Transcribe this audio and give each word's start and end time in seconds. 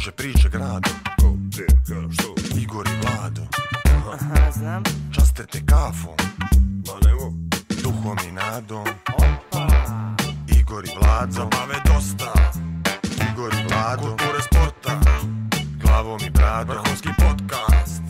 Kruže 0.00 0.12
priče 0.12 0.48
grado 0.48 0.90
Ko, 1.20 1.32
gdje, 1.32 1.66
ka, 1.66 2.12
što 2.12 2.34
Igor 2.60 2.86
i 2.86 2.96
Vlado 3.02 3.42
Aha, 4.12 4.50
znam. 4.52 4.82
Časte 5.14 5.46
te 5.46 5.58
kafom 5.66 6.16
Ma 6.86 7.08
nemo. 7.08 7.32
Duhom 7.82 8.18
i 8.28 8.32
nadom 8.32 8.84
Opa. 9.14 9.66
Igor 10.60 10.84
i 10.84 10.88
Vlado 11.00 11.32
Zabave 11.32 11.74
dosta. 11.86 12.32
Igor 13.32 13.52
i 13.52 13.64
Vlado 13.68 14.02
Kulture 14.02 14.42
sporta. 14.42 15.00
Glavom 15.82 16.20
i 16.26 16.30
bradom 16.30 16.76
Vrhunski 16.76 17.08
podcast. 17.18 18.02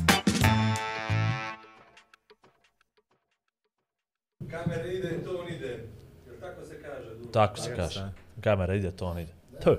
Kamera 4.50 4.86
ide, 4.86 5.24
ton 5.24 5.48
ide. 5.48 5.84
Tako 6.40 6.64
se 6.64 6.82
kaže? 6.82 7.32
Tako 7.32 7.56
se 7.56 7.76
kaže. 7.76 8.12
Kamera 8.40 8.74
ide, 8.74 8.90
to 8.90 9.06
on 9.06 9.18
ide. 9.18 9.32
To 9.64 9.70
je. 9.70 9.78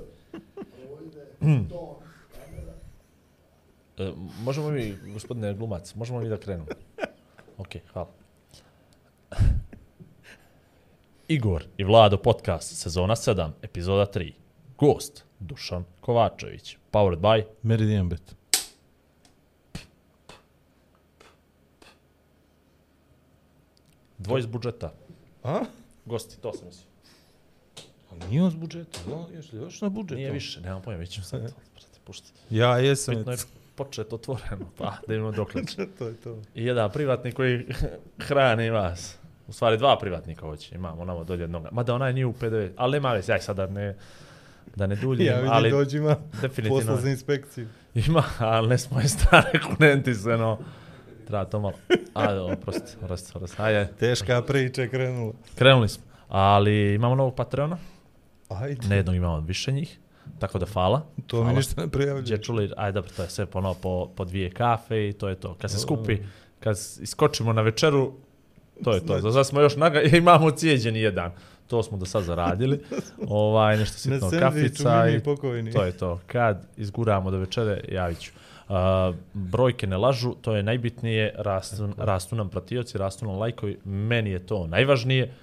E, 4.02 4.12
možemo 4.44 4.72
mi, 4.72 4.96
gospodine 5.14 5.54
glumac, 5.54 5.96
možemo 5.96 6.20
mi 6.20 6.30
da 6.30 6.38
krenemo? 6.38 6.66
Ok, 7.58 7.68
hvala. 7.94 8.10
Igor 11.28 11.64
i 11.78 11.84
Vlado 11.84 12.18
podcast, 12.18 12.82
sezona 12.82 13.16
7, 13.16 13.50
epizoda 13.62 14.06
3. 14.14 14.34
Gost, 14.78 15.26
Dušan 15.40 15.84
Kovačević. 16.02 16.78
Powered 16.92 17.20
by 17.20 17.44
Meridian 17.64 18.10
Bet. 18.10 18.36
dvoj 24.18 24.40
iz 24.40 24.46
budžeta. 24.46 24.94
A? 25.44 25.60
Gosti, 26.06 26.38
to 26.42 26.54
sam 26.54 26.68
mislio. 26.68 26.86
A 28.12 28.26
nije 28.30 28.44
on 28.44 28.52
s 28.52 28.56
budžeta, 28.56 29.00
no, 29.08 29.28
još, 29.34 29.54
još 29.54 29.82
na 29.82 29.90
budžetu. 29.90 30.16
Nije 30.16 30.32
više, 30.32 30.62
nemam 30.62 30.82
pojma, 30.82 31.00
vidjet 31.00 31.14
ćemo 31.14 31.26
sad. 31.26 31.42
Brate, 31.42 32.00
pušti. 32.04 32.32
Ja 32.50 32.78
jesam. 32.78 33.16
Bitno 33.16 33.32
je 33.32 33.38
počet 33.84 34.14
otvoreno, 34.14 34.66
pa 34.78 34.94
da 35.08 35.16
imamo 35.16 35.32
dokle. 35.32 35.62
to 36.00 36.08
je 36.08 36.14
to. 36.14 36.38
I 36.56 36.66
jedan 36.66 36.92
privatnik 36.92 37.36
koji 37.36 37.66
hrani 38.28 38.70
vas. 38.70 39.18
U 39.48 39.54
stvari 39.54 39.78
dva 39.78 39.98
privatnika 40.00 40.42
hoće, 40.42 40.76
imamo 40.76 41.06
namo 41.06 41.24
dolje 41.24 41.42
jednoga. 41.42 41.70
Mada 41.72 41.96
onaj 41.96 42.14
nije 42.14 42.26
u 42.26 42.34
PDV, 42.34 42.68
ali 42.78 42.92
nema 42.92 43.14
veze, 43.14 43.34
aj 43.34 43.40
sad 43.40 43.56
da 43.56 43.68
ne, 43.68 43.96
da 44.76 44.88
ne 44.88 44.96
duljim, 44.96 45.28
Ja 45.28 45.36
vidim 45.36 45.50
ali 45.52 45.72
dođi 45.72 46.00
definitivno 46.42 46.80
posla 46.80 46.98
za 46.98 47.10
inspekciju. 47.10 47.68
ima, 47.96 48.24
ali 48.40 48.68
ne 48.68 48.78
smo 48.78 49.00
je 49.00 49.08
strane 49.18 49.52
konenti 49.68 50.14
se, 50.16 50.30
no. 50.30 50.60
Treba 51.28 51.46
to 51.46 51.60
malo. 51.60 51.74
A, 52.14 52.34
oprosti, 52.44 52.98
oprosti, 53.04 53.32
oprosti. 53.36 53.62
Ajde, 53.62 53.88
Teška 54.00 54.42
priča 54.42 54.88
krenula. 54.88 55.34
krenuli 55.56 55.90
smo. 55.90 56.04
Ali 56.28 56.94
imamo 56.94 57.16
novog 57.16 57.36
Patreona, 57.36 57.78
Ajde. 58.50 58.88
ne 58.88 58.96
jednog 58.96 59.16
imamo 59.16 59.40
više 59.40 59.72
njih, 59.72 60.00
tako 60.40 60.60
da 60.60 60.66
hvala. 60.66 61.02
to 61.28 61.38
mi 61.38 61.44
hvala. 61.44 61.58
ništa 61.58 61.82
ne 61.82 61.88
prijavlja. 61.88 62.22
Gdje 62.22 62.38
čuli, 62.38 62.72
ajde 62.78 62.96
dobro, 62.96 63.12
to 63.16 63.24
je 63.24 63.30
sve 63.30 63.46
ponovo 63.46 63.74
po, 63.82 64.10
po 64.16 64.26
dvije 64.26 64.50
kafe 64.50 65.10
i 65.10 65.14
to 65.14 65.30
je 65.30 65.36
to. 65.36 65.56
Kad 65.62 65.72
se 65.72 65.80
skupi, 65.80 66.18
kad 66.60 66.78
iskočimo 67.02 67.54
na 67.54 67.62
večeru, 67.62 68.14
to 68.84 68.94
je 68.94 69.06
to. 69.06 69.20
Za 69.20 69.32
sad 69.32 69.48
smo 69.48 69.62
još 69.62 69.76
naga, 69.76 70.02
imamo 70.18 70.52
cijeđeni 70.52 71.00
jedan. 71.00 71.32
To 71.68 71.84
smo 71.84 71.98
do 71.98 72.06
sad 72.06 72.24
zaradili. 72.24 72.80
Ovaj, 73.28 73.78
nešto 73.78 73.98
sitno 73.98 74.20
sandviču 74.20 74.40
kafica 74.40 75.10
i 75.10 75.20
pokojni. 75.20 75.72
to 75.72 75.84
je 75.84 75.92
to. 75.92 76.20
Kad 76.28 76.68
izguramo 76.78 77.32
do 77.32 77.38
večere, 77.38 77.82
javit 77.90 78.20
ću. 78.20 78.32
Uh, 78.70 78.76
brojke 79.34 79.88
ne 79.88 79.98
lažu, 79.98 80.34
to 80.42 80.56
je 80.56 80.64
najbitnije, 80.64 81.36
rastu, 81.38 81.90
rastu 81.98 82.36
nam 82.36 82.50
pratioci, 82.50 82.98
rastu 82.98 83.26
nam 83.26 83.36
lajkovi, 83.36 83.78
meni 83.86 84.30
je 84.30 84.40
to 84.40 84.68
najvažnije. 84.68 85.34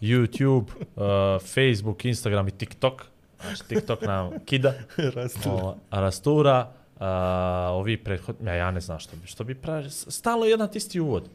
YouTube, 0.00 0.64
uh, 0.96 1.42
Facebook, 1.42 2.04
Instagram 2.04 2.48
i 2.48 2.50
TikTok. 2.50 3.02
Znači, 3.40 3.68
TikTok 3.68 4.02
nam 4.02 4.30
kida. 4.44 4.74
Rastu. 5.16 5.50
O, 5.50 5.76
rastura, 5.90 6.72
a, 7.00 7.70
ovi 7.72 7.96
prethodni, 7.96 8.50
ja, 8.50 8.54
ja 8.54 8.70
ne 8.70 8.80
znam 8.80 8.98
što 8.98 9.16
bi, 9.16 9.26
što 9.26 9.44
bi 9.44 9.54
pravi, 9.54 9.90
stalo 9.90 10.44
jedan 10.44 10.68
te 10.72 10.78
isti 10.78 11.00
uvod. 11.00 11.28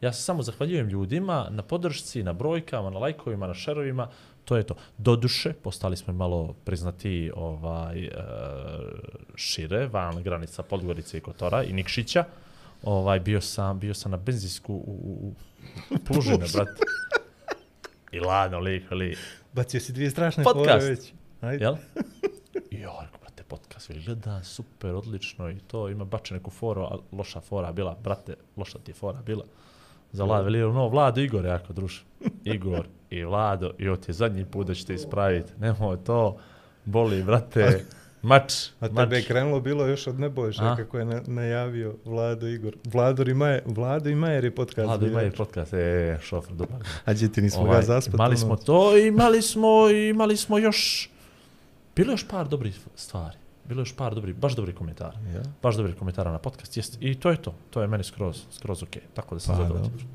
Ja 0.00 0.12
se 0.12 0.22
samo 0.22 0.42
zahvaljujem 0.42 0.88
ljudima 0.88 1.46
na 1.50 1.62
podršci, 1.62 2.22
na 2.22 2.32
brojkama, 2.32 2.90
na 2.90 2.98
lajkovima, 2.98 3.46
na 3.46 3.54
šerovima, 3.54 4.08
to 4.44 4.56
je 4.56 4.62
to. 4.62 4.74
Doduše, 4.98 5.52
postali 5.52 5.96
smo 5.96 6.14
malo 6.14 6.54
priznati 6.64 7.30
ovaj, 7.34 8.04
e, 8.04 8.10
šire, 9.34 9.86
van 9.86 10.22
granica 10.22 10.62
Podgorice 10.62 11.18
i 11.18 11.20
Kotora 11.20 11.62
i 11.62 11.72
Nikšića. 11.72 12.24
Ovaj, 12.82 13.20
bio 13.20 13.40
sam, 13.40 13.78
bio 13.78 13.94
sam 13.94 14.10
na 14.10 14.16
benzinsku 14.16 14.74
u, 14.74 14.78
u, 14.80 15.34
u 15.94 15.98
Plužine, 15.98 16.46
brate. 16.54 16.82
I 18.12 18.20
ladno, 18.20 18.58
lik, 18.58 18.90
lik. 18.90 19.18
Bacio 19.52 19.80
si 19.80 19.92
dvije 19.92 20.10
strašne 20.10 20.44
Podcast. 20.44 20.68
fore 20.68 20.84
već. 20.84 21.12
Ajde. 21.40 21.64
Jel? 21.64 21.74
I 22.70 22.80
ja 22.80 22.90
rekao, 23.02 23.20
brate, 23.20 23.42
podcast 23.48 23.88
veli 23.88 24.02
gledam, 24.02 24.44
super, 24.44 24.94
odlično 24.94 25.50
i 25.50 25.58
to, 25.58 25.88
ima 25.88 26.04
bače 26.04 26.34
neku 26.34 26.50
foru, 26.50 26.82
a 26.82 26.98
loša 27.12 27.40
fora 27.40 27.72
bila, 27.72 27.96
brate, 28.02 28.34
loša 28.56 28.78
ti 28.78 28.90
je 28.90 28.94
fora 28.94 29.22
bila. 29.26 29.44
Za 30.12 30.24
Vlad, 30.24 30.44
veli, 30.44 30.58
no, 30.58 30.88
Vlado, 30.88 31.20
Igor, 31.20 31.44
jako 31.44 31.72
druž. 31.72 32.00
Igor 32.44 32.86
i 33.10 33.24
Vlado, 33.24 33.72
i 33.78 33.88
ovo 33.88 33.96
ti 33.96 34.10
je 34.10 34.14
zadnji 34.14 34.44
put 34.44 34.66
da 34.66 34.74
ćete 34.74 34.94
ispraviti. 34.94 35.52
Nemoj 35.58 35.96
to, 36.04 36.36
boli, 36.84 37.22
brate, 37.22 37.84
mač, 38.22 38.52
A 38.80 38.88
mač. 38.88 39.04
tebe 39.04 39.16
je 39.16 39.22
krenulo 39.24 39.60
bilo 39.60 39.86
još 39.86 40.06
od 40.06 40.20
Nebojša, 40.20 40.64
A? 40.72 40.76
kako 40.76 40.98
je 40.98 41.04
na, 41.04 41.22
najavio 41.26 41.94
Vlado 42.04 42.46
Igor. 42.46 42.76
Vlador 42.84 43.28
i 43.28 43.34
Majer, 43.34 43.62
Vlado 43.66 44.08
i 44.10 44.14
Majer 44.14 44.44
je 44.44 44.54
podcast. 44.54 44.86
Vlado 44.86 45.06
ima 45.06 45.18
bio. 45.18 45.24
je 45.24 45.32
podcast, 45.32 45.74
e, 45.74 46.18
šofer, 46.22 46.54
dobar. 46.54 46.80
A 47.04 47.12
gdje 47.12 47.32
ti 47.32 47.42
nismo 47.42 47.64
ga 47.64 47.82
zaspati? 47.82 48.16
imali 48.16 48.36
smo 48.36 48.56
to, 48.56 48.98
i 48.98 49.06
imali 49.06 49.42
smo, 49.42 49.90
imali 49.90 50.36
smo 50.36 50.58
još, 50.58 51.10
bilo 51.96 52.10
je 52.10 52.14
još 52.14 52.28
par 52.28 52.48
dobrih 52.48 52.78
stvari. 52.96 53.36
Bilo 53.64 53.80
je 53.80 53.82
još 53.82 53.96
par 53.96 54.14
dobrih, 54.14 54.34
baš 54.34 54.56
dobrih 54.56 54.74
komentara. 54.76 55.18
Ja? 55.34 55.42
baš 55.62 55.76
dobri 55.76 55.92
komentara 55.92 56.32
na 56.32 56.38
podcast. 56.38 56.76
Jest, 56.76 56.96
I 57.00 57.14
to 57.14 57.30
je 57.30 57.36
to. 57.36 57.54
To 57.70 57.80
je 57.80 57.86
meni 57.86 58.04
skroz, 58.04 58.42
skroz 58.50 58.82
ok. 58.82 58.96
Tako 59.14 59.34
da 59.34 59.40
sam 59.40 59.56
Pa, 59.56 59.62
zadovoljan. 59.62 59.90
dobro. 59.90 60.06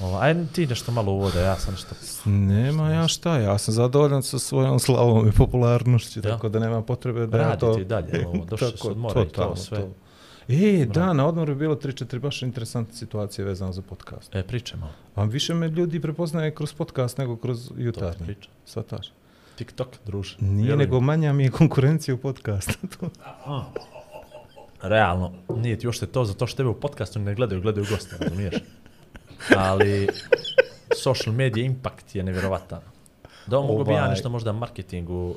Ova, 0.00 0.20
aj 0.22 0.34
ti 0.52 0.66
nešto 0.66 0.92
malo 0.92 1.12
uvode, 1.12 1.40
ja 1.40 1.56
sam 1.56 1.74
nešto... 1.74 1.94
Nema 2.30 2.90
ja 2.90 3.08
šta, 3.08 3.38
ja 3.38 3.58
sam 3.58 3.74
zadovoljan 3.74 4.22
sa 4.22 4.38
svojom 4.38 4.78
slavom 4.78 5.28
i 5.28 5.32
popularnošću, 5.32 6.18
Ja. 6.18 6.22
tako 6.22 6.48
da 6.48 6.58
nema 6.58 6.82
potrebe 6.82 7.26
da 7.26 7.38
ja 7.38 7.48
Radi 7.48 7.60
to... 7.60 7.74
ti 7.74 7.84
dalje, 7.84 8.26
ovo, 8.26 8.44
došli 8.50 8.66
su 8.66 8.76
Tako, 8.76 8.88
od 8.88 8.96
mora 8.96 9.20
i 9.20 9.24
to 9.24 9.30
totalno, 9.30 9.56
sve. 9.56 9.78
to. 9.78 9.88
E, 10.48 10.86
da, 10.86 11.12
na 11.12 11.26
odmoru 11.26 11.52
je 11.52 11.56
bilo 11.56 11.74
3-4 11.74 12.18
baš 12.18 12.42
interesantne 12.42 12.94
situacije 12.94 13.44
vezano 13.44 13.72
za 13.72 13.82
podcast. 13.82 14.34
E, 14.34 14.42
priče 14.42 14.76
malo. 14.76 14.92
A 15.14 15.24
više 15.24 15.54
me 15.54 15.68
ljudi 15.68 16.00
prepoznaje 16.00 16.54
kroz 16.54 16.72
podcast 16.74 17.18
nego 17.18 17.36
kroz 17.36 17.68
To 17.94 18.10
ti 18.10 18.24
priča. 18.24 18.48
Svataš. 18.64 19.12
TikTok, 19.60 19.88
druže. 20.06 20.36
Nije, 20.40 20.76
nego 20.76 21.00
manja 21.00 21.32
mi 21.32 21.44
je 21.44 21.50
konkurencija 21.52 22.14
u 22.14 22.18
podcastu. 22.18 22.72
To- 22.90 23.10
Realno, 24.82 25.32
nije 25.50 25.78
ti 25.78 25.86
uopšte 25.86 26.06
to, 26.06 26.24
zato 26.24 26.46
što 26.46 26.56
tebe 26.56 26.68
u 26.68 26.74
podcastu 26.76 27.18
ne 27.18 27.34
gledaju, 27.34 27.60
gledaju 27.60 27.86
goste, 27.90 28.16
razumiješ? 28.20 28.54
Ali 29.56 30.08
social 30.96 31.34
media 31.34 31.64
impact 31.64 32.14
je 32.14 32.22
nevjerovatan. 32.22 32.80
Da 33.46 33.58
ovo 33.58 33.66
mogu 33.66 33.84
bi 33.84 33.90
ja 33.90 33.96
Ovaj. 33.96 34.10
nešto 34.10 34.28
možda 34.28 34.52
marketingu 34.52 35.28
uh, 35.28 35.36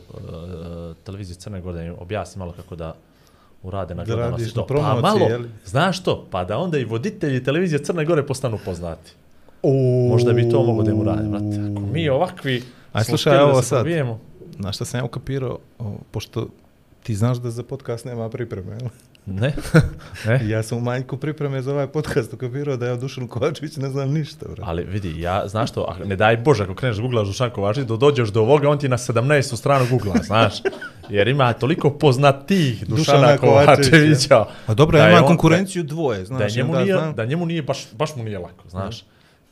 televizije 0.97 1.35
Crne 1.35 1.61
Gore 1.61 1.75
da 1.75 1.83
im 1.83 1.95
objasnim 1.99 2.39
malo 2.39 2.51
kako 2.51 2.75
da 2.75 2.95
urade 3.63 3.95
na 3.95 4.03
Da 4.03 4.05
gledanosti. 4.07 4.41
radiš 4.41 4.53
to. 4.53 4.59
na 4.59 4.65
promociji, 4.67 5.01
pa 5.01 5.07
malo, 5.09 5.25
je 5.25 5.37
li? 5.37 5.49
znaš 5.65 6.03
to, 6.03 6.27
pa 6.31 6.43
da 6.43 6.57
onda 6.57 6.77
i 6.77 6.85
voditelji 6.85 7.43
televizije 7.43 7.79
Crne 7.79 8.05
Gore 8.05 8.25
postanu 8.25 8.59
poznati. 8.65 9.11
Možda 10.09 10.33
bi 10.33 10.49
to 10.49 10.63
mogo 10.63 10.83
da 10.83 10.91
im 10.91 10.99
urade, 10.99 11.23
brate. 11.23 11.45
Ako 11.71 11.81
mi 11.83 12.09
ovakvi 12.09 12.63
Aj, 12.93 13.03
slušaj, 13.03 13.37
da 13.37 13.55
se 13.55 13.67
sad. 13.67 13.79
probijemo, 13.79 14.19
Znaš 14.53 14.75
šta 14.75 14.85
sam 14.85 14.99
ja 14.99 15.03
ukapirao, 15.03 15.59
o, 15.79 15.95
pošto 16.11 16.47
ti 17.03 17.15
znaš 17.15 17.37
da 17.37 17.51
za 17.51 17.63
podcast 17.63 18.05
nema 18.05 18.29
pripreme, 18.29 18.71
jel? 18.71 18.89
Ne? 19.27 19.53
ne? 20.25 20.41
Ja 20.51 20.63
sam 20.63 20.77
u 20.77 20.81
manjku 20.81 21.17
pripreme 21.17 21.61
za 21.61 21.71
ovaj 21.71 21.87
podcast 21.87 22.33
ukapirao 22.33 22.77
da 22.77 22.87
ja 22.87 22.95
Dušan 22.95 23.27
Kovačević 23.27 23.77
ne 23.77 23.89
znam 23.89 24.11
ništa, 24.11 24.45
bro. 24.47 24.63
Ali 24.67 24.83
vidi, 24.83 25.21
ja, 25.21 25.47
znaš 25.47 25.71
to, 25.71 25.85
a 25.89 26.05
ne 26.05 26.15
daj 26.15 26.37
Bože, 26.37 26.63
ako 26.63 26.75
kreneš 26.75 26.99
googlaš 26.99 27.27
Dušan 27.27 27.49
Kovačević, 27.49 27.87
do 27.87 27.97
dođeš 27.97 28.29
do 28.29 28.41
ovoga, 28.41 28.69
on 28.69 28.79
ti 28.79 28.89
na 28.89 28.97
17. 28.97 29.55
stranu 29.55 29.85
googla, 29.89 30.15
znaš. 30.23 30.53
Jer 31.09 31.27
ima 31.27 31.53
toliko 31.53 31.89
poznatih 31.91 32.87
Dušana, 32.87 32.97
Dušana 33.17 33.37
Kovačevića. 33.37 33.89
Kovačevića. 33.89 34.45
A 34.67 34.73
dobro, 34.73 34.97
da 34.97 35.03
ja 35.03 35.09
imam 35.09 35.23
on- 35.23 35.27
konkurenciju 35.27 35.83
dvoje, 35.83 36.25
znaš. 36.25 36.39
Da, 36.41 36.47
da, 36.47 36.55
njemu 36.55 36.71
onda 36.71 36.83
nije, 36.83 36.95
znam- 36.95 37.15
da 37.15 37.25
njemu 37.25 37.45
nije, 37.45 37.61
baš, 37.61 37.87
baš 37.93 38.15
mu 38.15 38.23
nije 38.23 38.39
lako, 38.39 38.69
znaš. 38.69 39.03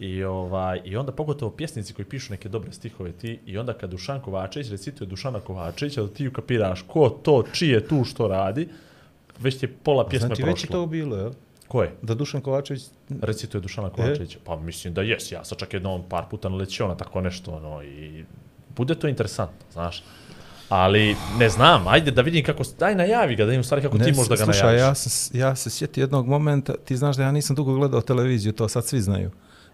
I, 0.01 0.23
ovaj, 0.23 0.81
I 0.85 0.97
onda 0.97 1.11
pogotovo 1.11 1.51
pjesnici 1.51 1.93
koji 1.93 2.05
pišu 2.05 2.31
neke 2.31 2.49
dobre 2.49 2.71
stihove 2.71 3.11
ti 3.11 3.39
i 3.45 3.57
onda 3.57 3.73
kad 3.73 3.89
Dušan 3.89 4.21
Kovačević 4.21 4.69
recituje 4.69 5.07
Dušana 5.07 5.39
Kovačevića, 5.39 6.07
ti 6.07 6.27
ukapiraš 6.27 6.81
ko 6.87 7.09
to, 7.09 7.43
čije 7.53 7.87
tu 7.87 8.03
što 8.03 8.27
radi, 8.27 8.67
već 9.39 9.59
ti 9.59 9.65
je 9.65 9.73
pola 9.83 10.07
pjesme 10.07 10.27
Znači, 10.27 10.41
prošlo. 10.41 10.53
već 10.53 10.63
je 10.63 10.69
to 10.69 10.85
bilo, 10.85 11.17
jel? 11.17 11.31
Ko 11.67 11.83
je? 11.83 11.91
Da 12.01 12.15
Dušan 12.15 12.41
Kovačević... 12.41 12.83
recituje 13.21 13.61
Dušana 13.61 13.89
Kovačevića. 13.89 14.39
Pa 14.43 14.55
mislim 14.55 14.93
da 14.93 15.01
jes, 15.01 15.31
ja 15.31 15.43
sam 15.45 15.57
čak 15.57 15.73
jednom 15.73 16.03
par 16.09 16.23
puta 16.29 16.49
naletio 16.49 16.87
na 16.87 16.97
tako 16.97 17.21
nešto, 17.21 17.51
ono, 17.51 17.83
i 17.83 18.25
bude 18.75 18.95
to 18.95 19.07
interesantno, 19.07 19.65
znaš. 19.73 20.03
Ali, 20.69 21.15
ne 21.39 21.49
znam, 21.49 21.87
ajde 21.87 22.11
da 22.11 22.21
vidim 22.21 22.45
kako, 22.45 22.63
daj 22.79 22.95
najavi 22.95 23.35
ga, 23.35 23.45
da 23.45 23.59
u 23.59 23.63
stvari 23.63 23.81
kako 23.81 23.97
ti 23.97 24.11
možda 24.15 24.35
ga 24.35 24.43
slušaj, 24.43 24.63
najaviš. 24.63 24.81
ja, 24.81 24.95
sam, 24.95 25.39
ja 25.39 25.55
se 25.55 25.69
sjetio 25.69 26.01
jednog 26.01 26.27
momenta, 26.27 26.73
ti 26.85 26.97
znaš 26.97 27.17
da 27.17 27.23
ja 27.23 27.31
nisam 27.31 27.55
dugo 27.55 27.73
gledao 27.73 28.01
televiziju, 28.01 28.53
to 28.53 28.67
sad 28.67 28.85
svi 28.85 29.01
znaju. 29.01 29.31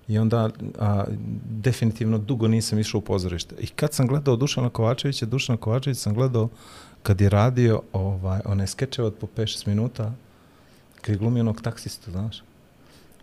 I 0.08 0.18
onda 0.20 0.50
a, 0.80 1.06
definitivno 1.50 2.18
dugo 2.18 2.48
nisam 2.48 2.80
išao 2.80 2.98
u 2.98 3.02
pozorište. 3.02 3.56
I 3.60 3.68
kad 3.68 3.94
sam 3.94 4.08
gledao 4.08 4.36
Dušana 4.36 4.70
Kovačevića, 4.70 5.26
Dušana 5.26 5.58
Kovačevića 5.58 6.02
sam 6.02 6.14
gledao 6.14 6.50
kad 7.04 7.22
je 7.22 7.30
radio 7.30 7.82
ovaj, 7.94 8.40
one 8.46 8.68
skečeve 8.68 9.08
od 9.08 9.16
po 9.16 9.28
5-6 9.38 9.68
minuta, 9.68 10.14
kad 11.02 11.16
je 11.16 11.20
glumio 11.20 11.42
onog 11.42 11.62
taksistu, 11.62 12.12
znaš. 12.12 12.44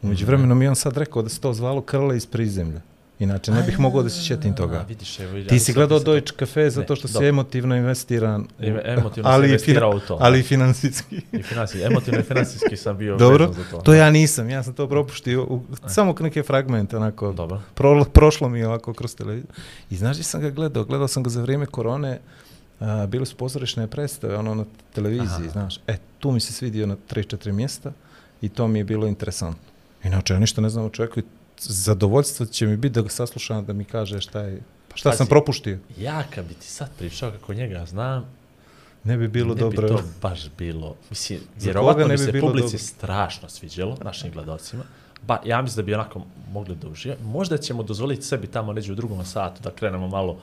Umeđu 0.02 0.26
vremenu 0.26 0.54
mi 0.54 0.64
je 0.64 0.68
on 0.68 0.76
sad 0.76 0.96
rekao 0.96 1.22
da 1.22 1.28
se 1.28 1.40
to 1.40 1.52
zvalo 1.52 1.80
Krle 1.80 2.16
iz 2.16 2.26
prizemlja. 2.26 2.80
Inače, 3.18 3.52
ne 3.52 3.62
bih 3.62 3.80
mogao 3.80 4.02
da 4.02 4.08
se 4.08 4.22
sjetim 4.22 4.52
A, 4.52 4.54
toga. 4.54 4.84
vidiš, 4.88 5.20
evo, 5.20 5.36
ja 5.36 5.46
Ti 5.46 5.58
si 5.58 5.72
gledao 5.72 5.98
Deutsche 5.98 6.36
Cafe 6.38 6.70
zato 6.70 6.96
što 6.96 7.08
si 7.08 7.14
dobro. 7.14 7.28
emotivno 7.28 7.76
investiran, 7.76 8.46
Em- 8.60 8.80
emotivno 8.84 9.30
ali 9.30 9.40
sam 9.40 9.44
investirao 9.44 9.90
u 9.90 10.00
to. 10.00 10.18
ali 10.20 10.40
i 10.40 10.42
financijski. 10.42 11.20
I 11.32 11.42
finansijski, 11.42 11.86
emotivno 11.86 12.20
i 12.20 12.24
finansijski 12.24 12.76
sam 12.76 12.96
bio 12.98 13.16
Dobro, 13.16 13.52
za 13.52 13.64
to. 13.70 13.78
to 13.78 13.94
ja 13.94 14.10
nisam, 14.10 14.50
ja 14.50 14.62
sam 14.62 14.74
to 14.74 14.88
propuštio, 14.88 15.42
u, 15.42 15.62
samo 15.86 16.14
neke 16.20 16.42
fragmente, 16.42 16.96
onako, 16.96 17.32
Dobro. 17.32 17.60
Pro, 17.74 18.04
prošlo 18.04 18.48
mi 18.48 18.58
je 18.58 18.66
ovako 18.68 18.92
kroz 18.94 19.14
televiziju. 19.14 19.50
I 19.90 19.96
znaš 19.96 20.16
gdje 20.16 20.24
sam 20.24 20.40
ga 20.40 20.50
gledao? 20.50 20.84
Gledao 20.84 21.08
sam 21.08 21.22
ga 21.22 21.30
za 21.30 21.42
vrijeme 21.42 21.66
korone, 21.66 22.18
a, 22.80 23.06
bili 23.06 23.26
su 23.26 23.36
pozorišne 23.36 23.86
predstave, 23.86 24.36
ono 24.36 24.54
na 24.54 24.64
televiziji, 24.92 25.28
Aha. 25.40 25.48
znaš. 25.48 25.76
E, 25.86 25.96
tu 26.18 26.30
mi 26.30 26.40
se 26.40 26.52
svidio 26.52 26.86
na 26.86 26.96
3-4 27.10 27.52
mjesta 27.52 27.92
i 28.42 28.48
to 28.48 28.68
mi 28.68 28.78
je 28.78 28.84
bilo 28.84 29.06
interesantno. 29.06 29.62
Inače, 30.04 30.34
ja 30.34 30.38
ništa 30.38 30.60
ne 30.60 30.68
znam 30.68 30.84
o 30.84 30.90
čovjeku 30.90 31.20
i 31.20 31.22
zadovoljstvo 31.68 32.46
će 32.46 32.66
mi 32.66 32.76
biti 32.76 32.92
da 32.94 33.02
ga 33.02 33.08
saslušam, 33.08 33.64
da 33.64 33.72
mi 33.72 33.84
kaže 33.84 34.20
šta 34.20 34.40
je, 34.40 34.60
šta 34.94 35.08
Pazi. 35.10 35.16
sam 35.16 35.26
propuštio. 35.26 35.78
Ja 35.98 36.24
kad 36.34 36.44
bi 36.46 36.54
ti 36.54 36.66
sad 36.66 36.90
pričao 36.98 37.30
kako 37.30 37.54
njega 37.54 37.86
znam, 37.86 38.24
Ne 39.04 39.16
bi 39.16 39.28
bilo 39.28 39.54
ne 39.54 39.60
dobro. 39.60 39.82
bi 39.82 39.94
to 39.94 40.02
baš 40.22 40.48
bilo. 40.58 40.96
Mislim, 41.10 41.40
vjerovatno 41.60 42.06
ne 42.06 42.16
bi 42.16 42.26
bi 42.26 42.32
se 42.32 42.40
publici 42.40 42.66
dobro? 42.66 42.78
strašno 42.78 43.48
sviđalo, 43.48 43.96
našim 44.04 44.32
gledalcima. 44.32 44.84
Ba, 45.22 45.40
ja 45.44 45.62
mislim 45.62 45.76
da 45.76 45.86
bi 45.86 45.94
onako 45.94 46.22
mogli 46.52 46.76
da 46.76 46.88
užije. 46.88 47.16
Možda 47.24 47.58
ćemo 47.58 47.82
dozvoliti 47.82 48.22
sebi 48.22 48.46
tamo 48.46 48.72
neđe 48.72 48.92
u 48.92 48.94
drugom 48.94 49.24
satu 49.24 49.62
da 49.62 49.70
krenemo 49.70 50.08
malo 50.08 50.38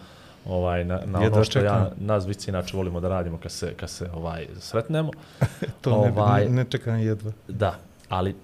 ovaj, 0.46 0.86
na, 0.86 1.02
na 1.06 1.22
Jedva 1.22 1.36
ono 1.38 1.46
što 1.46 1.60
ja, 1.60 1.92
nas 2.00 2.24
dvici 2.26 2.50
inače 2.50 2.78
volimo 2.78 3.00
da 3.00 3.10
radimo 3.10 3.38
kad 3.38 3.52
se, 3.52 3.74
kad 3.74 3.90
se 3.90 4.10
ovaj, 4.14 4.48
sretnemo. 4.60 5.12
To 5.82 5.90
ne, 5.90 6.12
ovaj- 6.22 6.44
bi, 6.44 6.50
ne, 6.50 6.56
ne 6.56 6.70
čekam 6.70 7.00
jedva. 7.00 7.32
Da, 7.48 7.80
ali 8.10 8.36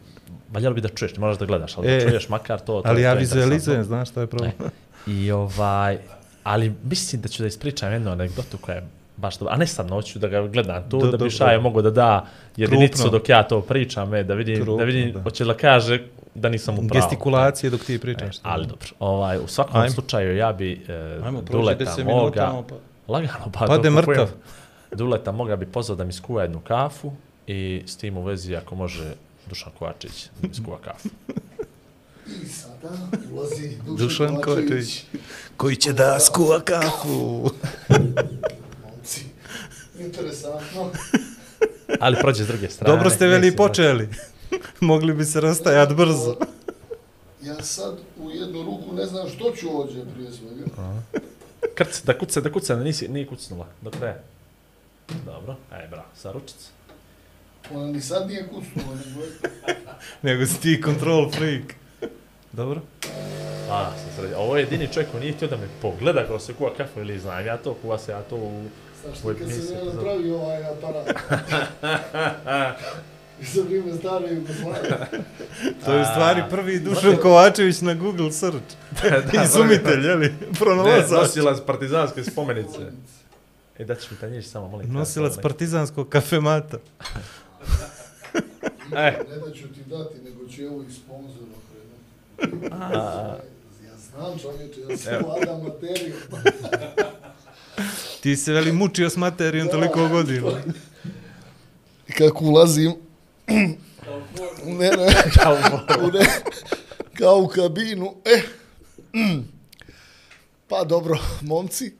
valjalo 0.49 0.75
bi 0.75 0.81
da 0.81 0.89
čuješ, 0.89 1.13
ne 1.13 1.19
moraš 1.19 1.37
da 1.37 1.45
gledaš, 1.45 1.77
ali 1.77 1.87
E, 1.87 1.95
da 1.95 2.09
čuješ 2.09 2.29
makar 2.29 2.59
to. 2.59 2.81
to 2.81 2.81
Ali 2.85 3.01
ja 3.01 3.13
vizualizujem, 3.13 3.83
znaš 3.83 4.09
šta 4.09 4.21
je 4.21 4.27
problem. 4.27 4.51
E, 4.59 4.69
I 5.07 5.31
ovaj, 5.31 5.97
ali 6.43 6.73
mislim 6.83 7.21
da 7.21 7.27
ću 7.27 7.43
da 7.43 7.47
ispričam 7.47 7.93
jednu 7.93 8.11
anegdotu 8.11 8.57
koja 8.57 8.75
je 8.75 8.87
baš 9.17 9.37
dobra, 9.37 9.53
a 9.53 9.57
ne 9.57 9.67
sad 9.67 9.87
noću 9.87 10.19
da 10.19 10.27
ga 10.27 10.41
gledam 10.43 10.83
tu, 10.83 10.97
Do- 10.97 11.05
da, 11.05 11.07
bi 11.07 11.11
dobro. 11.13 11.29
Šaje 11.29 11.59
mogo 11.59 11.81
da 11.81 11.89
da 11.91 12.25
jedinicu 12.57 12.93
Krupno. 12.95 13.19
dok 13.19 13.29
ja 13.29 13.43
to 13.43 13.61
pričam, 13.61 14.13
e, 14.13 14.23
da 14.23 14.33
vidim, 14.33 14.55
Krupno, 14.55 14.75
da 14.75 14.83
vidim, 14.83 15.11
da. 15.11 15.21
hoće 15.21 15.45
da 15.45 15.53
kaže 15.53 16.01
da 16.35 16.49
nisam 16.49 16.75
u 16.75 16.77
pravu. 16.79 16.89
Gestikulacije 16.93 17.69
dok 17.69 17.81
ti 17.81 17.95
E, 17.95 17.99
pričaš. 17.99 18.35
ali 18.43 18.67
dobro, 18.67 18.87
ovaj, 18.99 19.37
u 19.37 19.47
svakom 19.47 19.75
Ajmo. 19.75 19.89
slučaju 19.91 20.37
ja 20.37 20.53
bi 20.53 20.85
e, 20.87 21.19
Ajmo, 21.23 21.41
Duleta 21.41 21.85
10 21.85 21.97
minuta, 21.97 22.13
moga, 22.15 22.49
ono 22.49 22.63
pa... 22.63 22.75
lagano 23.07 23.51
pa 23.53 23.67
dok 23.67 23.75
kupujem, 23.75 23.93
mrtav. 23.95 24.27
Duleta 24.91 25.31
moga 25.31 25.55
bi 25.55 25.65
pozvao 25.65 25.95
da 25.95 26.03
mi 26.03 26.13
skuva 26.13 26.41
jednu 26.41 26.59
kafu 26.59 27.11
i 27.47 27.83
s 27.85 27.97
tim 27.97 28.17
u 28.17 28.23
vezi 28.23 28.55
ako 28.55 28.75
može 28.75 29.03
Dušan 29.49 29.71
Kovačić 29.79 30.29
skuva 30.53 30.77
kafu. 30.77 31.09
I 32.27 32.47
sada 32.47 32.89
ulazi 33.33 33.77
Dušan, 33.85 33.95
Dušan 33.97 34.41
Kovačević, 34.41 35.03
koji 35.57 35.75
će 35.75 35.93
da 35.93 36.19
skuva 36.19 36.59
kafu. 36.59 37.49
Momci, 38.83 39.21
interesantno. 39.99 40.91
Ali 41.99 42.17
prođe 42.21 42.43
s 42.43 42.47
druge 42.47 42.69
strane. 42.69 42.95
Dobro 42.95 43.09
ste 43.09 43.27
veli 43.27 43.55
počeli. 43.55 44.09
Mogli 44.81 45.13
bi 45.13 45.25
se 45.25 45.41
rastajati 45.41 45.93
brzo. 45.93 46.35
Ja 47.41 47.63
sad 47.63 47.97
u 48.17 48.31
jednu 48.31 48.63
ruku 48.63 48.93
ne 48.95 49.05
znam 49.05 49.29
što 49.29 49.51
ću 49.51 49.81
ođe 49.81 50.01
prije 50.13 50.31
svega. 50.31 51.01
Krc, 51.75 52.03
da 52.03 52.17
kuca, 52.17 52.41
da 52.41 52.51
kuca, 52.51 52.75
nisi, 52.75 53.07
nije 53.07 53.27
kucnula. 53.27 53.67
Do 53.81 53.91
kraja. 53.91 54.17
Dobro, 55.25 55.55
aj 55.71 55.87
bravo, 55.87 56.07
sa 56.15 56.31
ručica. 56.31 56.76
Ona 57.73 57.87
ni 57.91 58.01
sad 58.01 58.27
nije 58.27 58.47
kucnula, 58.47 58.95
nego 59.05 59.21
je... 59.21 59.27
Nego 60.21 60.45
si 60.45 60.61
ti 60.61 60.81
control 60.85 61.31
freak. 61.31 61.63
Dobro. 62.51 62.81
A, 63.71 63.91
sam 63.97 64.09
sredi. 64.17 64.33
Ovo 64.33 64.57
je 64.57 64.61
jedini 64.63 64.87
čovjek 64.93 65.11
koji 65.11 65.21
nije 65.21 65.33
htio 65.33 65.47
da 65.47 65.57
me 65.57 65.67
pogleda 65.81 66.21
kako 66.21 66.39
se 66.39 66.53
kuva 66.53 66.73
kafu 66.77 66.99
ili 66.99 67.19
znam 67.19 67.45
ja 67.45 67.57
to, 67.57 67.73
kuva 67.73 67.97
se 67.99 68.11
ja 68.11 68.21
to 68.21 68.35
u... 68.35 68.63
Znaš 69.03 69.17
ti 69.17 69.27
kad 69.27 69.37
se 69.37 69.43
misija, 69.57 69.77
ne 69.77 69.83
znam. 69.83 69.95
napravi 69.95 70.31
ovaj 70.31 70.63
aparat. 70.65 71.07
Za 73.53 73.61
vrijeme 73.61 73.93
stare 73.97 74.27
Jugoslavije. 74.33 74.97
To 75.85 75.93
je 75.93 76.01
u 76.01 76.05
stvari 76.05 76.43
prvi 76.49 76.79
Dušan 76.79 77.17
Kovačević 77.21 77.81
na 77.81 77.93
Google 77.93 78.31
search. 78.31 78.75
Izumitelj, 79.45 80.05
je 80.05 80.15
li? 80.15 80.27
Ne, 80.29 80.35
Pronalazač. 80.59 81.11
nosilac 81.11 81.57
partizanske 81.65 82.23
spomenice. 82.23 82.79
E, 83.77 83.85
da 83.85 83.95
ćeš 83.95 84.11
mi 84.11 84.17
tanjiš 84.17 84.47
samo, 84.47 84.67
molim. 84.67 84.93
Nosilac 84.93 85.33
partizanskog 85.41 86.09
kafemata. 86.09 86.77
E. 88.95 89.11
Ne 89.29 89.37
da 89.45 89.53
ću 89.53 89.67
ti 89.67 89.81
dati, 89.89 90.15
nego 90.23 90.47
ću 90.47 90.63
evo 90.63 90.83
i 90.89 90.93
sponzora 90.93 91.45
krenuti. 91.69 92.65
Ja 93.85 93.97
znam 94.11 94.39
čovječe, 94.39 94.81
ja 94.89 94.97
se 94.97 95.19
vladam 95.25 95.63
materiju. 95.63 96.15
Ti 98.21 98.35
se 98.35 98.53
veli 98.53 98.71
mučio 98.71 99.09
s 99.09 99.17
materijom 99.17 99.67
toliko 99.67 100.07
godina. 100.07 100.51
I 102.07 102.11
kako 102.11 102.45
ulazim, 102.45 102.93
ne, 104.65 104.89
ne, 104.89 105.07
Kao 105.35 105.57
u 105.99 106.11
ne, 106.11 106.25
kao 107.13 107.37
u 107.37 107.47
kabinu, 107.47 108.15
e, 108.25 108.41
mm. 109.19 109.43
pa 110.67 110.83
dobro, 110.83 111.19
momci, 111.41 111.93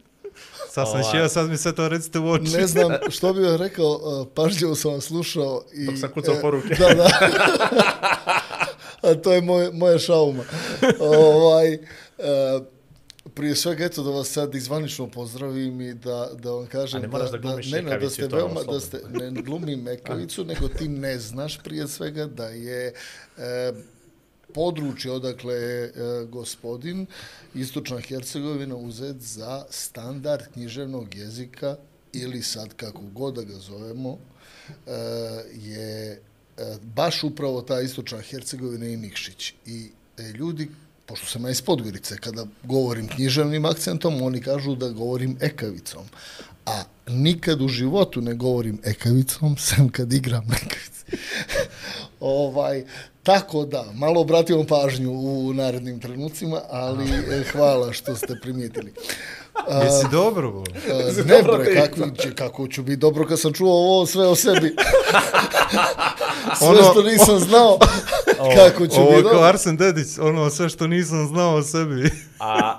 Sad 0.77 0.87
sam 0.87 0.99
Ovaj. 0.99 1.11
šio, 1.11 1.29
sad 1.29 1.49
mi 1.49 1.57
sve 1.57 1.75
to 1.75 1.89
recite 1.89 2.19
u 2.19 2.29
oči. 2.29 2.57
ne 2.57 2.67
znam 2.67 2.91
što 3.09 3.33
bih 3.33 3.45
vam 3.45 3.55
rekao, 3.55 3.87
uh, 3.87 4.27
pažljivo 4.33 4.75
sam 4.75 4.93
vas 4.93 5.03
slušao. 5.03 5.63
I, 5.73 5.85
Dok 5.85 5.95
sam 5.97 6.09
kucao 6.09 6.35
poruke. 6.41 6.75
Da, 6.75 6.93
da. 6.93 7.09
A 9.09 9.13
to 9.13 9.33
je 9.33 9.41
moj, 9.41 9.69
moja 9.73 9.99
šauma. 9.99 10.43
ovaj, 10.99 11.73
uh, 11.73 12.63
prije 13.33 13.55
svega, 13.55 13.85
eto 13.85 14.03
da 14.03 14.09
vas 14.09 14.27
sad 14.27 14.55
izvanično 14.55 15.07
pozdravim 15.07 15.81
i 15.81 15.93
da, 15.93 16.29
da 16.33 16.51
vam 16.51 16.65
kažem 16.65 16.97
A 16.97 17.01
ne 17.01 17.07
moraš 17.07 17.31
da 17.31 17.37
glumiš 17.37 17.71
ne, 17.71 17.81
ne, 17.81 17.97
da 17.99 18.09
ste 18.09 18.29
to, 18.29 18.35
veoma, 18.35 18.53
slobodno. 18.53 18.73
da 18.73 18.79
ste, 18.79 19.01
ne 19.09 19.41
glumim 19.41 19.79
mekavicu, 19.79 20.45
nego 20.45 20.67
ti 20.67 20.87
ne 20.87 21.19
znaš 21.19 21.59
prije 21.63 21.87
svega 21.87 22.25
da 22.25 22.47
je 22.47 22.93
e, 23.37 23.71
područje 24.53 25.11
odakle 25.11 25.53
je 25.53 25.85
e, 25.85 25.91
gospodin 26.25 27.05
Istočna 27.53 27.99
Hercegovina 27.99 28.75
uzet 28.75 29.15
za 29.17 29.65
standard 29.69 30.43
književnog 30.53 31.15
jezika 31.15 31.75
ili 32.13 32.41
sad 32.41 32.73
kako 32.73 33.01
god 33.01 33.35
da 33.35 33.43
ga 33.43 33.55
zovemo 33.55 34.17
e, 34.17 34.91
je 35.53 36.11
e, 36.11 36.19
baš 36.95 37.23
upravo 37.23 37.61
ta 37.61 37.81
Istočna 37.81 38.21
Hercegovina 38.21 38.87
i 38.87 38.97
Nikšić. 38.97 39.53
I 39.65 39.89
ljudi, 40.33 40.69
pošto 41.05 41.25
sam 41.25 41.43
ja 41.43 41.49
iz 41.49 41.61
Podgorice, 41.61 42.17
kada 42.17 42.45
govorim 42.63 43.07
književnim 43.07 43.65
akcentom, 43.65 44.21
oni 44.21 44.41
kažu 44.41 44.75
da 44.75 44.89
govorim 44.89 45.37
ekavicom. 45.41 46.05
A 46.65 46.83
nikad 47.07 47.61
u 47.61 47.67
životu 47.67 48.21
ne 48.21 48.33
govorim 48.33 48.79
ekavicom, 48.83 49.57
sem 49.57 49.89
kad 49.89 50.13
igram 50.13 50.45
ekavice. 50.51 51.05
ovaj, 52.19 52.83
tako 53.27 53.65
da, 53.65 53.85
malo 53.93 54.21
obratimo 54.21 54.63
pažnju 54.63 55.11
u 55.11 55.53
narednim 55.53 55.99
trenucima, 55.99 56.61
ali 56.69 57.05
e, 57.05 57.43
hvala 57.51 57.93
što 57.93 58.15
ste 58.15 58.35
primijetili. 58.41 58.93
Jesi 59.83 60.05
dobro, 60.11 60.51
bo? 60.51 60.63
E, 60.89 61.23
ne 61.25 61.43
bre, 61.43 61.75
kakvi 61.75 62.11
će, 62.21 62.35
kako 62.35 62.67
ću 62.67 62.83
biti 62.83 62.97
dobro 62.97 63.25
kad 63.25 63.39
sam 63.39 63.53
čuo 63.53 63.71
ovo 63.71 64.05
sve 64.05 64.27
o 64.27 64.35
sebi. 64.35 64.75
sve 66.59 66.67
Ono- 66.67 66.91
što 66.91 67.03
nisam 67.03 67.39
znao, 67.39 67.77
kako 68.57 68.87
ću 68.87 69.01
Ovo 69.01 69.05
biti 69.05 69.17
je 69.17 69.23
kao 69.23 69.31
dobro. 69.33 69.47
Arsen 69.47 69.77
Dedić, 69.77 70.07
ono 70.21 70.49
sve 70.49 70.69
što 70.69 70.87
nisam 70.87 71.27
znao 71.27 71.55
o 71.55 71.63
sebi. 71.63 72.11
A 72.39 72.77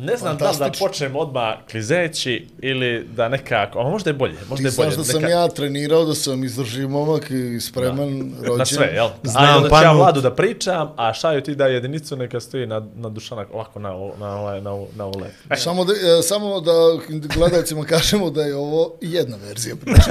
ne 0.00 0.16
znam 0.16 0.36
da 0.36 0.50
li 0.50 0.56
da 0.58 0.70
počnem 0.78 1.16
odmah 1.16 1.54
klizeći 1.70 2.46
ili 2.58 3.06
da 3.06 3.28
nekako, 3.28 3.78
a 3.78 3.82
možda 3.82 4.10
je 4.10 4.14
bolje, 4.14 4.34
možda 4.48 4.56
Ti 4.62 4.62
je 4.64 4.76
bolje. 4.76 4.90
znaš 4.90 4.96
da 4.96 5.04
sam 5.04 5.22
ja 5.22 5.48
trenirao, 5.48 6.04
da 6.04 6.14
sam 6.14 6.44
izdrživ 6.44 6.88
momak 6.88 7.30
i 7.30 7.60
spreman, 7.60 8.32
rođen. 8.40 8.58
Na 8.58 8.64
sve, 8.64 8.86
jel? 8.86 9.08
Znam, 9.22 9.44
a 9.44 9.56
onda 9.56 9.68
ću 9.70 9.74
ja. 9.76 9.92
Vladu 9.92 10.20
da 10.20 10.34
pričam, 10.34 10.92
a 10.96 11.12
Šaju 11.12 11.40
ti 11.40 11.54
da 11.54 11.66
jedinicu 11.66 12.16
neka 12.16 12.40
stoji 12.40 12.66
na, 12.66 12.82
na 12.94 13.08
dušanak, 13.08 13.48
ovako 13.52 13.78
na, 13.78 13.88
na, 13.88 13.96
ovaj- 14.30 14.60
na, 14.60 14.70
na, 14.70 14.84
na 14.94 15.06
ule. 15.06 15.30
Samo 15.56 15.84
da, 15.84 15.92
e, 15.92 16.22
samo 16.22 16.60
da 16.60 16.72
gledalcima 17.28 17.84
kažemo 17.84 18.30
da 18.30 18.42
je 18.42 18.56
ovo 18.56 18.94
jedna 19.00 19.36
verzija 19.38 19.76
priče. 19.76 20.10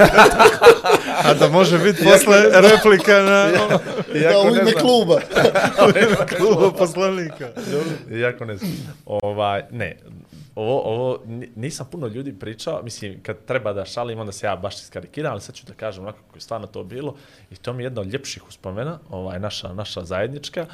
A 1.24 1.34
da 1.34 1.48
može 1.48 1.78
biti 1.78 2.04
posle 2.04 2.36
replika 2.52 3.12
na 3.14 3.48
Da, 4.22 4.38
u 4.42 4.48
ime 4.48 4.72
kluba. 4.72 5.20
klubu 6.28 6.72
poslanika. 6.78 7.48
Iako 8.12 8.44
ne 8.44 8.56
znam. 8.56 8.72
Ovaj, 9.06 9.62
ne, 9.80 9.96
ovo, 10.54 10.80
ovo, 10.80 11.18
ni- 11.26 11.50
nisam 11.56 11.88
puno 11.92 12.06
ljudi 12.06 12.32
pričao, 12.38 12.82
mislim, 12.82 13.22
kad 13.22 13.44
treba 13.44 13.72
da 13.72 13.84
šalim, 13.84 14.18
onda 14.20 14.32
se 14.32 14.46
ja 14.46 14.56
baš 14.56 14.74
iskarikiram, 14.82 15.32
ali 15.32 15.40
sad 15.40 15.54
ću 15.54 15.66
da 15.66 15.74
kažem 15.74 16.04
onako 16.04 16.18
kako 16.26 16.36
je 16.36 16.40
stvarno 16.40 16.66
to 16.66 16.84
bilo 16.84 17.14
i 17.50 17.56
to 17.56 17.72
mi 17.72 17.82
je 17.82 17.86
jedna 17.86 18.00
od 18.00 18.12
ljepših 18.12 18.48
uspomena, 18.48 18.98
ovaj, 19.10 19.40
naša, 19.40 19.72
naša 19.72 20.04
zajednička. 20.04 20.66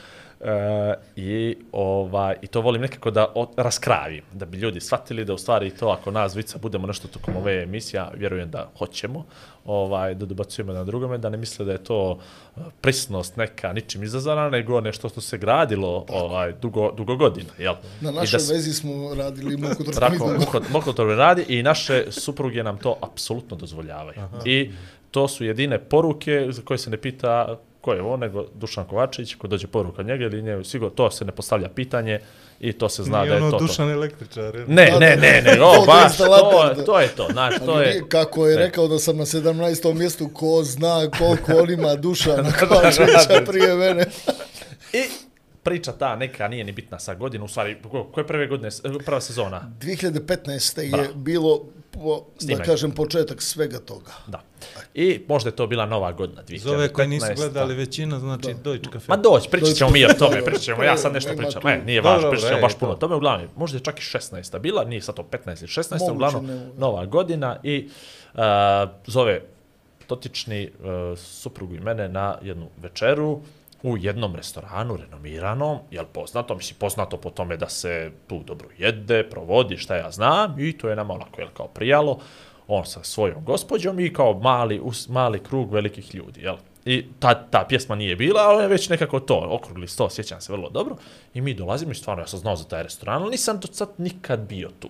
E, 0.46 0.94
i, 1.16 1.56
ovaj, 1.72 2.36
I 2.42 2.46
to 2.46 2.60
volim 2.60 2.82
nekako 2.82 3.10
da 3.10 3.26
o, 3.34 3.50
raskravim, 3.56 4.22
da 4.32 4.46
bi 4.46 4.58
ljudi 4.58 4.80
shvatili 4.80 5.24
da 5.24 5.34
u 5.34 5.38
stvari 5.38 5.70
to 5.70 5.88
ako 5.88 6.10
nas 6.10 6.32
dvica 6.32 6.58
budemo 6.58 6.86
nešto 6.86 7.08
tokom 7.08 7.36
ove 7.36 7.62
emisija, 7.62 8.10
vjerujem 8.14 8.50
da 8.50 8.70
hoćemo, 8.78 9.24
ovaj, 9.64 10.14
da 10.14 10.26
dobacujemo 10.26 10.72
na 10.72 10.84
drugome, 10.84 11.18
da 11.18 11.30
ne 11.30 11.36
misle 11.36 11.64
da 11.64 11.72
je 11.72 11.84
to 11.84 12.18
e, 12.56 12.60
prisnost 12.80 13.36
neka 13.36 13.72
ničim 13.72 14.02
izazvana, 14.02 14.48
nego 14.50 14.80
nešto 14.80 15.08
što 15.08 15.20
se 15.20 15.38
gradilo 15.38 16.06
ovaj, 16.08 16.52
dugo, 16.62 16.92
dugo 16.92 17.16
godina. 17.16 17.50
Jel? 17.58 17.74
Na 18.00 18.10
I 18.10 18.14
našoj 18.14 18.38
da 18.38 18.52
vezi 18.52 18.72
smo 18.72 19.14
radili 19.14 19.58
Rako, 19.96 20.32
muko, 20.38 20.60
mukotorbe 20.72 21.14
radi 21.14 21.44
i 21.48 21.62
naše 21.62 22.04
supruge 22.10 22.62
nam 22.62 22.78
to 22.78 22.98
apsolutno 23.00 23.56
dozvoljavaju. 23.56 24.18
Aha. 24.18 24.38
I 24.44 24.70
to 25.10 25.28
su 25.28 25.44
jedine 25.44 25.78
poruke 25.78 26.46
za 26.50 26.62
koje 26.62 26.78
se 26.78 26.90
ne 26.90 26.96
pita 26.96 27.58
ko 27.86 27.92
je 27.92 28.02
on, 28.02 28.20
nego 28.20 28.46
Dušan 28.54 28.84
Kovačević, 28.84 29.34
ko 29.34 29.46
dođe 29.46 29.66
poruka 29.66 30.02
njega 30.02 30.24
ili 30.24 30.42
njegu, 30.42 30.64
sigurno 30.64 30.90
to 30.90 31.10
se 31.10 31.24
ne 31.24 31.32
postavlja 31.32 31.68
pitanje 31.68 32.20
i 32.60 32.72
to 32.72 32.88
se 32.88 33.02
zna 33.02 33.18
Nije 33.18 33.28
da 33.28 33.34
je 33.34 33.42
ono 33.42 33.50
to 33.50 33.58
Dušan 33.58 33.90
električar. 33.90 34.54
jel? 34.54 34.64
Ne, 34.68 34.92
ne, 35.00 35.16
ne, 35.16 35.42
da. 35.42 35.50
ne, 35.52 35.62
o, 35.62 35.74
To 35.74 35.80
je 35.82 35.86
baš, 35.86 36.16
to, 36.16 36.24
to 36.82 37.00
je 37.00 37.08
to, 37.08 37.28
znaš, 37.32 37.54
to 37.58 37.80
je... 37.80 38.02
Kako 38.08 38.46
je 38.46 38.56
Ne. 38.56 38.62
rekao 38.62 38.88
da 38.88 38.98
sam 38.98 39.16
na 39.16 39.24
17. 39.24 39.54
mjestu, 39.94 40.28
ko 40.28 40.62
zna 40.64 41.10
koliko 41.10 41.52
on 41.54 41.70
ima 41.70 41.94
duša 41.96 42.36
na 42.36 42.52
Kovačevića 42.60 43.42
prije 43.46 43.74
mene. 43.74 44.04
I 44.92 45.02
priča 45.62 45.92
ta 45.92 46.16
neka 46.16 46.48
nije 46.48 46.64
ni 46.64 46.72
bitna 46.72 46.98
sa 46.98 47.14
godinu, 47.14 47.44
u 47.44 47.48
stvari, 47.48 47.76
ko- 47.84 48.04
koje 48.04 48.26
prve 48.26 48.46
godine, 48.46 48.68
prva 49.04 49.20
sezona? 49.20 49.70
2015. 49.80 50.80
je 50.80 50.88
Bravo. 50.90 51.14
bilo, 51.14 51.64
po, 52.02 52.24
da 52.40 52.62
kažem, 52.62 52.90
početak 52.90 53.42
svega 53.42 53.78
toga. 53.78 54.12
Da. 54.26 54.42
I 54.94 55.20
možda 55.28 55.48
je 55.48 55.56
to 55.56 55.66
bila 55.66 55.86
nova 55.86 56.12
godina, 56.12 56.42
2015. 56.42 56.58
Za 56.58 56.72
ove 56.72 56.88
koji 56.88 57.08
nisu 57.08 57.26
gledali 57.36 57.74
većina, 57.74 58.18
znači 58.20 58.54
Deutsche 58.64 58.92
Cafe. 58.92 59.06
Ma 59.08 59.16
doć, 59.16 59.50
pričat 59.50 59.74
ćemo 59.74 59.90
mi 59.90 60.04
o 60.04 60.08
tome, 60.18 60.44
pričat 60.44 60.62
ćemo, 60.62 60.82
ja 60.82 60.96
sad 60.96 61.12
nešto 61.12 61.36
pričam. 61.36 61.62
Ne, 61.64 61.82
nije 61.84 62.00
Dobro, 62.00 62.12
važno, 62.12 62.30
pričat 62.30 62.48
ćemo 62.48 62.58
ej, 62.58 62.62
baš 62.62 62.74
puno 62.74 62.92
to. 62.92 62.96
o 62.96 63.00
tome, 63.00 63.14
uglavnom, 63.14 63.48
možda 63.56 63.76
je 63.76 63.82
čak 63.82 63.98
i 63.98 64.02
16. 64.02 64.58
bila, 64.58 64.84
nije 64.84 65.00
sad 65.02 65.14
to 65.14 65.22
15 65.22 65.46
ili 65.46 65.68
16. 65.68 65.90
Moguće, 65.90 66.12
uglavnom, 66.12 66.46
ne- 66.46 66.68
nova 66.76 67.06
godina 67.06 67.56
i 67.62 67.88
uh, 68.34 68.40
zove 69.06 69.40
dotični 70.08 70.70
uh, 70.80 71.18
suprugu 71.18 71.74
i 71.74 71.80
mene 71.80 72.08
na 72.08 72.38
jednu 72.42 72.68
večeru 72.82 73.40
u 73.86 73.96
jednom 73.96 74.36
restoranu 74.36 74.96
renomiranom, 74.96 75.78
jel 75.90 76.04
poznato, 76.12 76.54
mislim 76.54 76.78
poznato 76.78 77.16
po 77.16 77.30
tome 77.30 77.56
da 77.56 77.68
se 77.68 78.10
tu 78.26 78.42
dobro 78.46 78.68
jede, 78.78 79.30
provodi, 79.30 79.76
šta 79.76 79.96
ja 79.96 80.10
znam, 80.10 80.60
i 80.60 80.78
to 80.78 80.88
je 80.88 80.96
nama 80.96 81.14
onako, 81.14 81.40
jel, 81.40 81.48
kao 81.56 81.68
prijalo, 81.68 82.18
on 82.68 82.86
sa 82.86 83.02
svojom 83.02 83.44
gospođom 83.44 84.00
i 84.00 84.12
kao 84.12 84.38
mali, 84.38 84.80
us, 84.80 85.08
mali 85.08 85.42
krug 85.42 85.72
velikih 85.72 86.14
ljudi, 86.14 86.40
jel? 86.40 86.56
I 86.84 87.06
ta, 87.18 87.34
ta 87.34 87.64
pjesma 87.68 87.94
nije 87.94 88.16
bila, 88.16 88.40
ali 88.40 88.62
je 88.62 88.68
već 88.68 88.88
nekako 88.88 89.20
to, 89.20 89.46
okrugli 89.50 89.88
sto, 89.88 90.10
sjećam 90.10 90.40
se 90.40 90.52
vrlo 90.52 90.70
dobro. 90.70 90.96
I 91.34 91.40
mi 91.40 91.54
dolazimo 91.54 91.92
i 91.92 91.94
stvarno, 91.94 92.22
ja 92.22 92.26
sam 92.26 92.38
znao 92.38 92.56
za 92.56 92.64
taj 92.64 92.82
restoran, 92.82 93.22
ali 93.22 93.30
nisam 93.30 93.60
do 93.60 93.68
sad 93.72 93.88
nikad 93.98 94.40
bio 94.40 94.70
tu. 94.80 94.88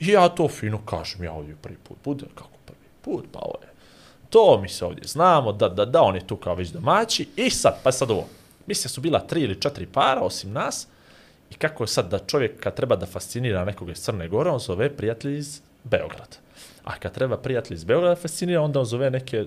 I 0.00 0.08
ja 0.08 0.28
to 0.28 0.48
fino 0.48 0.78
kažem, 0.84 1.24
ja 1.24 1.32
ovdje 1.32 1.56
prvi 1.62 1.76
put 1.82 1.96
bude, 2.04 2.24
kako 2.34 2.58
prvi 2.66 2.88
put, 3.02 3.24
pa 3.32 3.38
ovo 3.38 3.58
je. 3.62 3.68
To 4.30 4.60
mi 4.62 4.68
se 4.68 4.84
ovdje 4.84 5.04
znamo, 5.06 5.52
da, 5.52 5.68
da, 5.68 5.84
da, 5.84 6.02
on 6.02 6.14
je 6.14 6.26
tu 6.26 6.36
kao 6.36 6.54
već 6.54 6.68
domaći. 6.68 7.28
I 7.36 7.50
sad, 7.50 7.80
pa 7.82 7.92
sad 7.92 8.10
ovo, 8.10 8.26
mislim 8.66 8.88
su 8.88 9.00
bila 9.00 9.20
tri 9.20 9.40
ili 9.40 9.60
četiri 9.60 9.86
para, 9.86 10.20
osim 10.20 10.52
nas, 10.52 10.88
i 11.50 11.54
kako 11.54 11.84
je 11.84 11.88
sad 11.88 12.10
da 12.10 12.18
čovjek 12.18 12.60
kad 12.60 12.74
treba 12.74 12.96
da 12.96 13.06
fascinira 13.06 13.64
nekoga 13.64 13.92
iz 13.92 13.98
Crne 13.98 14.28
Gore, 14.28 14.50
on 14.50 14.58
zove 14.58 14.96
prijatelj 14.96 15.38
iz 15.38 15.60
Beograda. 15.84 16.36
A 16.84 16.98
kad 16.98 17.14
treba 17.14 17.36
prijatelj 17.36 17.74
iz 17.74 17.84
Beograda 17.84 18.16
fascinira, 18.16 18.62
onda 18.62 18.80
on 18.80 18.86
zove 18.86 19.10
neke 19.10 19.46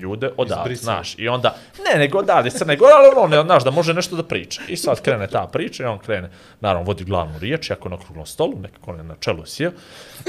ljude 0.00 0.30
odavde, 0.36 0.74
znaš. 0.74 1.14
I 1.18 1.28
onda, 1.28 1.56
ne, 1.84 1.98
nego 1.98 2.18
odavde 2.18 2.50
Crne 2.50 2.76
Gore, 2.76 2.92
ali 2.92 3.08
on, 3.16 3.30
ne, 3.30 3.42
znaš, 3.42 3.64
da 3.64 3.70
može 3.70 3.94
nešto 3.94 4.16
da 4.16 4.22
priča. 4.22 4.62
I 4.68 4.76
sad 4.76 5.00
krene 5.02 5.26
ta 5.26 5.48
priča 5.52 5.82
i 5.82 5.86
on 5.86 5.98
krene, 5.98 6.30
naravno, 6.60 6.86
vodi 6.86 7.04
glavnu 7.04 7.38
riječ, 7.38 7.70
jako 7.70 7.88
na 7.88 7.96
okruglom 7.96 8.26
stolu, 8.26 8.58
nekako 8.60 8.90
on 8.90 8.96
je 8.96 9.02
na 9.04 9.14
čelu 9.20 9.46
sjeo. 9.46 9.70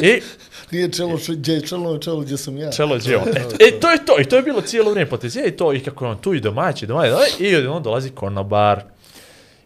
I 0.02 0.22
Nije 0.72 0.92
čelo, 0.92 1.18
š- 1.18 1.36
gdje 1.36 1.54
je 1.54 1.68
čelo, 1.68 1.98
čelo 1.98 2.20
gdje 2.20 2.38
sam 2.38 2.58
ja. 2.58 2.72
čelo 2.72 2.96
je 2.96 3.18
on. 3.18 3.28
E, 3.60 3.66
e, 3.68 3.80
to 3.80 3.92
je 3.92 4.06
to, 4.06 4.20
i 4.20 4.26
to 4.26 4.36
je 4.36 4.42
bilo 4.42 4.62
cijelo 4.62 4.92
vrijeme 4.92 5.10
potezije, 5.10 5.48
i 5.48 5.52
to, 5.58 5.74
i 5.74 5.80
kako 5.80 6.06
je 6.06 6.12
on 6.12 6.18
tu 6.18 6.34
i 6.34 6.40
domaći, 6.40 6.88
domaći, 6.88 7.10
domaći, 7.12 7.44
i 7.44 7.68
on 7.68 7.84
dolazi 7.84 8.10
konobar. 8.10 8.84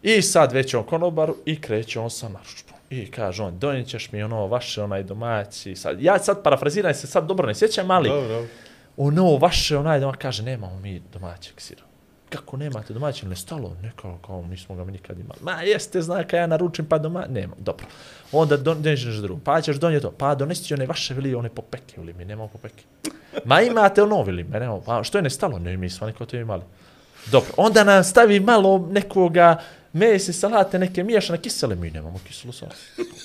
I 0.03 0.21
sad 0.21 0.51
već 0.51 0.73
je 0.73 0.77
on 0.77 0.85
konobaru 0.85 1.35
i 1.45 1.61
kreće 1.61 1.99
on 1.99 2.09
sa 2.09 2.29
naručbom. 2.29 2.73
I 2.89 3.11
kaže 3.11 3.43
on, 3.43 3.59
donijet 3.59 3.87
ćeš 3.87 4.11
mi 4.11 4.23
ono 4.23 4.47
vaše 4.47 4.81
onaj 4.83 5.03
domaći. 5.03 5.75
Sad, 5.75 6.01
ja 6.01 6.19
sad 6.19 6.43
parafraziram 6.43 6.93
se 6.93 7.07
sad 7.07 7.27
dobro 7.27 7.47
ne 7.47 7.55
sjećam, 7.55 7.91
ali 7.91 8.09
Dobro 8.09 8.45
ono 8.97 9.37
vaše 9.37 9.77
onaj 9.77 9.99
doma 9.99 10.13
kaže 10.13 10.43
nemamo 10.43 10.79
mi 10.79 11.01
domaćeg 11.13 11.53
sira. 11.57 11.81
Kako 12.29 12.57
nemate 12.57 12.93
domaćeg? 12.93 13.29
Ne 13.29 13.35
stalo, 13.35 13.75
nekako, 13.81 14.17
kao, 14.25 14.41
nismo 14.41 14.75
ga 14.75 14.83
mi 14.83 14.91
nikad 14.91 15.19
imali. 15.19 15.39
Ma 15.41 15.61
jeste, 15.61 16.01
zna 16.01 16.23
kad 16.23 16.37
ja 16.37 16.47
naručim 16.47 16.85
pa 16.85 16.97
doma, 16.97 17.25
nema, 17.29 17.55
dobro. 17.59 17.85
Onda 18.31 18.57
doneseš 18.57 19.15
drugo, 19.15 19.41
pa 19.43 19.61
ćeš 19.61 19.75
donijeti 19.75 20.03
to, 20.03 20.11
pa 20.11 20.35
donesi 20.35 20.67
ti 20.67 20.73
one 20.73 20.85
vaše 20.85 21.13
vili, 21.13 21.35
one 21.35 21.49
popeke, 21.49 22.01
ili 22.01 22.13
mi 22.13 22.25
nemamo 22.25 22.47
popeke. 22.47 22.83
Ma 23.45 23.61
imate 23.61 24.03
ono, 24.03 24.23
vili, 24.23 24.43
me 24.43 24.59
nemamo, 24.59 24.81
pa 24.81 25.03
što 25.03 25.17
je 25.17 25.21
nestalo? 25.21 25.59
Ne, 25.59 25.77
mi 25.77 25.89
smo 25.89 26.07
neko 26.07 26.25
to 26.25 26.37
imali. 26.37 26.63
Dobro, 27.31 27.51
onda 27.57 27.83
nam 27.83 28.03
stavi 28.03 28.39
malo 28.39 28.87
nekoga 28.91 29.61
mese, 29.93 30.33
salate, 30.33 30.79
neke 30.79 31.03
miješane 31.03 31.41
kisele, 31.41 31.75
mi 31.75 31.91
nemamo 31.91 32.19
kiselu 32.27 32.53
salatu. 32.53 32.77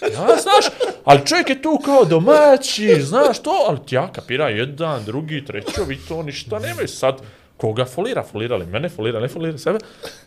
Ja, 0.02 0.26
znaš, 0.26 0.92
ali 1.04 1.26
čovjek 1.26 1.50
je 1.50 1.62
tu 1.62 1.78
kao 1.84 2.04
domaći, 2.04 3.02
znaš 3.02 3.42
to, 3.42 3.64
ali 3.68 3.78
ja 3.90 4.12
kapira 4.12 4.48
jedan, 4.48 5.04
drugi, 5.04 5.44
treći, 5.44 5.80
vi 5.86 5.98
to 6.08 6.22
ništa 6.22 6.58
nemaju 6.58 6.88
sad. 6.88 7.20
Koga 7.56 7.84
folira? 7.84 8.22
Folirali 8.22 8.66
mene, 8.66 8.88
folira, 8.88 9.20
ne 9.20 9.28
folira 9.28 9.58
sebe. 9.58 9.78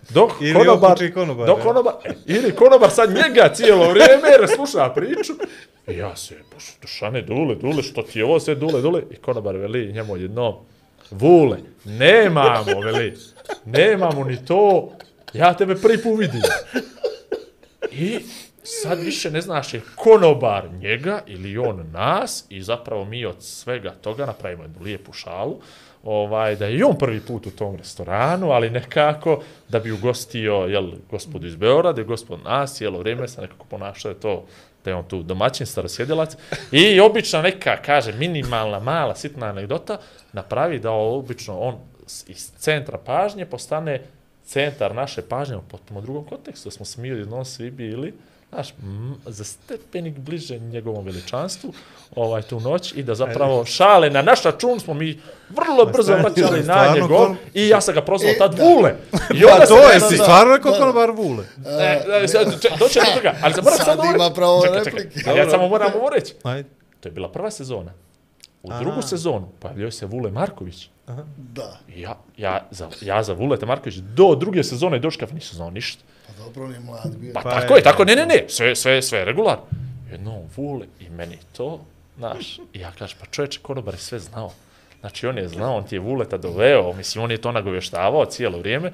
Dok 0.10 0.31
Ili 0.41 0.53
konobar, 0.53 1.13
konobar, 1.13 1.48
dok 1.48 1.62
konobar, 1.62 1.93
e, 2.05 2.13
ili 2.25 2.55
konobar 2.55 2.89
sad 2.91 3.10
njega 3.10 3.50
cijelo 3.53 3.89
vrijeme, 3.89 4.29
jer 4.29 4.50
sluša 4.55 4.89
priču. 4.89 5.33
I 5.88 5.98
ja 5.98 6.15
se, 6.15 6.36
bož, 6.53 6.63
dušane, 6.81 7.21
dule, 7.21 7.55
dule, 7.55 7.83
što 7.83 8.01
ti 8.01 8.19
je 8.19 8.25
ovo 8.25 8.39
sve, 8.39 8.55
dule, 8.55 8.81
dule. 8.81 9.01
I 9.12 9.15
konobar 9.15 9.55
veli 9.55 9.93
njemu 9.93 10.17
jedno, 10.17 10.60
vule, 11.12 11.57
nemamo, 11.86 12.79
veli, 12.83 13.17
nemamo 13.65 14.24
ni 14.24 14.45
to, 14.45 14.91
ja 15.33 15.53
tebe 15.53 15.75
prvi 15.75 16.03
put 16.03 16.19
vidim. 16.19 16.41
I 17.91 18.19
sad 18.63 19.00
više 19.00 19.31
ne 19.31 19.41
znaš 19.41 19.73
je 19.73 19.81
konobar 19.95 20.69
njega 20.71 21.21
ili 21.27 21.57
on 21.57 21.89
nas 21.91 22.45
i 22.50 22.61
zapravo 22.61 23.05
mi 23.05 23.25
od 23.25 23.35
svega 23.39 23.91
toga 23.91 24.25
napravimo 24.25 24.63
jednu 24.63 24.81
lijepu 24.81 25.13
šalu 25.13 25.61
ovaj, 26.03 26.55
da 26.55 26.65
je 26.65 26.77
i 26.77 26.83
on 26.83 26.97
prvi 26.97 27.19
put 27.19 27.47
u 27.47 27.51
tom 27.51 27.75
restoranu, 27.75 28.51
ali 28.51 28.69
nekako 28.69 29.43
da 29.69 29.79
bi 29.79 29.91
ugostio 29.91 30.53
jel, 30.53 30.91
gospodu 31.11 31.47
iz 31.47 31.55
Beograda 31.55 32.01
i 32.01 32.05
gospod 32.05 32.39
nas, 32.43 32.75
cijelo 32.75 33.00
vrijeme 33.00 33.27
se 33.27 33.41
nekako 33.41 33.65
ponašao 33.65 34.09
je 34.09 34.19
to 34.19 34.45
da 34.85 34.91
je 34.91 34.95
on 34.95 35.03
tu 35.03 35.23
domaćin, 35.23 35.65
starosjedilac 35.65 36.35
I 36.71 37.00
obična 37.00 37.41
neka, 37.41 37.77
kaže, 37.85 38.13
minimalna, 38.13 38.79
mala, 38.79 39.15
sitna 39.15 39.45
anegdota, 39.45 40.00
napravi 40.33 40.79
da 40.79 40.91
obično 40.91 41.59
on 41.59 41.79
iz 42.27 42.51
centra 42.57 42.97
pažnje 42.97 43.45
postane 43.45 44.01
centar 44.45 44.95
naše 44.95 45.21
pažnje 45.21 45.55
u 45.57 45.62
potpuno 45.62 46.01
drugom 46.01 46.25
kontekstu, 46.25 46.69
da 46.69 46.74
smo 46.75 46.86
se 46.86 47.01
mi 47.01 47.12
odjednom 47.12 47.45
svi 47.45 47.71
bili, 47.71 48.13
znaš, 48.50 48.69
m, 48.83 49.15
za 49.25 49.43
stepenik 49.43 50.17
bliže 50.17 50.60
njegovom 50.60 51.05
veličanstvu 51.05 51.74
ovaj, 52.15 52.41
tu 52.41 52.60
noć 52.60 52.93
i 52.95 53.03
da 53.03 53.15
zapravo 53.15 53.65
šale 53.65 54.10
na 54.10 54.21
naš 54.21 54.43
račun 54.43 54.79
smo 54.79 54.93
mi 54.93 55.19
vrlo 55.50 55.86
brzo 55.86 56.13
vraćali 56.13 56.63
na 56.63 56.93
njegov 56.95 57.10
kon- 57.27 57.36
i 57.53 57.67
ja 57.67 57.81
sam 57.81 57.95
ga 57.95 58.01
prozvao 58.01 58.31
E, 58.31 58.38
tad 58.38 58.55
da. 58.55 58.63
Vule. 58.63 58.95
I 59.36 59.41
Pa 59.41 59.53
onda 59.53 59.65
to 59.65 59.89
je, 59.91 60.00
si 60.00 60.17
stvarno 60.17 60.55
rekao 60.55 60.71
konobar 60.71 61.12
Vule. 61.12 61.43
E, 61.65 62.01
e, 62.24 62.27
sad, 62.27 62.48
doći 62.79 63.00
do 63.00 63.05
toga, 63.15 63.36
ali 63.41 63.53
sam 63.53 63.63
moram 63.63 63.77
Sad 63.77 63.86
sad 63.86 64.00
ovo 64.00 64.15
ima 64.15 64.29
pravo 64.29 64.62
Čekaj, 64.65 64.83
čekaj, 64.83 65.03
replike. 65.03 65.29
ja 65.29 65.50
samo 65.50 65.67
moram 65.67 65.91
ovo 65.95 66.10
reći. 66.10 66.33
To 67.00 67.07
je 67.10 67.12
bila 67.12 67.29
prva 67.31 67.51
sezona. 67.51 67.93
U 68.63 68.69
drugu 68.79 69.01
sezonu 69.01 69.50
pojavljaju 69.60 69.91
se 69.91 70.05
Vule 70.05 70.31
Marković. 70.31 70.89
Da. 71.37 71.79
Ja, 71.95 72.17
ja, 72.37 72.67
za, 72.71 72.89
ja 73.01 73.23
za 73.23 73.33
Vuleta 73.33 73.65
Marković 73.65 73.95
do 73.95 74.35
druge 74.35 74.63
sezone 74.63 74.99
Doškaf 74.99 75.31
nisam 75.31 75.55
znao 75.55 75.69
ništa. 75.69 76.03
Pa 76.27 76.33
dobro, 76.43 76.65
on 76.65 76.73
je 76.73 76.79
mlad 76.79 77.15
bio. 77.17 77.33
Pa, 77.33 77.41
Pa 77.41 77.49
tako 77.49 77.73
je. 77.73 77.79
je, 77.79 77.83
tako, 77.83 78.05
ne, 78.05 78.15
ne, 78.15 78.25
ne, 78.25 78.45
sve, 78.47 78.75
sve, 78.75 79.01
sve 79.01 79.19
je 79.19 79.25
regularno. 79.25 79.63
Jedno, 80.11 80.41
Vule, 80.55 80.85
i 80.99 81.09
meni 81.09 81.37
to, 81.57 81.85
znaš, 82.17 82.59
i 82.73 82.79
ja 82.79 82.91
kažem, 82.91 83.17
pa 83.19 83.25
čovječe, 83.25 83.59
konobar 83.61 83.93
je 83.93 83.99
sve 83.99 84.19
znao. 84.19 84.51
Znači, 84.99 85.27
on 85.27 85.37
je 85.37 85.47
znao, 85.47 85.75
on 85.77 85.83
ti 85.83 85.95
je 85.95 85.99
Vuleta 85.99 86.37
doveo, 86.37 86.93
mislim, 86.93 87.23
on 87.23 87.31
je 87.31 87.37
to 87.41 87.51
nagovještavao 87.51 88.25
cijelo 88.25 88.57
vrijeme. 88.59 88.91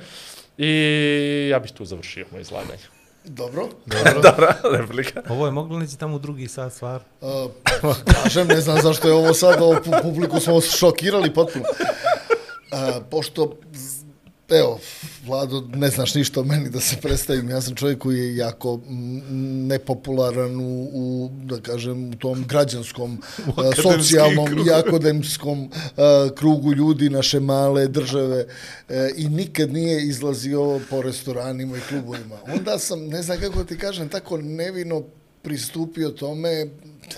I 0.57 1.47
ja 1.51 1.59
bih 1.59 1.71
tu 1.71 1.85
završio 1.85 2.25
moje 2.31 2.41
izlaganje. 2.41 2.96
Dobro. 3.27 3.67
Dobra, 4.23 4.55
replika. 4.71 5.21
Ovo 5.29 5.45
je 5.45 5.51
moglo 5.51 5.79
neći 5.79 5.97
tamo 5.97 6.15
u 6.15 6.19
drugi 6.19 6.47
sat 6.47 6.73
stvar. 6.73 7.01
Uh, 7.21 7.95
kažem, 8.23 8.47
ne 8.47 8.61
znam 8.61 8.81
zašto 8.81 9.07
je 9.07 9.13
ovo 9.13 9.33
sad, 9.33 9.61
ovo 9.61 9.73
pu- 9.73 10.01
publiku 10.01 10.39
smo 10.39 10.61
šokirali 10.61 11.33
potpuno. 11.33 11.65
Uh, 12.71 12.79
pošto 13.11 13.53
Evo, 14.49 14.79
Vlado, 15.25 15.63
ne 15.75 15.89
znaš 15.89 16.15
ništa 16.15 16.39
o 16.39 16.43
meni 16.43 16.69
da 16.69 16.79
se 16.79 16.95
predstavim. 17.01 17.49
Ja 17.49 17.61
sam 17.61 17.75
čovjek 17.75 17.99
koji 17.99 18.19
je 18.19 18.35
jako 18.35 18.79
nepopularan 19.67 20.59
u, 20.59 20.89
u 20.93 21.29
da 21.43 21.61
kažem, 21.61 22.09
u 22.09 22.15
tom 22.15 22.45
građanskom, 22.47 23.21
a, 23.57 23.71
socijalnom 23.81 24.67
i 24.67 24.71
akademskom 24.71 25.69
a, 25.97 26.29
krugu 26.35 26.73
ljudi 26.73 27.09
naše 27.09 27.39
male 27.39 27.87
države 27.87 28.45
e, 28.89 29.11
i 29.17 29.29
nikad 29.29 29.73
nije 29.73 30.07
izlazio 30.07 30.79
po 30.89 31.01
restoranima 31.01 31.77
i 31.77 31.81
klubovima. 31.89 32.35
Onda 32.53 32.79
sam, 32.79 33.07
ne 33.07 33.21
znam 33.21 33.39
kako 33.39 33.63
ti 33.63 33.77
kažem, 33.77 34.09
tako 34.09 34.37
nevino 34.37 35.03
pristupio 35.41 36.09
tome 36.09 36.67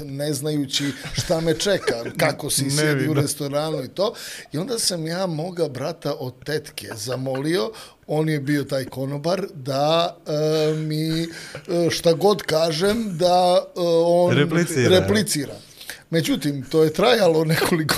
ne 0.03 0.33
znajući 0.33 0.91
šta 1.13 1.41
me 1.41 1.53
čeka, 1.53 2.03
kako 2.17 2.49
si 2.49 2.69
sjedi 2.77 3.07
u 3.07 3.13
restoranu 3.13 3.83
i 3.83 3.87
to. 3.87 4.13
I 4.51 4.57
onda 4.57 4.79
sam 4.79 5.07
ja 5.07 5.25
moga 5.25 5.67
brata 5.69 6.13
od 6.19 6.33
tetke 6.45 6.87
zamolio, 6.95 7.71
on 8.07 8.29
je 8.29 8.39
bio 8.39 8.63
taj 8.63 8.85
konobar, 8.85 9.45
da 9.53 10.17
e, 10.27 10.73
mi 10.73 11.23
e, 11.23 11.27
šta 11.89 12.13
god 12.13 12.41
kažem, 12.41 13.17
da 13.17 13.63
e, 13.65 13.79
on 14.05 14.35
Replicira. 14.37 14.99
replicira. 14.99 15.55
Međutim, 16.09 16.65
to 16.69 16.83
je 16.83 16.93
trajalo 16.93 17.45
nekoliko 17.45 17.95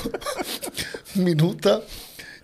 minuta 1.16 1.82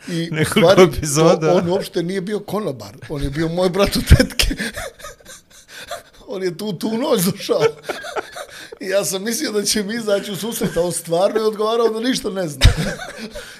i 0.08 0.30
u 0.32 0.36
Nekoliko 0.36 0.72
stvari, 0.72 0.84
epizoda. 0.98 1.52
To, 1.52 1.58
on 1.58 1.70
uopšte 1.70 2.04
nije 2.04 2.22
bio 2.22 2.40
konobar, 2.40 2.98
on 3.10 3.24
je 3.24 3.30
bio 3.30 3.48
moj 3.48 3.70
brat 3.70 3.96
od 3.96 4.04
tetke. 4.18 4.56
on 6.28 6.44
je 6.44 6.58
tu 6.58 6.74
tu 6.74 6.98
noć 6.98 7.22
došao. 7.22 7.62
Ja 8.82 9.06
sam 9.06 9.24
mislio 9.24 9.52
da 9.52 9.64
će 9.64 9.84
mi 9.84 9.96
izaći 9.96 10.32
u 10.32 10.36
susret, 10.36 10.78
a 10.78 10.82
on 10.82 10.92
stvarno 10.92 11.40
je 11.40 11.48
odgovarao 11.48 11.90
da 11.90 12.00
ništa 12.00 12.30
ne 12.30 12.48
zna. 12.48 12.66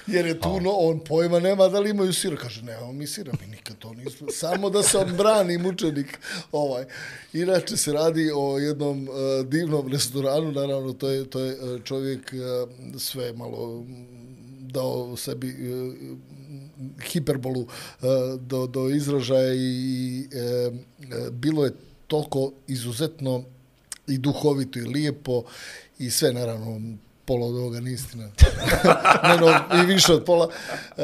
Jer 0.06 0.26
je 0.26 0.40
tu, 0.40 0.60
no, 0.60 0.70
on 0.70 1.00
pojma 1.00 1.40
nema 1.40 1.68
da 1.68 1.80
li 1.80 1.90
imaju 1.90 2.12
sira. 2.12 2.36
Kaže, 2.36 2.62
nemamo 2.62 2.92
mi 2.92 3.06
sira, 3.06 3.32
mi 3.40 3.46
nikad 3.46 3.78
to 3.78 3.94
nismo. 3.94 4.30
Samo 4.30 4.70
da 4.70 4.82
se 4.82 4.98
on 4.98 5.16
brani 5.16 5.58
mučenik. 5.58 6.18
Ovaj. 6.52 6.84
Inače 7.32 7.76
se 7.76 7.92
radi 7.92 8.30
o 8.34 8.58
jednom 8.58 9.08
uh, 9.08 9.46
divnom 9.46 9.88
restoranu, 9.92 10.52
naravno 10.52 10.92
to 10.92 11.08
je, 11.08 11.30
to 11.30 11.40
je 11.40 11.54
uh, 11.60 11.82
čovjek 11.84 12.32
uh, 12.32 12.98
sve 13.00 13.32
malo 13.32 13.84
dao 14.60 15.16
sebi 15.16 15.48
uh, 15.48 15.94
hiperbolu 17.02 17.60
uh, 17.60 17.68
do, 18.40 18.66
do 18.66 18.88
izražaja 18.88 19.54
i 19.54 20.26
uh, 20.68 20.74
uh, 20.74 21.30
bilo 21.30 21.64
je 21.64 21.72
toliko 22.06 22.52
izuzetno 22.66 23.44
i 24.08 24.18
duhovito 24.18 24.78
i 24.78 24.82
lijepo 24.82 25.44
i 25.98 26.10
sve 26.10 26.32
naravno 26.32 26.80
pola 27.28 27.46
od 27.46 27.56
ovoga 27.56 27.80
nije 27.80 27.94
istina. 27.94 28.24
ne, 29.28 29.36
no, 29.40 29.80
I 29.82 29.86
više 29.86 30.12
od 30.12 30.24
pola. 30.24 30.48
E, 30.96 31.02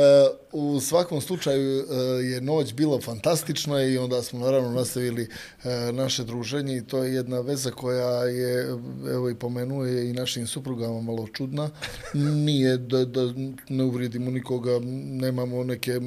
u 0.53 0.81
svakom 0.81 1.21
slučaju 1.21 1.81
e, 1.81 1.85
je 2.25 2.41
noć 2.41 2.75
bila 2.75 3.01
fantastična 3.01 3.83
i 3.83 3.99
onda 3.99 4.23
smo 4.23 4.39
naravno 4.39 4.71
nastavili 4.71 5.29
e, 5.65 5.93
naše 5.93 6.25
druženje 6.25 6.77
i 6.77 6.85
to 6.85 7.05
je 7.05 7.15
jedna 7.15 7.41
veza 7.41 7.71
koja 7.71 8.25
je, 8.25 8.69
evo 9.13 9.31
i 9.31 9.35
pomenuje 9.35 10.11
i 10.11 10.13
našim 10.13 10.47
suprugama 10.47 11.01
malo 11.01 11.29
čudna. 11.33 11.71
Nije 12.15 12.77
da, 12.77 13.05
da 13.05 13.33
ne 13.69 13.85
uvrijedimo 13.85 14.31
nikoga, 14.31 14.81
nemamo 15.05 15.65
neke 15.65 16.01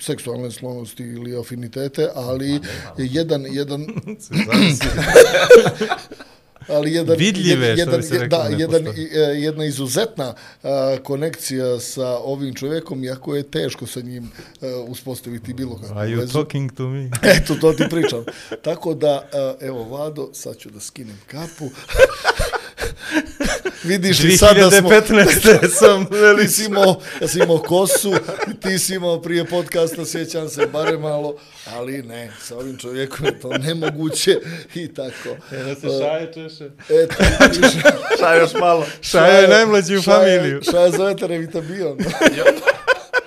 seksualne 0.00 0.50
sklonosti 0.50 1.02
ili 1.02 1.38
afinitete, 1.38 2.08
ali 2.14 2.60
jedan, 2.98 3.46
jedan, 3.50 3.86
ali 6.68 6.92
jedan, 6.92 7.16
Vidljive, 7.18 7.72
što 7.72 7.80
jedan, 7.80 7.96
bi 7.96 8.02
se 8.02 8.18
reklo, 8.18 8.38
da, 8.38 8.56
jedan, 8.56 8.86
e, 8.86 9.18
jedna 9.18 9.64
izuzetna 9.64 10.34
a, 10.62 10.96
konekcija 11.02 11.80
sa 11.80 12.08
ovim 12.18 12.54
čovjekom, 12.54 13.04
iako 13.04 13.36
je 13.36 13.42
teško 13.42 13.86
sa 13.86 14.00
njim 14.00 14.30
a, 14.60 14.66
uspostaviti 14.88 15.54
bilo 15.54 15.76
kakvu 15.78 15.98
Are 15.98 16.10
you 16.10 16.18
vezu. 16.20 16.32
talking 16.32 16.72
to 16.72 16.88
me? 16.88 17.10
Eto, 17.36 17.54
to 17.54 17.72
ti 17.72 17.84
pričam. 17.90 18.24
Tako 18.62 18.94
da, 18.94 19.28
a, 19.32 19.54
evo, 19.60 19.84
Vlado, 19.84 20.30
sad 20.32 20.56
ću 20.56 20.70
da 20.70 20.80
skinem 20.80 21.18
kapu. 21.26 21.70
Vidiš 23.84 24.22
li 24.22 24.36
sad 24.36 24.56
da 24.56 24.70
smo... 24.70 24.90
2015. 24.90 25.68
sam 25.80 26.06
Ti 26.40 26.48
si 26.48 26.64
imao, 26.64 27.00
ja 27.20 27.28
sam 27.28 27.42
imao 27.42 27.58
kosu, 27.58 28.14
ti 28.62 28.78
si 28.78 28.94
imao 28.94 29.22
prije 29.22 29.44
podcasta, 29.44 30.04
sjećam 30.04 30.48
se, 30.48 30.66
bare 30.66 30.98
malo, 30.98 31.36
ali 31.66 32.02
ne, 32.02 32.32
sa 32.42 32.56
ovim 32.56 32.78
čovjekom 32.78 33.26
je 33.26 33.40
to 33.40 33.48
nemoguće 33.58 34.38
i 34.74 34.94
tako. 34.94 35.28
Da 35.50 35.74
se 35.74 35.88
šaje 36.00 36.32
češe. 36.34 36.64
Eto, 36.88 37.14
vidiš, 37.40 37.70
Šta 38.16 38.34
još 38.34 38.54
malo? 38.60 38.86
Šaja 39.00 39.38
je 39.38 39.48
najmlađi 39.48 39.96
u 39.96 40.02
familiju. 40.02 40.62
Šta 40.62 40.80
je 40.80 40.90
zove 40.90 41.14
revitabion? 41.20 41.98
Jo, 42.36 42.44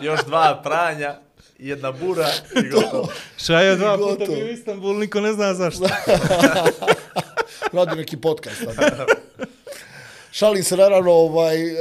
još 0.02 0.20
dva 0.26 0.62
pranja, 0.64 1.16
jedna 1.60 1.92
bura 1.92 2.30
i 2.56 2.70
gotovo. 2.70 3.10
Šaja 3.38 3.76
dva 3.76 3.98
puta 3.98 4.26
bio 4.26 4.46
u 4.46 4.50
Istanbul, 4.50 5.00
niko 5.00 5.22
ne 5.22 5.34
zna 5.34 5.54
zašto. 5.54 5.88
Radi 7.74 7.96
neki 7.96 8.18
podcast. 8.18 8.62
Šalim 10.32 10.64
se 10.64 10.78
naravno, 10.78 11.12
ovaj, 11.12 11.62
e, 11.68 11.74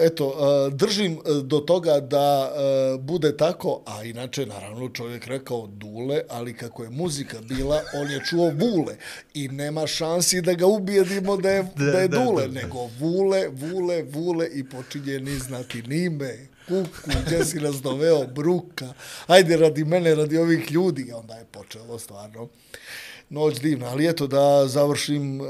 eto, 0.00 0.34
e, 0.36 0.70
držim 0.74 1.12
e, 1.12 1.18
do 1.42 1.60
toga 1.60 2.00
da 2.00 2.52
bude 2.98 3.36
tako, 3.36 3.82
a 3.86 4.04
inače, 4.04 4.46
naravno, 4.46 4.88
čovjek 4.88 5.26
rekao 5.26 5.66
dule, 5.66 6.20
ali 6.28 6.56
kako 6.56 6.82
je 6.82 6.90
muzika 6.90 7.40
bila, 7.40 7.80
on 7.94 8.10
je 8.10 8.20
čuo 8.30 8.52
vule 8.60 8.96
i 9.34 9.48
nema 9.48 9.86
šansi 9.86 10.40
da 10.40 10.52
ga 10.52 10.66
ubijedimo 10.66 11.36
da 11.36 11.50
je, 11.50 11.62
da, 11.62 11.84
Da, 11.84 11.98
je 11.98 12.08
da, 12.08 12.18
dule, 12.24 12.48
da. 12.48 12.60
nego 12.60 12.78
vule, 13.00 13.48
vule, 13.48 14.02
vule 14.02 14.48
i 14.54 14.64
počinje 14.68 15.20
ni 15.20 15.38
znati 15.38 15.82
nime, 15.82 16.46
kuku, 16.68 17.10
gdje 17.26 17.44
si 17.44 17.60
nas 17.60 17.76
doveo, 17.82 18.26
bruka, 18.26 18.92
ajde 19.26 19.56
radi 19.56 19.84
mene, 19.84 20.14
radi 20.14 20.38
ovih 20.38 20.72
ljudi, 20.72 21.02
I 21.08 21.12
onda 21.12 21.34
je 21.34 21.44
počelo 21.44 21.98
stvarno 21.98 22.48
noć 23.30 23.60
divna, 23.60 23.86
ali 23.86 24.08
eto 24.08 24.26
da 24.26 24.66
završim 24.66 25.40
uh, 25.40 25.46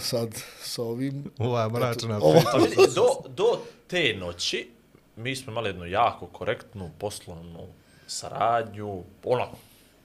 sad 0.00 0.42
sa 0.62 0.82
ovim. 0.82 1.24
Ova 1.38 1.68
mračna 1.68 2.20
priča. 2.20 2.92
Do, 2.94 3.06
do 3.28 3.60
te 3.86 4.16
noći 4.16 4.68
mi 5.16 5.36
smo 5.36 5.52
imali 5.52 5.68
jednu 5.68 5.86
jako 5.86 6.26
korektnu 6.26 6.90
poslovnu 6.98 7.66
saradnju, 8.06 9.02
onako, 9.24 9.56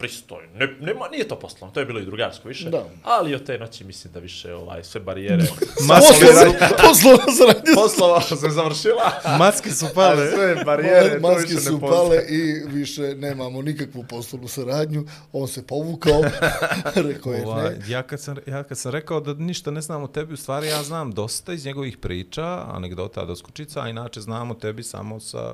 pristojno. 0.04 0.50
Ne, 0.56 0.68
nema, 0.80 1.08
nije 1.12 1.28
to 1.28 1.40
poslovno, 1.40 1.74
to 1.74 1.80
je 1.80 1.86
bilo 1.86 2.00
i 2.00 2.06
drugarsko 2.06 2.48
više. 2.48 2.70
Da. 2.70 2.86
Ali 3.04 3.36
od 3.36 3.46
te 3.46 3.58
noći 3.58 3.84
mislim 3.84 4.14
da 4.14 4.20
više 4.20 4.54
ovaj, 4.54 4.84
sve 4.84 5.02
barijere 5.02 5.44
Poslovna, 5.88 6.68
poslovna 6.88 7.34
saradnja. 7.38 7.72
poslova 7.76 8.22
se 8.22 8.50
završila. 8.50 9.12
Maske 9.40 9.72
su 9.72 9.86
pale. 9.96 10.32
sve 10.32 10.56
barijere, 10.66 11.22
to 11.22 11.28
Maske 11.28 11.48
više 11.54 11.60
su 11.60 11.80
pale 11.80 12.18
i 12.30 12.62
više 12.68 13.02
nemamo 13.16 13.62
nikakvu 13.62 14.06
poslovnu 14.10 14.48
saradnju. 14.48 15.06
On 15.34 15.48
se 15.48 15.68
povukao, 15.68 16.22
rekao 17.10 17.34
je 17.34 17.46
Ovaj, 17.46 17.70
ne. 17.70 17.86
ja, 17.88 18.04
kad 18.04 18.22
sam, 18.22 18.36
ja 18.48 18.64
kad 18.64 18.78
sam 18.78 18.92
rekao 18.92 19.20
da 19.20 19.34
ništa 19.34 19.72
ne 19.72 19.82
znam 19.82 20.04
o 20.04 20.08
tebi, 20.08 20.34
u 20.34 20.38
stvari 20.38 20.68
ja 20.68 20.84
znam 20.84 21.12
dosta 21.12 21.54
iz 21.54 21.66
njegovih 21.66 21.98
priča, 21.98 22.44
anegdota, 22.68 23.26
doskučica, 23.26 23.82
a 23.82 23.90
inače 23.90 24.22
znam 24.22 24.52
o 24.52 24.54
tebi 24.54 24.84
samo 24.84 25.20
sa 25.20 25.54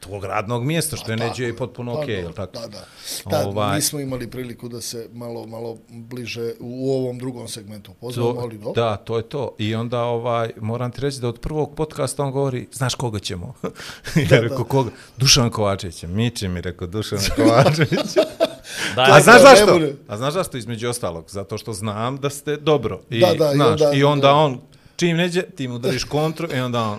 tvog 0.00 0.24
radnog 0.24 0.64
mjesta, 0.64 0.96
što 0.96 1.12
je 1.12 1.18
Pa 1.18 1.24
neđe 1.24 1.48
i 1.48 1.56
potpuno 1.56 1.94
Pa 1.94 2.00
okej, 2.00 2.14
da, 2.14 2.20
jel 2.20 2.32
tako? 2.32 2.52
Da, 2.52 2.66
da. 2.66 2.84
Da, 3.26 3.48
Ovaj- 3.48 3.76
nismo 3.76 4.00
imali 4.00 4.30
priliku 4.30 4.68
da 4.68 4.80
se 4.80 5.08
malo, 5.12 5.46
malo 5.46 5.76
bliže 5.88 6.52
u 6.60 6.92
ovom 6.92 7.18
drugom 7.18 7.48
segmentu 7.48 7.92
poznamo, 7.94 8.34
ali 8.38 8.58
do. 8.58 8.72
da, 8.72 8.96
to 8.96 9.16
je 9.16 9.22
to. 9.22 9.54
I 9.58 9.74
onda 9.74 10.02
ovaj, 10.02 10.50
moram 10.56 10.90
ti 10.90 11.00
reći 11.00 11.20
da 11.20 11.28
od 11.28 11.40
prvog 11.40 11.74
podcasta 11.74 12.24
on 12.24 12.32
govori, 12.32 12.66
znaš 12.72 12.94
koga 12.94 13.18
ćemo? 13.18 13.54
ja 14.30 14.40
rekao, 14.40 14.64
koga? 14.64 14.90
Dušan 15.16 15.50
Kovačević. 15.50 16.02
Miće 16.02 16.48
mi 16.48 16.60
rekao, 16.60 16.86
Dušan 16.86 17.18
Kovačević. 17.36 18.14
Daj, 18.96 19.10
A 19.10 19.20
znaš 19.20 19.42
da, 19.42 19.48
zašto? 19.48 19.80
A 20.08 20.16
znaš 20.16 20.34
zašto 20.34 20.56
između 20.56 20.88
ostalog? 20.88 21.24
Zato 21.28 21.58
što 21.58 21.72
znam 21.72 22.16
da 22.16 22.30
ste 22.30 22.56
dobro. 22.56 23.00
I, 23.10 23.20
Da, 23.20 23.34
da, 23.34 23.52
i 23.52 23.54
znaš, 23.54 23.70
onda- 23.72 23.90
i 23.94 24.04
onda 24.04 24.26
da. 24.26 24.34
on, 24.34 24.60
čim 24.96 25.16
neđe, 25.16 25.42
ti 25.42 25.68
mu 25.68 25.74
udariš 25.74 26.04
kontru 26.04 26.48
i 26.54 26.60
onda 26.60 26.82
on, 26.82 26.98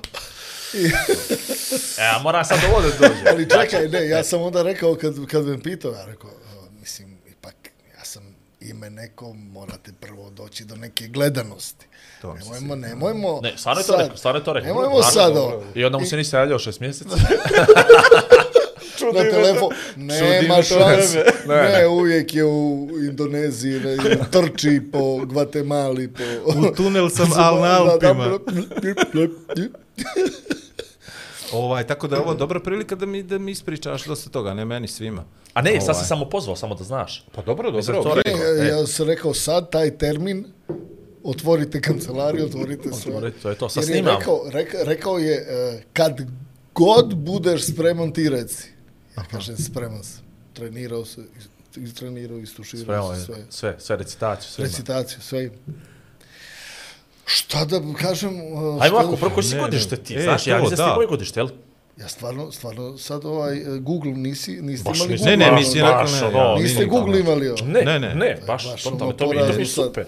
E, 0.74 2.02
a 2.16 2.20
moram 2.24 2.46
sad 2.46 2.60
ovo 2.72 2.82
da 2.82 2.88
dođe. 2.88 3.30
Ali 3.32 3.50
čekaj, 3.50 3.88
ne, 3.88 4.08
ja 4.08 4.24
sam 4.24 4.42
onda 4.42 4.62
rekao 4.62 4.96
kad, 4.96 5.26
kad 5.28 5.46
me 5.46 5.62
pitao, 5.62 5.92
ja 5.92 6.06
rekao, 6.06 6.30
mislim, 6.80 7.18
ipak, 7.32 7.56
ja 7.98 8.06
sam 8.06 8.36
ime 8.60 8.90
neko, 8.90 9.34
morate 9.34 9.92
prvo 10.00 10.30
doći 10.30 10.66
do 10.66 10.76
neke 10.76 11.08
gledanosti. 11.08 11.86
To 12.22 12.34
mi 12.34 12.42
se 12.42 12.50
Nemojmo, 12.50 12.76
nemojmo. 12.76 13.40
Ne, 13.44 13.54
stvarno 13.58 13.82
je 13.82 13.88
to 13.88 13.98
rekao, 13.98 14.18
stvarno 14.18 14.40
je 14.40 14.44
to 14.44 14.54
rekao. 14.54 14.68
Nemojmo 14.68 15.00
Naravno. 15.00 15.12
sad 15.12 15.38
ovo. 15.38 15.64
I 15.76 15.86
onda 15.86 15.98
mu 15.98 16.06
se 16.06 16.18
nisi 16.18 16.36
javljao 16.36 16.60
šest 16.60 16.80
mjeseci. 16.80 17.10
na 19.14 19.22
telefon. 19.22 19.70
Nema 19.96 20.56
šanse. 20.64 21.24
vreme. 21.46 21.72
Ne, 21.72 21.88
uvijek 21.88 22.36
je 22.36 22.44
u 22.44 22.90
Indoneziji, 23.10 23.80
ne, 23.80 23.98
trči 24.32 24.82
po 24.92 25.26
Gvatemali, 25.26 26.08
po... 26.14 26.24
u 26.50 26.76
tunel 26.76 27.10
sam, 27.10 27.30
al 27.36 27.60
na 27.62 27.78
Alpima. 27.80 28.40
Ovaj, 31.52 31.88
tako 31.88 32.08
da 32.08 32.16
je 32.16 32.22
ovo 32.22 32.34
dobra 32.34 32.60
prilika 32.60 32.96
da 32.96 33.06
mi, 33.06 33.24
da 33.24 33.38
mi 33.38 33.52
ispričaš 33.52 34.06
dosta 34.06 34.30
toga, 34.30 34.54
ne 34.54 34.66
meni, 34.66 34.88
svima. 34.88 35.24
A 35.54 35.62
ne, 35.62 35.72
sad 35.74 35.90
Ovaj. 35.90 35.96
si 35.96 36.08
samo 36.08 36.26
pozvao, 36.26 36.56
samo 36.56 36.76
da 36.76 36.84
znaš. 36.84 37.26
Pa 37.32 37.42
dobro, 37.42 37.72
Mislim, 37.72 37.96
dobro. 37.96 38.14
to 38.14 38.20
okej. 38.20 38.34
rekao. 38.34 38.54
Ne, 38.54 38.62
E. 38.62 38.68
ja 38.70 38.88
sam 38.88 39.08
rekao 39.08 39.34
sad 39.34 39.72
taj 39.72 39.98
termin, 39.98 40.46
otvorite 41.24 41.82
kancelariju, 41.82 42.46
otvorite 42.46 42.90
sve. 42.94 43.14
Otvorite, 43.14 43.40
to 43.40 43.50
je 43.50 43.56
to, 43.56 43.70
sad 43.70 43.84
Jer 43.84 43.90
je 43.90 43.96
snimamo. 43.96 44.20
rekao, 44.20 44.42
reka, 44.50 44.78
rekao 44.84 45.18
je, 45.18 45.36
e, 45.36 45.84
kad 45.94 46.18
god 46.76 47.16
budeš 47.16 47.64
spreman 47.64 48.14
ti 48.14 48.30
reci. 48.30 48.68
Ja 49.18 49.24
kažem, 49.24 49.58
spreman 49.58 50.04
sam. 50.04 50.24
Trenirao 50.54 51.06
se, 51.06 51.22
is- 51.22 51.50
istrenirao, 51.80 52.38
istuširao 52.40 53.16
se, 53.16 53.22
sve. 53.22 53.36
sve, 53.50 53.76
sve 53.80 53.96
recitaciju, 53.98 54.50
sve. 54.50 54.64
Recitaciju, 54.66 55.22
sve 55.22 55.44
ima. 55.44 55.54
Šta 57.30 57.66
da 57.66 57.82
kažem? 57.96 58.30
uh, 58.44 58.60
Ajmo 58.60 58.80
šta 58.82 58.94
ovako, 58.96 59.12
da- 59.12 59.18
prvo 59.18 59.32
koji 59.32 59.44
si 59.44 59.56
Ne, 59.56 59.62
godište 59.62 59.96
ne. 59.96 60.02
ti? 60.04 60.16
E, 60.16 60.22
Znaš, 60.22 60.48
ja 60.48 60.56
to, 60.56 60.62
mislim 60.62 60.78
da 60.78 60.84
si 60.84 60.96
koje 60.96 61.08
godište, 61.08 61.40
jel? 61.40 61.50
Ja 61.98 62.08
stvarno, 62.08 62.52
stvarno, 62.52 62.98
sad 62.98 63.26
ovaj 63.26 63.62
uh, 63.62 63.78
Google 63.80 64.12
nisi, 64.14 64.62
niste 64.62 64.90
Baš 64.90 64.98
imali. 64.98 65.18
Google. 65.18 65.26
Ne, 65.28 65.38
ne, 65.38 65.52
Baš, 65.52 65.60
mislim, 65.60 65.84
baš, 65.84 66.12
rekao 66.12 66.32
ne, 66.32 66.38
ono, 66.40 66.50
ja, 66.50 66.64
Niste 66.64 66.86
Google 66.86 67.20
imali 67.20 67.50
ovo. 67.50 67.58
Ne, 67.66 67.82
Ne, 67.82 68.00
ne, 68.00 68.00
ne. 68.00 68.16
ne, 68.16 68.38
baš, 68.48 68.66
baš 68.66 68.84
totalno, 68.84 69.06
ono 69.06 69.14
to 69.14 69.28
mi, 69.28 69.38
to 69.38 69.54
mi 69.54 69.62
je 69.62 69.66
super. 69.66 70.06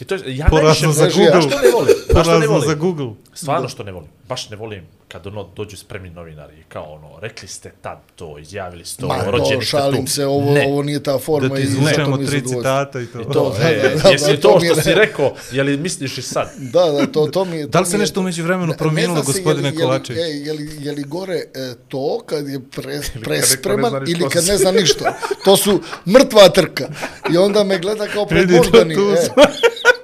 I 0.00 0.04
to, 0.04 0.14
ja 0.26 0.46
Porazno 0.46 0.88
najviše, 0.88 1.14
za 1.14 1.22
ja 1.22 1.30
Google. 1.30 1.42
Što 1.42 1.60
ne 1.60 1.70
volim? 1.70 1.94
Što 2.04 2.14
ne 2.14 2.24
Porazno 2.24 2.60
za? 2.60 2.74
Google. 2.74 3.10
Stvarno 3.34 3.68
što 3.68 3.82
ne 3.82 3.92
volim. 3.92 4.08
Baš 4.28 4.50
ne 4.50 4.56
volim 4.56 4.82
kad 5.12 5.26
ono 5.26 5.48
dođu 5.56 5.76
spremni 5.76 6.10
novinari 6.10 6.54
i 6.60 6.62
kao 6.68 6.84
ono, 6.84 7.20
rekli 7.20 7.48
ste 7.48 7.72
tad 7.82 7.98
to, 8.16 8.38
izjavili 8.38 8.84
ste 8.84 9.04
ovo, 9.04 9.14
to, 9.14 9.30
rođeni 9.30 9.46
ste 9.46 9.58
tu. 9.58 9.64
šalim 9.64 10.06
se, 10.06 10.26
ovo, 10.26 10.54
ne. 10.54 10.66
ovo 10.68 10.82
nije 10.82 11.02
ta 11.02 11.18
forma. 11.18 11.48
Da 11.48 11.54
ti 11.54 11.62
izvučemo 11.62 12.16
tri 12.16 12.46
citata 12.46 13.00
i 13.00 13.06
to. 13.06 13.20
I 13.20 13.24
to, 13.24 13.32
To, 13.32 13.54
da, 13.58 13.68
e, 13.70 13.82
da, 13.82 14.02
da, 14.02 14.08
jesi 14.08 14.30
da, 14.30 14.40
to 14.40 14.48
to 14.48 14.58
mi 14.58 14.66
je 14.66 14.72
što 14.72 14.82
si 14.82 14.94
rekao, 14.94 15.34
je 15.50 15.62
li 15.62 15.76
misliš 15.76 16.18
i 16.18 16.22
sad? 16.22 16.48
Da, 16.58 16.90
da, 16.90 17.06
to, 17.06 17.26
to 17.26 17.44
mi 17.44 17.56
je... 17.56 17.66
Da 17.66 17.78
li 17.80 17.84
to 17.84 17.90
se 17.90 17.98
nešto 17.98 18.20
umeđu 18.20 18.44
vremenu 18.44 18.74
promijenilo, 18.78 19.22
gospodine 19.22 19.74
Kovačević? 19.74 20.20
Je, 20.20 20.26
li, 20.26 20.46
je, 20.46 20.52
li, 20.52 20.84
je 20.86 20.92
li 20.92 21.02
gore 21.02 21.34
e, 21.54 21.74
to 21.88 22.22
kad 22.26 22.48
je 22.48 22.60
pre, 22.70 23.00
prespreman 23.24 23.94
ili 24.06 24.20
što 24.20 24.28
kad 24.28 24.44
ne 24.44 24.56
zna 24.56 24.70
ništa? 24.70 25.14
To 25.44 25.56
su 25.56 25.80
mrtva 26.06 26.48
trka. 26.48 26.88
I 27.32 27.36
onda 27.36 27.64
me 27.64 27.78
gleda 27.78 28.06
kao 28.06 28.26
predmoždani. 28.26 28.94
to 28.94 29.00
tu 29.00 29.42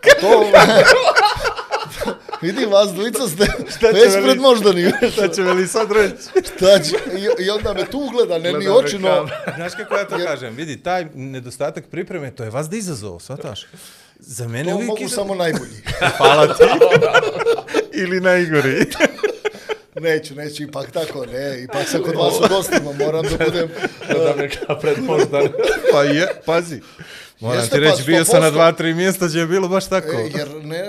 E, 0.08 0.20
to... 0.20 0.44
Vidi, 2.42 2.66
vas 2.66 2.88
dvojica 2.88 3.28
ste 3.28 3.44
već 3.84 4.04
veli- 4.04 4.22
predmoždani. 4.24 4.92
Šta 5.12 5.28
će 5.28 5.42
veli 5.42 5.66
sad 5.68 5.92
reći? 5.92 6.16
Šta 6.46 6.78
će? 6.78 6.96
I, 7.38 7.44
I 7.44 7.50
onda 7.50 7.74
me 7.74 7.84
tu 7.86 8.08
gleda, 8.08 8.38
ne 8.40 8.52
ni 8.52 8.68
očino. 8.68 9.28
Znaš 9.56 9.72
kako 9.74 9.96
ja 9.96 10.04
to 10.04 10.16
kažem? 10.18 10.54
Vidi, 10.56 10.76
taj 10.76 11.06
nedostatak 11.14 11.84
pripreme, 11.86 12.30
to 12.30 12.44
je 12.44 12.50
vas 12.50 12.68
da 12.68 12.76
izazov, 12.76 13.20
shvataš? 13.20 13.66
Za 14.18 14.48
mene 14.48 14.70
To 14.70 14.76
uvijek 14.76 14.88
mogu 14.88 15.02
iza- 15.02 15.14
samo 15.14 15.34
najbolji. 15.34 15.76
Hvala 16.18 16.46
ti. 16.48 16.62
Ili 17.92 18.20
najgori. 18.20 18.86
Neću, 19.94 20.34
neću, 20.34 20.62
ipak 20.62 20.90
tako, 20.90 21.26
ne. 21.26 21.62
Ipak 21.62 21.88
sam 21.88 22.02
kod 22.02 22.14
vas 22.14 22.34
u 22.36 22.48
gostima, 22.48 22.92
moram 22.94 23.22
da 23.24 23.44
budem... 23.44 23.68
Da 24.08 24.34
me 24.36 24.48
kao 24.50 24.78
predmoždan. 24.80 25.48
pa 25.92 26.02
je, 26.02 26.26
pazi. 26.46 26.80
Moram 27.40 27.58
Jeste, 27.60 27.76
ti 27.76 27.82
pa, 27.84 27.90
reći, 27.90 28.02
bio 28.04 28.24
sam 28.24 28.40
na 28.42 28.46
100%. 28.46 28.52
dva, 28.52 28.72
tri 28.72 28.94
mjesta 28.94 29.26
gdje 29.26 29.40
je 29.40 29.46
bilo 29.46 29.68
baš 29.68 29.88
tako. 29.88 30.12
E, 30.12 30.30
jer 30.36 30.64
ne, 30.64 30.84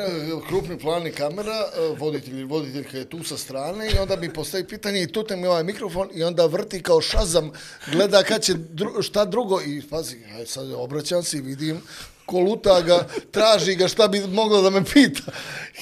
krupni 0.48 0.80
plan 0.80 1.08
i 1.08 1.12
kamera, 1.12 1.52
e, 1.52 1.96
voditelj 1.98 2.44
voditeljka 2.44 2.98
je 2.98 3.10
tu 3.10 3.24
sa 3.24 3.38
strane 3.38 3.90
i 3.92 3.98
onda 3.98 4.16
mi 4.16 4.34
postavi 4.34 4.68
pitanje 4.68 5.04
i 5.04 5.08
tu 5.08 5.26
mi 5.38 5.48
ovaj 5.48 5.64
mikrofon 5.64 6.10
i 6.14 6.24
onda 6.24 6.46
vrti 6.46 6.84
kao 6.84 7.02
šazam, 7.02 7.52
gleda 7.92 8.24
kad 8.24 8.42
će 8.42 8.54
dru, 8.54 9.02
šta 9.02 9.26
drugo 9.26 9.62
i 9.62 9.82
pazi, 9.90 10.18
aj 10.38 10.46
sad 10.46 10.72
obraćam 10.72 11.24
se 11.24 11.38
i 11.38 11.42
vidim 11.42 11.82
ko 12.30 12.40
luta 12.40 12.82
ga, 12.82 13.08
traži 13.32 13.76
ga 13.76 13.88
šta 13.88 14.08
bi 14.08 14.28
moglo 14.28 14.62
da 14.62 14.70
me 14.70 14.84
pita. 14.84 15.32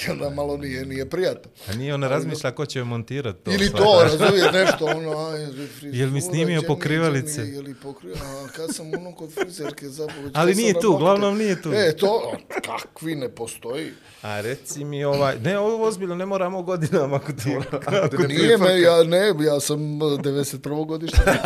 I 0.06 0.12
onda 0.12 0.30
malo 0.30 0.58
nije, 0.58 0.86
nije 0.86 1.10
prijatno. 1.10 1.52
A 1.70 1.74
nije 1.74 1.94
ona 1.94 2.08
razmišlja 2.08 2.52
ko 2.52 2.66
će 2.66 2.84
montirati 2.84 3.44
to. 3.44 3.52
Ili 3.52 3.68
shvataš? 3.68 3.86
to, 3.86 4.04
razumiješ, 4.04 4.52
nešto, 4.54 4.86
ono, 4.98 5.28
aj, 5.28 5.46
frizura, 5.80 5.98
Jel 5.98 6.10
mi 6.10 6.22
snimio 6.22 6.62
pokrivalice? 6.68 7.42
je, 7.42 7.76
pokrio, 7.84 8.16
a 8.16 8.48
kad 8.56 8.76
sam 8.76 8.94
ono 8.94 9.16
kod 9.16 9.34
frizerke 9.34 9.90
zapravo... 9.90 10.30
Ali 10.34 10.56
nije 10.56 10.74
tu, 10.74 10.80
na 10.80 10.82
nokte? 10.82 10.96
uglavnom 10.96 11.38
nije 11.38 11.62
tu. 11.62 11.74
E, 11.74 11.96
to, 11.96 12.38
kakvi 12.66 13.16
ne 13.16 13.30
postoji. 13.30 13.92
A 14.22 14.42
reci 14.42 14.84
mi 14.84 15.04
ovaj, 15.04 15.40
ne, 15.40 15.60
ovo 15.60 15.88
ozbiljno, 15.88 16.16
ne 16.16 16.26
moramo 16.26 16.62
godinama 16.62 17.16
ako 17.16 17.32
ti, 17.32 17.58
ako 17.86 18.18
ti 18.18 18.28
Nije 18.28 18.58
me, 18.58 18.82
ja 18.82 19.04
ne, 19.04 19.46
ja 19.46 19.60
sam 19.60 19.80
eh, 19.80 20.06
91. 20.06 20.86
godište. 20.86 21.22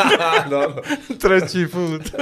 treći 1.21 1.67
put. 1.71 2.01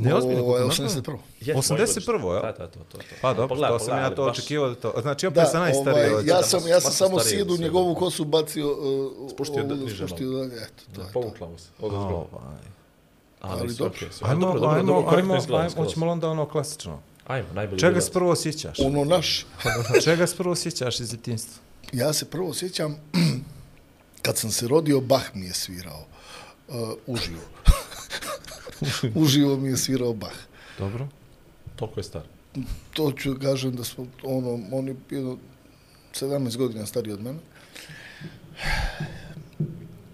ne, 0.00 0.14
ozbiljno, 0.14 0.42
Ovo 0.42 0.56
je 0.56 0.62
koliko 0.62 0.82
nakon? 0.82 1.02
81. 1.04 1.18
Jes, 1.40 1.56
81., 1.58 2.20
moje 2.20 2.34
jel? 2.34 2.42
godište. 2.42 2.42
Da, 2.42 2.52
da, 2.58 2.66
to, 2.68 2.78
to, 2.82 2.98
to. 2.98 3.04
Pa 3.22 3.28
dobro, 3.30 3.48
Pogledaj, 3.48 3.70
to 3.70 3.78
sam 3.78 3.86
pogledaj, 3.86 4.04
ja 4.04 4.14
to 4.16 4.22
baš- 4.22 4.30
očekivao 4.30 4.68
da 4.68 4.74
to. 4.74 4.94
Znači, 4.98 5.26
opet 5.26 5.36
Da, 5.36 5.46
sam 5.46 5.60
najstariji 5.60 6.10
ovaj, 6.10 6.24
ja 6.24 6.36
da, 6.36 6.42
sam, 6.42 6.68
ja 6.68 6.80
sam 6.80 6.92
samo 6.92 7.16
od 7.48 7.60
njegovu 7.60 7.94
kosu 7.94 8.24
bacio, 8.24 8.68
uh, 8.68 9.30
Spuštio 9.30 9.62
ovu- 9.64 9.74
niže 9.76 9.96
spuštio 9.98 10.26
malo. 10.28 10.46
da, 10.46 10.56
eto, 10.56 10.82
to 10.86 10.92
Da, 10.92 11.02
je 11.02 11.06
to. 11.06 11.12
povukla 11.12 11.48
mu 11.48 11.58
se. 11.58 11.68
Odozgo. 11.80 12.14
Ovaj. 12.32 12.56
Ali, 13.40 13.74
dobro. 13.74 13.98
Ajmo, 14.22 14.46
ajmo, 14.48 14.70
ajmo, 15.08 15.10
ajmo, 15.10 15.40
skroz. 15.40 15.74
hoćemo 15.76 16.06
li 16.06 16.12
onda 16.12 16.28
ono 16.28 16.46
klasično. 16.46 17.00
Ajmo, 17.26 17.48
najbolji 17.52 17.80
Čega 17.80 18.00
se 18.00 18.12
prvo 18.12 18.36
sjećaš? 18.36 18.78
Ono 18.78 19.04
naš. 19.06 19.46
Čega 20.04 20.26
se 20.26 20.36
prvo 20.36 20.54
sjećaš 20.54 21.00
iz 21.00 21.10
djetinjstva? 21.10 21.62
Ja 21.92 22.12
se 22.12 22.24
prvo 22.24 22.54
sjećam, 22.54 22.96
kad 24.22 24.36
sam 24.36 24.50
se 24.50 24.68
rodio, 24.68 25.00
Bach 25.00 25.24
mi 25.34 25.46
je 25.46 25.54
svirao. 25.54 26.04
Uh, 26.68 26.74
uživo. 27.06 27.40
uživo 29.14 29.56
mi 29.56 29.68
je 29.68 29.76
svirao 29.76 30.14
Bach. 30.14 30.36
Dobro. 30.78 31.08
Toliko 31.76 32.00
je 32.00 32.04
star. 32.04 32.22
To 32.92 33.12
ću 33.12 33.34
kažem 33.42 33.76
da 33.76 33.84
smo, 33.84 34.06
ono, 34.22 34.60
on 34.72 34.88
je 34.88 34.96
jedno 35.10 35.36
17 36.14 36.56
godina 36.56 36.86
stariji 36.86 37.14
od 37.14 37.22
mene. 37.22 37.38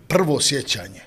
Prvo 0.08 0.40
sjećanje. 0.40 1.00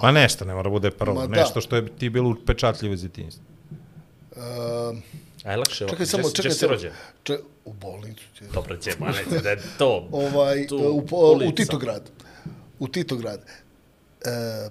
Pa 0.00 0.10
nešto, 0.12 0.44
ne 0.44 0.54
mora 0.54 0.70
bude 0.70 0.90
prvo. 0.90 1.14
Ma 1.20 1.26
da. 1.26 1.36
nešto 1.40 1.60
što 1.60 1.76
je 1.76 1.86
ti 1.96 2.10
bilo 2.10 2.30
upečatljivo 2.30 2.94
iz 2.94 3.00
djetinjstva. 3.00 3.44
Uh, 4.30 4.98
A 5.44 5.50
je 5.50 5.56
lakše 5.56 5.88
čekaj 5.88 6.06
samo, 6.06 6.30
čekaj 6.30 6.42
gdje 6.42 6.50
si 6.50 6.58
samo. 6.58 6.72
rođen? 6.72 6.92
Če, 7.22 7.38
u 7.64 7.72
bolnicu. 7.72 8.24
Će. 8.38 8.44
Dobro, 8.44 8.76
ne, 9.30 9.40
da 9.40 9.50
je 9.50 9.62
to. 9.78 10.08
ovaj, 10.12 10.66
tu 10.66 10.76
u, 10.76 11.06
u 11.10 11.32
ulica. 11.32 11.54
Titograd. 11.54 12.10
U 12.78 12.88
Titograd. 12.88 13.40
E, 14.24 14.70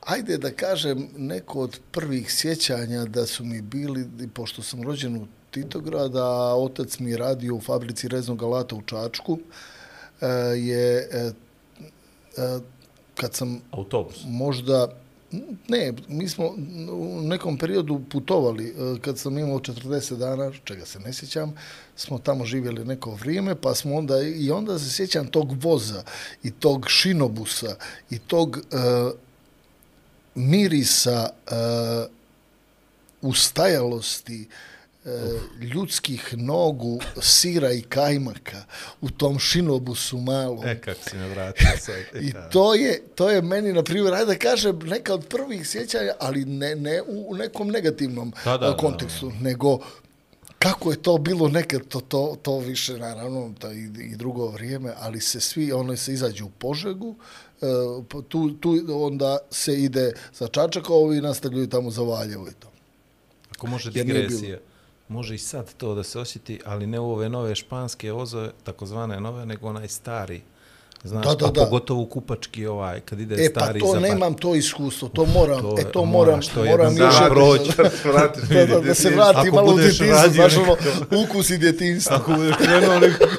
ajde 0.00 0.38
da 0.38 0.50
kažem 0.50 1.08
neko 1.16 1.60
od 1.60 1.80
prvih 1.90 2.34
sjećanja 2.34 3.04
da 3.04 3.26
su 3.26 3.44
mi 3.44 3.62
bili, 3.62 4.08
pošto 4.34 4.62
sam 4.62 4.82
rođen 4.82 5.16
u 5.16 5.26
Titograda, 5.50 6.24
a 6.24 6.54
otac 6.56 6.98
mi 6.98 7.16
radio 7.16 7.54
u 7.54 7.60
fabrici 7.60 8.08
reznog 8.08 8.42
alata 8.42 8.76
u 8.76 8.82
Čačku, 8.82 9.38
e, 10.20 10.26
je 10.56 11.08
e, 11.12 11.32
e, 12.36 12.58
kad 13.14 13.34
sam 13.34 13.60
Autobus. 13.70 14.16
možda 14.26 14.88
ne, 15.68 15.92
mi 16.08 16.28
smo 16.28 16.46
u 16.92 17.20
nekom 17.22 17.58
periodu 17.58 18.00
putovali, 18.10 18.74
kad 19.00 19.18
sam 19.18 19.38
imao 19.38 19.58
40 19.58 20.16
dana, 20.16 20.52
čega 20.64 20.86
se 20.86 21.00
ne 21.00 21.12
sjećam, 21.12 21.54
smo 21.96 22.18
tamo 22.18 22.44
živjeli 22.44 22.84
neko 22.84 23.10
vrijeme, 23.10 23.54
pa 23.54 23.74
smo 23.74 23.96
onda, 23.96 24.22
i 24.22 24.50
onda 24.50 24.78
se 24.78 24.90
sjećam 24.90 25.26
tog 25.26 25.64
voza, 25.64 26.02
i 26.42 26.50
tog 26.50 26.86
šinobusa, 26.88 27.76
i 28.10 28.18
tog 28.18 28.58
e, 28.58 29.29
mirisa 30.34 31.30
e, 31.46 31.54
ustajalosti, 33.22 34.48
e, 35.04 35.10
ljudskih 35.60 36.34
nogu, 36.36 37.00
sira 37.22 37.72
i 37.72 37.82
kajmaka 37.82 38.64
u 39.00 39.10
tom 39.10 39.38
šinobusu 39.38 40.18
malom. 40.18 40.68
E, 40.68 40.80
kako 40.80 41.00
si 41.10 41.16
me 41.16 41.28
vratio 41.28 41.68
sad. 41.78 41.94
E, 41.94 42.18
I 42.20 42.32
da. 42.32 42.48
to 42.48 42.74
je, 42.74 43.02
to 43.14 43.30
je 43.30 43.42
meni, 43.42 43.72
na 43.72 43.82
primjer, 43.82 44.14
ajde 44.14 44.26
da 44.26 44.38
kažem, 44.38 44.78
neka 44.78 45.14
od 45.14 45.26
prvih 45.28 45.68
sjećanja, 45.68 46.12
ali 46.18 46.44
ne, 46.44 46.74
ne 46.74 47.02
u, 47.06 47.34
nekom 47.34 47.68
negativnom 47.68 48.32
Da, 48.44 48.58
da, 48.58 48.66
a, 48.66 48.70
da, 48.70 48.76
kontekstu, 48.76 49.32
nego 49.40 49.78
kako 50.58 50.90
je 50.90 51.02
to 51.02 51.18
bilo 51.18 51.48
nekad, 51.48 51.88
to, 51.88 52.00
to, 52.00 52.36
to 52.42 52.58
više, 52.58 52.98
naravno, 52.98 53.54
to 53.58 53.72
i, 53.72 53.90
i 53.98 54.16
drugo 54.16 54.46
vrijeme, 54.46 54.92
ali 54.98 55.20
se 55.20 55.40
svi, 55.40 55.72
ono 55.72 55.96
se 55.96 56.12
izađu 56.12 56.46
u 56.46 56.50
Požegu, 56.50 57.14
po- 57.14 57.24
tu, 58.28 58.50
tu 58.50 58.74
onda 58.90 59.38
se 59.50 59.74
ide 59.74 60.12
za 60.34 60.48
Čačakovo 60.48 61.12
i 61.12 61.20
nastavljaju 61.20 61.68
tamo 61.68 61.90
za 61.90 62.02
Valjevo 62.02 62.48
i 62.48 62.52
to. 62.60 62.68
Ako 63.50 63.66
može 63.66 63.90
digresija, 63.90 64.58
može 65.08 65.34
i 65.34 65.38
sad 65.38 65.74
to 65.76 65.94
da 65.94 66.02
se 66.02 66.18
osjeti, 66.18 66.60
ali 66.64 66.86
ne 66.86 67.00
u 67.00 67.10
ove 67.12 67.28
nove 67.28 67.54
španske 67.54 68.12
ozove, 68.12 68.50
takozvane 68.64 69.20
nove, 69.20 69.46
nego 69.46 69.68
onaj 69.68 69.88
stari. 69.88 70.40
Znaš, 71.04 71.24
Da, 71.24 71.34
da, 71.34 71.46
da. 71.46 71.64
pogotovo 71.64 72.06
kupački 72.06 72.66
ovaj, 72.66 73.00
kad 73.00 73.20
ide 73.20 73.34
E, 73.34 73.52
pa 73.52 73.60
stari 73.60 73.80
to 73.80 73.92
za 73.92 74.00
nemam 74.00 74.34
to 74.34 74.54
iskustvo, 74.54 75.08
to 75.08 75.26
moram, 75.26 75.60
To 75.60 75.76
e, 75.78 75.92
to 75.92 76.04
moram, 76.04 76.40
to 76.54 76.64
moram 76.64 76.96
još 76.96 77.14
proći. 77.28 77.72
da, 78.48 78.66
da, 78.66 78.80
da 78.80 78.94
se 78.94 79.10
vrati 79.10 79.50
malo 79.50 79.74
u 79.74 79.76
radio 79.76 80.28
znaš 80.32 80.56
ono, 80.56 80.76
ukus 81.24 81.50
i 81.50 81.58
djetinjstvo. 81.58 82.16
Ako 82.16 82.32
budeš 82.32 82.56
krenuo 82.56 82.98
nekakve, 82.98 83.36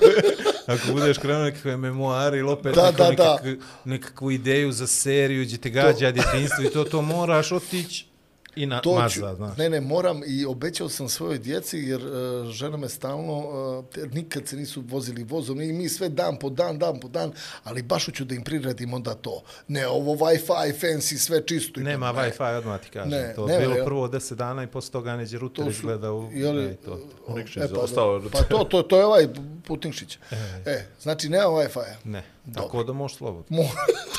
ako 0.71 0.93
budeš 0.93 1.17
krenuo 1.17 1.43
nekakve 1.43 1.77
memoare 1.77 2.37
ili 2.37 2.49
opet 2.49 2.75
Da, 2.75 2.91
da, 2.91 2.91
da. 2.91 3.09
nekakvu, 3.09 3.65
nekakvu 3.85 4.31
ideju 4.31 4.71
za 4.71 4.87
seriju 4.87 5.43
gdje 5.43 5.57
te 5.57 5.69
gađa 5.69 6.11
djetinjstvo 6.11 6.63
i 6.63 6.69
to, 6.69 6.83
to 6.83 7.01
moraš 7.01 7.51
otići 7.51 8.10
I 8.55 8.65
na 8.65 8.81
To 8.81 8.93
maza, 8.93 9.09
ću, 9.09 9.35
znaš. 9.35 9.57
ne, 9.57 9.69
ne, 9.69 9.81
moram 9.81 10.21
i 10.27 10.45
obećao 10.45 10.89
sam 10.89 11.09
svojoj 11.09 11.37
djeci 11.37 11.77
jer 11.79 12.01
uh, 12.01 12.11
žena 12.47 12.77
me 12.77 12.89
stalno, 12.89 13.37
uh, 13.79 13.85
te- 13.85 14.07
nikad 14.07 14.47
se 14.47 14.55
nisu 14.55 14.81
vozili 14.81 15.23
vozom 15.23 15.61
i 15.61 15.73
mi 15.73 15.89
sve 15.89 16.09
dan 16.09 16.37
po 16.37 16.49
dan, 16.49 16.79
dan 16.79 16.99
po 16.99 17.07
dan, 17.07 17.31
ali 17.63 17.81
baš 17.83 18.05
hoću 18.05 18.25
da 18.25 18.35
im 18.35 18.43
priredim 18.43 18.93
onda 18.93 19.13
to. 19.13 19.41
Ne, 19.67 19.87
ovo 19.87 20.15
Wi-Fi, 20.15 20.47
fancy, 20.75 21.17
sve 21.17 21.41
čisto. 21.43 21.79
i 21.79 21.83
Nema 21.83 22.13
to, 22.13 22.21
ne. 22.21 22.29
Wi-Fi, 22.29 22.57
odmah 22.57 22.81
ti 22.81 22.89
kažem. 22.89 23.09
Ne, 23.11 23.33
to 23.35 23.45
nema, 23.47 23.59
bilo 23.61 23.85
prvo 23.85 24.07
10 24.07 24.35
dana 24.35 24.63
i 24.63 24.67
posle 24.67 24.91
toga 24.91 25.15
neđe 25.15 25.37
ruter 25.37 25.65
To 25.65 25.71
su- 25.71 25.77
izgleda 25.77 26.13
u... 26.13 26.29
je 26.33 26.51
li- 26.51 26.65
e, 26.65 26.75
to. 26.75 26.99
Nikšić 27.29 27.57
E, 27.57 27.67
pa, 27.69 27.79
ostao. 27.79 28.21
pa 28.31 28.39
to, 28.39 28.63
to, 28.63 28.81
to 28.81 28.97
je 28.97 29.05
ovaj 29.05 29.27
Putinšić. 29.63 30.17
E, 30.65 30.85
znači 31.01 31.29
nema 31.29 31.45
Wi-Fi-a. 31.45 31.95
Ne, 32.03 32.23
tako 32.53 32.83
da 32.83 32.93
možeš 32.93 33.17
slobodno. 33.17 33.57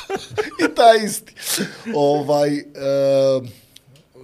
I 0.63 0.75
taj 0.75 1.05
isti. 1.05 1.33
Ovaj, 1.95 2.57
e, 2.57 2.63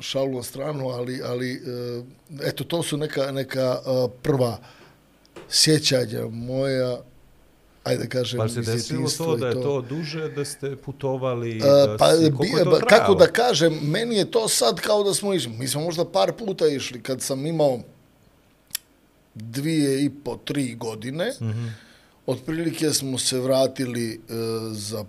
šalu 0.01 0.37
na 0.37 0.43
stranu, 0.43 0.89
ali, 0.89 1.21
ali 1.23 1.51
e, 1.53 2.03
eto, 2.47 2.63
to 2.63 2.83
su 2.83 2.97
neka, 2.97 3.31
neka 3.31 3.79
e, 3.85 4.07
prva 4.21 4.57
sjećanja 5.49 6.27
moja, 6.31 6.97
ajde 7.83 8.07
kažem, 8.09 8.37
Pa 8.37 8.49
se 8.49 8.59
iz 8.59 8.65
desilo 8.65 9.09
to 9.17 9.35
da 9.37 9.47
je 9.47 9.53
to 9.53 9.81
duže, 9.81 10.29
da 10.29 10.45
ste 10.45 10.75
putovali, 10.75 11.57
E, 11.57 11.59
da 11.59 11.95
pa, 11.99 12.15
si, 12.15 12.31
koliko 12.37 12.57
je 12.57 12.65
bi- 12.65 12.71
to 12.71 12.77
kako 12.79 12.87
trajalo? 12.87 13.15
da 13.15 13.27
kažem, 13.27 13.79
meni 13.81 14.15
je 14.15 14.31
to 14.31 14.47
sad 14.47 14.79
kao 14.79 15.03
da 15.03 15.13
smo 15.13 15.33
išli. 15.33 15.51
Mi 15.51 15.67
smo 15.67 15.81
možda 15.81 16.05
par 16.05 16.33
puta 16.33 16.67
išli 16.67 17.03
kad 17.03 17.21
sam 17.21 17.45
imao 17.45 17.79
dvije 19.35 20.05
i 20.05 20.09
po, 20.09 20.37
tri 20.45 20.75
godine. 20.75 21.33
Mm 21.41 21.45
-hmm. 21.45 21.71
Otprilike 22.25 22.93
smo 22.93 23.17
se 23.17 23.39
vratili 23.39 24.13
e, 24.13 24.17
za 24.71 25.05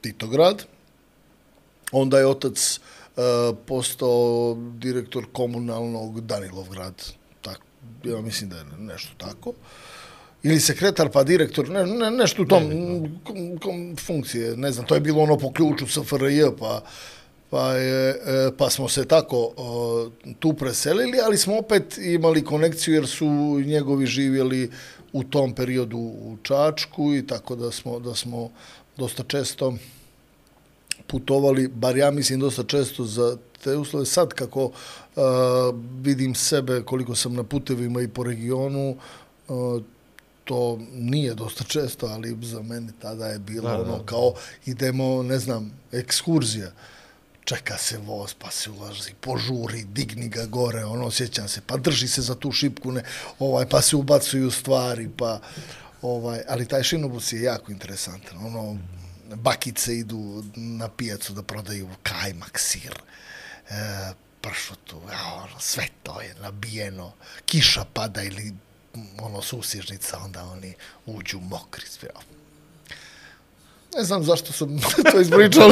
Titograd. 0.00 0.64
Onda 1.92 2.18
je 2.18 2.26
otac 2.26 2.80
postao 3.66 4.56
direktor 4.78 5.26
komunalnog 5.32 6.20
Danilovgrad. 6.20 7.02
Tak, 7.42 7.60
ja 8.04 8.20
mislim 8.20 8.50
da 8.50 8.56
je 8.56 8.64
nešto 8.78 9.12
tako. 9.18 9.52
Ili 10.42 10.60
sekretar 10.60 11.10
pa 11.12 11.22
direktor, 11.24 11.68
ne, 11.68 11.86
ne, 11.86 12.10
nešto 12.10 12.42
u 12.42 12.46
tom 12.46 12.70
kom, 13.24 13.58
kom, 13.58 13.96
funkcije, 13.96 14.56
ne 14.56 14.72
znam, 14.72 14.86
to 14.86 14.94
je 14.94 15.00
bilo 15.00 15.22
ono 15.22 15.38
po 15.38 15.52
ključu 15.52 15.86
SFRJ, 15.86 16.42
pa, 16.58 16.82
pa, 17.50 17.72
je, 17.72 18.10
e, 18.10 18.50
pa 18.58 18.70
smo 18.70 18.88
se 18.88 19.04
tako 19.04 19.52
o, 19.56 20.10
tu 20.38 20.52
preselili, 20.52 21.18
ali 21.24 21.38
smo 21.38 21.58
opet 21.58 21.98
imali 21.98 22.44
konekciju 22.44 22.94
jer 22.94 23.06
su 23.06 23.26
njegovi 23.66 24.06
živjeli 24.06 24.70
u 25.12 25.24
tom 25.24 25.54
periodu 25.54 25.98
u 25.98 26.36
Čačku 26.42 27.14
i 27.14 27.26
tako 27.26 27.56
da 27.56 27.70
smo, 27.70 27.98
da 27.98 28.14
smo 28.14 28.50
dosta 28.96 29.22
često 29.22 29.74
putovali, 31.12 31.68
bar 31.68 31.96
ja 31.96 32.10
mislim 32.10 32.40
dosta 32.40 32.64
često 32.64 33.04
za 33.04 33.36
te 33.64 33.76
uslove. 33.76 34.06
Sad 34.06 34.32
kako 34.34 34.64
uh, 34.64 34.72
vidim 36.00 36.34
sebe 36.34 36.82
koliko 36.82 37.14
sam 37.14 37.34
na 37.34 37.44
putevima 37.44 38.00
i 38.02 38.08
po 38.08 38.24
regionu, 38.24 38.96
uh, 39.48 39.82
to 40.44 40.78
nije 40.92 41.34
dosta 41.34 41.64
često, 41.64 42.06
ali 42.06 42.36
za 42.42 42.62
mene 42.62 42.92
tada 43.02 43.26
je 43.26 43.38
bilo 43.38 43.68
Da, 43.68 43.82
ono 43.82 43.98
da. 43.98 44.06
kao 44.06 44.34
idemo, 44.66 45.22
ne 45.22 45.38
znam, 45.38 45.72
ekskurzija. 45.92 46.72
Čeka 47.44 47.76
se 47.78 47.98
voz, 47.98 48.34
pa 48.38 48.50
se 48.50 48.70
ulazi, 48.70 49.12
požuri, 49.20 49.84
digni 49.84 50.28
ga 50.28 50.46
gore, 50.46 50.84
ono, 50.84 51.10
sjećam 51.10 51.48
se, 51.48 51.60
pa 51.66 51.76
drži 51.76 52.08
se 52.08 52.22
za 52.22 52.34
tu 52.34 52.52
šipku, 52.52 52.92
ne, 52.92 53.02
ovaj, 53.38 53.66
pa 53.68 53.82
se 53.82 53.96
ubacuju 53.96 54.50
stvari, 54.50 55.08
pa, 55.18 55.40
ovaj, 56.02 56.40
ali 56.48 56.66
taj 56.66 56.82
šinobus 56.82 57.32
je 57.32 57.42
jako 57.42 57.72
interesantan, 57.72 58.46
ono, 58.46 58.78
bakice 59.34 59.96
idu 59.98 60.44
na 60.56 60.88
pijacu 60.88 61.32
da 61.32 61.42
prodaju 61.42 61.88
kajmak, 62.02 62.58
sir, 62.58 62.94
e, 63.70 63.74
pršutu, 64.40 64.96
a, 65.12 65.34
ono, 65.34 65.60
sve 65.60 65.86
to 66.02 66.20
je 66.20 66.34
nabijeno, 66.40 67.12
kiša 67.46 67.84
pada 67.94 68.22
ili 68.22 68.52
ono 69.22 69.42
susježnica, 69.42 70.18
onda 70.24 70.44
oni 70.44 70.74
uđu 71.06 71.40
mokri 71.40 71.86
sve. 71.86 72.08
Ne 73.96 74.04
znam 74.04 74.24
zašto 74.24 74.52
sam 74.52 74.78
to 75.12 75.20
ispričao. 75.20 75.70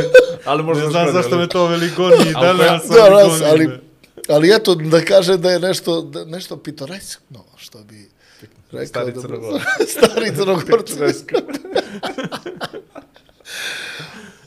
Ali 0.44 0.62
možda 0.62 0.90
znam 0.90 1.12
zašto 1.12 1.38
me 1.38 1.48
to 1.48 1.66
veligoni 1.66 2.30
i 2.30 2.34
Ali 2.34 2.58
danas 2.58 2.82
ali, 3.50 3.66
me. 3.66 3.78
ali 4.28 4.54
eto, 4.54 4.74
da 4.74 5.04
kaže 5.04 5.36
da 5.36 5.50
je 5.50 5.60
nešto, 5.60 6.02
da, 6.02 6.24
nešto 6.24 6.56
pitoreskno, 6.56 7.44
što 7.56 7.78
bi 7.78 8.10
rekao. 8.72 8.86
Stari 8.86 9.12
Crnogor. 9.20 9.60
Stari 9.92 10.36
crnogorci. 10.36 10.94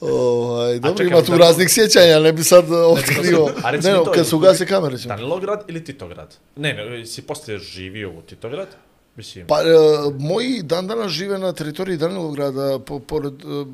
Ovaj, 0.01 0.79
dobro, 0.79 0.97
čekaj, 0.97 1.07
ima 1.07 1.21
tu 1.21 1.31
da- 1.31 1.37
raznih 1.37 1.69
sjećanja, 1.69 2.19
ne 2.19 2.33
bi 2.33 2.43
sad 2.43 2.65
otkrio. 2.71 3.47
Ne, 3.83 3.91
no, 3.91 4.03
to, 4.03 4.11
kad 4.11 4.27
se 4.27 4.35
ugase 4.35 4.65
kamere 4.65 4.97
ćemo. 4.97 5.15
Danilograd 5.15 5.63
ili 5.67 5.83
Titograd? 5.83 6.35
Ne, 6.55 6.73
ne, 6.73 7.05
si 7.05 7.21
poslije 7.21 7.59
živio 7.59 8.09
u 8.11 8.21
Titograd? 8.21 8.67
Mislim, 9.15 9.47
Pa, 9.47 9.61
e, 9.61 9.65
moji 10.19 10.61
dan 10.63 10.87
danas 10.87 11.11
žive 11.11 11.37
na 11.39 11.53
teritoriji 11.53 11.97
Danilograda, 11.97 12.79
po, 12.79 12.99
pored, 12.99 13.33
e, 13.33 13.65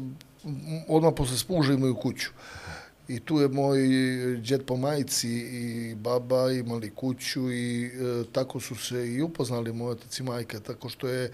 odmah 0.88 1.14
posle 1.18 1.38
spuža 1.38 1.74
imaju 1.74 1.96
kuću. 1.96 2.30
I 3.08 3.20
tu 3.20 3.40
je 3.40 3.48
moj 3.48 3.80
džed 4.42 4.66
po 4.66 4.78
majici 4.78 5.30
i 5.30 5.96
baba 5.96 6.52
imali 6.52 6.90
kuću 6.96 7.52
i 7.52 7.86
e, 7.86 7.90
tako 8.32 8.60
su 8.60 8.76
se 8.76 9.14
i 9.14 9.22
upoznali 9.22 9.74
moj 9.74 9.92
otac 9.92 10.20
i 10.20 10.24
majka, 10.24 10.60
tako 10.60 10.90
što 10.90 11.08
je 11.08 11.26
e, 11.26 11.32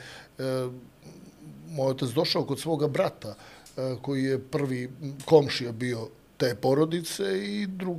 moj 1.70 1.90
otac 1.92 2.10
došao 2.10 2.46
kod 2.46 2.60
svoga 2.60 2.88
brata, 2.88 3.36
e, 3.78 3.96
koji 4.02 4.24
je 4.24 4.40
prvi 4.40 4.90
komšija 5.26 5.72
bio 5.72 6.08
te 6.38 6.56
porodice 6.56 7.24
i 7.46 7.68
drug, 7.68 7.98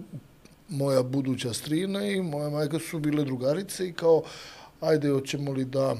moja 0.68 1.02
buduća 1.02 1.52
strina 1.52 2.04
i 2.04 2.22
moja 2.22 2.50
majka 2.50 2.78
su 2.78 2.98
bile 2.98 3.24
drugarice 3.24 3.88
i 3.88 3.92
kao, 3.92 4.22
ajde, 4.80 5.08
hoćemo 5.10 5.52
li 5.52 5.64
da 5.64 5.96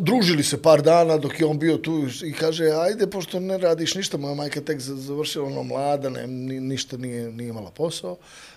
družili 0.00 0.42
se 0.42 0.62
par 0.62 0.82
dana 0.82 1.16
dok 1.18 1.40
je 1.40 1.46
on 1.46 1.58
bio 1.58 1.76
tu 1.78 2.06
i 2.24 2.32
kaže, 2.32 2.70
ajde, 2.70 3.06
pošto 3.10 3.40
ne 3.40 3.58
radiš 3.58 3.94
ništa, 3.94 4.16
moja 4.16 4.34
majka 4.34 4.60
tek 4.60 4.80
za- 4.80 4.96
završila 4.96 5.46
ono 5.46 5.62
mlada, 5.62 6.08
ne, 6.10 6.26
ni, 6.26 6.60
ništa 6.60 6.96
nije, 6.96 7.32
nije 7.32 7.48
imala 7.48 7.70
posao, 7.70 8.16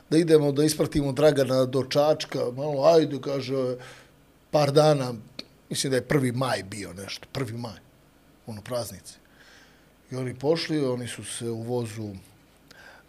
da 0.09 0.17
idemo 0.17 0.51
da 0.51 0.63
ispratimo 0.63 1.11
Dragana 1.11 1.65
do 1.65 1.83
Čačka, 1.83 2.39
malo, 2.55 2.85
ajde, 2.85 3.19
kaže, 3.21 3.75
par 4.51 4.71
dana, 4.71 5.13
mislim 5.69 5.91
da 5.91 5.97
je 5.97 6.07
prvi 6.07 6.31
maj 6.31 6.63
bio 6.63 6.93
nešto, 6.93 7.27
prvi 7.31 7.57
maj, 7.57 7.79
ono 8.47 8.61
praznici. 8.61 9.13
I 10.11 10.15
oni 10.15 10.33
pošli, 10.35 10.85
oni 10.85 11.07
su 11.07 11.25
se 11.25 11.49
u 11.49 11.61
vozu 11.61 12.09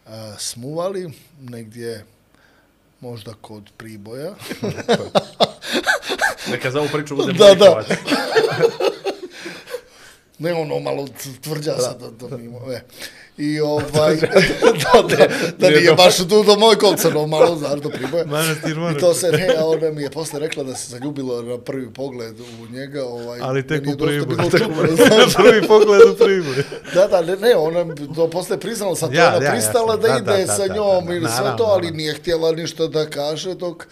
a, 0.07 0.35
smuvali, 0.39 1.13
negdje 1.41 2.05
možda 3.01 3.35
kod 3.41 3.71
Priboja. 3.77 4.35
neka 6.51 6.71
za 6.71 6.81
ovu 6.81 6.89
priču 6.93 7.17
bude 7.17 7.33
Da, 7.33 7.55
da. 7.55 7.85
ne 10.39 10.55
ono 10.55 10.79
malo 10.79 11.09
tvrđa 11.41 11.73
da. 11.73 11.83
sad 11.83 12.01
da, 12.01 12.29
da 12.29 12.37
mi 12.37 12.45
ima, 12.45 12.59
e. 12.73 12.81
I 13.39 13.61
ovaj, 13.61 14.17
da, 14.83 15.03
da, 15.17 15.27
da 15.59 15.71
nije 15.71 15.95
baš 15.95 16.17
tu 16.17 16.43
do 16.45 16.57
moj 16.59 16.77
kolca, 16.77 17.11
no 17.11 17.27
malo 17.27 17.57
znaš 17.57 17.81
do 17.81 17.89
priboja. 17.89 18.25
I 18.97 19.01
to 19.01 19.15
se, 19.15 19.33
ne, 19.33 19.49
a 19.59 19.67
ona 19.67 19.91
mi 19.91 20.03
je 20.03 20.11
posle 20.11 20.41
rekla 20.41 20.65
da 20.65 20.75
se 20.75 20.91
zaljubila 20.91 21.43
na 21.43 21.59
prvi 21.59 21.93
pogled 21.93 22.41
u 22.41 22.73
njega. 22.73 23.05
Ovaj, 23.05 23.39
Ali 23.43 23.67
tek 23.67 23.81
u 23.81 23.97
Priboju. 23.97 24.27
Prvi 25.37 25.67
pogled 25.69 26.01
u 26.13 26.17
Priboj. 26.25 26.65
Da, 26.95 27.07
da, 27.07 27.23
ne, 27.23 27.37
ne, 27.37 27.57
ona 27.57 27.85
mi 27.85 28.15
to 28.15 28.31
posle 28.31 28.61
priznala, 28.61 28.97
sad 28.97 29.15
Ja, 29.15 29.35
ona 29.37 29.47
ja, 29.47 29.51
pristala 29.53 29.95
jasno. 29.95 30.09
da, 30.09 30.21
Da, 30.21 30.35
ide 30.35 30.47
da, 30.47 30.53
sa 30.53 30.69
da, 30.69 30.75
njom 30.75 31.05
da, 31.05 31.11
da, 31.11 31.15
ili 31.17 31.29
sve 31.39 31.55
to, 31.59 31.65
ali 31.65 31.91
nije 31.91 32.15
htjela 32.15 32.53
ništa 32.53 32.87
da 32.87 33.11
kaže 33.11 33.55
dok, 33.55 33.87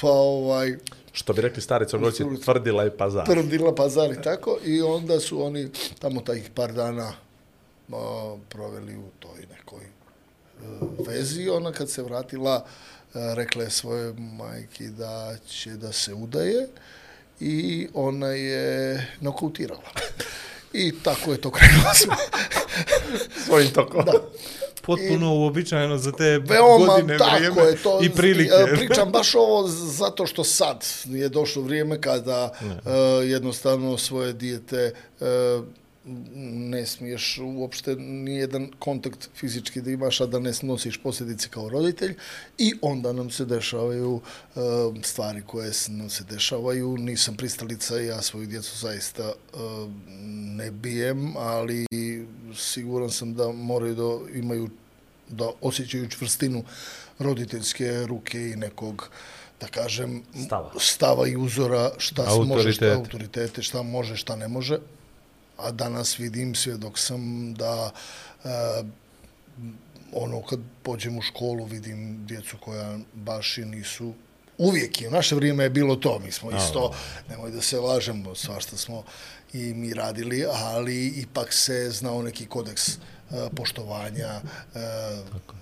pa 0.00 0.08
ovaj, 0.10 0.76
Što 1.12 1.32
bi 1.32 1.40
rekli 1.40 1.62
stari 1.62 1.88
crnogorci, 1.88 2.24
tvrdila 2.44 2.82
je 2.82 2.96
pazar. 2.96 3.26
tvrdila 3.26 3.74
pazar 3.74 4.12
i 4.12 4.22
tako 4.22 4.58
i 4.64 4.82
onda 4.82 5.20
su 5.20 5.42
oni 5.42 5.68
tamo 5.98 6.20
tajih 6.20 6.50
par 6.54 6.72
dana 6.72 7.12
a, 7.92 8.36
proveli 8.48 8.96
u 8.96 9.08
toj 9.18 9.46
nekoj 9.58 9.84
e, 9.84 9.88
vezi. 11.06 11.48
Ona 11.48 11.72
kad 11.72 11.90
se 11.90 12.02
vratila 12.02 12.64
e, 13.14 13.34
rekla 13.34 13.62
je 13.62 13.70
svoje 13.70 14.12
majki 14.12 14.88
da 14.88 15.36
će 15.48 15.70
da 15.70 15.92
se 15.92 16.14
udaje 16.14 16.68
i 17.40 17.88
ona 17.94 18.26
je 18.28 19.06
nokautirala. 19.20 19.90
I 20.72 20.92
tako 21.02 21.32
je 21.32 21.40
to 21.40 21.50
krenulo. 21.50 21.90
Svojim 23.46 23.70
tokom. 23.70 24.04
Da. 24.04 24.12
Potpuno 24.82 25.34
uobičajeno 25.34 25.98
za 25.98 26.12
te 26.12 26.38
Veoma 26.38 26.86
godine, 26.86 27.18
tako 27.18 27.36
vrijeme 27.36 27.60
je 27.62 27.76
to. 27.76 28.00
i 28.02 28.10
prilike. 28.10 28.54
E, 28.72 28.76
Pričam 28.76 29.10
baš 29.12 29.34
ovo 29.34 29.68
zato 29.68 30.26
što 30.26 30.44
sad 30.44 30.86
je 31.04 31.28
došlo 31.28 31.62
vrijeme 31.62 32.00
kada 32.00 32.52
uh, 32.60 32.70
jednostavno 33.24 33.98
svoje 33.98 34.32
dijete 34.32 34.92
uh, 35.20 35.26
ne 36.04 36.86
smiješ 36.86 37.38
uopšte 37.42 37.96
nijedan 37.96 38.70
kontakt 38.78 39.28
fizički 39.34 39.80
da 39.80 39.90
imaš, 39.90 40.20
a 40.20 40.26
da 40.26 40.38
ne 40.38 40.52
nosiš 40.62 40.96
posljedice 41.02 41.48
kao 41.48 41.68
roditelj 41.68 42.14
i 42.58 42.74
onda 42.82 43.12
nam 43.12 43.30
se 43.30 43.44
dešavaju 43.44 44.12
uh, 44.14 44.62
stvari 45.02 45.42
koje 45.46 45.72
nam 45.88 46.10
se 46.10 46.24
dešavaju. 46.24 46.96
Nisam 46.98 47.36
pristalica, 47.36 48.00
ja 48.00 48.22
svoju 48.22 48.46
djecu 48.46 48.78
zaista 48.78 49.32
uh, 49.54 49.60
ne 50.56 50.70
bijem, 50.70 51.36
ali 51.36 51.86
siguran 52.56 53.10
sam 53.10 53.34
da 53.34 53.52
moraju 53.52 53.94
da 53.94 54.38
imaju 54.38 54.70
da 55.28 55.50
osjećaju 55.60 56.08
čvrstinu 56.08 56.64
roditeljske 57.18 58.06
ruke 58.06 58.50
i 58.50 58.56
nekog 58.56 59.10
da 59.60 59.66
kažem 59.66 60.22
Stava. 60.46 60.70
stava 60.78 61.28
i 61.28 61.36
uzora 61.36 61.90
šta 61.98 62.30
se 62.30 62.38
može, 62.38 62.72
šta 62.72 62.84
Autoritet. 62.84 62.98
autoritete, 62.98 63.62
šta 63.62 63.82
može, 63.82 64.16
šta 64.16 64.36
ne 64.36 64.48
može. 64.48 64.78
A 65.56 65.70
danas 65.70 66.18
vidim, 66.18 66.54
svjedok 66.54 66.98
sam 66.98 67.54
da 67.54 67.90
e, 68.44 68.48
ono 70.12 70.42
kad 70.42 70.60
pođem 70.82 71.18
u 71.18 71.22
školu 71.22 71.64
vidim 71.64 72.26
djecu 72.26 72.56
koja 72.60 72.98
baš 73.14 73.58
i 73.58 73.64
nisu 73.64 74.14
uvijek 74.58 75.00
je, 75.00 75.08
u 75.08 75.10
naše 75.10 75.34
vrijeme 75.34 75.64
je 75.64 75.70
bilo 75.70 75.96
to, 75.96 76.18
mi 76.18 76.32
smo 76.32 76.50
isto, 76.50 76.94
nemoj 77.28 77.50
da 77.50 77.62
se 77.62 77.80
lažemo, 77.80 78.34
svašta 78.34 78.76
smo 78.76 79.04
i 79.52 79.74
mi 79.74 79.94
radili, 79.94 80.44
ali 80.52 81.06
ipak 81.06 81.52
se 81.52 81.90
znao 81.90 82.22
neki 82.22 82.46
kodeks 82.46 82.88
e, 82.88 82.98
poštovanja 83.56 84.28
e, 84.28 84.40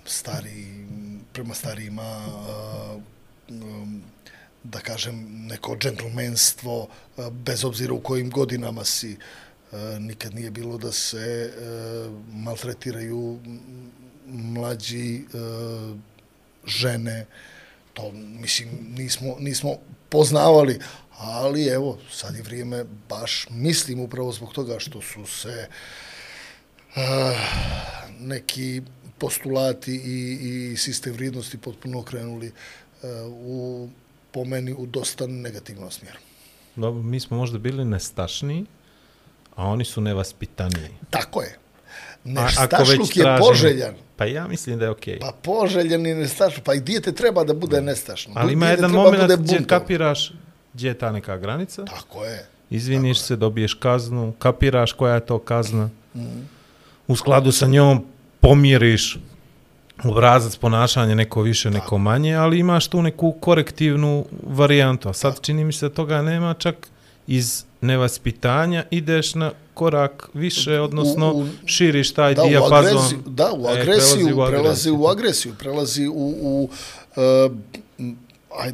stari, 0.05 0.85
prema 1.33 1.53
starijima, 1.53 2.03
e, 2.03 3.53
um, 3.53 4.03
da 4.63 4.79
kažem, 4.79 5.47
neko 5.47 5.77
džentlmenstvo, 5.77 6.87
e, 7.17 7.29
bez 7.31 7.65
obzira 7.65 7.93
u 7.93 8.01
kojim 8.01 8.29
godinama 8.29 8.85
si, 8.85 9.11
e, 9.11 9.17
E, 9.71 9.99
nikad 9.99 10.35
nije 10.35 10.51
bilo 10.51 10.77
da 10.77 10.91
se 10.91 11.17
e, 11.17 11.51
maltretiraju 12.33 13.39
mlađi 14.27 15.15
e, 15.15 15.21
žene, 16.65 17.25
to 17.93 18.11
mislim 18.13 18.69
nismo, 18.97 19.35
nismo 19.39 19.75
poznavali, 20.09 20.79
ali 21.17 21.67
evo, 21.67 21.97
sad 22.11 22.35
je 22.35 22.41
vrijeme 22.41 22.85
baš 23.09 23.47
mislim 23.49 23.99
upravo 23.99 24.31
zbog 24.31 24.53
toga 24.53 24.79
što 24.79 25.01
su 25.01 25.25
se 25.25 25.67
uh, 26.95 27.01
neki 28.19 28.81
postulati 29.17 29.91
i, 29.91 30.39
i 30.41 30.77
sistem 30.77 31.13
vrijednosti 31.13 31.57
potpuno 31.57 31.99
okrenuli 31.99 32.47
uh, 32.47 33.09
u, 33.29 33.89
po 34.31 34.45
meni 34.45 34.73
u 34.73 34.85
dosta 34.85 35.27
negativnom 35.27 35.91
smjeru. 35.91 36.17
Dobro, 36.75 37.03
mi 37.03 37.19
smo 37.19 37.37
možda 37.37 37.57
bili 37.57 37.85
nestašniji, 37.85 38.65
a 39.61 39.65
oni 39.65 39.85
su 39.85 40.01
nevaspitaniji. 40.01 40.89
Tako 41.09 41.41
je. 41.41 41.57
Nestašluk 42.25 43.17
je 43.17 43.23
tražimo- 43.23 43.39
poželjan. 43.41 43.93
Pa 44.15 44.25
ja 44.25 44.47
mislim 44.47 44.79
da 44.79 44.85
je 44.85 44.91
okej. 44.91 45.19
Pa 45.19 45.31
poželjan 45.33 46.05
i 46.05 46.13
nestašluk. 46.15 46.63
Pa 46.63 46.73
i 46.73 46.79
dijete 46.79 47.11
treba 47.11 47.43
da 47.43 47.53
bude 47.55 47.81
nestašno. 47.81 48.33
Ali 48.35 48.53
ima 48.53 48.65
Dijete 48.65 48.77
jedan 48.77 48.91
moment 48.93 49.31
gdje 49.33 49.63
kapiraš 49.63 50.31
gdje 50.73 50.87
je 50.87 50.93
ta 50.93 51.11
neka 51.11 51.37
granica, 51.37 51.85
Tako 51.85 52.25
je. 52.25 52.47
izviniš 52.69 53.19
se, 53.19 53.35
dobiješ 53.35 53.73
kaznu, 53.73 54.33
kapiraš 54.33 54.91
koja 54.93 55.15
je 55.15 55.25
to 55.25 55.39
kazna, 55.39 55.89
Mhm. 56.15 56.39
u 57.07 57.15
skladu 57.15 57.51
sa 57.51 57.67
njom 57.67 58.05
pomiriš 58.39 59.17
obrazac 60.03 60.55
ponašanja, 60.55 61.15
neko 61.15 61.41
više, 61.41 61.69
neko 61.71 61.97
manje, 61.97 62.35
ali 62.35 62.59
imaš 62.59 62.87
tu 62.87 63.01
neku 63.01 63.31
korektivnu 63.33 64.25
varijantu. 64.43 65.09
A 65.09 65.13
sad 65.13 65.41
čini 65.41 65.63
mi 65.63 65.73
se 65.73 65.89
da 65.89 65.95
toga 65.95 66.21
nema 66.21 66.53
čak 66.53 66.75
iz 67.27 67.65
nevaspitanja, 67.81 68.85
ideš 68.91 69.35
na 69.35 69.51
korak 69.73 70.29
više, 70.33 70.79
odnosno 70.79 71.33
u- 71.33 71.47
širiš 71.65 72.11
taj 72.11 72.35
da, 72.35 72.43
u 72.43 72.47
dijapazon. 72.47 72.77
agresiju, 72.87 73.19
da, 73.27 73.51
u 73.53 73.65
E, 73.67 73.71
agresiju, 73.71 74.25
prelazi 74.25 74.51
prelazi 74.51 74.91
u 74.91 74.97
u 74.97 75.07
agresiju. 75.07 75.53
prelazi 75.59 76.07
u, 76.07 76.13
u 76.41 76.69
uh, 77.15 77.51
aj, 78.53 78.73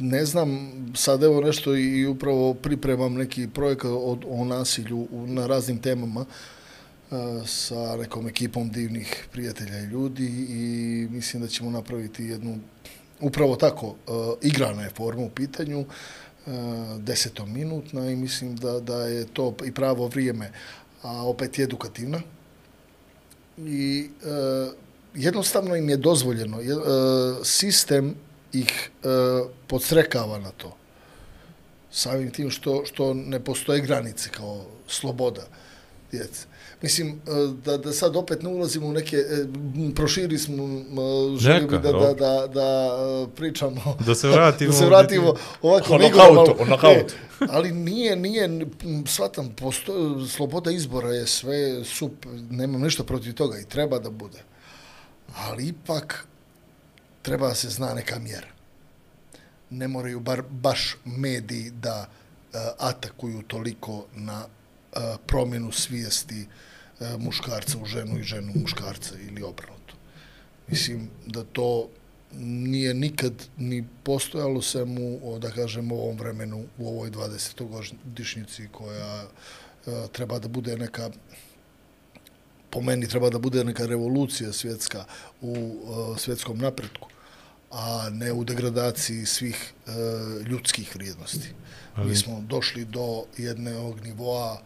ne 0.00 0.24
znam, 0.24 0.48
sad 0.94 1.22
evo 1.22 1.40
nešto 1.40 1.74
i 1.74 2.06
upravo 2.06 2.54
pripremam 2.54 3.14
neki 3.14 3.48
projekat 3.48 3.90
o, 3.90 4.18
o 4.28 4.44
nasilju 4.44 4.98
u, 5.00 5.26
na 5.26 5.46
raznim 5.46 5.78
temama 5.78 6.20
uh, 6.20 7.16
sa 7.46 7.96
nekom 7.96 8.28
ekipom 8.28 8.70
divnih 8.70 9.28
prijatelja 9.32 9.78
i 9.78 9.84
ljudi 9.84 10.26
i 10.48 10.62
mislim 11.10 11.42
da 11.42 11.48
ćemo 11.48 11.70
napraviti 11.70 12.24
jednu 12.24 12.58
upravo 13.20 13.56
tako 13.56 13.86
uh, 13.86 13.94
igrana 14.42 14.82
je 14.82 14.90
forma 14.90 15.22
u 15.22 15.30
pitanju 15.30 15.80
uh, 15.80 15.86
desetominutna 16.98 18.10
i 18.10 18.16
mislim 18.16 18.56
da, 18.56 18.80
da 18.80 19.06
je 19.06 19.26
to 19.26 19.54
i 19.64 19.72
pravo 19.72 20.06
vrijeme 20.06 20.52
a 21.02 21.26
opet 21.26 21.58
je 21.58 21.62
edukativna 21.64 22.20
i 23.58 24.10
e, 24.22 24.26
jednostavno 25.14 25.76
im 25.76 25.88
je 25.88 25.96
dozvoljeno 25.96 26.60
e, 26.60 26.64
sistem 27.44 28.14
ih 28.52 28.90
e, 29.04 29.08
podstrekava 29.66 30.38
na 30.38 30.50
to 30.50 30.76
samim 31.94 32.30
tim 32.30 32.50
što, 32.50 32.82
što 32.86 33.14
ne 33.14 33.40
postoje 33.44 33.80
granice 33.80 34.30
kao 34.30 34.66
sloboda 34.88 35.46
djece. 36.10 36.46
Mislim, 36.84 37.08
uh, 37.26 37.54
da, 37.64 37.76
da 37.76 37.92
sad 37.92 38.16
opet 38.16 38.42
ne 38.42 38.48
ulazimo 38.48 38.86
u 38.86 38.92
neke, 38.92 39.16
e, 39.16 39.46
proširi 39.94 40.38
smo, 40.38 40.64
želio 41.38 41.68
bi 41.68 41.78
da, 41.78 41.92
da, 41.92 42.14
da, 42.14 42.46
da 42.46 42.96
uh, 42.96 43.28
pričamo, 43.36 43.96
Da 44.06 44.14
se 44.14 44.28
vratimo 44.28 44.70
da 44.72 44.78
se 44.78 44.86
vratimo 44.86 45.34
ovako 45.62 45.94
O 45.94 45.98
vigorno, 45.98 46.34
nokautu, 46.40 46.62
o 46.62 46.64
nokautu. 46.64 47.14
E, 47.40 47.46
ali 47.50 47.72
nije, 47.72 48.16
nije, 48.16 48.66
shvatam, 49.06 49.54
posto, 49.56 50.26
sloboda 50.26 50.70
izbora 50.70 51.08
je 51.08 51.26
sve 51.26 51.84
sup, 51.84 52.26
nemam 52.50 52.80
ništa 52.80 53.04
protiv 53.04 53.34
toga 53.34 53.58
i 53.58 53.64
treba 53.64 53.98
da 53.98 54.10
bude. 54.10 54.38
Ali 55.36 55.68
ipak 55.68 56.26
treba 57.22 57.48
da 57.48 57.54
se 57.54 57.68
zna 57.68 57.94
neka 57.94 58.18
mjera. 58.18 58.48
Ne 59.70 59.88
moraju 59.88 60.20
bar, 60.20 60.42
baš 60.50 60.96
mediji 61.04 61.70
da 61.70 62.06
uh, 62.08 62.60
atakuju 62.78 63.42
toliko 63.42 64.04
na 64.14 64.44
uh, 64.44 65.02
promjenu 65.26 65.72
svijesti 65.72 66.42
uh, 66.42 66.73
muškarca 67.18 67.78
u 67.82 67.86
ženu 67.86 68.18
i 68.18 68.22
ženu 68.22 68.52
u 68.54 68.58
muškarca 68.58 69.14
ili 69.28 69.42
obrnuto. 69.42 69.94
Mislim 70.68 71.10
da 71.26 71.44
to 71.44 71.88
nije 72.38 72.94
nikad 72.94 73.32
ni 73.56 73.84
postojalo 74.02 74.62
sem 74.62 74.98
u, 74.98 75.34
o, 75.34 75.38
da 75.38 75.50
kažem, 75.50 75.92
ovom 75.92 76.18
vremenu, 76.18 76.64
u 76.78 76.88
ovoj 76.88 77.10
20-godišnjici 77.10 78.68
koja 78.72 79.24
uh, 79.24 79.92
treba 80.12 80.38
da 80.38 80.48
bude 80.48 80.76
neka 80.76 81.10
po 82.70 82.80
meni 82.80 83.08
treba 83.08 83.30
da 83.30 83.38
bude 83.38 83.64
neka 83.64 83.86
revolucija 83.86 84.52
svjetska 84.52 85.04
u 85.40 85.52
uh, 85.52 86.18
svjetskom 86.18 86.58
napretku, 86.58 87.08
a 87.70 88.08
ne 88.10 88.32
u 88.32 88.44
degradaciji 88.44 89.26
svih 89.26 89.72
uh, 89.86 89.92
ljudskih 90.46 90.96
vrijednosti. 90.96 91.48
Ali... 91.94 92.08
Mi 92.08 92.16
smo 92.16 92.40
došli 92.48 92.84
do 92.84 93.24
jednog 93.38 94.00
nivoa 94.00 94.60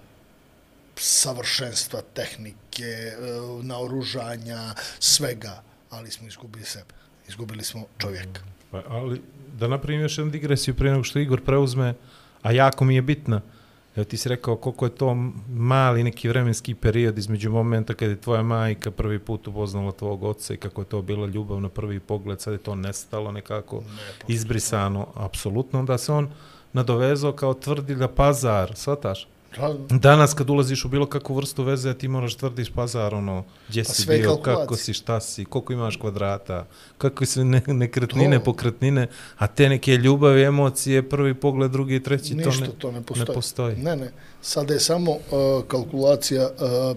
savršenstva, 0.98 2.00
tehnike, 2.14 3.12
uh, 3.18 3.64
naoružanja, 3.64 4.74
svega, 4.98 5.62
ali 5.90 6.10
smo 6.10 6.28
izgubili 6.28 6.64
sebe. 6.64 6.94
Izgubili 7.28 7.64
smo 7.64 7.86
čovjeka. 7.98 8.40
Pa, 8.70 8.82
ali 8.88 9.22
da 9.58 9.68
napravim 9.68 10.00
još 10.00 10.18
jednu 10.18 10.32
digresiju 10.32 10.74
prije 10.74 10.92
nego 10.92 11.04
što 11.04 11.18
Igor 11.18 11.44
preuzme, 11.44 11.94
a 12.42 12.52
jako 12.52 12.84
mi 12.84 12.94
je 12.94 13.02
bitna. 13.02 13.40
Evo 13.96 14.04
ti 14.04 14.16
si 14.16 14.28
rekao 14.28 14.56
koliko 14.56 14.86
je 14.86 14.94
to 14.94 15.14
mali 15.48 16.04
neki 16.04 16.28
vremenski 16.28 16.74
period 16.74 17.18
između 17.18 17.50
momenta 17.50 17.94
kada 17.94 18.10
je 18.10 18.20
tvoja 18.20 18.42
majka 18.42 18.90
prvi 18.90 19.18
put 19.18 19.48
upoznala 19.48 19.92
tvog 19.92 20.22
oca 20.22 20.54
i 20.54 20.56
kako 20.56 20.80
je 20.80 20.84
to 20.84 21.02
bila 21.02 21.26
ljubav 21.26 21.60
na 21.60 21.68
prvi 21.68 22.00
pogled, 22.00 22.40
sad 22.40 22.52
je 22.52 22.58
to 22.58 22.74
nestalo 22.74 23.32
nekako, 23.32 23.82
izbrisano, 24.28 25.06
apsolutno. 25.14 25.78
Onda 25.78 25.98
se 25.98 26.12
on 26.12 26.30
nadovezao 26.72 27.32
kao 27.32 27.54
tvrdi 27.54 27.94
da 27.94 28.08
pazar, 28.08 28.76
shvataš? 28.76 29.28
Da, 29.56 29.74
Danas 29.90 30.34
kad 30.34 30.50
ulaziš 30.50 30.84
u 30.84 30.88
bilo 30.88 31.06
kakvu 31.06 31.34
vrstu 31.34 31.62
veze, 31.62 31.94
ti 31.94 32.08
moraš 32.08 32.34
tvrdiš 32.34 32.70
pazar, 32.70 33.14
ono, 33.14 33.44
gdje 33.68 33.84
Pa 33.84 33.92
si 33.92 34.06
bio, 34.06 34.36
kako 34.36 34.76
si, 34.76 34.92
šta 34.92 35.20
si, 35.20 35.44
koliko 35.44 35.72
imaš 35.72 35.96
kvadrata, 35.96 36.66
kakve 36.98 37.26
su 37.26 37.44
ne, 37.44 37.62
nekretnine, 37.66 38.38
To. 38.38 38.44
pokretnine, 38.44 39.06
a 39.38 39.46
te 39.46 39.68
neke 39.68 39.96
ljubavi, 39.96 40.42
emocije, 40.42 41.08
prvi 41.08 41.34
pogled, 41.34 41.70
drugi, 41.70 42.02
treći, 42.02 42.34
Ništa 42.34 42.50
to 42.50 42.60
ne, 42.60 42.68
to 42.78 42.92
ne 42.92 43.02
postoji. 43.02 43.28
ne 43.28 43.34
postoji. 43.34 43.76
Ne, 43.76 43.96
ne. 43.96 44.12
Sada 44.42 44.74
je 44.74 44.80
samo 44.80 45.10
uh, 45.12 45.18
kalkulacija 45.68 46.50
uh, 46.92 46.96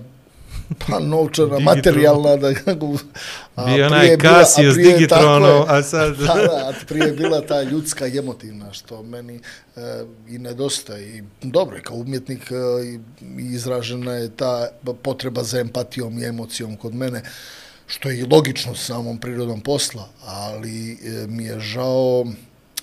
pa 0.79 0.99
novčana, 0.99 1.59
materijalna. 1.59 2.35
Da, 2.35 2.53
kako- 2.53 2.97
a 3.55 3.65
Bio 3.65 3.85
onaj 3.85 4.17
Casio 4.17 4.69
a 4.69 4.73
s 4.73 4.75
Digitronom, 4.77 5.65
a 5.67 5.83
sad- 5.83 6.17
Da, 6.17 6.25
da, 6.25 6.73
prije 6.87 7.05
je 7.05 7.13
bila 7.13 7.41
ta 7.41 7.61
ljudska 7.63 8.07
i 8.07 8.17
emotivna, 8.17 8.73
što 8.73 9.03
meni 9.03 9.39
uh, 9.75 9.81
i 10.29 10.37
nedostaje. 10.37 11.17
I 11.17 11.23
dobro, 11.41 11.77
kao 11.83 11.97
umjetnik 11.97 12.51
i, 12.85 12.99
i 13.41 13.45
izražena 13.45 14.13
je 14.13 14.29
ta 14.29 14.67
potreba 15.03 15.43
za 15.43 15.59
empatijom 15.59 16.19
i 16.19 16.25
emocijom 16.25 16.75
kod 16.75 16.95
mene, 16.95 17.21
što 17.87 18.09
je 18.09 18.19
i 18.19 18.25
logično 18.25 18.75
samom 18.75 19.17
prirodom 19.17 19.61
posla, 19.61 20.09
ali 20.25 20.91
e, 20.93 20.97
mi 21.27 21.43
je 21.45 21.59
žao 21.59 22.25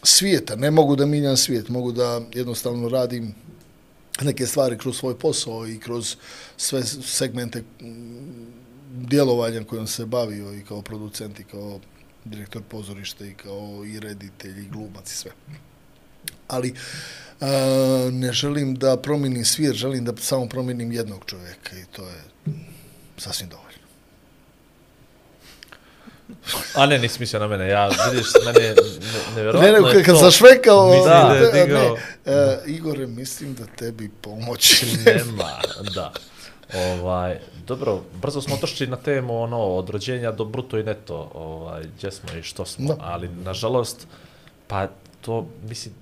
svijeta. 0.03 0.57
Ne 0.57 0.71
mogu 0.71 0.97
da 0.97 1.07
minjam 1.07 1.37
svijet, 1.37 1.69
mogu 1.69 1.93
da 1.93 2.21
jednostavno 2.35 2.89
radim 2.89 3.35
neke 4.25 4.47
stvari 4.47 4.79
kroz 4.79 4.97
svoj 4.97 5.19
posao 5.19 5.69
i 5.69 5.79
kroz 5.79 6.17
sve 6.57 6.83
segmente 7.03 7.63
mm, 7.81 8.59
djelovanja 8.91 9.65
kojom 9.65 9.87
se 9.87 10.07
bavio 10.07 10.55
i 10.55 10.65
kao 10.65 10.83
producent 10.83 11.41
i 11.41 11.45
kao 11.45 11.81
direktor 12.25 12.63
pozorišta 12.69 13.27
i 13.27 13.35
kao 13.35 13.85
i 13.87 14.01
reditelj 14.01 14.61
i 14.61 14.69
glumac 14.69 15.13
i 15.13 15.17
sve. 15.17 15.31
Ali 16.49 16.75
a, 17.41 18.11
ne 18.13 18.33
želim 18.33 18.75
da 18.75 18.97
promijenim 18.97 19.45
svijet, 19.45 19.75
želim 19.75 20.05
da 20.05 20.13
samo 20.17 20.49
promijenim 20.49 20.93
jednog 20.93 21.25
čovjeka 21.27 21.77
i 21.79 21.85
to 21.93 22.09
je 22.09 22.23
sasvim 23.17 23.49
dovoljno. 23.49 23.68
A 26.75 26.87
ne, 26.87 26.99
nisi 26.99 27.21
mislio 27.21 27.41
na 27.41 27.49
mene, 27.49 27.69
ja, 27.69 27.89
vidiš, 28.11 28.27
mene 28.47 28.61
je 28.61 28.75
ne, 28.75 28.83
nevjerojatno 29.29 29.61
Ne, 29.63 29.93
ne, 29.93 29.99
je 29.99 30.05
kad, 30.05 30.15
to- 30.15 30.21
zašvekao... 30.21 30.89
Mislim 30.89 31.05
da 31.05 31.35
je 31.35 31.53
ne, 31.53 31.65
digao- 31.67 31.97
e, 32.27 32.59
Igore, 32.67 33.07
mislim 33.07 33.55
da 33.55 33.67
tebi 33.69 34.11
pomoći. 34.21 34.87
Nema, 35.07 35.51
da. 35.95 36.13
Ovaj, 36.75 37.39
dobro, 37.59 38.01
brzo 38.15 38.41
smo 38.41 38.55
otršli 38.55 38.87
na 38.87 38.97
temu 38.97 39.43
ono, 39.43 39.59
od 39.59 39.89
rođenja 39.89 40.33
do 40.33 40.45
bruto 40.45 40.79
i 40.79 40.83
neto, 40.83 41.31
ovaj, 41.35 41.83
gdje 41.89 42.11
smo 42.11 42.29
i 42.33 42.43
što 42.43 42.65
smo, 42.67 42.89
Da. 42.89 42.97
ali 43.01 43.29
nažalost, 43.29 44.07
pa 44.67 44.89
to, 45.21 45.47
mislim, 45.63 45.95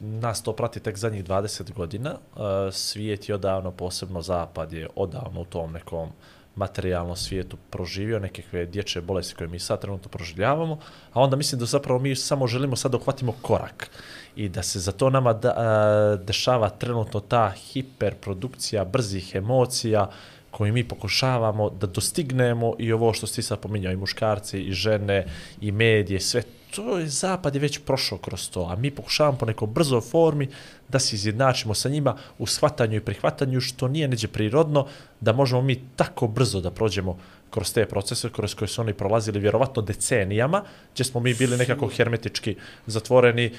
nas 0.00 0.42
to 0.42 0.52
prati 0.52 0.80
tek 0.80 0.96
zadnjih 0.96 1.24
20 1.24 1.72
godina, 1.72 2.10
uh, 2.34 2.40
svijet 2.72 3.28
je 3.28 3.34
odavno, 3.34 3.70
posebno 3.70 4.22
zapad 4.22 4.72
je 4.72 4.88
odavno 4.96 5.40
u 5.40 5.44
tom 5.44 5.72
nekom 5.72 6.08
materijalnom 6.56 7.16
svijetu 7.16 7.56
proživio 7.70 8.18
nekakve 8.18 8.66
dječje 8.66 9.02
bolesti 9.02 9.34
koje 9.34 9.48
mi 9.48 9.58
sad 9.58 9.80
trenutno 9.80 10.08
proživljavamo, 10.08 10.78
a 11.12 11.20
onda 11.20 11.36
mislim 11.36 11.58
da 11.58 11.66
zapravo 11.66 12.00
mi 12.00 12.16
samo 12.16 12.46
želimo 12.46 12.76
sad 12.76 12.92
da 12.92 12.96
uhvatimo 12.96 13.34
korak 13.42 13.90
i 14.36 14.48
da 14.48 14.62
se 14.62 14.80
za 14.80 14.92
to 14.92 15.10
nama 15.10 15.32
da, 15.32 15.54
a, 15.56 16.16
dešava 16.16 16.68
trenutno 16.68 17.20
ta 17.20 17.50
hiperprodukcija 17.50 18.84
brzih 18.84 19.34
emocija 19.34 20.10
koju 20.50 20.72
mi 20.72 20.88
pokušavamo 20.88 21.70
da 21.70 21.86
dostignemo 21.86 22.74
i 22.78 22.92
ovo 22.92 23.12
što 23.12 23.26
si 23.26 23.42
sad 23.42 23.58
pominjao, 23.58 23.92
i 23.92 23.96
muškarci, 23.96 24.60
i 24.60 24.72
žene, 24.72 25.26
i 25.60 25.72
medije, 25.72 26.20
sve 26.20 26.42
to 26.70 26.98
je 26.98 27.08
zapad 27.08 27.54
je 27.54 27.60
već 27.60 27.78
prošao 27.86 28.18
kroz 28.18 28.50
to, 28.50 28.68
a 28.70 28.76
mi 28.76 28.90
pokušavamo 28.90 29.38
po 29.38 29.46
nekoj 29.46 29.68
brzo 29.68 30.00
formi 30.00 30.48
da 30.88 30.98
se 30.98 31.16
izjednačimo 31.16 31.74
sa 31.74 31.88
njima 31.88 32.16
u 32.38 32.46
shvatanju 32.46 32.96
i 32.96 33.00
prihvatanju 33.00 33.60
što 33.60 33.88
nije 33.88 34.08
neđe 34.08 34.28
prirodno, 34.28 34.86
da 35.20 35.32
možemo 35.32 35.62
mi 35.62 35.82
tako 35.96 36.26
brzo 36.26 36.60
da 36.60 36.70
prođemo 36.70 37.18
kroz 37.50 37.72
te 37.72 37.86
procese 37.86 38.30
kroz 38.32 38.54
koje 38.54 38.68
su 38.68 38.80
oni 38.80 38.94
prolazili 38.94 39.40
vjerovatno 39.40 39.82
decenijama, 39.82 40.62
gdje 40.94 41.04
smo 41.04 41.20
mi 41.20 41.34
bili 41.34 41.56
nekako 41.56 41.88
hermetički 41.88 42.56
zatvoreni 42.86 43.52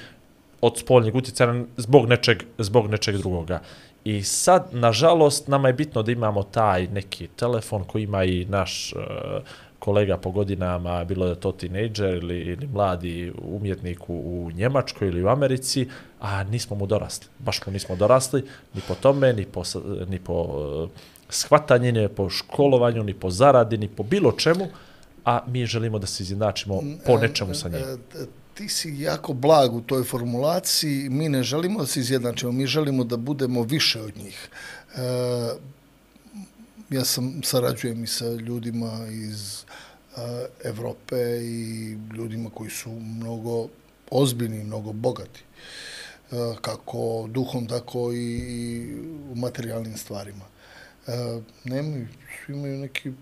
od 0.60 0.78
spoljnjeg 0.78 1.14
utjecaja 1.14 1.64
zbog 1.76 2.06
nečeg, 2.06 2.42
zbog 2.58 2.90
nečeg 2.90 3.16
drugoga. 3.16 3.60
I 4.04 4.22
sad, 4.22 4.68
nažalost, 4.72 5.48
nama 5.48 5.68
je 5.68 5.74
bitno 5.74 6.02
da 6.02 6.12
imamo 6.12 6.42
taj 6.42 6.86
neki 6.86 7.26
telefon 7.26 7.84
koji 7.84 8.02
ima 8.02 8.24
i 8.24 8.44
naš 8.44 8.92
uh, 8.92 9.02
kolega 9.84 10.16
po 10.16 10.30
godinama, 10.30 11.04
bilo 11.04 11.26
da 11.26 11.34
to 11.34 11.52
tinejdžer 11.52 12.14
ili, 12.14 12.38
ili 12.38 12.66
mladi 12.66 13.32
umjetnik 13.42 14.08
u, 14.08 14.14
u 14.14 14.50
Njemačkoj 14.50 15.08
ili 15.08 15.24
u 15.24 15.28
Americi, 15.28 15.88
a 16.20 16.44
nismo 16.44 16.76
mu 16.76 16.86
dorasli. 16.86 17.26
Baš 17.38 17.66
mu 17.66 17.72
nismo 17.72 17.96
dorasli 17.96 18.44
ni 18.74 18.80
po 18.88 18.94
tome, 18.94 19.32
ni 19.32 19.44
po, 19.44 19.62
ni 20.08 20.18
po 20.18 20.34
uh, 20.34 20.90
shvatanju, 21.28 21.92
ni 21.92 22.08
po 22.08 22.28
školovanju, 22.30 23.02
ni 23.02 23.14
po 23.14 23.30
zaradi, 23.30 23.78
ni 23.78 23.88
po 23.88 24.02
bilo 24.02 24.32
čemu, 24.32 24.68
a 25.24 25.40
mi 25.46 25.66
želimo 25.66 25.98
da 25.98 26.06
se 26.06 26.22
izjednačimo 26.22 26.82
po 27.06 27.18
nečemu 27.18 27.54
sa 27.54 27.68
njim. 27.68 27.78
E, 27.78 28.22
e, 28.22 28.26
Ti 28.54 28.68
si 28.68 28.94
jako 28.98 29.32
blag 29.32 29.74
u 29.74 29.80
toj 29.80 30.04
formulaciji. 30.04 31.08
Mi 31.10 31.28
ne 31.28 31.42
želimo 31.42 31.80
da 31.80 31.86
se 31.86 32.00
izjednačimo, 32.00 32.52
mi 32.52 32.66
želimo 32.66 33.04
da 33.04 33.16
budemo 33.16 33.62
više 33.62 34.00
od 34.00 34.16
njih. 34.16 34.48
E, 34.94 35.72
ja 36.92 37.04
sam 37.04 37.42
sarađujem 37.42 38.04
i 38.04 38.06
sa 38.06 38.28
ljudima 38.28 39.06
iz 39.10 39.64
e, 40.16 40.46
Evrope 40.64 41.16
i 41.42 41.96
ljudima 42.16 42.50
koji 42.50 42.70
su 42.70 42.90
mnogo 42.90 43.68
ozbiljni, 44.10 44.64
mnogo 44.64 44.92
bogati. 44.92 45.44
Kako 46.60 47.28
duhom, 47.30 47.66
tako 47.66 48.12
i, 48.12 48.84
u 49.32 49.34
materijalnim 49.34 49.96
stvarima. 49.96 50.44
Nemaju, 51.64 52.08
imaju 52.48 52.78
neki 52.78 53.12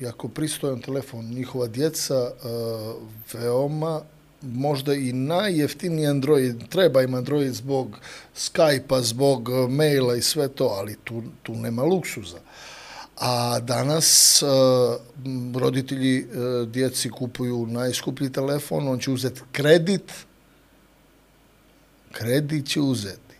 jako 0.00 0.28
pristojan 0.28 0.80
telefon. 0.80 1.24
Njihova 1.24 1.66
djeca 1.66 2.32
veoma 3.32 4.02
možda 4.42 4.94
i 4.94 5.12
najjeftiniji 5.12 6.06
Android, 6.06 6.68
treba 6.68 7.02
im 7.02 7.14
Android 7.14 7.52
zbog 7.52 7.98
Skype-a, 8.36 9.02
zbog 9.02 9.48
e, 9.48 9.68
maila 9.68 10.16
i 10.16 10.22
sve 10.22 10.48
to, 10.48 10.64
ali 10.64 10.96
tu, 11.04 11.22
tu 11.42 11.54
nema 11.54 11.82
luksuza. 11.82 12.38
A 13.16 13.60
danas 13.60 14.42
uh, 14.42 14.48
roditelji 15.60 16.24
uh, 16.24 16.68
djeci 16.68 17.10
kupuju 17.10 17.66
najskuplji 17.66 18.32
telefon, 18.32 18.88
on 18.88 18.98
će 18.98 19.10
uzeti 19.10 19.40
kredit, 19.52 20.12
kredit 22.12 22.68
će 22.68 22.80
uzeti. 22.80 23.36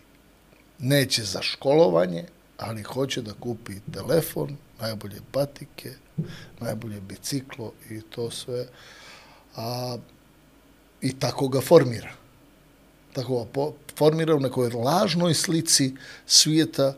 Neće 0.79 1.23
za 1.23 1.41
školovanje, 1.41 2.25
ali 2.57 2.83
hoće 2.83 3.21
da 3.21 3.33
kupi 3.33 3.73
telefon, 3.93 4.57
najbolje 4.81 5.19
patike, 5.31 5.91
najbolje 6.59 7.01
biciklo 7.01 7.71
i 7.89 8.01
to 8.01 8.31
sve. 8.31 8.67
A, 9.55 9.97
I 11.03 11.13
tako 11.19 11.47
ga 11.47 11.61
formira. 11.61 12.11
Tako 13.13 13.47
ga 13.53 13.71
formira 13.97 14.35
u 14.35 14.39
nekoj 14.39 14.69
lažnoj 14.69 15.33
slici 15.33 15.93
svijeta, 16.25 16.93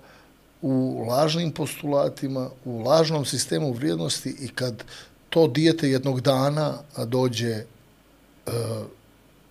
u 0.62 1.06
lažnim 1.10 1.52
postulatima, 1.52 2.50
u 2.66 2.80
lažnom 2.80 3.26
sistemu 3.26 3.74
vrijednosti 3.74 4.36
i 4.40 4.48
kad 4.48 4.84
to 5.30 5.48
dijete 5.48 5.90
jednog 5.90 6.22
dana 6.22 6.78
dođe 7.06 7.52
e, 7.52 7.66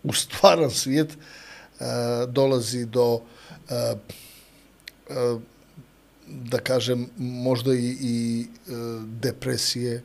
u 0.02 0.12
stvaran 0.12 0.70
svijet, 0.70 1.10
e, 1.10 1.16
dolazi 2.28 2.84
do 2.84 3.20
e, 3.70 3.74
e, 3.74 5.36
da 6.28 6.58
kažem, 6.58 7.10
možda 7.16 7.74
i, 7.74 7.96
i 8.00 8.42
e, 8.42 8.72
depresije, 9.06 10.02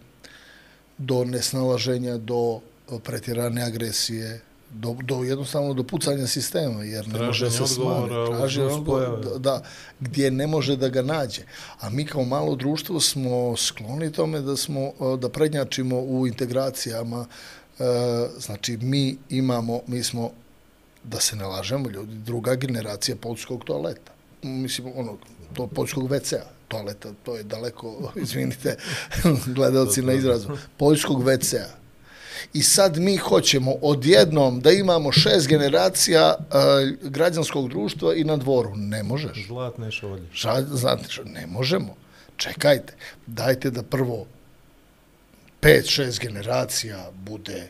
do 0.98 1.24
nesnalaženja, 1.24 2.18
do 2.18 2.62
pretjerane 3.00 3.64
agresije, 3.64 4.42
do, 4.72 4.96
do 5.04 5.24
jednostavno 5.24 5.74
do 5.74 5.84
pucanja 5.84 6.28
sistema, 6.28 6.84
jer 6.84 7.08
ne 7.08 7.20
može 7.20 7.40
Traženje 7.40 7.68
se 7.68 7.74
odgovora 7.74 8.08
smari. 8.08 8.34
u 8.34 8.38
Traži 8.38 8.62
odgovor, 8.62 9.20
da, 9.24 9.38
da, 9.38 9.64
gdje 10.00 10.32
ne 10.32 10.48
može 10.48 10.76
da 10.76 10.90
ga 10.90 11.02
nađe. 11.02 11.42
A 11.80 11.90
mi 11.90 12.06
kao 12.06 12.24
malo 12.24 12.56
društvo 12.56 13.00
smo 13.00 13.58
skloni 13.58 14.12
tome 14.12 14.42
da 14.42 14.58
smo 14.58 14.82
e, 14.82 14.92
da 15.18 15.30
prednjačimo 15.30 16.00
u 16.00 16.28
integracijama. 16.28 17.26
E, 17.80 17.84
znači, 18.40 18.78
mi 18.78 19.18
imamo, 19.30 19.82
mi 19.88 20.04
smo, 20.04 20.32
da 21.04 21.20
se 21.20 21.36
ne 21.36 21.46
lažemo 21.46 21.90
ljudi, 21.90 22.16
druga 22.16 22.56
generacija 22.56 23.16
poljskog 23.16 23.64
toaleta. 23.64 24.12
Mislim, 24.44 24.92
ono, 24.96 25.18
to 25.54 25.68
poljskog 25.68 26.10
WC-a 26.10 26.60
toaleta, 26.68 27.10
to 27.24 27.36
je 27.36 27.44
daleko, 27.44 28.12
izvinite, 28.24 28.78
gledalci 29.56 30.02
na 30.02 30.14
izrazu, 30.14 30.48
poljskog 30.78 31.24
WC-a. 31.24 31.79
I 32.54 32.64
sad 32.64 32.98
mi 32.98 33.18
hoćemo 33.18 33.74
odjednom 33.82 34.60
da 34.60 34.72
imamo 34.72 35.12
šest 35.12 35.48
generacija 35.48 36.36
uh, 36.40 37.10
građanskog 37.10 37.70
društva 37.70 38.16
i 38.16 38.24
na 38.24 38.38
dvoru. 38.38 38.72
Ne 38.76 39.04
možeš. 39.04 39.48
Zlatne 39.48 39.92
šolje. 39.92 40.24
Znate 40.72 41.04
što, 41.10 41.24
ne 41.24 41.48
možemo. 41.48 41.96
Čekajte, 42.38 42.94
dajte 43.28 43.70
da 43.72 43.84
prvo 43.84 44.26
pet, 45.60 45.86
šest 45.90 46.20
generacija 46.20 47.12
bude 47.14 47.70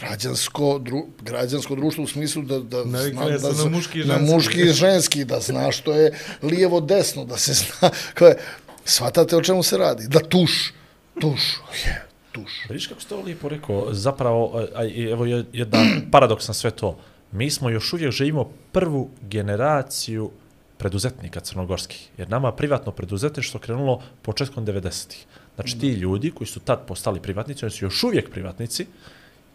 građansko, 0.00 0.78
dru, 0.78 1.06
građansko 1.22 1.74
društvo 1.74 2.04
u 2.04 2.06
smislu 2.06 2.42
da, 2.42 2.58
da, 2.58 2.84
Navikne 2.84 3.38
se 3.38 3.46
na 3.46 3.52
zna- 3.52 3.70
muški 3.70 4.00
i 4.00 4.04
na 4.04 4.18
muški 4.18 4.60
i 4.60 4.72
ženski, 4.72 5.24
da 5.24 5.40
zna 5.40 5.72
što 5.72 5.92
je 5.92 6.18
lijevo 6.42 6.80
desno, 6.80 7.24
da 7.24 7.36
se 7.36 7.52
zna, 7.54 7.90
koje, 8.18 8.36
shvatate 8.84 9.36
o 9.36 9.42
čemu 9.42 9.62
se 9.62 9.76
radi, 9.76 10.08
da 10.08 10.18
tuš, 10.18 10.72
tuš, 11.20 11.40
je, 11.86 12.04
tuš. 12.32 12.66
Vidiš 12.68 12.86
kako 12.86 13.00
ste 13.00 13.14
ovo 13.14 13.24
lijepo 13.24 13.48
rekao, 13.48 13.86
zapravo, 13.90 14.66
evo 15.08 15.26
je- 15.26 15.44
jedan 15.52 15.86
paradoks 16.12 16.48
na 16.48 16.54
sve 16.54 16.70
to. 16.70 16.98
Mi 17.32 17.50
smo 17.50 17.70
još 17.70 17.92
uvijek 17.92 18.12
živimo 18.12 18.44
prvu 18.72 19.08
generaciju 19.22 20.30
preduzetnika 20.76 21.40
crnogorskih, 21.40 22.08
jer 22.18 22.30
nama 22.30 22.52
privatno 22.52 22.92
preduzetništvo 22.92 23.60
krenulo 23.60 24.02
početkom 24.22 24.66
90-ih. 24.66 25.24
Znači 25.54 25.78
ti 25.78 25.88
ljudi 25.88 26.30
koji 26.30 26.48
su 26.48 26.60
tad 26.60 26.86
postali 26.86 27.20
privatnici, 27.20 27.64
oni 27.64 27.72
su 27.72 27.84
još 27.84 28.04
uvijek 28.04 28.30
privatnici, 28.30 28.86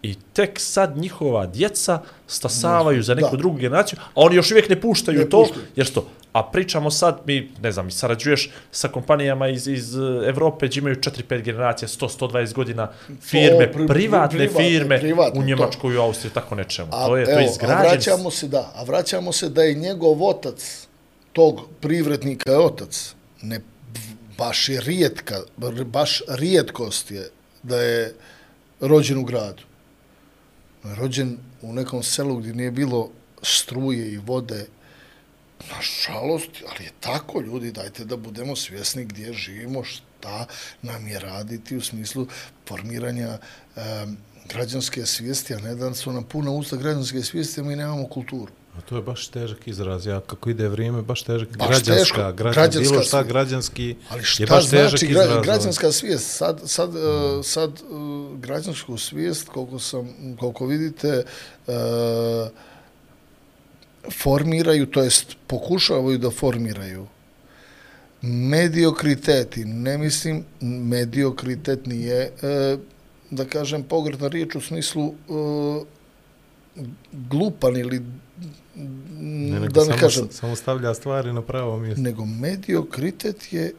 i 0.02 0.16
tek 0.34 0.60
sad 0.60 0.98
njihova 0.98 1.46
djeca 1.46 2.02
stasavaju 2.28 3.04
za 3.04 3.16
neku 3.16 3.32
Da. 3.32 3.38
drugu 3.38 3.58
generaciju, 3.58 4.00
a 4.02 4.12
oni 4.16 4.36
još 4.36 4.52
uvijek 4.52 4.70
ne 4.70 4.82
puštaju 4.82 5.20
Ne 5.20 5.30
to, 5.30 5.40
puštaju. 5.40 5.66
jer 5.76 5.86
što? 5.86 6.08
A 6.34 6.44
pričamo 6.44 6.92
sad, 6.92 7.22
mi, 7.26 7.52
ne 7.62 7.72
znam, 7.72 7.92
sarađuješ 7.92 8.50
sa 8.72 8.88
kompanijama 8.88 9.48
iz, 9.48 9.68
iz 9.68 9.96
eh, 9.96 10.00
Evrope, 10.28 10.68
gdje 10.68 10.80
imaju 10.80 10.96
4-5 10.96 11.42
generacija, 11.42 11.88
100-120 11.88 12.54
godina 12.54 12.92
firme, 13.22 13.72
pri- 13.74 13.88
privatne, 13.88 14.38
privatne, 14.38 14.64
firme 14.64 15.00
privatne, 15.00 15.40
u 15.40 15.44
to. 15.44 15.48
Njemačkoj, 15.48 15.98
u 15.98 16.02
Austriji, 16.02 16.34
tako 16.34 16.56
nečemu. 16.56 16.90
A, 16.92 17.08
to 17.08 17.18
je, 17.18 17.26
to 17.26 17.32
evo, 17.32 17.40
je 17.40 17.48
a 17.48 17.50
izgrađen... 17.50 17.92
vraćamo 17.92 18.32
se, 18.32 18.48
da, 18.48 18.72
a 18.76 18.84
vraćamo 18.84 19.32
se 19.32 19.50
da 19.50 19.64
je 19.64 19.76
njegov 19.76 20.24
otac, 20.24 20.88
tog 21.34 21.62
privrednika 21.82 22.52
je 22.52 22.60
otac, 22.60 23.16
ne, 23.42 23.60
baš 24.38 24.70
je 24.70 24.82
rijetka, 24.82 25.36
baš 25.86 26.22
rijetkost 26.28 27.12
je 27.12 27.30
da 27.64 27.82
je 27.82 28.14
rođen 28.80 29.18
u 29.18 29.24
gradu. 29.24 29.64
Rođen 30.84 31.38
u 31.62 31.74
nekom 31.74 32.04
selu 32.04 32.36
gdje 32.36 32.54
nije 32.54 32.72
bilo 32.72 33.10
struje 33.42 34.12
i 34.12 34.18
vode, 34.18 34.66
Nažalost, 35.72 36.50
ali 36.70 36.84
je 36.86 36.92
tako, 37.00 37.42
ljudi, 37.42 37.72
dajte 37.72 38.06
da 38.06 38.18
budemo 38.18 38.56
svjesni 38.56 39.06
gdje 39.06 39.34
živimo, 39.34 39.80
št- 39.80 40.02
šta 40.24 40.46
nam 40.82 41.08
je 41.08 41.20
raditi 41.20 41.78
u 41.78 41.82
smislu 41.82 42.28
formiranja 42.68 43.38
em, 43.76 44.18
građanske 44.50 45.06
svijesti, 45.06 45.54
a 45.54 45.60
ne 45.60 45.76
da 45.76 45.94
su 45.94 46.12
nam 46.12 46.24
puna 46.24 46.52
usta 46.52 46.76
građanske 46.76 47.22
svijesti, 47.22 47.62
mi 47.62 47.76
nemamo 47.76 48.08
kulturu. 48.08 48.52
A 48.78 48.82
to 48.82 48.96
je 48.96 49.02
baš 49.02 49.28
težak 49.28 49.68
izraz, 49.68 50.06
ja 50.06 50.20
kako 50.20 50.50
ide 50.50 50.68
vrijeme, 50.68 51.02
baš 51.02 51.22
težak, 51.24 51.58
Baš 51.58 51.68
građanska, 51.68 51.94
teško, 51.96 52.32
građan, 52.34 52.54
građanska 52.54 52.92
bilo 52.92 53.04
šta 53.04 53.24
građanski 53.24 53.96
Ali 54.10 54.22
je 54.22 54.26
šta 54.26 54.46
baš 54.46 54.70
težak 54.70 54.90
znači 54.90 55.06
izraz. 55.06 55.26
gra, 55.26 55.34
ovaj. 55.34 55.44
građanska 55.46 55.92
svijest? 55.92 56.38
Sad, 56.38 56.62
sad, 56.66 56.90
uh, 56.96 57.02
sad 57.44 57.70
uh, 57.90 58.40
građansku 58.40 58.98
svijest, 58.98 59.50
koliko, 59.50 59.80
sam, 59.80 60.10
koliko 60.40 60.66
vidite, 60.66 61.24
uh, 61.68 61.74
formiraju, 64.12 64.86
to 64.86 65.02
jest 65.02 65.36
pokušavaju 65.48 66.18
da 66.18 66.32
formiraju 66.32 67.08
mediokriteti, 68.22 69.66
ne 69.66 69.98
mislim 69.98 70.44
mediokritet 70.62 71.86
nije, 71.86 72.32
uh, 72.32 72.80
da 73.32 73.46
kažem, 73.46 73.84
pogretna 73.84 74.28
riječ 74.28 74.56
u 74.56 74.62
smislu 74.62 75.14
uh, 75.28 75.86
glupan 77.12 77.78
ili 77.78 78.02
Ne, 78.76 79.60
nego 79.60 79.68
da 79.68 79.80
ne 79.80 79.86
samo, 79.86 79.98
kažem, 80.00 80.28
samo 80.32 80.56
stavlja 80.56 80.94
stvari 80.94 81.34
na 81.34 81.42
pravo 81.42 81.80
mjesto. 81.80 82.02
nego 82.02 82.26
mediokritet 82.26 83.54
je 83.54 83.74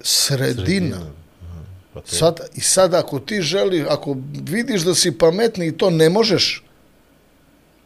sredina. 0.00 0.96
Aha, 0.96 1.60
Pa 1.94 2.00
to, 2.00 2.16
Sad, 2.16 2.40
I 2.54 2.60
sad 2.60 2.94
ako 2.94 3.18
ti 3.18 3.42
želi, 3.42 3.84
ako 3.88 4.16
vidiš 4.32 4.82
da 4.82 4.94
si 4.94 5.18
pametni 5.18 5.66
i 5.66 5.72
to 5.72 5.90
ne 5.90 6.08
možeš, 6.08 6.64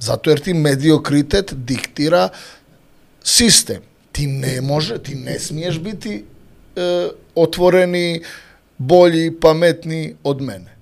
zato 0.05 0.31
jer 0.31 0.41
ti 0.41 0.55
mediokritet 0.55 1.55
diktira 1.57 2.29
sistem. 3.25 3.83
Ti 4.13 4.27
ne 4.27 4.61
može, 4.61 4.99
ti 5.03 5.15
ne 5.15 5.39
smiješ 5.39 5.81
biti 5.81 6.25
e, 6.77 7.09
otvoreni, 7.35 8.23
bolji, 8.79 9.41
pametni 9.41 10.15
od 10.23 10.43
mene. 10.43 10.75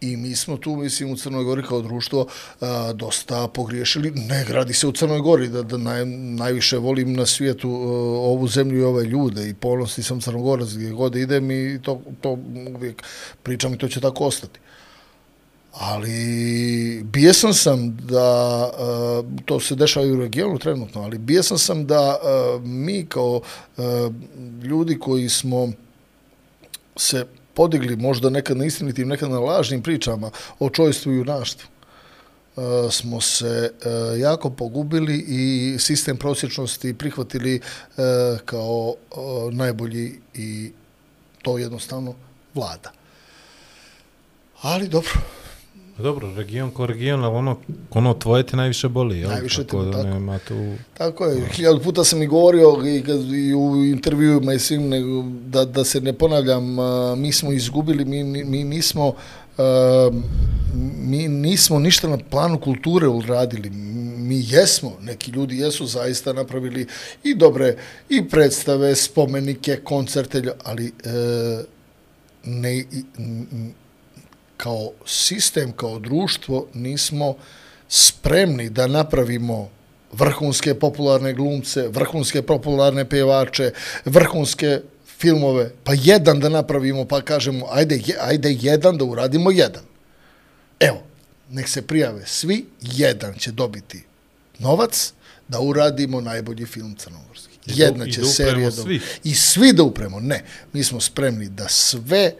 I 0.00 0.16
mi 0.16 0.36
smo 0.36 0.56
tu, 0.56 0.76
mislim, 0.76 1.12
u 1.12 1.16
Crnoj 1.16 1.44
Gori 1.44 1.62
kao 1.62 1.82
društvo 1.82 2.26
a, 2.60 2.92
dosta 2.92 3.48
pogriješili. 3.48 4.10
Ne 4.10 4.44
gradi 4.48 4.72
se 4.74 4.86
u 4.86 4.92
Crnoj 4.92 5.20
Gori, 5.20 5.48
da, 5.48 5.62
da 5.62 5.76
naj, 5.76 6.06
najviše 6.06 6.78
volim 6.78 7.12
na 7.12 7.26
svijetu 7.26 7.68
a, 7.68 7.72
ovu 8.32 8.48
zemlju 8.48 8.80
i 8.80 8.84
ove 8.84 9.04
ljude 9.04 9.48
i 9.48 9.54
ponosni 9.54 10.04
sam 10.04 10.20
Crnogorac 10.20 10.68
gdje 10.68 10.90
god 10.90 11.16
idem 11.16 11.50
i 11.50 11.80
to, 11.82 12.00
to 12.20 12.38
uvijek 12.76 13.02
pričam 13.42 13.74
i 13.74 13.78
to 13.78 13.88
će 13.88 14.00
tako 14.00 14.24
ostati. 14.24 14.60
Ali 15.72 17.02
bijesan 17.04 17.54
sam 17.54 17.96
da, 17.96 18.70
e, 18.72 19.42
to 19.44 19.60
se 19.60 19.74
dešava 19.74 20.06
i 20.06 20.12
u 20.12 20.20
regionu 20.20 20.58
trenutno, 20.58 21.02
ali 21.02 21.18
bijesan 21.18 21.58
sam 21.58 21.86
da 21.86 22.18
e, 22.22 22.60
mi 22.64 23.06
kao 23.06 23.40
e, 23.78 23.82
ljudi 24.62 24.98
koji 24.98 25.28
smo 25.28 25.72
se 26.96 27.26
podigli 27.54 27.96
možda 27.96 28.30
nekad 28.30 28.56
na 28.56 28.64
istinitim, 28.64 29.08
nekad 29.08 29.30
na 29.30 29.38
lažnim 29.38 29.82
pričama 29.82 30.30
o 30.58 30.70
čojstvu 30.70 31.12
i 31.12 31.16
junaštvu, 31.16 31.68
smo 32.90 33.20
se 33.20 33.72
jako 34.18 34.50
pogubili 34.50 35.24
i 35.28 35.76
sistem 35.78 36.16
prosječnosti 36.16 36.94
prihvatili 36.94 37.60
kao 38.44 38.94
najbolji 39.52 40.20
i 40.34 40.72
to 41.42 41.58
jednostavno 41.58 42.14
vlada. 42.54 42.92
Ali 44.62 44.88
dobro, 44.88 45.12
dobro, 46.00 46.34
region 46.34 46.70
ko 46.70 46.86
region, 46.86 47.24
ali 47.24 47.36
ono, 47.36 47.56
ono 47.90 48.14
tvoje 48.14 48.42
te 48.42 48.56
najviše 48.56 48.88
boli, 48.88 49.18
jel? 49.18 49.30
Najviše 49.30 49.56
te- 49.56 49.64
tako 49.64 49.82
da 49.82 49.92
tako. 49.92 50.04
nema 50.04 50.38
tu... 50.38 50.54
Tako 50.94 51.24
je, 51.24 51.48
hiljadu 51.48 51.80
puta 51.80 52.04
sam 52.04 52.22
i 52.22 52.26
govorio 52.26 52.76
i, 52.86 53.02
kad, 53.02 53.20
i 53.24 53.54
u 53.54 53.84
intervjuima 53.84 54.52
i 54.54 54.58
svim, 54.58 54.88
nego, 54.88 55.22
da, 55.46 55.64
da 55.64 55.84
se 55.84 56.00
ne 56.00 56.12
ponavljam, 56.12 56.76
mi 57.16 57.32
smo 57.32 57.52
izgubili, 57.52 58.04
mi, 58.04 58.24
mi 58.44 58.64
nismo 58.64 59.12
mi 60.96 61.28
nismo 61.28 61.78
ništa 61.78 62.08
na 62.08 62.18
planu 62.20 62.60
kulture 62.60 63.08
uradili. 63.08 63.70
Mi 63.70 64.44
jesmo, 64.46 64.92
neki 65.02 65.30
ljudi 65.30 65.58
jesu 65.58 65.86
zaista 65.86 66.32
napravili 66.32 66.86
i 67.24 67.34
dobre 67.34 67.76
i 68.08 68.28
predstave, 68.28 68.94
spomenike, 68.96 69.76
koncerte, 69.76 70.42
ali 70.64 70.86
e, 70.86 71.62
ne, 72.44 72.76
i- 72.76 72.84
n- 73.18 73.46
n- 73.52 73.72
kao 74.62 74.92
sistem, 75.06 75.72
kao 75.72 75.98
društvo 75.98 76.66
nismo 76.74 77.34
spremni 77.88 78.70
da 78.70 78.86
napravimo 78.86 79.70
vrhunske 80.12 80.74
popularne 80.74 81.32
glumce, 81.32 81.88
vrhunske 81.88 82.42
popularne 82.42 83.08
pevače, 83.08 83.72
vrhunske 84.04 84.80
filmove, 85.18 85.70
pa 85.84 85.92
jedan 85.96 86.40
da 86.40 86.48
napravimo, 86.48 87.04
pa 87.04 87.20
kažemo, 87.20 87.66
ajde, 87.70 88.00
ajde 88.20 88.56
jedan 88.60 88.98
da 88.98 89.04
uradimo 89.04 89.50
jedan. 89.50 89.82
Evo, 90.80 91.02
nek 91.50 91.68
se 91.68 91.82
prijave 91.82 92.26
svi, 92.26 92.66
jedan 92.80 93.34
će 93.38 93.52
dobiti 93.52 94.04
novac 94.58 95.12
da 95.48 95.60
uradimo 95.60 96.20
najbolji 96.20 96.66
film 96.66 96.94
crnogorski. 96.98 97.58
Jedna 97.66 98.04
i 98.04 98.12
će 98.12 98.20
da 98.20 98.26
serija 98.26 98.70
svi. 98.70 98.98
da... 98.98 99.04
I 99.24 99.34
svi 99.34 99.72
da 99.72 99.82
upremo. 99.82 100.20
Ne, 100.20 100.44
mi 100.72 100.84
smo 100.84 101.00
spremni 101.00 101.48
da 101.48 101.68
sve 101.68 102.22
e, 102.22 102.34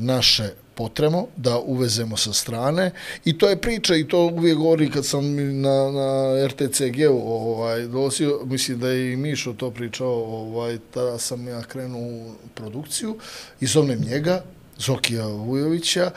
naše 0.00 0.63
potremo, 0.74 1.26
da 1.36 1.58
uvezemo 1.58 2.16
sa 2.16 2.32
strane 2.32 2.90
i 3.24 3.38
to 3.38 3.48
je 3.48 3.56
priča 3.56 3.96
i 3.96 4.08
to 4.08 4.18
uvijek 4.26 4.58
govori 4.58 4.90
kad 4.90 5.06
sam 5.06 5.24
na, 5.60 5.90
na 5.90 6.10
RTCG-u 6.46 7.20
ovaj, 7.24 7.82
dolazio, 7.82 8.40
mislim 8.44 8.80
da 8.80 8.88
je 8.88 9.12
i 9.12 9.16
Mišo 9.16 9.52
to 9.52 9.70
pričao, 9.70 10.12
ovaj, 10.24 10.78
tada 10.90 11.18
sam 11.18 11.48
ja 11.48 11.62
krenuo 11.62 12.02
u 12.02 12.32
produkciju 12.54 13.16
i 13.60 13.66
zovnem 13.66 14.00
njega, 14.00 14.42
Zokija 14.78 15.26
Vujovića, 15.26 16.10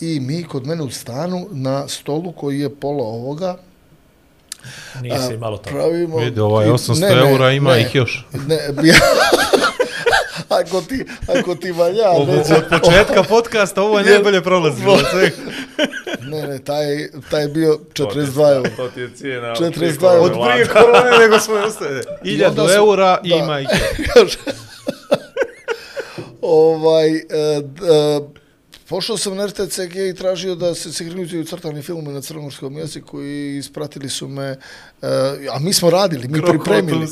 i 0.00 0.20
mi 0.20 0.44
kod 0.44 0.66
mene 0.66 0.82
u 0.82 0.90
stanu 0.90 1.46
na 1.50 1.88
stolu 1.88 2.32
koji 2.32 2.60
je 2.60 2.74
pola 2.74 3.04
ovoga, 3.04 3.56
Nisi 5.02 5.36
malo 5.36 5.56
tako. 5.56 5.76
pravimo... 5.76 6.16
Vidi, 6.16 6.40
ovaj 6.40 6.66
i- 6.66 6.70
800 6.70 7.30
eura 7.30 7.52
ima 7.52 7.78
ih 7.78 7.94
još. 7.94 8.26
Ne, 8.48 8.54
ja, 8.84 8.94
ako 10.50 10.80
ti, 10.80 11.04
ako 11.28 11.54
ti 11.54 11.72
valja, 11.72 12.10
Od, 12.10 12.28
neće, 12.28 12.54
od 12.54 12.64
početka 12.72 13.22
podcasta 13.22 13.82
ovo 13.82 13.98
je 13.98 14.04
najbolje 14.04 14.42
prolazilo. 14.50 14.92
od 14.92 15.04
svega. 15.10 15.36
ne, 16.22 16.42
ne, 16.42 16.58
taj, 16.58 16.84
taj 17.30 17.42
je 17.42 17.48
bio 17.48 17.78
42 17.92 18.54
eura. 18.54 18.70
To 18.70 18.88
ti 18.88 19.00
je 19.00 19.10
cijena. 19.10 19.48
42 19.48 20.06
Od 20.08 20.32
prije 20.44 20.66
korone 20.66 21.18
nego 21.18 21.38
smo. 21.38 21.54
I 22.24 22.44
onda 22.44 22.62
1000 22.62 22.66
su- 22.66 22.72
eura 22.74 23.18
da. 23.18 23.20
ima 23.26 23.58
ovaj, 26.42 27.08
e, 27.10 27.22
d- 27.62 27.86
e, 27.86 28.20
pošao 28.92 29.16
sam 29.16 29.36
na 29.36 29.46
RTCG 29.46 29.96
i 29.96 30.14
tražio 30.14 30.54
da 30.54 30.74
se 30.74 30.92
sinhronizuju 30.92 31.44
crtani 31.44 31.82
filme 31.82 32.12
na 32.12 32.20
crnogorskom 32.20 32.76
jeziku 32.78 33.22
i 33.22 33.56
ispratili 33.58 34.08
su 34.08 34.28
me, 34.28 34.44
e, 34.44 34.56
a 35.52 35.58
mi 35.58 35.72
smo 35.72 35.90
radili, 35.90 36.28
mi 36.28 36.38
Krokotom 36.38 36.58
pripremili. 36.58 37.06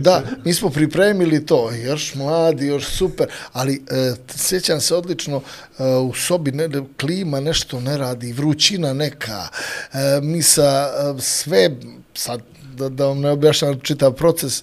Da, 0.00 0.22
mi 0.44 0.54
smo 0.54 0.70
pripremili 0.70 1.46
to, 1.46 1.70
još 1.74 2.14
mladi, 2.14 2.66
još 2.66 2.86
super, 2.86 3.26
ali 3.52 3.82
e, 3.90 4.14
sjećam 4.36 4.80
se 4.80 4.94
odlično, 4.94 5.42
e, 5.78 5.84
u 5.84 6.14
sobi 6.14 6.52
ne, 6.52 6.68
klima 7.00 7.40
nešto 7.40 7.80
ne 7.80 7.96
radi, 7.96 8.32
vrućina 8.32 8.92
neka, 8.92 9.48
e, 9.92 10.20
mi 10.22 10.42
sa 10.42 10.88
e, 11.18 11.20
sve, 11.20 11.70
sad 12.14 12.40
da, 12.76 12.88
da 12.88 13.06
vam 13.06 13.20
ne 13.20 13.30
objašnjam 13.30 13.80
čitav 13.80 14.12
proces, 14.12 14.62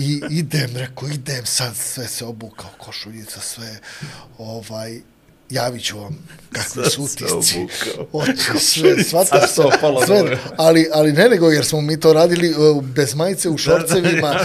I 0.00 0.22
idem, 0.30 0.76
rekao, 0.76 1.08
idem 1.08 1.46
sad, 1.46 1.76
sve 1.76 2.06
se 2.08 2.24
obukao, 2.24 2.70
košuljica, 2.78 3.40
sve, 3.40 3.80
ovaj, 4.38 5.00
javit 5.52 5.84
ću 5.84 5.98
vam 5.98 6.18
kakvi 6.52 6.90
su 6.90 7.02
utisci. 7.02 7.58
Oči, 8.12 8.58
sve, 8.58 9.04
shvataš 9.04 9.50
se, 9.50 9.62
sve, 10.06 10.38
ali, 10.56 10.88
ali 10.92 11.12
ne 11.12 11.28
nego, 11.28 11.50
jer 11.50 11.64
smo 11.64 11.80
mi 11.80 12.00
to 12.00 12.12
radili 12.12 12.50
uh, 12.50 12.84
bez 12.84 13.14
majice, 13.14 13.48
u 13.48 13.58
šorcevima, 13.58 14.36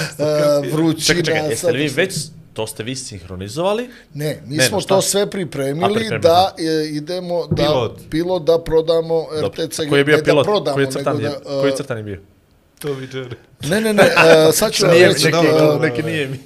uh, 0.65 0.73
vrućina. 0.73 1.05
Čekaj, 1.05 1.23
čekaj, 1.23 1.41
jeste 1.41 1.55
sad- 1.57 1.73
li 1.73 1.79
vi 1.79 1.87
već, 1.87 2.15
to 2.53 2.67
ste 2.67 2.83
vi 2.83 2.95
sinhronizovali? 2.95 3.89
Ne, 4.13 4.41
mi 4.45 4.57
Ne, 4.57 4.63
smo 4.63 4.77
no 4.77 4.83
to 4.83 5.01
sve 5.01 5.29
pripremili, 5.29 5.85
A, 5.85 5.87
pripremili 5.87 6.19
da 6.21 6.55
e, 6.59 6.87
idemo, 6.87 7.47
da 7.47 7.55
Pilot. 7.55 7.99
pilot 8.09 8.43
da 8.43 8.59
prodamo 8.59 9.27
Dobro. 9.41 9.65
RTCG. 9.65 9.89
Koji 9.89 9.99
je 9.99 10.05
bio 10.05 10.17
ne 10.17 10.23
pilot? 10.23 10.45
Da 10.45 10.51
prodamo, 10.51 10.75
koji 10.75 10.85
je 10.85 10.91
crtan, 10.91 11.15
nego 11.15 11.27
je, 11.27 11.39
da, 11.43 11.55
uh, 11.55 11.61
koji 11.61 11.73
crtan 11.75 11.97
je 11.97 12.03
bio? 12.03 12.19
To 12.79 12.93
vi. 12.93 13.07
Ne, 13.69 13.81
ne, 13.81 13.93
ne, 13.93 14.03
uh, 14.03 14.53
sad 14.53 14.71
ću 14.71 14.85
vam 14.85 14.93
Nije, 14.95 15.07
reći. 15.07 15.25
neki, 15.25 15.37
neki 15.81 16.03
nije 16.03 16.27
mi. 16.27 16.39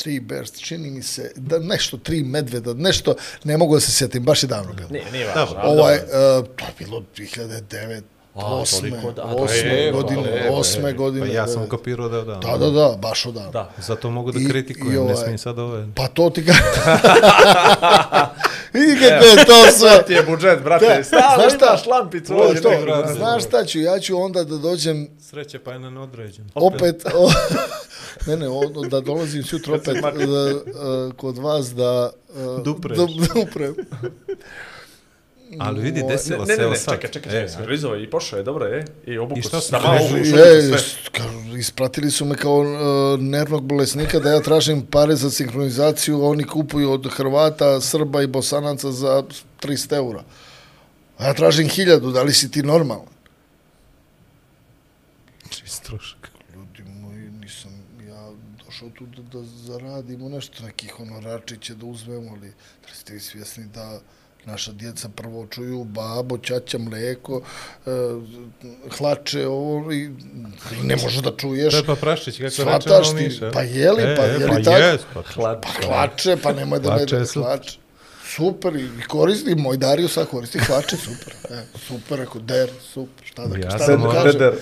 Tri 0.00 0.20
Bears, 0.20 0.52
čini 0.52 0.90
mi 0.90 1.02
se, 1.02 1.32
da 1.36 1.58
nešto, 1.58 1.96
tri 1.98 2.22
medveda, 2.24 2.74
nešto, 2.74 3.14
ne 3.44 3.56
mogu 3.56 3.74
da 3.74 3.80
se 3.80 3.92
sjetim, 3.92 4.22
baš 4.22 4.42
je 4.42 4.46
davno 4.46 4.72
bilo. 4.72 4.88
Nije, 4.90 5.04
nije 5.12 5.26
važno. 5.26 5.56
Ali 5.58 5.80
Ovaj, 5.80 5.98
dobro. 5.98 6.38
uh, 6.40 6.56
to 6.56 6.64
je 6.64 6.72
bilo 6.78 7.02
2009, 7.16 8.02
A, 8.34 8.46
osme, 8.46 8.90
da- 9.16 9.22
osme 9.24 9.88
evo, 9.88 9.98
godine, 9.98 10.46
evo, 10.46 10.56
osme 10.56 10.82
Pa 10.82 10.92
godine. 10.92 11.32
ja 11.32 11.46
sam 11.46 11.68
kapirao 11.68 12.08
da 12.08 12.16
je 12.16 12.22
odavno. 12.22 12.40
Da, 12.42 12.58
da, 12.58 12.70
da, 12.70 12.96
baš 12.98 13.26
odavno. 13.26 13.50
Da. 13.50 13.70
Zato 13.78 14.10
mogu 14.10 14.32
da 14.32 14.40
I- 14.40 14.44
kritikujem, 14.46 14.92
i 14.92 14.96
ne 14.96 15.00
ovaj- 15.02 15.16
smijem 15.16 15.38
sad 15.38 15.58
ove. 15.58 15.88
Pa 15.94 16.08
to 16.08 16.30
ti 16.30 16.42
ga... 16.42 16.52
Vidi 18.72 18.86
nikakve 18.94 19.44
to 19.46 19.70
sve. 19.72 20.04
ti 20.06 20.12
je 20.12 20.22
budžet, 20.22 20.62
brate. 20.62 21.02
Znaš 21.02 21.54
šta? 21.54 21.66
imaš 21.66 21.86
lampicu. 21.86 22.26
To, 22.28 22.38
ovdje 22.38 22.62
to, 22.62 22.70
negdje, 22.70 22.86
brate. 22.86 23.14
znaš 23.14 23.44
šta 23.44 23.64
ću, 23.64 23.80
ja 23.80 23.98
ću 23.98 24.18
onda 24.18 24.44
da 24.44 24.56
dođem 24.56 25.08
Sreće 25.20 25.58
pa 25.58 25.72
je 25.72 25.78
na 25.78 25.90
neodređen. 25.90 26.50
opet, 26.54 27.02
o, 27.14 27.30
ne 28.26 28.36
ne, 28.36 28.48
o, 28.48 28.60
da 28.90 29.00
dolazim 29.00 29.42
sutra 29.44 29.74
opet 29.74 29.96
da, 29.96 30.08
a, 30.80 31.10
kod 31.16 31.38
vas 31.38 31.74
da 31.74 32.10
a, 32.36 32.60
Dupreš. 32.64 32.98
da, 32.98 33.06
duprem. 33.34 33.74
Ali 35.58 35.80
vidi, 35.82 36.02
desilo 36.08 36.46
se, 36.46 36.56
ne, 36.56 36.62
evo 36.62 36.70
ne, 36.70 36.76
sad. 36.76 36.94
čekaj, 36.94 37.10
čekaj, 37.10 37.32
čekaj, 37.32 37.44
E, 37.44 37.48
sve 37.48 38.02
i 38.02 38.10
pošao 38.10 38.36
je, 38.36 38.42
dobro 38.42 38.66
je, 38.66 38.84
i 39.06 39.18
obuku 39.18 39.38
I 39.38 39.42
šta 39.42 39.60
se 39.60 39.72
na 39.72 39.78
malo 39.78 40.08
sve. 40.08 41.58
ispratili 41.58 42.10
su 42.10 42.24
me 42.24 42.36
kao 42.36 42.58
uh, 42.58 43.20
nervnog 43.20 43.64
bolesnika 43.64 44.18
da 44.18 44.30
ja 44.30 44.40
tražim 44.40 44.86
pare 44.86 45.16
za 45.16 45.30
sinhronizaciju, 45.30 46.24
oni 46.24 46.44
kupuju 46.44 46.92
od 46.92 47.08
Hrvata, 47.12 47.80
Srba 47.80 48.22
i 48.22 48.26
Bosanaca 48.26 48.92
za 48.92 49.22
300 49.62 49.96
eura. 49.96 50.24
A 51.18 51.26
ja 51.26 51.34
tražim 51.34 51.68
hiljadu, 51.68 52.10
da 52.10 52.22
li 52.22 52.32
si 52.32 52.50
ti 52.50 52.62
normalan? 52.62 53.06
Čist 55.50 55.82
trošak. 55.82 56.30
Ljudi 56.54 56.82
moji, 57.00 57.30
nisam 57.30 57.70
ja 58.08 58.30
došao 58.64 58.88
tu 58.90 59.06
da, 59.06 59.22
da 59.22 59.44
zaradimo 59.44 60.28
nešto, 60.28 60.64
neki 60.64 60.88
honorarčiće 60.88 61.74
da 61.74 61.86
uzmemo, 61.86 62.30
ali 62.30 62.48
da 62.82 62.88
li 62.88 62.94
ste 62.94 63.12
vi 63.12 63.20
svjesni 63.20 63.64
da 63.64 64.00
naša 64.46 64.72
djeca 64.72 65.08
prvo 65.08 65.46
čuju 65.46 65.84
babo, 65.84 66.38
ćaća, 66.38 66.78
mleko, 66.78 67.42
e, 67.86 67.90
hlače, 68.98 69.46
ovo, 69.46 69.92
i, 69.92 70.10
ne 70.82 70.96
može 70.96 71.22
da 71.22 71.36
čuješ. 71.36 71.74
Pepa 71.74 71.94
Prašić, 71.94 72.36
kako 72.36 72.70
reče 72.70 72.92
ono 72.92 73.18
ti, 73.18 73.24
Miša. 73.24 73.50
pa 73.54 73.62
je 73.62 73.92
li, 73.92 74.02
pa 74.16 74.22
je 74.22 74.38
li 74.38 74.46
pa 74.48 74.62
tako? 74.64 74.76
jes, 74.76 75.00
pa 75.14 75.22
Hlad. 75.22 75.62
Pa 75.62 75.86
hlače, 75.86 76.36
pa 76.42 76.52
nemoj 76.52 76.80
da 76.80 76.90
Hlače 76.90 77.26
super. 77.26 77.42
hlače. 77.42 77.78
Super, 78.26 78.76
i 78.76 78.88
koristi, 79.08 79.54
moj 79.54 79.76
Dario 79.76 80.08
sad 80.08 80.26
koristi 80.26 80.58
hlače, 80.58 80.96
super. 80.96 81.34
E, 81.50 81.62
super, 81.78 82.20
ako 82.20 82.38
der, 82.38 82.68
super, 82.92 83.24
šta 83.26 83.46
da, 83.46 83.56
Ja 83.56 83.70
šta 83.70 83.78
sam 83.78 84.00
da 84.02 84.10
kažem. 84.12 84.52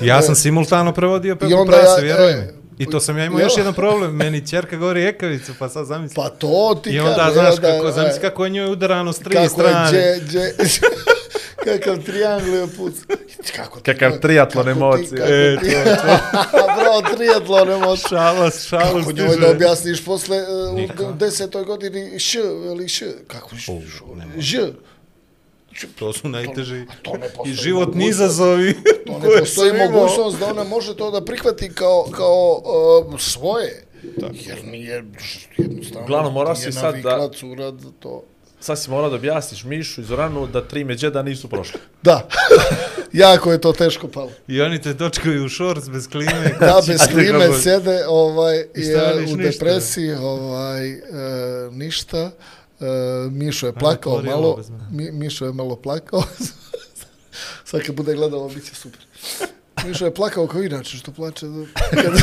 Ja 0.00 0.22
sam 0.22 0.34
simultano 0.34 0.92
prevodio 0.92 1.36
Pepu 1.36 1.56
onda 1.56 1.72
Prase, 1.72 2.06
ja- 2.06 2.16
vjeruj 2.16 2.30
e. 2.32 2.54
I 2.78 2.86
to 2.86 3.00
sam 3.00 3.18
ja 3.18 3.24
imao 3.24 3.38
ja- 3.38 3.44
još 3.44 3.56
jedan 3.56 3.74
problem. 3.74 4.12
Meni 4.12 4.46
čerka 4.46 4.76
govori 4.76 5.04
ekavicu, 5.04 5.52
pa 5.58 5.68
sad 5.68 5.86
zamisli. 5.86 6.14
Pa 6.16 6.28
to 6.30 6.80
ti 6.82 6.90
I 6.90 7.00
onda, 7.00 7.14
kažem, 7.16 7.32
znaš, 7.34 7.54
da, 7.54 7.62
kako, 7.68 7.88
e, 7.88 7.92
zamisli 7.92 8.20
kako 8.20 8.44
je 8.44 8.50
njoj 8.50 8.66
udarano 8.66 9.12
s 9.12 9.18
tri 9.18 9.34
kako 9.34 9.48
strane. 9.48 9.98
je, 9.98 10.20
dje, 10.20 10.52
dje, 10.52 10.80
kakav 11.68 11.98
triangl 11.98 12.48
je 12.48 12.66
puc. 12.68 12.94
Kako 13.56 13.76
ti- 13.76 13.84
Kakav 13.84 14.12
triatlon 14.12 14.64
kako 14.64 14.74
ti- 14.74 14.78
emocije. 14.78 15.18
kako 15.18 15.32
E, 15.32 15.56
ti- 15.60 15.76
Bravo, 16.52 17.02
triatlon 17.16 17.70
emocije. 17.72 18.08
Šalos, 18.08 18.62
šalos. 18.62 18.92
Kako 18.96 19.12
njoj 19.12 19.36
da 19.36 19.50
objasniš 19.50 20.04
posle 20.04 20.38
uh, 20.38 20.74
u 21.00 21.12
desetoj 21.12 21.64
godini 21.64 22.18
š, 22.18 22.38
ili 22.38 22.88
š, 22.88 23.04
kako 23.26 23.56
š, 23.56 23.72
ž, 24.38 24.60
To 25.98 26.12
su 26.12 26.28
najteži. 26.28 26.86
to 27.02 27.12
ne 27.12 27.28
postoji 27.28 27.52
I 27.52 27.54
životni 27.54 28.08
izazovi. 28.08 28.74
To 29.06 29.18
ne 29.18 29.28
postoji 29.40 29.72
mogućnost 29.72 30.38
da 30.38 30.46
ona 30.46 30.64
može 30.64 30.96
to 30.96 31.10
da 31.10 31.24
prihvati 31.24 31.70
kao, 31.74 32.08
kao 32.16 32.62
uh, 33.08 33.20
svoje. 33.20 33.84
Jer 34.32 34.64
nije, 34.64 35.04
jednostavno, 35.56 36.04
Uglavnom, 36.04 36.32
mora 36.32 36.54
si 36.54 36.72
sad 36.72 36.96
da- 36.96 37.28
cura 37.34 37.70
da 37.70 37.88
to... 38.00 38.22
Sad 38.60 38.78
si 38.80 38.90
morao 38.90 39.10
da 39.10 39.16
objasniš 39.16 39.64
Mišu 39.64 40.00
i 40.00 40.04
Zoranu 40.04 40.46
da 40.46 40.68
tri 40.68 40.84
međeda 40.84 41.22
nisu 41.22 41.48
prošli. 41.48 41.80
Da, 42.02 42.28
jako 43.12 43.52
je 43.52 43.60
to 43.60 43.72
teško 43.72 44.08
palo. 44.08 44.30
I 44.48 44.60
oni 44.60 44.82
te 44.82 44.96
točkaju 44.96 45.44
u 45.44 45.48
šorc 45.48 45.88
bez 45.88 46.08
klime. 46.08 46.54
Da, 46.60 46.80
bez 46.86 47.00
klime 47.12 47.52
sede, 47.62 48.04
ovaj, 48.08 48.56
je 48.56 49.14
u 49.16 49.20
ništa. 49.20 49.36
depresiji, 49.36 50.12
ovaj, 50.12 50.90
e, 50.92 51.00
ništa. 51.70 52.30
E, 52.84 52.86
Mišo 53.30 53.66
je 53.66 53.72
plakao 53.74 54.12
ovo 54.12 54.22
malo. 54.22 54.58
Mi, 54.90 55.10
Mišo 55.12 55.44
je 55.44 55.52
malo 55.52 55.76
plakao. 55.76 56.22
Sad 57.64 57.82
kad 57.82 57.94
bude 57.94 58.14
gledao, 58.14 58.40
ovo 58.40 58.48
bit 58.48 58.64
će 58.64 58.74
super. 58.74 59.00
Mišo 59.84 60.04
je 60.04 60.14
plakao 60.14 60.46
kao 60.46 60.62
inače, 60.62 60.96
što 60.96 61.12
plače. 61.12 61.46
do- 61.46 61.66
Kad, 61.92 62.12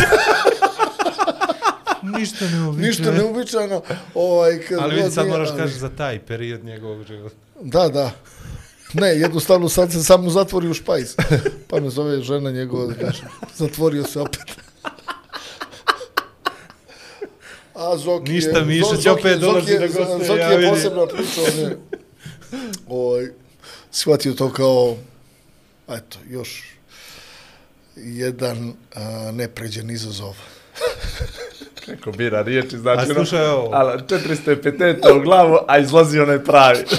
Ništa 2.12 2.46
ne 2.48 2.62
uviče. 2.64 2.88
ništa 2.88 3.12
neuobičajeno. 3.12 3.82
Ovaj, 4.16 4.60
kad 4.60 4.80
Ali 4.80 4.96
vidi, 4.96 5.12
sad 5.12 5.26
nije, 5.26 5.32
moraš 5.32 5.50
ali- 5.50 5.58
kaži 5.58 5.74
za 5.76 5.90
taj 5.90 6.20
period 6.20 6.64
njegovog 6.64 7.04
života. 7.04 7.36
Da, 7.62 7.88
da. 7.90 8.12
Ne, 8.94 9.08
jednostavno 9.10 9.70
sad 9.70 9.92
se 9.92 10.04
samo 10.04 10.30
zatvori 10.30 10.70
u 10.70 10.74
špajs. 10.74 11.16
Pa 11.68 11.80
me 11.80 11.90
zove 11.90 12.22
žena 12.22 12.52
njegova 12.52 12.86
da 12.86 12.94
kaže, 12.96 13.24
zatvorio 13.56 14.04
se 14.04 14.20
opet. 14.20 14.42
A 17.76 17.98
Zoki 17.98 18.32
Ništa, 18.32 18.58
je, 18.60 18.66
Miša 18.66 18.86
će 18.88 18.96
Zoki 18.98 19.10
opet 19.12 19.26
je- 19.26 19.38
dolazi 19.38 19.72
je- 19.72 19.80
da 19.80 19.88
gostuje, 19.88 20.26
Zoki 20.26 20.40
je 20.42 20.58
vidim. 20.58 20.70
posebna 20.70 21.06
priča, 21.08 21.42
on 21.44 21.60
je 21.60 21.78
ovaj, 22.90 23.28
shvatio 23.92 24.34
to 24.34 24.52
kao, 24.52 24.98
eto, 25.90 26.18
još 26.30 26.64
jedan 27.96 28.74
a, 28.96 29.02
nepređen 29.32 29.90
izazov. 29.90 30.36
Kako 31.86 32.12
bira 32.12 32.42
riječi, 32.42 32.78
znači... 32.78 33.00
A 33.02 33.06
ono, 33.06 33.14
slušaj 33.16 33.46
ovo. 33.48 33.70
Ali 33.72 34.02
450 34.02 35.12
u 35.12 35.22
glavu, 35.22 35.58
a 35.68 35.78
izlazi 35.80 36.20
onaj 36.20 36.40
pravi. 36.40 36.80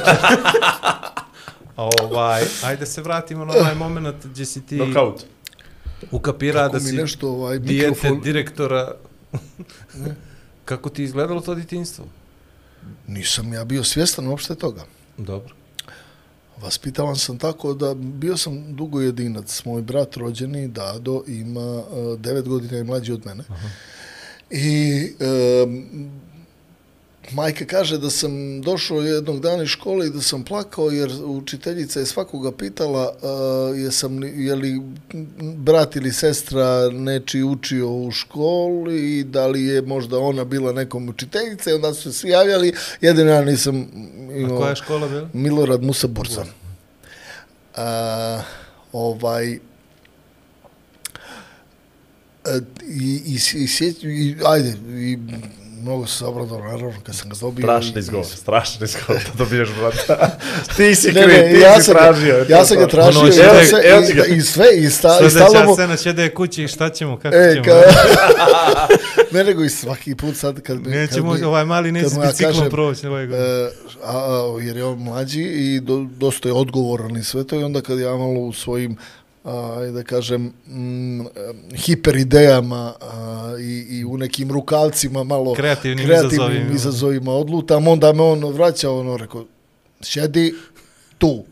Ovaj, 1.77 2.43
ajde 2.65 2.87
se 2.87 3.03
vratimo 3.03 3.45
na 3.45 3.53
ovaj 3.55 3.75
moment 3.75 4.25
gdje 4.25 4.45
si 4.45 4.63
ti 4.63 4.77
Knockout. 4.77 5.23
ukapira 6.11 6.61
Kako 6.61 6.73
da 6.73 6.79
mi 6.79 6.85
si 6.85 6.97
nešto, 6.97 7.29
ovaj, 7.29 7.59
dijete 7.59 7.89
mikrofon- 7.91 8.23
direktora. 8.23 8.95
Kako 10.65 10.91
ti 10.91 11.03
izgledalo 11.03 11.41
to 11.41 11.55
djetinjstvo? 11.55 12.05
Nisam 13.07 13.53
ja 13.53 13.65
bio 13.65 13.85
svjestan 13.85 14.27
uopšte 14.27 14.55
toga. 14.55 14.85
Dobro. 15.19 15.55
Vaspitavan 16.63 17.17
sam 17.17 17.39
tako 17.39 17.75
da 17.75 17.95
bio 17.95 18.37
sam 18.37 18.77
dugo 18.77 19.01
jedinac. 19.01 19.65
Moj 19.65 19.83
brat 19.83 20.17
rođeni, 20.17 20.69
Dado, 20.69 21.23
ima 21.27 21.79
uh, 21.79 22.21
devet 22.21 22.49
godina 22.49 22.79
i 22.79 22.85
mlađi 22.85 23.13
od 23.13 23.27
mene. 23.27 23.45
Aha. 23.49 23.69
I 24.51 25.09
um, 25.65 25.87
majka 27.31 27.65
kaže 27.65 27.99
da 27.99 28.11
sam 28.11 28.61
došao 28.61 29.01
jednog 29.01 29.41
dana 29.41 29.63
iz 29.63 29.69
škole 29.69 30.07
i 30.07 30.11
da 30.11 30.21
sam 30.21 30.45
plakao 30.45 30.91
jer 30.91 31.11
učiteljica 31.25 32.01
je 32.01 32.07
svakoga 32.07 32.53
pitala 32.53 33.11
uh, 33.11 33.79
jesam 33.79 34.23
je 34.25 34.55
li 34.55 34.81
brat 35.57 35.97
ili 35.97 36.13
sestra 36.13 36.91
neči 36.91 37.43
učio 37.43 37.89
u 37.89 38.11
školi 38.11 39.19
i 39.19 39.25
da 39.25 39.47
li 39.47 39.65
je 39.65 39.83
možda 39.83 40.19
ona 40.19 40.45
bila 40.45 40.73
nekom 40.73 41.09
učiteljica 41.09 41.71
i 41.71 41.75
onda 41.75 41.95
su 41.95 42.03
se 42.03 42.19
svi 42.19 42.31
javljali. 42.31 42.73
Jedino 43.01 43.31
ja 43.31 43.45
nisam 43.45 43.89
A 44.31 44.37
imao... 44.37 44.59
koja 44.59 44.71
je 44.71 44.77
škola 44.77 45.09
bila? 45.09 45.29
Milorad 45.33 45.83
Musa 45.83 46.07
Bursa. 46.07 46.45
A, 47.77 48.43
ovaj, 48.93 49.59
i, 52.89 53.21
i, 53.27 53.39
i, 53.55 53.95
i, 54.03 54.37
ajde, 54.45 54.75
i 54.89 55.19
mnogo 55.83 56.07
se 56.07 56.25
obradao, 56.25 56.59
naravno, 56.59 56.93
kad 57.03 57.15
sam 57.17 57.29
ga 57.31 57.37
dobio. 57.41 57.63
Strašni 57.63 57.93
i- 57.97 57.99
izgovor, 57.99 58.27
strašni 58.27 58.85
izgovor 58.85 59.23
da 59.23 59.45
dobiješ 59.45 59.69
brata. 59.71 60.31
ti 60.77 60.95
si 60.95 61.07
Ne, 61.07 61.13
kriv, 61.15 61.29
ne, 61.29 61.53
ti 61.53 61.61
ja 61.61 61.83
si 61.83 61.91
tražio. 61.91 62.47
ja 62.49 62.65
sam 62.65 62.77
ga 62.79 62.87
tražio, 62.87 63.21
Ono 63.21 63.33
sve, 63.33 63.45
evo 63.85 64.03
ti 64.03 64.13
ga. 64.15 64.25
i, 64.27 64.37
i 64.37 64.41
sve, 64.41 64.67
i, 64.75 64.91
sta, 64.91 65.19
i 65.27 65.31
stalo 65.31 65.65
mu, 65.65 65.75
scena 65.75 65.97
će 65.97 66.13
da 66.13 66.23
je 66.23 66.35
kući 66.35 66.65
i 66.65 66.69
šta 66.69 66.91
ćemo, 66.91 67.17
kako 67.17 67.37
e, 67.37 67.53
ćemo? 67.53 67.65
ka, 67.65 67.83
ne 69.33 69.45
nego 69.45 69.65
i 69.65 69.71
svaki 69.71 70.15
put 70.15 70.37
sad 70.37 70.61
kad 70.61 70.79
bi... 70.79 70.91
Nećemo, 70.91 71.31
kad 71.31 71.41
bi, 71.41 71.47
ovaj 71.47 71.65
mali 71.65 71.93
neće 71.93 72.07
biciklom 72.27 72.71
proći 72.71 73.07
ove 73.07 73.27
godine. 73.27 73.49
E, 73.49 73.71
a, 74.05 74.45
jer 74.61 74.77
je 74.77 74.85
on 74.85 74.99
mlađi 74.99 75.43
i 75.43 75.81
do, 75.81 76.07
dosta 76.17 76.49
je 76.49 76.53
odgovoran 76.53 77.17
i 77.17 77.25
sve 77.25 77.47
to 77.47 77.61
i 77.61 77.65
onda 77.65 77.81
kad 77.81 77.99
ja 77.99 78.11
malo 78.11 78.41
u 78.41 78.53
svojim 78.53 78.97
a, 79.45 79.91
da 79.95 80.03
kažem 80.03 80.53
mm, 80.67 81.27
hiperidejama 81.75 82.95
a, 83.01 83.55
i, 83.61 83.99
i 83.99 84.05
u 84.05 84.19
nekim 84.19 84.53
rukavcima 84.53 85.25
malo 85.25 85.55
Kreativnim 85.55 86.07
kreativnim 86.07 86.33
izazovima. 86.33 86.75
izazovima 86.75 87.33
odlutam, 87.33 87.89
onda 87.89 88.13
me 88.13 88.23
on 88.23 88.45
vraća 88.45 88.91
ono 88.91 89.17
rekao 89.17 89.47
sjedi 90.01 90.55
tu 91.19 91.45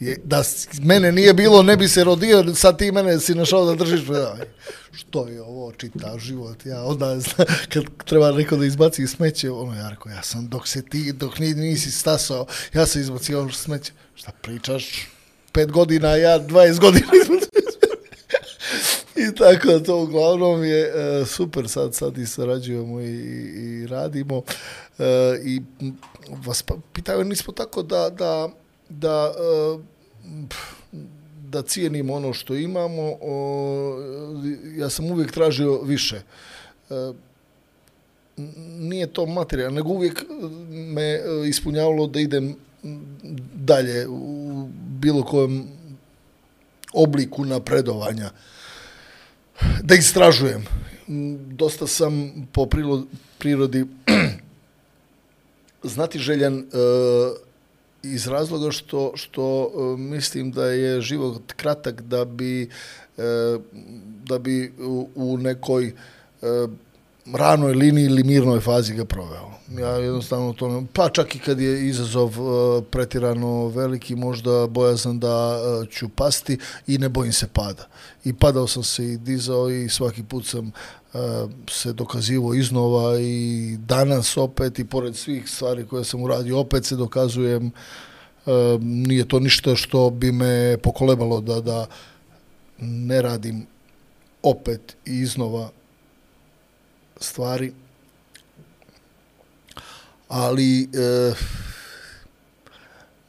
je, 0.00 0.16
da 0.24 0.42
mene 0.82 1.12
nije 1.12 1.34
bilo, 1.34 1.62
ne 1.62 1.76
bi 1.76 1.88
se 1.88 2.04
rodio, 2.04 2.54
sad 2.54 2.78
ti 2.78 2.92
mene 2.92 3.20
si 3.20 3.34
našao 3.34 3.64
da 3.64 3.74
držiš 3.74 4.06
predavanje. 4.06 4.44
Što 4.92 5.28
je 5.28 5.42
ovo, 5.42 5.72
čita 5.72 6.18
život, 6.18 6.66
ja 6.66 6.84
onda, 6.84 7.20
zna, 7.20 7.44
kad 7.72 7.84
treba 8.04 8.32
neko 8.32 8.56
da 8.56 8.66
izbaci 8.66 9.06
smeće, 9.06 9.50
ono, 9.50 9.74
ja 9.74 9.96
ja 10.16 10.22
sam, 10.22 10.48
dok 10.48 10.68
se 10.68 10.82
ti, 10.82 11.12
dok 11.12 11.38
ni, 11.38 11.54
nisi 11.54 11.90
stasao, 11.90 12.46
ja 12.74 12.86
sam 12.86 13.00
izbacio 13.00 13.48
smeće. 13.52 13.92
Šta 14.14 14.32
pričaš? 14.42 15.08
5 15.56 15.70
godina, 15.70 16.16
ja 16.16 16.40
20 16.40 16.80
godina 16.80 17.06
I 19.16 19.34
tako 19.34 19.78
to 19.78 20.02
uglavnom 20.02 20.64
je 20.64 20.92
uh, 21.20 21.28
super, 21.28 21.68
sad, 21.68 21.94
sad 21.94 22.18
i 22.18 22.26
sarađujemo 22.26 23.00
i, 23.00 23.14
i, 23.56 23.86
radimo. 23.86 24.36
Uh, 24.36 25.04
I 25.44 25.62
vas 26.46 26.62
pa, 26.62 26.74
pitaju, 26.92 27.24
nismo 27.24 27.52
tako 27.52 27.82
da, 27.82 28.10
da, 28.10 28.48
da, 28.88 29.34
uh, 29.74 29.80
da 31.48 31.62
cijenimo 31.62 32.14
ono 32.14 32.32
što 32.32 32.54
imamo. 32.54 33.16
O, 33.22 33.98
ja 34.76 34.90
sam 34.90 35.10
uvijek 35.10 35.32
tražio 35.32 35.82
više. 35.82 36.20
Uh, 36.90 37.16
nije 38.78 39.06
to 39.06 39.26
materijal, 39.26 39.74
nego 39.74 39.88
uvijek 39.88 40.24
me 40.70 41.20
ispunjavalo 41.48 42.06
da 42.06 42.20
idem 42.20 42.56
dalje 43.54 44.08
u 44.08 44.68
bilo 45.00 45.22
kojem 45.22 45.68
obliku 46.92 47.44
napredovanja. 47.44 48.30
Da 49.82 49.94
istražujem. 49.94 50.64
Dosta 51.56 51.86
sam 51.86 52.32
po 52.52 52.66
prirodi 53.38 53.86
znati 55.82 56.18
željan 56.18 56.58
e, 56.58 56.64
iz 58.02 58.26
razloga 58.26 58.70
što, 58.70 59.12
što 59.14 59.72
e, 59.74 60.00
mislim 60.00 60.52
da 60.52 60.66
je 60.66 61.00
život 61.00 61.52
kratak 61.56 62.02
da 62.02 62.24
bi, 62.24 62.62
e, 62.62 62.68
da 64.24 64.38
bi 64.38 64.72
u, 64.78 65.08
u 65.14 65.38
nekoj 65.38 65.86
e, 65.86 65.92
ranoj 67.34 67.74
liniji 67.74 68.04
ili 68.04 68.24
mirnoj 68.24 68.60
fazi 68.60 68.94
ga 68.94 69.04
proveo. 69.04 69.50
Ja 69.78 69.88
jednostavno 69.88 70.52
to 70.52 70.68
ne, 70.68 70.86
pa 70.92 71.08
čak 71.08 71.34
i 71.34 71.38
kad 71.38 71.60
je 71.60 71.88
izazov 71.88 72.34
e, 72.38 72.40
uh, 72.40 72.84
pretirano 72.90 73.68
veliki, 73.68 74.16
možda 74.16 74.66
bojazan 74.66 75.18
da 75.18 75.58
uh, 75.58 75.88
ću 75.88 76.08
pasti 76.08 76.58
i 76.86 76.98
ne 76.98 77.08
bojim 77.08 77.32
se 77.32 77.46
pada. 77.52 77.88
I 78.24 78.32
padao 78.32 78.66
sam 78.66 78.82
se 78.82 79.04
i 79.04 79.16
dizao 79.16 79.70
i 79.70 79.88
svaki 79.88 80.22
put 80.22 80.46
sam 80.46 80.66
uh, 80.66 81.20
se 81.70 81.92
dokazivo 81.92 82.54
iznova 82.54 83.18
i 83.20 83.76
danas 83.78 84.36
opet 84.36 84.78
i 84.78 84.84
pored 84.84 85.16
svih 85.16 85.50
stvari 85.50 85.86
koje 85.86 86.04
sam 86.04 86.22
uradio 86.22 86.58
opet 86.58 86.84
se 86.84 86.96
dokazujem 86.96 87.70
nije 88.80 89.28
to 89.28 89.40
ništa 89.40 89.76
što 89.76 90.10
bi 90.10 90.32
me 90.32 90.78
pokolebalo 90.82 91.40
da 91.40 91.60
da 91.60 91.86
ne 92.78 93.22
radim 93.22 93.66
opet 94.42 94.96
i 95.06 95.12
iznova 95.12 95.70
stvari. 97.20 97.72
Ali 100.28 100.82
e, 100.82 101.32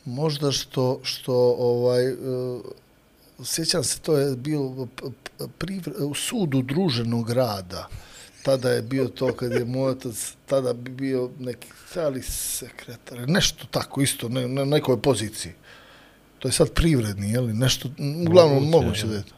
možda 0.06 0.52
što 0.52 1.00
što 1.04 1.34
ovaj 1.60 2.08
e, 2.08 2.16
sjećam 3.44 3.84
se 3.84 4.00
to 4.00 4.18
je 4.18 4.36
bio 4.36 4.88
u 6.00 6.14
sudu 6.16 6.62
druženog 6.62 7.30
rada. 7.30 7.88
Tada 8.44 8.70
je 8.70 8.82
bio 8.82 9.08
to 9.08 9.34
kad 9.34 9.52
je 9.52 9.66
moj 9.66 9.92
otac 9.92 10.34
tada 10.46 10.74
bi 10.74 10.92
bio 10.92 11.30
neki 11.40 11.68
ali 11.96 12.22
sekretar 12.22 13.30
nešto 13.30 13.66
tako 13.72 14.02
isto 14.02 14.30
ne, 14.30 14.48
na 14.48 14.66
nekoj 14.66 15.02
poziciji. 15.02 15.52
To 16.40 16.48
je 16.48 16.52
sad 16.52 16.74
privredni 16.74 17.32
je 17.32 17.40
li 17.40 17.54
nešto 17.54 17.90
uglavnom 18.28 18.70
Moguće, 18.70 19.08
da 19.08 19.16
je. 19.16 19.24
to 19.24 19.37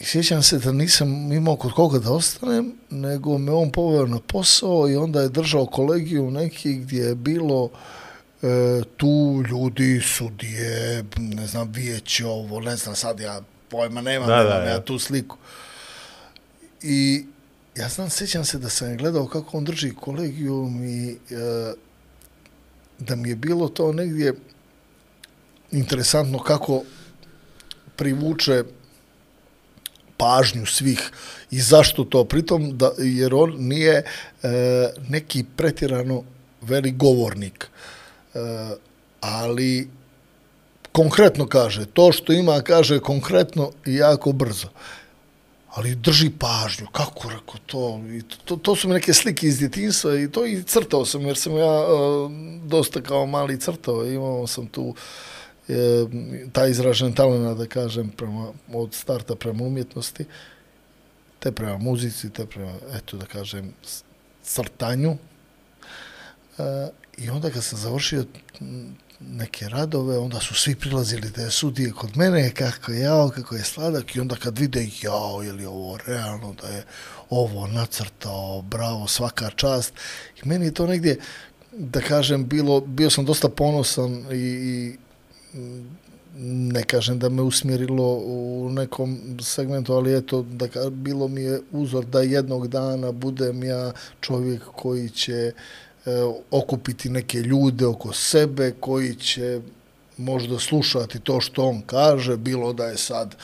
I 0.00 0.04
sjećam 0.04 0.42
se 0.42 0.58
da 0.58 0.72
nisam 0.72 1.32
imao 1.32 1.56
kod 1.56 1.72
koga 1.72 1.98
da 1.98 2.12
ostanem, 2.12 2.72
nego 2.90 3.38
me 3.38 3.52
on 3.52 3.72
poveo 3.72 4.06
na 4.06 4.20
posao 4.20 4.88
i 4.88 4.96
onda 4.96 5.20
je 5.20 5.28
držao 5.28 5.66
kolegiju 5.66 6.30
neki 6.30 6.74
gdje 6.74 7.02
je 7.02 7.14
bilo 7.14 7.70
e, 8.42 8.82
tu 8.96 9.42
ljudi, 9.50 10.00
sudije, 10.00 11.04
ne 11.16 11.46
znam, 11.46 11.72
vijeće 11.72 12.26
ovo, 12.26 12.60
ne 12.60 12.76
znam, 12.76 12.94
sad 12.94 13.20
ja 13.20 13.40
pojma 13.68 14.00
nemam, 14.00 14.28
Da, 14.28 14.42
da, 14.42 14.54
ja. 14.54 14.80
tu 14.80 14.98
sliku. 14.98 15.36
I 16.82 17.24
ja 17.76 17.88
znam, 17.88 18.10
sjećam 18.10 18.44
se 18.44 18.58
da 18.58 18.68
sam 18.68 18.96
gledao 18.96 19.26
kako 19.26 19.56
on 19.56 19.64
drži 19.64 19.94
kolegijum 19.94 20.84
i 20.84 21.10
e, 21.10 21.16
da 22.98 23.16
mi 23.16 23.28
je 23.28 23.36
bilo 23.36 23.68
to 23.68 23.92
negdje 23.92 24.34
interesantno 25.70 26.38
kako 26.38 26.82
privuče 27.96 28.64
pažnju 30.20 30.66
svih 30.66 31.10
i 31.50 31.60
zašto 31.60 32.04
to? 32.04 32.24
Pritom 32.24 32.78
da 32.78 32.92
jer 32.98 33.34
on 33.34 33.54
nije 33.58 33.96
e, 33.96 34.04
neki 35.08 35.44
pretirano 35.56 36.22
velik 36.60 36.96
govornik. 36.96 37.68
E, 38.34 38.38
ali 39.20 39.88
konkretno 40.92 41.46
kaže 41.46 41.86
to 41.86 42.12
što 42.12 42.32
ima 42.32 42.60
kaže 42.60 43.00
konkretno 43.00 43.70
i 43.86 43.94
jako 43.94 44.32
brzo. 44.32 44.68
Ali 45.70 45.94
drži 45.94 46.30
pažnju, 46.38 46.86
kako 46.92 47.30
reko 47.30 47.58
to, 47.66 48.00
i 48.10 48.22
to, 48.44 48.56
to 48.56 48.76
su 48.76 48.88
mi 48.88 48.94
neke 48.94 49.14
slike 49.14 49.46
iz 49.46 49.58
djetinjstva 49.58 50.18
i 50.18 50.30
to 50.30 50.46
i 50.46 50.62
crtao 50.62 51.04
sam, 51.04 51.26
jer 51.26 51.36
sam 51.36 51.56
ja 51.56 51.74
e, 51.80 51.86
dosta 52.64 53.00
kao 53.00 53.26
mali 53.26 53.60
crtao, 53.60 54.04
imao 54.06 54.46
sam 54.46 54.66
tu 54.66 54.94
e, 55.70 56.06
taj 56.52 56.70
izražen 56.70 57.12
talent, 57.12 57.58
da 57.58 57.66
kažem, 57.66 58.10
prema, 58.10 58.52
od 58.72 58.94
starta 58.94 59.34
prema 59.34 59.64
umjetnosti, 59.64 60.24
te 61.38 61.52
prema 61.52 61.78
muzici, 61.78 62.30
te 62.30 62.46
prema, 62.46 62.74
eto 62.94 63.16
da 63.16 63.26
kažem, 63.26 63.72
crtanju. 64.44 65.16
E, 66.58 66.88
I 67.18 67.30
onda 67.30 67.50
kad 67.50 67.64
sam 67.64 67.78
završio 67.78 68.24
neke 69.20 69.68
radove, 69.68 70.18
onda 70.18 70.40
su 70.40 70.54
svi 70.54 70.74
prilazili 70.74 71.30
da 71.30 71.42
je 71.42 71.50
sudije 71.50 71.92
kod 71.92 72.16
mene, 72.16 72.50
kako 72.54 72.92
je 72.92 73.00
jao, 73.00 73.28
kako 73.28 73.56
je 73.56 73.64
sladak, 73.64 74.16
i 74.16 74.20
onda 74.20 74.36
kad 74.36 74.58
vide, 74.58 74.88
jao, 75.02 75.42
je 75.42 75.52
li 75.52 75.66
ovo 75.66 75.98
realno, 76.06 76.54
da 76.62 76.68
je 76.68 76.84
ovo 77.30 77.66
nacrtao, 77.66 78.62
bravo, 78.62 79.08
svaka 79.08 79.50
čast. 79.50 79.92
I 80.42 80.48
meni 80.48 80.64
je 80.64 80.74
to 80.74 80.86
negdje, 80.86 81.18
da 81.72 82.00
kažem, 82.00 82.48
bilo, 82.48 82.80
bio 82.80 83.10
sam 83.10 83.24
dosta 83.24 83.48
ponosan 83.48 84.26
i, 84.32 84.36
i 84.36 84.96
ne 86.38 86.82
kažem 86.82 87.18
da 87.18 87.28
me 87.28 87.42
usmjerilo 87.42 88.14
u 88.24 88.70
nekom 88.72 89.18
segmentu, 89.42 89.92
ali 89.92 90.16
eto, 90.16 90.42
da 90.42 90.68
ka, 90.68 90.90
bilo 90.90 91.28
mi 91.28 91.42
je 91.42 91.60
uzor 91.72 92.04
da 92.04 92.20
jednog 92.20 92.68
dana 92.68 93.12
budem 93.12 93.64
ja 93.64 93.92
čovjek 94.20 94.62
koji 94.64 95.10
će 95.10 95.32
e, 95.32 95.52
okupiti 96.50 97.08
neke 97.10 97.38
ljude 97.38 97.86
oko 97.86 98.12
sebe, 98.12 98.72
koji 98.80 99.14
će 99.14 99.60
možda 100.16 100.58
slušati 100.58 101.20
to 101.20 101.40
što 101.40 101.64
on 101.64 101.82
kaže, 101.82 102.36
bilo 102.36 102.72
da 102.72 102.86
je 102.86 102.96
sad 102.96 103.36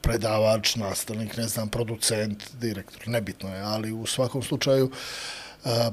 predavač, 0.00 0.76
nastavnik, 0.76 1.36
ne 1.36 1.48
znam, 1.48 1.68
producent, 1.68 2.44
direktor, 2.60 3.08
nebitno 3.08 3.54
je, 3.54 3.60
ali 3.60 3.92
u 3.92 4.06
svakom 4.06 4.42
slučaju 4.42 4.90
e, 5.64 5.90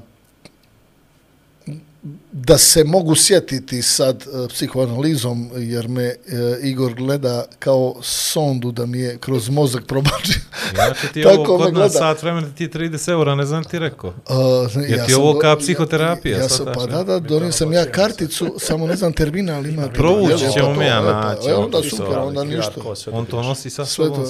da 2.32 2.58
se 2.58 2.84
mogu 2.84 3.14
sjetiti 3.14 3.82
sad 3.82 4.22
e, 4.22 4.48
psihoanalizom, 4.48 5.50
jer 5.56 5.88
me 5.88 6.04
e, 6.04 6.16
Igor 6.62 6.94
gleda 6.94 7.44
kao 7.58 7.94
sondu 8.02 8.72
da 8.72 8.86
mi 8.86 8.98
je 8.98 9.18
kroz 9.18 9.48
mozak 9.48 9.86
probači. 9.86 10.40
Inače 10.74 11.12
ti 11.12 11.24
ovo 11.38 11.44
kod 11.44 11.74
nas 11.74 11.92
sat 11.92 12.22
vremena 12.22 12.48
ti 12.54 12.64
je 12.64 12.70
30 12.70 13.10
eura, 13.10 13.34
ne 13.34 13.46
znam 13.46 13.64
ti 13.64 13.78
rekao. 13.78 14.10
Uh, 14.10 14.82
Jer 14.88 15.06
ti 15.06 15.12
je 15.12 15.16
ovo 15.16 15.38
kao 15.38 15.56
psihoterapija, 15.56 16.38
Ja 16.38 16.48
sam, 16.48 16.56
shvataš, 16.56 16.74
pa 16.74 16.86
da, 16.86 17.04
da, 17.04 17.18
donio 17.18 17.52
sam 17.52 17.72
ja 17.72 17.84
karticu, 17.84 18.54
samo 18.68 18.86
ne 18.86 18.96
znam 18.96 19.12
terminal 19.12 19.66
ima. 19.66 19.88
Provući 19.88 20.52
ćemo 20.52 20.66
to, 20.66 20.74
mi 20.74 20.84
ja 20.84 20.98
e, 20.98 21.02
naći, 21.02 21.48
e, 21.48 21.54
on 21.54 21.64
onda 21.64 21.78
to 21.82 21.88
super, 21.88 22.18
onda 22.18 22.44
ništa. 22.44 22.80
On 23.12 23.26
to 23.26 23.42
nosi 23.42 23.70
sa 23.70 23.84
sobom. 23.84 24.24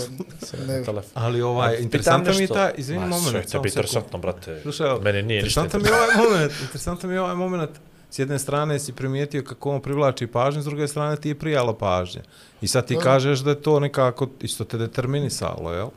to. 0.87 1.03
Ali 1.15 1.43
ovaj, 1.43 1.77
interesantan 1.81 2.37
mi 2.37 2.43
je 2.43 2.49
taj, 2.49 2.73
izvini 2.77 3.07
moment. 3.07 3.23
Sve 3.23 3.39
biti 3.41 3.51
sekund. 3.51 3.67
interesantno, 3.67 4.19
brate. 4.19 4.61
Slušaj, 4.63 4.87
evo, 4.91 5.01
Meni 5.01 5.23
nije 5.23 5.43
ništa. 5.43 5.61
interesantan 5.61 5.83
mi 5.83 5.89
je 5.89 5.95
ovaj 5.95 6.31
moment, 6.31 6.53
interesantan 6.63 7.11
mi 7.11 7.17
je 7.17 7.21
ovaj 7.21 7.35
moment. 7.35 7.62
S 8.11 8.19
jedne 8.19 8.39
strane 8.39 8.79
si 8.79 8.93
primijetio 8.93 9.43
kako 9.43 9.71
on 9.71 9.81
privlači 9.81 10.27
pažnju, 10.27 10.63
s 10.63 10.65
druge 10.65 10.89
strane 10.89 11.17
ti 11.17 11.29
je 11.29 11.39
prijalo 11.39 11.73
pažnje. 11.73 12.23
I 12.61 12.69
sad 12.69 12.87
ti 12.87 12.97
kažeš 13.03 13.41
da 13.41 13.51
je 13.51 13.63
to 13.63 13.81
nekako 13.81 14.29
isto 14.41 14.65
te 14.65 14.79
determinisalo, 14.79 15.73
jel? 15.73 15.89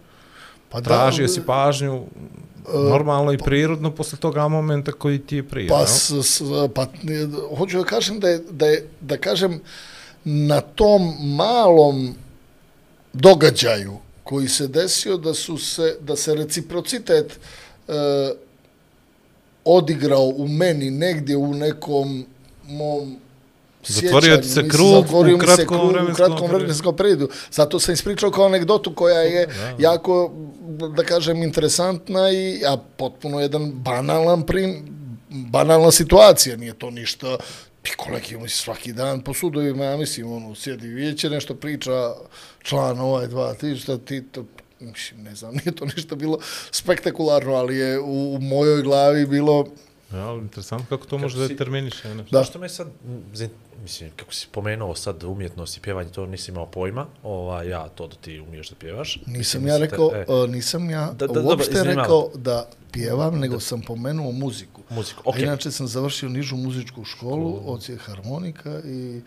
pa 0.69 0.81
da, 0.81 0.89
Tražio 0.89 1.27
si 1.27 1.41
pažnju 1.41 2.05
normalno 2.73 3.33
i 3.33 3.37
prirodno 3.37 3.91
posle 3.91 4.17
toga 4.19 4.47
momenta 4.47 4.91
koji 4.91 5.19
ti 5.19 5.35
je 5.35 5.43
prije, 5.43 5.69
Pa, 5.69 5.87
s, 5.87 6.11
s, 6.11 6.41
pa 6.75 6.81
e, 6.83 6.87
hoću 7.57 7.77
da 7.77 7.83
kažem 7.83 8.19
da 8.19 8.29
je, 8.29 8.41
da 8.49 8.65
je, 8.65 8.87
da 9.01 9.17
kažem, 9.17 9.59
na 10.23 10.61
tom 10.61 11.13
malom 11.35 12.15
događaju 13.13 13.97
koji 14.23 14.47
se 14.47 14.67
desio 14.67 15.17
da 15.17 15.33
su 15.33 15.57
se, 15.57 15.97
da 16.01 16.15
se 16.15 16.35
reciprocitet 16.35 17.39
e, 17.87 17.93
odigrao 19.65 20.33
u 20.35 20.47
meni 20.47 20.91
negdje 20.91 21.37
u 21.37 21.53
nekom 21.53 22.25
mom 22.67 23.17
Zatvorio 23.87 24.37
ti 24.37 24.47
se 24.47 24.67
krug 24.69 25.03
mislim, 25.03 25.35
u 25.35 25.37
kratkom 25.37 25.87
vremenskom 25.89 26.15
kratkom 26.15 26.47
vremenskom 26.47 26.95
periodu. 26.95 27.29
Zato 27.51 27.79
sam 27.79 27.93
ispričao 27.93 28.31
kao 28.31 28.45
anegdotu 28.45 28.95
koja 28.95 29.19
je 29.19 29.47
jako, 29.79 30.31
da 30.95 31.03
kažem, 31.03 31.43
interesantna 31.43 32.31
i 32.31 32.61
a 32.65 32.77
potpuno 32.97 33.39
jedan 33.39 33.71
banalan 33.71 34.45
prim, 34.45 34.85
banalna 35.29 35.91
situacija, 35.91 36.57
nije 36.57 36.73
to 36.73 36.91
ništa 36.91 37.37
ti 37.85 37.91
kolegi 37.97 38.37
mi 38.37 38.49
svaki 38.49 38.93
dan 38.93 39.21
po 39.21 39.33
sudovima, 39.33 39.83
ja 39.83 39.97
mislim, 39.97 40.31
ono, 40.31 40.55
sjedi 40.55 40.87
vijeće, 40.87 41.29
nešto 41.29 41.55
priča, 41.55 42.13
član 42.63 42.99
ovaj, 42.99 43.27
dva, 43.27 43.53
ti, 43.53 43.75
šta 43.75 43.97
ti, 43.97 44.23
to, 44.31 44.45
mislim, 44.85 45.23
ne 45.23 45.35
znam, 45.35 45.53
nije 45.65 45.75
to 45.75 45.85
ništa 45.85 46.15
bilo 46.15 46.39
spektakularno, 46.71 47.53
ali 47.53 47.77
je 47.77 47.99
u, 47.99 48.35
u 48.35 48.39
mojoj 48.41 48.81
glavi 48.81 49.25
bilo 49.25 49.65
Ja, 50.13 50.27
ali 50.27 50.41
interesantno 50.41 50.85
kako 50.89 51.05
to 51.05 51.17
može 51.17 51.39
da 51.39 51.47
determiniše. 51.47 52.15
Nešto. 52.15 52.31
Da. 52.31 52.37
Da. 52.39 52.43
Što 52.43 52.59
me 52.59 52.69
sad, 52.69 52.87
mislim, 53.81 54.11
kako 54.15 54.33
si 54.33 54.47
pomenuo 54.51 54.95
sad 54.95 55.23
umjetnost 55.23 55.77
i 55.77 55.81
pjevanje, 55.81 56.09
to 56.09 56.25
nisi 56.25 56.51
imao 56.51 56.65
pojma, 56.65 57.05
ovaj, 57.23 57.69
ja 57.69 57.89
to 57.89 58.07
da 58.07 58.15
ti 58.15 58.39
umiješ 58.39 58.69
da 58.69 58.75
pjevaš. 58.75 59.15
Nisam 59.15 59.33
Mislim, 59.37 59.67
ja 59.67 59.73
da 59.73 59.85
rekao, 59.85 60.11
e, 60.13 60.25
e, 60.43 60.47
nisam 60.47 60.89
ja 60.89 61.05
Da, 61.05 61.13
da, 61.13 61.27
dobro, 61.27 61.43
uopšte 61.43 61.71
izvinjavam. 61.71 62.03
rekao 62.03 62.29
da 62.35 62.69
pjevam, 62.91 63.39
nego 63.39 63.59
sam 63.59 63.81
pomenuo 63.81 64.31
muziku. 64.31 64.81
Muziku, 64.89 65.21
A 65.25 65.29
okej. 65.29 65.43
inače 65.43 65.71
sam 65.71 65.87
završio 65.87 66.29
nižu 66.29 66.55
muzičku 66.55 67.03
školu, 67.03 67.61
ocijek 67.65 68.01
harmonika 68.01 68.81
i 68.85 69.21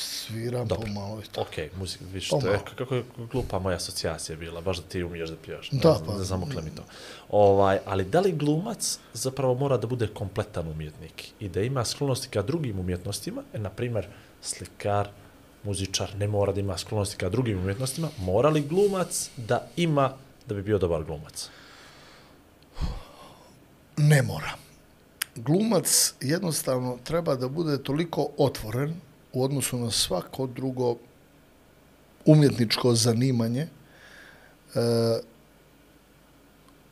sviram 0.00 0.68
Dobro. 0.68 0.86
pomalo 0.86 1.20
i 1.20 1.26
to. 1.32 1.40
Ok, 1.40 1.78
muzik, 1.78 2.00
viš, 2.12 2.32
O, 2.32 2.40
to 2.40 2.48
je, 2.48 2.60
kako 2.78 2.94
je 2.94 3.04
glupa 3.32 3.58
moja 3.58 3.76
asocijacija 3.76 4.36
bila, 4.36 4.60
baš 4.60 4.76
da 4.76 4.82
ti 4.82 5.02
umiješ 5.02 5.30
da 5.30 5.36
pjevaš. 5.36 5.70
Da, 5.70 5.92
ne, 5.92 5.98
pa. 6.06 6.18
Ne 6.18 6.24
zamokle 6.24 6.62
mi 6.62 6.70
to. 6.70 6.82
Ovaj, 7.28 7.78
ali 7.86 8.04
da 8.04 8.20
li 8.20 8.32
glumac 8.32 8.98
zapravo 9.12 9.54
mora 9.54 9.76
da 9.76 9.86
bude 9.86 10.06
kompletan 10.06 10.68
umjetnik 10.68 11.28
i 11.40 11.48
da 11.48 11.62
ima 11.62 11.84
sklonosti 11.84 12.28
ka 12.28 12.42
drugim 12.42 12.78
umjetnostima, 12.78 13.42
e, 13.52 13.58
na 13.58 13.70
primjer, 13.70 14.06
slikar, 14.42 15.08
muzičar 15.64 16.16
ne 16.16 16.28
mora 16.28 16.52
da 16.52 16.60
ima 16.60 16.78
sklonosti 16.78 17.16
ka 17.16 17.28
drugim 17.28 17.58
umjetnostima, 17.58 18.08
mora 18.18 18.48
li 18.48 18.62
glumac 18.62 19.30
da 19.36 19.66
ima 19.76 20.12
da 20.46 20.54
bi 20.54 20.62
bio 20.62 20.78
dobar 20.78 21.04
glumac? 21.04 21.48
Ne 23.96 24.22
mora. 24.22 24.52
Glumac 25.36 26.14
jednostavno 26.20 26.98
treba 27.04 27.34
da 27.34 27.48
bude 27.48 27.82
toliko 27.82 28.28
otvoren 28.36 28.94
u 29.32 29.44
odnosu 29.44 29.78
na 29.78 29.90
svako 29.90 30.46
drugo 30.46 30.96
umjetničko 32.24 32.94
zanimanje. 32.94 33.62
E, 33.62 33.68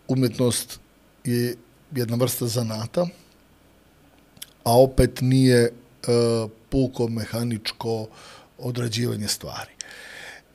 umjetnost 0.09 0.81
je 1.25 1.57
jedna 1.93 2.17
vrsta 2.17 2.47
zanata, 2.47 3.07
a 4.65 4.81
opet 4.81 5.21
nije 5.21 5.65
e, 5.65 5.71
puko 6.69 7.09
mehaničko 7.09 8.07
odrađivanje 8.59 9.29
stvari. 9.29 9.71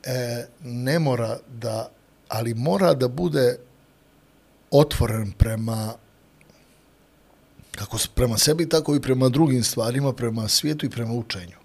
E, 0.04 0.46
ne 0.64 1.00
mora 1.00 1.40
da, 1.48 1.90
ali 2.28 2.54
mora 2.54 2.94
da 2.94 3.08
bude 3.08 3.58
otvoren 4.72 5.32
prema 5.32 5.94
kako 7.72 7.98
prema 8.16 8.38
sebi, 8.38 8.70
tako 8.70 8.96
i 8.96 9.02
prema 9.02 9.30
drugim 9.30 9.64
stvarima, 9.64 10.14
prema 10.14 10.48
svijetu 10.48 10.86
i 10.86 10.90
prema 10.90 11.14
učenju. 11.14 11.63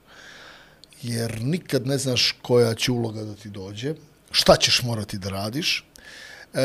Jer 1.02 1.40
nikad 1.42 1.86
ne 1.86 1.98
znaš 1.98 2.36
koja 2.42 2.74
će 2.74 2.92
uloga 2.92 3.24
da 3.24 3.34
ti 3.34 3.48
dođe, 3.50 3.94
šta 4.30 4.56
ćeš 4.56 4.82
morati 4.82 5.18
da 5.18 5.28
radiš. 5.30 5.84
E, 6.54 6.60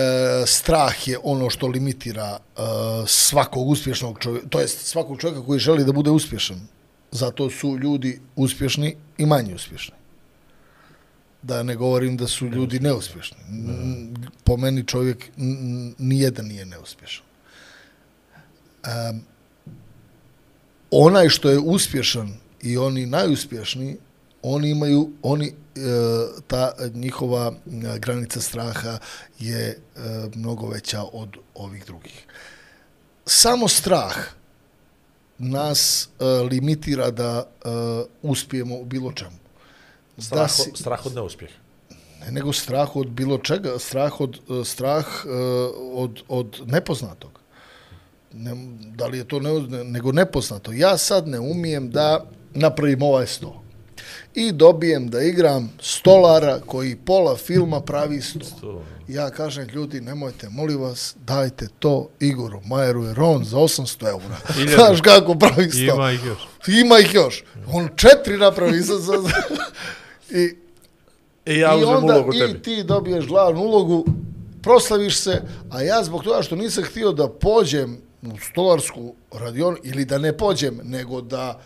strah 0.47 1.07
je 1.07 1.17
ono 1.23 1.49
što 1.49 1.67
limitira 1.67 2.37
e, 2.39 2.61
svakog 3.07 3.67
uspješnog 3.69 4.19
čovjeka, 4.19 4.47
to 4.49 4.59
jest 4.59 4.79
svakog 4.85 5.19
čovjeka 5.21 5.45
koji 5.45 5.59
želi 5.59 5.85
da 5.85 5.91
bude 5.91 6.09
uspješan. 6.09 6.67
Zato 7.11 7.49
su 7.49 7.77
ljudi 7.77 8.19
uspješni 8.35 8.95
i 9.17 9.25
manje 9.25 9.55
uspješni. 9.55 9.95
Da 11.41 11.63
ne 11.63 11.75
govorim 11.75 12.17
da 12.17 12.27
su 12.27 12.47
ljudi 12.47 12.79
neuspješni. 12.79 13.37
N- 13.49 14.15
Po 14.43 14.57
meni 14.57 14.83
čovjek 14.87 15.29
nijedan 15.97 16.45
nije 16.45 16.65
neuspješan. 16.65 17.25
Um, 18.83 19.21
onaj 20.91 21.29
što 21.29 21.49
je 21.49 21.59
uspješan 21.59 22.33
i 22.61 22.77
oni 22.77 23.05
najuspješniji, 23.05 23.97
oni 24.43 24.69
imaju, 24.69 25.11
oni, 25.21 25.47
e, 25.47 25.51
ta 26.47 26.71
njihova 26.93 27.53
e, 27.65 27.99
granica 27.99 28.41
straha 28.41 28.97
je 29.39 29.67
e, 29.67 29.77
mnogo 30.35 30.67
veća 30.67 31.03
od 31.03 31.29
ovih 31.55 31.85
drugih. 31.85 32.25
Samo 33.25 33.67
strah 33.67 34.15
nas 35.37 35.79
e, 36.19 36.25
limitira 36.25 37.11
da 37.11 37.29
e, 37.55 37.69
uspijemo 38.21 38.75
u 38.77 38.85
bilo 38.85 39.11
čemu. 39.11 39.37
Strah, 40.17 40.41
Da 40.41 40.47
si- 40.47 40.71
strah 40.75 41.05
od 41.05 41.15
neuspjeha. 41.15 41.53
ne 42.21 42.31
nego 42.31 42.53
strah 42.53 42.95
od 42.95 43.07
bilo 43.07 43.37
čega, 43.37 43.79
strah 43.79 44.21
od, 44.21 44.39
strah 44.65 45.05
od, 45.93 46.21
od 46.27 46.61
nepoznatog. 46.65 47.39
Ne, 48.33 48.51
da 48.95 49.07
li 49.07 49.17
je 49.17 49.27
to 49.27 49.39
ne, 49.39 49.49
nego 49.83 50.11
nepoznato. 50.11 50.71
Ja 50.71 50.97
sad 50.97 51.27
ne 51.27 51.39
umijem 51.39 51.89
da 51.91 52.25
napravim 52.53 53.01
ovaj 53.01 53.27
sto. 53.27 53.62
I 54.35 54.51
dobijem 54.51 55.07
da 55.07 55.21
igram 55.21 55.71
stolara 55.81 56.59
koji 56.65 56.95
pola 56.95 57.35
filma 57.35 57.81
pravi 57.81 58.21
sto. 58.21 58.83
Ja 59.07 59.29
kažem, 59.29 59.67
ljudi, 59.73 60.01
nemojte, 60.01 60.49
molim 60.49 60.81
vas, 60.81 61.15
dajte 61.25 61.67
to 61.79 62.09
Igoru 62.19 62.61
Majeru 62.65 63.03
jer 63.03 63.19
on 63.21 63.43
za 63.43 63.57
800 63.57 64.07
eura. 64.07 64.37
Znaš 64.75 65.01
kako 65.01 65.35
pravi 65.35 65.69
sto. 65.69 65.95
Ima 65.95 66.11
ih 66.11 66.25
još. 66.25 66.47
Ima 66.67 66.99
ih 66.99 67.13
još. 67.13 67.43
On 67.73 67.89
četiri 67.95 68.37
napravi 68.37 68.81
za, 68.81 68.97
za, 68.97 69.13
za. 69.21 69.29
I, 70.29 70.55
I 71.45 71.59
ja 71.59 71.73
I 71.73 71.77
uzmem 71.77 71.95
onda 71.95 72.13
ulogu 72.13 72.33
i 72.33 72.39
tebi. 72.39 72.61
ti 72.61 72.83
dobiješ 72.83 73.27
glavnu 73.27 73.61
ulogu, 73.61 74.05
proslaviš 74.61 75.17
se, 75.17 75.41
a 75.71 75.81
ja 75.81 76.03
zbog 76.03 76.23
toga 76.23 76.41
što 76.41 76.55
nisam 76.55 76.83
htio 76.83 77.11
da 77.11 77.29
pođem 77.29 77.97
u 78.21 78.37
stolarsku 78.51 79.15
radion 79.31 79.77
ili 79.83 80.05
da 80.05 80.17
ne 80.17 80.37
pođem, 80.37 80.79
nego 80.83 81.21
da 81.21 81.61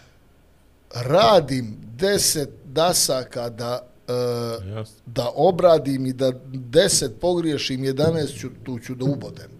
radim 1.01 1.77
deset 1.95 2.49
dasaka 2.65 3.49
da 3.49 3.87
e, 4.07 4.13
Jasno. 4.69 4.95
da 5.05 5.31
obradim 5.35 6.05
i 6.05 6.13
da 6.13 6.31
deset 6.53 7.19
pogriješim, 7.21 7.81
11 7.81 8.39
ću, 8.39 8.49
tu 8.63 8.79
ću 8.79 8.95
da 8.95 9.05
ubodem. 9.05 9.51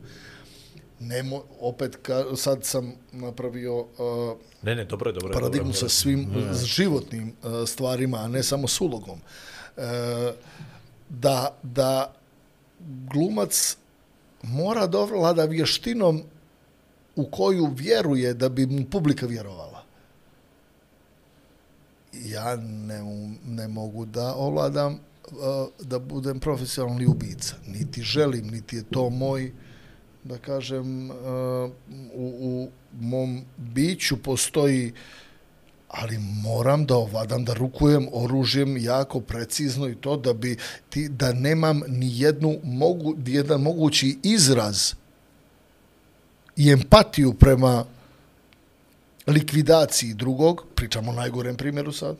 Nemo, 0.99 1.43
opet, 1.59 1.95
ka, 2.01 2.23
sad 2.35 2.65
sam 2.65 2.93
napravio 3.11 3.79
uh, 3.79 3.87
Ne, 4.61 4.75
ne, 4.75 4.85
dobro 4.85 5.11
dobro 5.11 5.33
paradigmu 5.33 5.65
dobro 5.65 5.79
sa 5.79 5.85
je. 5.85 5.89
svim 5.89 6.27
s 6.51 6.63
životnim 6.63 7.33
uh, 7.43 7.67
stvarima, 7.67 8.17
a 8.17 8.27
ne 8.27 8.43
samo 8.43 8.67
s 8.67 8.81
ulogom. 8.81 9.19
E, 9.77 9.81
da, 11.09 11.57
da 11.63 12.13
glumac 12.79 13.77
mora 14.43 14.87
da 14.87 14.99
ovlada 14.99 15.45
vještinom 15.45 16.23
u 17.15 17.25
koju 17.25 17.65
vjeruje 17.75 18.33
da 18.33 18.49
bi 18.49 18.65
mu 18.65 18.85
publika 18.91 19.25
vjerovala. 19.25 19.76
Ja 22.25 22.55
ne, 22.55 23.01
um, 23.01 23.37
ne 23.45 23.67
mogu 23.67 24.05
da 24.05 24.33
ovladam 24.33 24.99
da 25.83 25.99
budem 25.99 26.39
profesionalni 26.39 27.05
ubica. 27.05 27.55
Niti 27.67 28.01
želim, 28.01 28.47
niti 28.47 28.75
je 28.75 28.83
to 28.83 29.09
moj 29.09 29.51
da 30.23 30.37
kažem, 30.37 31.11
u, 32.13 32.33
u 32.39 32.69
mom 32.99 33.41
biću 33.57 34.17
postoji 34.17 34.93
ali 35.87 36.17
moram 36.17 36.85
da 36.85 36.95
ovladam, 36.95 37.45
da 37.45 37.53
rukujem 37.53 38.07
oružjem 38.11 38.77
jako 38.77 39.19
precizno 39.19 39.87
i 39.87 39.95
to 39.95 40.17
da 40.17 40.33
bi 40.33 40.57
ti, 40.89 41.09
da 41.09 41.33
nemam 41.33 41.81
ni 41.87 42.19
jednu 42.19 42.59
mogu, 42.63 43.15
jedan 43.25 43.61
mogući 43.61 44.17
izraz 44.23 44.93
i 46.55 46.71
empatiju 46.71 47.33
prema 47.33 47.85
likvidaciji 49.27 50.13
drugog, 50.13 50.63
pričamo 50.75 51.11
o 51.11 51.15
najgorem 51.15 51.55
primjeru 51.55 51.91
sad, 51.91 52.17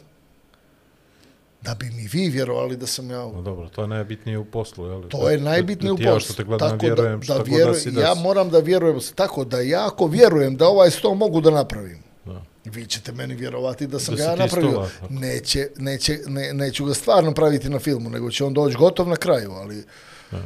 da 1.62 1.74
bi 1.74 1.86
mi 1.88 2.08
vi 2.08 2.30
vjerovali 2.30 2.78
da 2.78 2.88
sam 2.88 3.12
ja 3.12 3.18
No 3.18 3.42
dobro, 3.42 3.70
to 3.70 3.82
je 3.82 3.88
najbitnije 3.88 4.38
u 4.38 4.46
poslu, 4.46 4.86
je 4.86 4.96
li? 4.96 5.10
To 5.10 5.30
je 5.30 5.38
najbitnije 5.40 5.92
u 5.92 5.96
da, 5.96 5.98
da, 5.98 6.04
ti 6.04 6.08
Ja 6.08 6.14
poslu. 6.14 6.26
što 6.26 6.34
te 6.34 6.44
gledam, 6.46 6.78
vjerujem 6.80 7.22
šta 7.22 7.38
god 7.38 7.48
vjeruj- 7.48 7.66
da 7.66 7.74
si 7.76 7.92
da 7.92 8.02
Ja 8.02 8.14
moram 8.16 8.50
da 8.50 8.60
vjerujem, 8.60 9.00
tako 9.16 9.46
da 9.46 9.60
ja 9.60 9.88
ako 9.88 10.08
vjerujem 10.08 10.56
da 10.56 10.68
ovaj 10.68 10.92
sto 10.92 11.14
mogu 11.14 11.42
da 11.42 11.52
napravim, 11.52 12.04
Da. 12.26 12.42
vi 12.66 12.86
ćete 12.86 13.12
meni 13.12 13.36
vjerovati 13.36 13.88
da 13.88 14.00
sam 14.00 14.16
Da 14.16 14.18
ga 14.18 14.24
ja 14.24 14.36
napravio. 14.36 14.70
stolar, 14.72 14.90
tako. 14.92 15.08
Neće, 15.12 15.68
neće, 15.78 16.20
ne, 16.28 16.54
neću 16.54 16.86
ga 16.86 16.94
stvarno 16.94 17.34
praviti 17.34 17.70
na 17.70 17.80
filmu, 17.80 18.10
nego 18.10 18.32
će 18.32 18.44
on 18.44 18.54
doći 18.54 18.76
gotov 18.76 19.08
na 19.08 19.16
kraju, 19.16 19.52
ali 19.52 19.84
uh, 20.32 20.38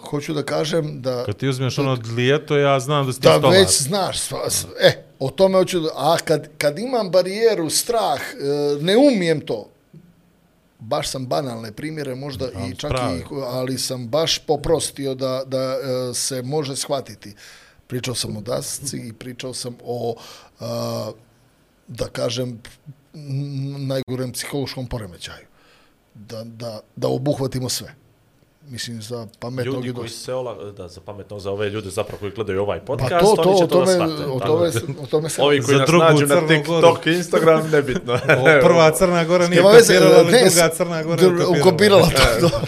hoću 0.00 0.34
da 0.34 0.42
kažem 0.42 1.02
da 1.02 1.24
Kad 1.24 1.36
ti 1.36 1.48
uzmeš 1.48 1.78
ono 1.78 1.96
lijeto, 2.08 2.56
ja 2.56 2.80
znam 2.80 3.06
da 3.06 3.12
si 3.12 3.20
ti 3.20 3.24
da 3.24 3.38
stolar. 3.38 3.52
već 3.52 3.82
znaš, 3.82 4.18
sva, 4.20 4.50
s- 4.50 4.66
e, 4.80 5.04
o 5.18 5.30
tome 5.30 5.58
hoću 5.58 5.80
da, 5.80 5.88
a 5.96 6.16
kad, 6.24 6.48
kad 6.58 6.78
imam 6.78 7.10
barijeru, 7.10 7.70
strah, 7.70 8.20
e, 8.20 8.82
ne 8.82 8.96
umijem 8.96 9.40
to, 9.40 9.68
baš 10.78 11.10
sam 11.10 11.26
banalne 11.26 11.72
primjere 11.72 12.14
možda 12.14 12.48
i 12.68 12.74
čak 12.74 12.90
pravi. 12.90 13.18
i, 13.18 13.24
ali 13.46 13.78
sam 13.78 14.08
baš 14.08 14.38
poprostio 14.38 15.14
da, 15.14 15.42
da 15.46 15.58
e, 15.60 16.14
se 16.14 16.42
može 16.42 16.76
shvatiti. 16.76 17.34
Pričao 17.86 18.14
sam 18.14 18.36
o 18.36 18.40
dasci 18.40 18.96
i 18.96 19.12
pričao 19.12 19.54
sam 19.54 19.76
o, 19.84 20.16
a, 20.60 21.10
da 21.88 22.08
kažem, 22.08 22.62
najgorem 23.78 24.32
psihološkom 24.32 24.86
poremećaju. 24.86 25.46
Da, 26.14 26.44
da, 26.44 26.80
da 26.96 27.08
obuhvatimo 27.08 27.68
sve. 27.68 27.94
Mislim, 28.70 29.02
za 29.02 29.26
pametnog 29.38 29.74
Ljudi 29.74 29.88
i 29.88 29.92
koji 29.92 30.08
se 30.08 30.34
ola, 30.34 30.72
da 30.72 30.88
za 30.88 31.00
pametno 31.00 31.38
za 31.38 31.50
ove 31.50 31.70
ljude 31.70 31.90
zapravo 31.90 32.18
koji 32.20 32.32
gledaju 32.32 32.62
ovaj 32.62 32.80
podcast, 32.80 33.10
Pa 33.10 33.18
to, 33.20 33.36
to, 33.36 33.42
oni 33.42 33.58
će 33.58 33.64
o 33.64 33.66
to 33.66 33.80
da 33.80 33.86
shvate. 33.86 34.12
o 34.12 34.40
tome, 34.40 34.70
o 35.02 35.06
tome 35.06 35.28
se... 35.28 35.42
Ovi 35.42 35.62
koji 35.62 35.76
Za 35.78 35.82
nas 35.82 35.90
nađu 35.90 36.26
na 36.26 36.46
TikTok, 36.48 37.06
Instagram, 37.06 37.70
nebitno. 37.70 38.14
O, 38.38 38.44
prva 38.62 38.90
Crna 38.90 39.24
Gora 39.24 39.48
nije 39.48 39.62
kapirala, 39.62 40.16
ali 40.16 40.32
druga 40.32 40.68
Crna 40.68 41.02
Gora 41.02 41.22
je 41.22 41.28
ukapirala. 41.28 41.60
ukapirala 41.60 42.08
to. 42.40 42.48
to. 42.48 42.60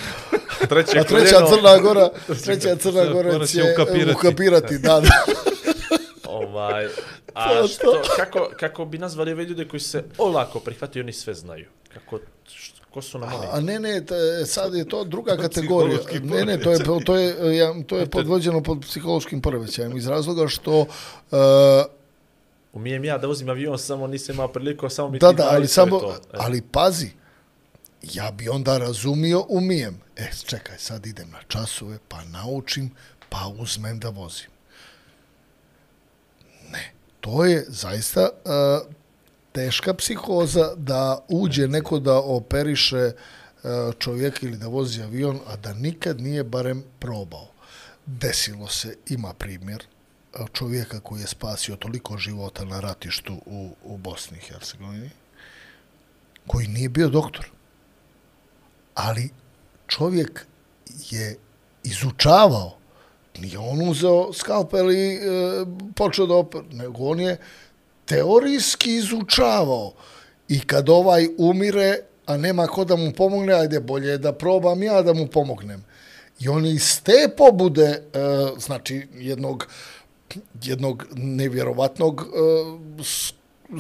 Treće 0.66 0.98
A 0.98 1.04
treća 1.04 1.46
Crna 1.48 1.78
Gora, 1.78 2.08
treća 2.44 2.76
Crna 2.76 3.04
Gora 3.04 3.46
će 3.46 3.52
će 3.52 3.62
ukapirati. 3.74 4.12
ukapirati, 4.12 4.78
da, 4.78 5.00
da. 5.00 5.24
Ovaj, 6.24 6.88
Pa 7.34 7.40
a 7.40 7.66
što, 7.68 8.02
kako, 8.16 8.50
kako 8.60 8.84
bi 8.84 8.98
nazvali 8.98 9.32
ove 9.32 9.44
ljude 9.44 9.68
koji 9.68 9.80
se 9.80 10.04
olako 10.18 10.60
prihvataju, 10.60 11.02
oni 11.04 11.12
sve 11.12 11.34
znaju. 11.34 11.66
Kako, 11.94 12.18
što, 12.52 12.79
ko 12.90 13.02
su 13.02 13.18
nam 13.18 13.34
oni? 13.34 13.46
A 13.52 13.60
ne, 13.60 13.80
ne, 13.80 14.06
t- 14.06 14.14
sad 14.46 14.74
je 14.74 14.88
to 14.88 15.04
druga 15.04 15.36
kategorija. 15.36 15.98
psihološki 15.98 16.26
Ne, 16.26 16.44
ne, 16.44 16.60
to 16.60 16.70
je, 16.70 16.78
to 17.04 17.16
je, 17.16 17.56
ja, 17.56 17.74
to 17.86 17.98
je 17.98 18.06
podvođeno 18.06 18.62
pod 18.62 18.80
psihološkim 18.80 19.42
poremećajem 19.42 19.96
iz 19.96 20.06
razloga 20.06 20.48
što 20.48 20.80
uh, 20.80 20.88
Umijem 22.72 23.04
ja 23.04 23.18
da 23.18 23.28
uzim 23.28 23.48
avion, 23.48 23.78
samo 23.78 24.06
nisam 24.06 24.34
imao 24.34 24.48
priliku, 24.48 24.88
samo 24.88 25.08
mi 25.08 25.18
Da, 25.18 25.32
da, 25.32 25.48
ali 25.50 25.66
to 25.66 25.72
samo, 25.72 25.98
to. 26.00 26.12
E. 26.12 26.36
ali 26.38 26.62
pazi, 26.62 27.10
ja 28.02 28.30
bi 28.30 28.48
onda 28.48 28.78
razumio, 28.78 29.44
umijem. 29.48 30.00
E, 30.16 30.30
čekaj, 30.44 30.78
sad 30.78 31.06
idem 31.06 31.30
na 31.30 31.38
časove, 31.48 31.98
pa 32.08 32.24
naučim, 32.24 32.90
pa 33.28 33.52
uzmem 33.58 33.98
da 33.98 34.08
vozim. 34.08 34.50
Ne, 36.72 36.92
to 37.20 37.44
je 37.44 37.64
zaista 37.68 38.28
uh, 38.44 38.94
teška 39.52 39.94
psihoza 39.94 40.74
da 40.76 41.24
uđe 41.28 41.68
neko 41.68 41.98
da 41.98 42.18
operiše 42.18 43.12
uh, 43.12 43.70
čovjeka 43.98 44.38
ili 44.42 44.56
da 44.56 44.66
vozi 44.66 45.02
avion, 45.02 45.40
a 45.46 45.56
da 45.56 45.74
nikad 45.74 46.20
nije 46.20 46.44
barem 46.44 46.84
probao. 46.98 47.48
Desilo 48.06 48.68
se, 48.68 48.96
ima 49.08 49.34
primjer, 49.34 49.82
uh, 50.40 50.46
čovjeka 50.52 51.00
koji 51.00 51.20
je 51.20 51.26
spasio 51.26 51.76
toliko 51.76 52.18
života 52.18 52.64
na 52.64 52.80
ratištu 52.80 53.40
u, 53.46 53.70
u 53.84 53.96
Bosni 53.98 54.38
i 54.38 54.52
Hercegovini, 54.52 55.10
koji 56.46 56.66
nije 56.68 56.88
bio 56.88 57.08
doktor. 57.08 57.50
Ali 58.94 59.30
čovjek 59.86 60.46
je 61.10 61.36
izučavao, 61.84 62.80
nije 63.38 63.58
on 63.58 63.88
uzeo 63.88 64.32
skalpel 64.32 64.90
i 64.90 65.14
e, 65.14 65.20
počeo 65.96 66.26
da 66.26 66.34
oper, 66.34 66.62
nego 66.72 67.04
on 67.04 67.20
je 67.20 67.36
teorijski 68.10 68.94
izučavao. 68.94 69.92
I 70.48 70.60
kad 70.60 70.88
ovaj 70.88 71.28
umire, 71.38 71.98
a 72.26 72.36
nema 72.36 72.66
ko 72.66 72.84
da 72.84 72.96
mu 72.96 73.12
pomogne, 73.12 73.54
ajde 73.54 73.80
bolje 73.80 74.08
je 74.08 74.18
da 74.18 74.32
probam 74.32 74.82
ja 74.82 75.02
da 75.02 75.14
mu 75.14 75.26
pomognem. 75.26 75.84
I 76.40 76.48
on 76.48 76.66
iz 76.66 77.02
te 77.02 77.28
pobude, 77.36 77.82
e, 77.86 78.02
znači 78.58 79.06
jednog, 79.14 79.66
jednog 80.62 81.06
nevjerovatnog 81.14 82.26
e, 82.26 83.02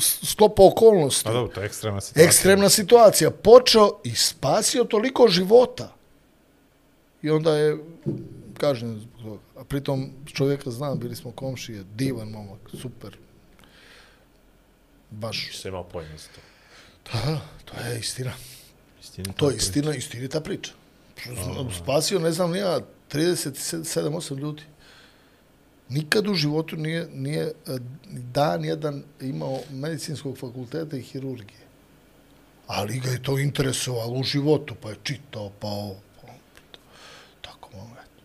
sklopa 0.00 0.62
okolnosti, 0.62 1.28
A 1.28 1.32
dobro, 1.32 1.54
to 1.54 1.60
je 1.60 1.66
ekstremna 1.66 2.00
situacija. 2.00 2.26
ekstremna 2.26 2.68
situacija, 2.68 3.30
počeo 3.30 3.90
i 4.04 4.14
spasio 4.14 4.84
toliko 4.84 5.28
života. 5.28 5.92
I 7.22 7.30
onda 7.30 7.56
je, 7.56 7.78
kažem, 8.58 9.00
zbog 9.00 9.38
toga. 9.38 9.60
a 9.60 9.64
pritom 9.64 10.10
čovjeka 10.32 10.70
znam, 10.70 10.98
bili 10.98 11.16
smo 11.16 11.32
komšije, 11.32 11.84
divan 11.94 12.28
momak, 12.28 12.60
super. 12.80 13.16
Baš, 15.10 15.46
Nisam 15.46 15.68
imao 15.68 15.84
pojma 15.84 16.16
za 16.16 16.28
to. 16.34 16.40
da, 17.12 17.40
to 17.64 17.80
je 17.86 17.98
istina. 18.00 18.32
Istinita 19.00 19.32
To 19.32 19.46
je 19.46 19.50
priča. 19.50 19.66
istina, 19.66 19.94
istinita 19.94 20.40
priča. 20.40 20.72
Spasio, 21.82 22.18
ne 22.18 22.32
znam, 22.32 22.50
nija, 22.52 22.80
37-8 23.12 24.38
ljudi. 24.38 24.62
Nikad 25.88 26.28
u 26.28 26.34
životu 26.34 26.76
nije, 26.76 27.08
nije 27.12 27.52
dan 28.10 28.64
jedan 28.64 29.02
imao 29.20 29.58
medicinskog 29.70 30.38
fakulteta 30.38 30.96
i 30.96 31.02
hirurgije. 31.02 31.60
Ali 32.66 33.00
ga 33.00 33.10
je 33.10 33.22
to 33.22 33.38
interesovalo 33.38 34.12
u 34.12 34.22
životu, 34.22 34.74
pa 34.82 34.90
je 34.90 34.96
čitao, 35.02 35.50
pa 35.60 35.66
ovo. 35.68 35.96
pa 36.20 36.26
ono. 36.26 36.38
Tako, 37.40 37.68
eto. 37.92 38.22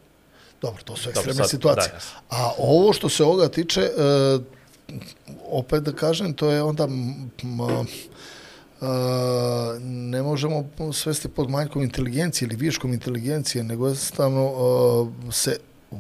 Dobro, 0.62 0.84
to 0.84 0.96
su 0.98 1.10
ekstremne 1.10 1.34
sad, 1.44 1.50
situacije. 1.50 1.92
da. 1.92 2.38
A 2.38 2.52
ovo 2.58 2.94
što 2.94 3.10
se 3.10 3.24
ovoga 3.24 3.50
tiče, 3.50 3.82
e, 3.82 3.90
opet 5.50 5.84
da 5.84 5.92
kažem, 5.92 6.34
to 6.34 6.52
je 6.52 6.64
onda 6.64 6.84
m, 6.84 7.32
m, 7.44 7.60
a, 8.82 9.78
ne 9.82 10.24
možemo 10.24 10.70
svesti 10.94 11.28
pod 11.28 11.50
manjkom 11.50 11.82
inteligencije 11.84 12.46
ili 12.46 12.56
viškom 12.56 12.94
inteligencije, 12.94 13.64
nego 13.64 13.88
jednostavno 13.88 14.52
se 15.32 15.58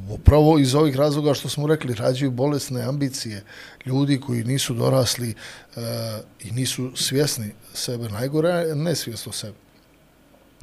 upravo 0.09 0.59
iz 0.59 0.75
ovih 0.75 0.95
razloga 0.95 1.33
što 1.33 1.49
smo 1.49 1.67
rekli, 1.67 1.93
rađaju 1.93 2.31
bolesne 2.31 2.81
ambicije 2.81 3.43
ljudi 3.85 4.19
koji 4.19 4.43
nisu 4.43 4.73
dorasli 4.73 5.33
uh, 5.75 5.83
i 6.43 6.51
nisu 6.51 6.91
svjesni 6.95 7.51
sebe. 7.73 8.09
Najgore 8.09 8.75
nesvjesno 8.75 9.31
sebe. 9.31 9.64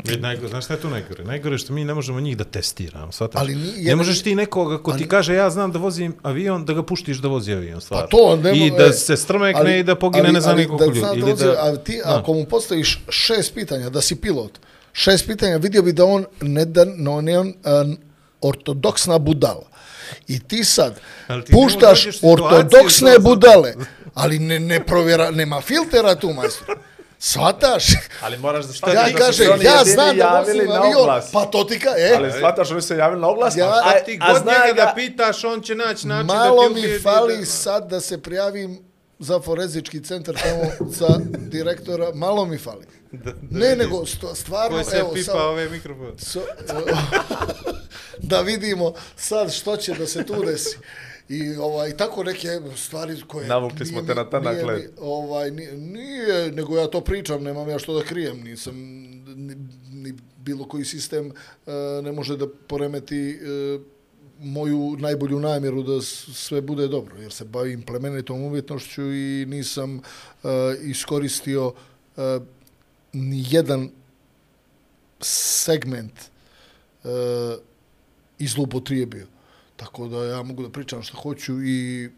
Najgore, 0.04 0.48
znaš 0.48 0.64
šta 0.64 0.74
je 0.74 0.80
tu 0.80 0.90
najgore? 0.90 1.24
Najgore 1.24 1.54
je 1.54 1.58
što 1.58 1.72
mi 1.72 1.84
ne 1.84 1.94
možemo 1.94 2.20
njih 2.20 2.36
da 2.36 2.44
testiramo, 2.44 3.12
shvataš? 3.12 3.40
Ali 3.40 3.54
ne 3.54 3.72
jedan- 3.76 3.98
možeš 3.98 4.22
ti 4.22 4.34
nekoga 4.34 4.78
ko 4.78 4.90
ti 4.90 4.96
ali- 4.96 5.08
kaže 5.08 5.34
ja 5.34 5.50
znam 5.50 5.72
da 5.72 5.78
vozim 5.78 6.14
avion, 6.22 6.64
da 6.64 6.72
ga 6.72 6.82
puštiš 6.82 7.16
da 7.16 7.28
vozi 7.28 7.52
avion, 7.52 7.80
stvarno. 7.80 8.04
Pa 8.04 8.10
to 8.10 8.36
ne 8.38 8.56
I 8.56 8.70
da 8.70 8.84
e, 8.84 8.92
se 8.92 9.16
strmekne 9.16 9.78
i 9.78 9.82
da 9.82 9.94
pogine 9.96 10.32
ne 10.32 10.40
znam 10.40 10.52
ali 10.52 10.62
nikoliko 10.62 10.86
da 10.86 10.94
zna 10.94 11.08
ljudi. 11.08 11.20
da 11.20 11.22
Ili 11.22 11.30
vozi, 11.32 11.44
da, 11.44 11.52
a 11.62 11.76
ti, 11.76 12.00
da. 12.04 12.16
ako 12.16 12.34
mu 12.34 12.44
postaviš 12.46 13.04
šest 13.10 13.54
pitanja, 13.54 13.90
da 13.90 14.00
si 14.00 14.16
pilot, 14.16 14.58
šest 14.92 15.26
pitanja, 15.26 15.56
vidio 15.56 15.82
bi 15.82 15.92
da 15.92 16.04
on 16.04 16.24
ne 16.40 16.64
da, 16.64 16.84
no, 16.86 17.20
ne 17.20 17.38
on 17.38 17.48
uh, 17.48 17.94
ortodoksna 18.42 19.18
budala. 19.18 19.64
I 20.28 20.40
ti 20.40 20.64
sad 20.64 21.00
Ali 21.26 21.44
ti 21.44 21.52
ne 21.52 21.58
puštaš 21.58 22.06
ortodoksne 22.22 23.14
to- 23.14 23.20
budale, 23.20 23.74
ali 24.14 24.38
ne, 24.38 24.60
ne 24.60 24.82
provjera, 24.82 25.30
nema 25.30 25.60
filtera 25.60 26.14
tu, 26.14 26.32
majstor. 26.32 26.76
Shvataš? 27.22 27.84
Ali 28.20 28.38
moraš 28.38 28.64
da 28.64 28.70
Ja 28.70 28.74
shvatiš 28.74 29.12
da 29.12 29.18
kažem, 29.18 29.52
oni 29.52 29.64
ja 29.64 29.84
znam 29.84 30.06
da 30.08 30.22
javili 30.24 30.58
vozim 30.58 30.68
na 30.70 30.74
avion, 30.76 30.96
oglas. 30.96 31.30
pa 31.32 31.44
to 31.44 31.64
ti 31.64 31.78
ka, 31.78 31.90
e, 31.90 32.14
Ali 32.16 32.32
shvataš, 32.32 32.70
oni 32.70 32.82
se 32.82 32.96
javili 32.96 33.20
na 33.20 33.28
oglas, 33.28 33.56
Ja- 33.56 33.66
a, 33.66 33.82
A 33.86 34.00
ti 34.00 34.18
a 34.20 34.32
god 34.32 34.42
zna 34.42 34.52
njega 34.52 34.74
ga, 34.74 34.84
da 34.84 34.92
pitaš, 34.96 35.44
on 35.44 35.60
će 35.62 35.74
naći 35.74 36.06
način 36.06 36.26
Malo 36.26 36.62
da 36.62 36.68
ti 36.68 36.74
mi 36.74 36.80
ubijedi 36.80 37.02
fali 37.02 37.36
da- 37.36 37.44
sad 37.46 37.90
da 37.90 38.00
se 38.00 38.18
prijavim 38.18 38.78
za 39.18 39.40
forenzički 39.40 40.02
centar 40.02 40.34
tamo 40.36 40.62
za 40.88 41.08
direktora, 41.38 42.10
malo 42.14 42.44
mi 42.44 42.58
fali. 42.58 42.86
ne, 43.52 43.76
nego 43.76 43.96
sto- 43.98 44.34
stvarno, 44.34 44.76
Koji 44.76 44.84
se 44.84 44.96
evo, 44.96 45.10
pipa 45.10 45.32
sad, 45.32 45.40
ove 45.40 45.68
mikrofone. 45.68 46.12
so, 46.18 46.40
da 48.20 48.40
vidimo 48.40 48.92
sad 49.16 49.52
što 49.52 49.76
će 49.76 49.94
da 49.94 50.06
se 50.06 50.24
tu 50.24 50.44
desi. 50.44 50.78
I 51.32 51.56
ovaj 51.56 51.96
tako 51.96 52.24
neke 52.24 52.48
stvari 52.76 53.22
koje 53.26 53.48
Navukli 53.48 53.86
smo 53.86 54.02
te 54.02 54.14
na 54.14 54.30
tanak 54.30 54.52
nije 54.54 54.64
mi- 54.64 54.70
led. 54.72 54.90
Ovaj 55.00 55.50
nije, 55.50 55.72
nije, 55.76 56.52
nego 56.52 56.76
ja 56.76 56.86
to 56.86 57.00
pričam, 57.00 57.42
nemam 57.42 57.68
ja 57.68 57.78
što 57.78 57.94
da 57.94 58.04
krijem, 58.04 58.40
nisam 58.40 58.74
ni, 59.36 59.56
ni 59.92 60.14
bilo 60.36 60.68
koji 60.68 60.84
sistem 60.84 61.26
e, 61.66 61.72
ne 62.02 62.12
može 62.12 62.36
da 62.36 62.46
poremeti 62.66 63.30
e, 63.30 63.38
moju 64.40 64.96
najbolju 64.98 65.40
namjeru 65.40 65.82
da 65.82 66.00
sve 66.34 66.60
bude 66.60 66.88
dobro, 66.88 67.16
jer 67.20 67.32
se 67.32 67.44
bavim 67.44 67.82
plemenitom 67.82 68.42
umjetnošću 68.42 69.02
i 69.02 69.46
nisam 69.48 69.96
e, 69.96 70.48
iskoristio 70.82 71.72
e, 72.16 72.38
ni 73.12 73.44
jedan 73.50 73.90
segment 75.20 76.12
e, 77.04 77.08
i 78.38 78.46
zloupotrijebio. 78.46 79.31
Tako 79.82 80.08
da 80.08 80.24
ja 80.24 80.42
mogu 80.42 80.62
da 80.62 80.70
pričam 80.70 81.02
što 81.02 81.16
hoću 81.16 81.62
i 81.64 82.10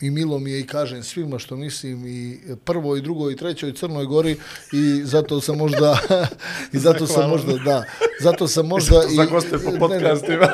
i 0.00 0.10
milo 0.10 0.38
mi 0.38 0.50
je 0.50 0.60
i 0.60 0.66
kažem 0.66 1.02
svima 1.02 1.38
što 1.38 1.56
mislim 1.56 2.06
i 2.06 2.40
prvoj, 2.64 2.98
i 2.98 3.02
drugoj, 3.02 3.32
i 3.32 3.36
trećoj 3.36 3.72
Crnoj 3.72 4.04
Gori 4.04 4.36
i 4.72 5.02
zato 5.04 5.40
sam 5.40 5.56
možda 5.56 5.98
i 6.74 6.78
zato 6.78 7.06
sam 7.06 7.30
možda, 7.30 7.52
da, 7.52 7.84
zato 8.20 8.48
sam 8.48 8.66
možda 8.66 9.00
za 9.16 9.24
goste 9.24 9.58
po 9.58 9.70
ne, 9.70 9.72
ne, 9.72 9.78
podcastima, 9.78 10.48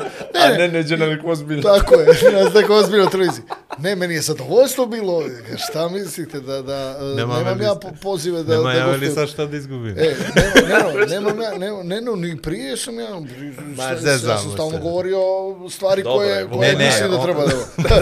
a 0.44 0.48
ne 0.58 0.68
neđe 0.68 0.96
na 0.96 1.06
neku 1.06 1.30
ozbiljnu. 1.30 1.62
Tako 1.62 1.94
je, 1.94 2.06
ja 2.06 2.44
sam 2.44 2.52
tako 2.52 2.74
ozbiljno 2.74 3.06
televiziji. 3.06 3.44
Ne, 3.78 3.96
meni 3.96 4.14
je 4.14 4.20
zadovoljstvo 4.20 4.86
bilo, 4.86 5.22
šta 5.68 5.88
mislite, 5.88 6.40
da, 6.40 6.62
da 6.62 6.98
Nema 7.16 7.38
nemam 7.38 7.62
ja 7.62 7.74
po- 7.74 7.92
pozive 8.02 8.42
da, 8.42 8.56
Nema 8.56 8.72
da 8.72 8.78
ja 8.78 8.86
gostujem. 8.86 9.14
sad 9.14 9.28
šta 9.28 9.46
da 9.46 9.56
izgubim. 9.56 9.94
E, 9.98 10.14
nema, 10.68 10.92
nema, 10.92 11.06
nemam 11.06 11.42
ja, 11.42 11.58
nema, 11.58 11.82
ne, 11.82 12.00
no, 12.00 12.16
ni 12.16 12.42
prije 12.42 12.76
sam 12.76 12.98
ja, 13.00 13.06
šta, 13.74 13.96
zezamo 13.96 14.38
sam 14.38 14.52
stalno 14.52 14.78
govorio 14.78 15.18
stvari 15.70 16.02
Dobro 16.02 16.18
koje, 16.18 16.36
je, 16.36 16.48
koje 16.48 16.72
Ne, 16.72 16.78
ne, 16.78 16.86
mislim 16.86 17.10
da 17.10 17.22
treba 17.22 17.46
da... 17.46 17.52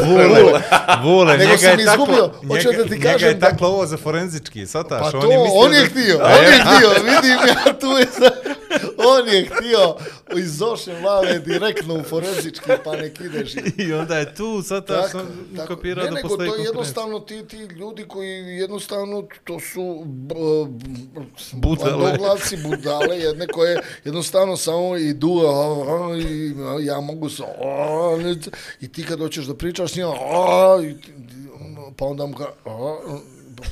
Vule, 1.03 1.34
Vule, 1.35 1.39
Nego 1.39 1.51
njega 1.53 1.59
sam 1.61 1.79
je 1.79 1.85
izgubio. 1.85 2.31
Hoću 2.49 2.69
njega, 2.69 2.79
da 2.79 2.85
ti 2.85 2.91
njega 2.91 3.03
kažem 3.05 3.29
je 3.29 3.35
da- 3.35 3.51
taklo 3.51 3.69
ovo 3.69 3.87
za 3.87 3.97
forenzički, 3.97 4.67
sataš? 4.67 5.01
Pa 5.03 5.11
to, 5.11 5.19
on 5.19 5.31
je, 5.33 5.39
mislio 5.39 5.55
on 5.57 5.75
je 5.75 5.85
htio, 5.87 6.19
on 6.19 6.45
je 6.45 6.51
je? 6.51 6.61
htio, 6.61 6.91
vidim 6.91 7.39
ja 7.49 7.73
tu 7.75 7.87
je 7.89 8.07
sa, 8.09 8.31
on 9.07 9.29
je 9.29 9.45
htio 9.47 9.97
iz 10.37 10.57
Zoše 10.57 10.93
Mlave 10.95 11.39
direktno 11.41 11.95
u 11.95 12.03
forenzički, 12.05 12.71
pa 12.85 12.97
nek 12.97 13.21
ideš. 13.23 13.53
i- 13.79 13.93
onda 13.95 14.17
je 14.17 14.35
tu, 14.35 14.63
sataš, 14.63 15.07
Tako, 15.07 15.25
tako. 15.57 15.69
kopirao 15.69 16.05
ne, 16.05 16.11
da 16.13 16.17
postoji 16.19 16.29
to 16.39 16.45
je 16.45 16.49
konkurencija. 16.49 16.69
jednostavno 16.71 17.21
ti, 17.21 17.45
ti 17.47 17.57
ljudi 17.57 18.05
koji 18.05 18.29
jednostavno 18.51 19.23
to 19.45 19.61
su 19.61 20.05
Budale. 21.53 21.93
bandoglavci, 21.93 22.57
budale, 22.59 23.19
jedne 23.19 23.47
koje 23.47 23.75
jednostavno 24.05 24.57
samo 24.57 24.97
idu 24.97 25.41
i 26.21 26.53
ja 26.81 27.01
mogu 27.01 27.29
sa 27.29 27.45
i 28.81 28.93
ti 28.93 29.05
kad 29.05 29.19
hoćeš 29.19 29.45
da 29.45 29.55
pričaš 29.55 29.93
s 29.93 29.97
njima 29.97 30.13
i, 30.83 30.95
pa 31.97 32.05
onda 32.05 32.27
mu 32.27 32.35
ka, 32.37 32.45
a, 32.65 32.97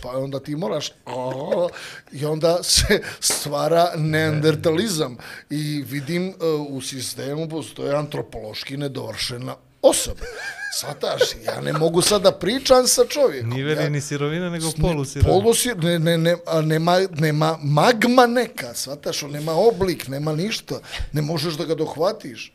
pa 0.02 0.10
onda 0.10 0.40
ti 0.40 0.56
moraš 0.56 0.90
a, 1.06 1.68
i 2.12 2.24
onda 2.24 2.62
se 2.62 3.02
stvara 3.20 3.92
neandertalizam 3.96 5.16
i 5.50 5.84
vidim 5.88 6.28
e, 6.28 6.32
u 6.68 6.80
sistemu 6.80 7.48
postoje 7.48 7.96
antropološki 7.96 8.76
nedovršena 8.76 9.54
osobe. 9.82 10.26
Svataš, 10.74 11.20
ja 11.44 11.60
ne 11.60 11.72
mogu 11.72 12.02
sad 12.02 12.22
da 12.22 12.32
pričam 12.32 12.86
sa 12.86 13.04
čovjekom. 13.08 13.50
Ni 13.50 13.62
veli 13.62 13.82
ja, 13.82 13.88
ni 13.88 14.00
sirovina, 14.00 14.50
nego 14.50 14.66
polusirovina. 14.80 15.34
Polusi, 15.34 15.74
ne, 15.74 15.98
ne, 15.98 16.18
ne, 16.18 16.36
a 16.46 16.60
nema, 16.60 16.98
nema 17.18 17.58
magma 17.62 18.26
neka, 18.26 18.74
svataš, 18.74 19.22
on 19.22 19.30
nema 19.30 19.52
oblik, 19.52 20.08
nema 20.08 20.32
ništa, 20.32 20.80
ne 21.12 21.22
možeš 21.22 21.54
da 21.54 21.64
ga 21.64 21.74
dohvatiš. 21.74 22.52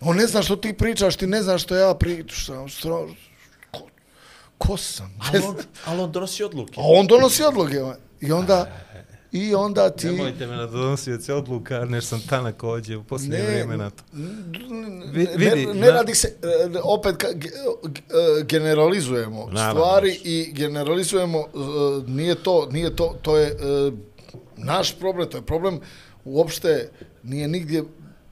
On 0.00 0.16
ne 0.16 0.26
zna 0.26 0.42
što 0.42 0.56
ti 0.56 0.72
pričaš, 0.72 1.16
ti 1.16 1.26
ne 1.26 1.42
znaš 1.42 1.62
što 1.62 1.76
ja 1.76 1.94
pričam. 1.94 2.68
Što, 2.68 3.08
ko 4.62 4.76
sam? 4.76 5.14
Ali 5.20 5.38
on, 5.40 5.56
ali 5.84 6.00
on 6.00 6.12
donosi 6.12 6.44
odluke. 6.44 6.72
A 6.72 6.82
on 6.84 7.06
donosi 7.06 7.42
odluke. 7.42 7.76
I 8.20 8.32
onda, 8.32 8.72
i 9.32 9.54
onda 9.54 9.90
ti... 9.90 10.06
Nemojte 10.06 10.46
me 10.46 10.56
na 10.56 10.66
donosioci 10.66 11.32
odluka, 11.32 11.84
nešto 11.84 12.08
sam 12.10 12.28
tanak 12.28 12.62
ođe 12.62 12.96
u 12.96 13.04
posljednje 13.04 13.42
vrijeme 13.42 13.76
na 13.76 13.90
to. 13.90 14.02
Vi- 15.04 15.24
ne, 15.26 15.36
vidi, 15.36 15.66
ne 15.66 15.74
na- 15.76 15.86
radi 15.88 16.14
se, 16.14 16.28
e, 16.28 16.80
opet 16.80 17.16
ka, 17.16 17.26
e, 17.28 17.34
generalizujemo 18.44 19.46
Naravno, 19.46 19.80
stvari 19.80 20.20
i 20.24 20.52
generalizujemo, 20.52 21.38
e, 21.38 21.44
nije 22.06 22.34
to, 22.34 22.68
nije 22.70 22.96
to, 22.96 23.18
to 23.22 23.36
je 23.36 23.46
e, 23.46 23.54
naš 24.56 24.98
problem, 24.98 25.30
to 25.30 25.36
je 25.36 25.42
problem 25.42 25.80
uopšte 26.24 26.90
nije 27.22 27.48
nigdje 27.48 27.84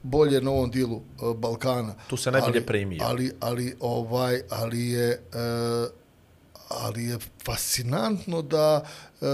bolje 0.03 0.41
na 0.41 0.51
ovom 0.51 0.71
dijelu 0.71 0.95
e, 0.97 1.01
Balkana. 1.35 1.95
Tu 2.07 2.17
se 2.17 2.31
najbolje 2.31 2.53
Ali- 2.53 2.65
primio. 2.65 2.99
Ali, 3.03 3.31
ali, 3.39 3.75
ovaj, 3.79 4.41
ali 4.49 4.87
je, 4.87 5.09
e, 5.09 5.17
ali 6.73 7.03
je 7.03 7.17
fascinantno 7.45 8.41
da 8.41 8.83
e, 9.21 9.25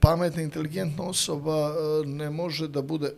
pametna, 0.00 0.42
inteligentna 0.42 1.04
osoba 1.04 1.72
e, 1.74 2.06
ne 2.06 2.30
može 2.30 2.68
da 2.68 2.82
bude 2.82 3.12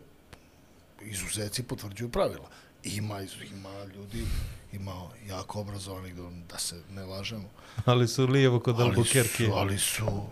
izuzeci 1.01 1.63
potvrđuju 1.63 2.09
pravila. 2.09 2.49
Ima, 2.85 3.21
ima 3.53 3.85
ljudi, 3.95 4.25
ima 4.73 4.93
jako 5.29 5.61
obrazovanih, 5.61 6.15
da, 6.15 6.23
da 6.53 6.59
se 6.59 6.77
ne 6.95 7.05
lažemo. 7.05 7.49
Ali 7.85 8.09
su 8.09 8.27
lijevo 8.27 8.61
kod 8.61 8.81
Ali 8.81 8.91
Albuquerque. 8.97 9.47
su, 9.47 9.53
ali 9.55 9.79
su, 9.79 10.23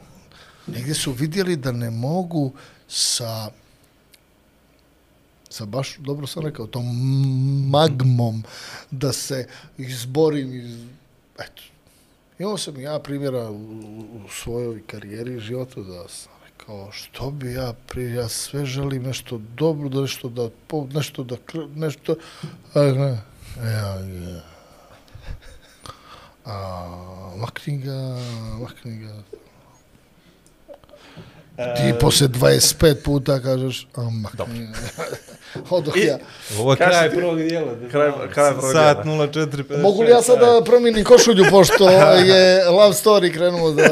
negdje 0.67 0.95
su 0.95 1.13
vidjeli 1.13 1.57
da 1.57 1.73
ne 1.73 1.91
mogu 1.91 2.53
sa 2.89 3.51
sa 5.51 5.65
baš, 5.67 5.97
dobro 5.99 6.27
sam 6.27 6.43
rekao, 6.47 6.67
tom 6.67 6.87
magmom 7.71 8.45
da 8.91 9.13
se 9.13 9.49
izborim 9.79 10.55
iz, 10.55 10.85
eto. 11.39 11.63
Imao 12.41 12.59
sam 12.59 12.81
ja 12.81 12.99
primjera 12.99 13.51
u, 13.51 13.55
u 14.25 14.29
svojoj 14.31 14.83
karijeri 14.87 15.35
i 15.35 15.41
životu 15.41 15.83
da 15.83 16.09
sam 16.09 16.33
rekao, 16.45 16.93
što 16.93 17.31
bi 17.31 17.53
ja 17.53 17.73
pri 17.87 18.15
ja 18.15 18.29
sve 18.29 18.65
želim 18.65 19.03
nešto 19.03 19.39
dobro, 19.39 19.89
da 19.89 20.01
nešto 20.01 20.29
da, 20.29 20.49
po- 20.67 20.87
nešto 20.93 21.25
da, 21.25 21.37
kr- 21.37 21.77
nešto, 21.77 22.17
a 22.75 22.81
ne, 22.81 23.23
e, 23.63 23.71
ja, 23.71 24.01
ja. 24.31 24.43
A, 26.45 27.35
makni 27.37 27.79
ga, 27.79 28.17
makni 28.61 28.99
ga. 28.99 29.23
Ti 31.77 31.95
posle 32.01 32.29
25 32.29 32.95
puta 32.95 33.41
kažeš, 33.41 33.87
a. 33.97 34.01
Odoh 35.71 35.95
ja. 35.97 36.19
Ovo 36.59 36.73
je 36.73 36.77
kraj 36.77 37.11
prvog 37.11 37.39
dijela. 37.39 37.73
kraj- 37.83 38.13
kraj 38.33 38.51
prvog 38.51 38.73
Sat 38.73 39.05
dijela. 39.05 39.27
04.56. 39.27 39.83
Mogu 39.83 40.03
li 40.03 40.11
ja 40.11 40.23
sad 40.23 40.39
da 40.39 40.63
promijenim 40.65 41.05
košulju, 41.05 41.45
pošto 41.51 41.89
je 42.27 42.65
Love 42.67 42.93
Story 42.95 43.33
krenuo 43.33 43.71
da... 43.71 43.87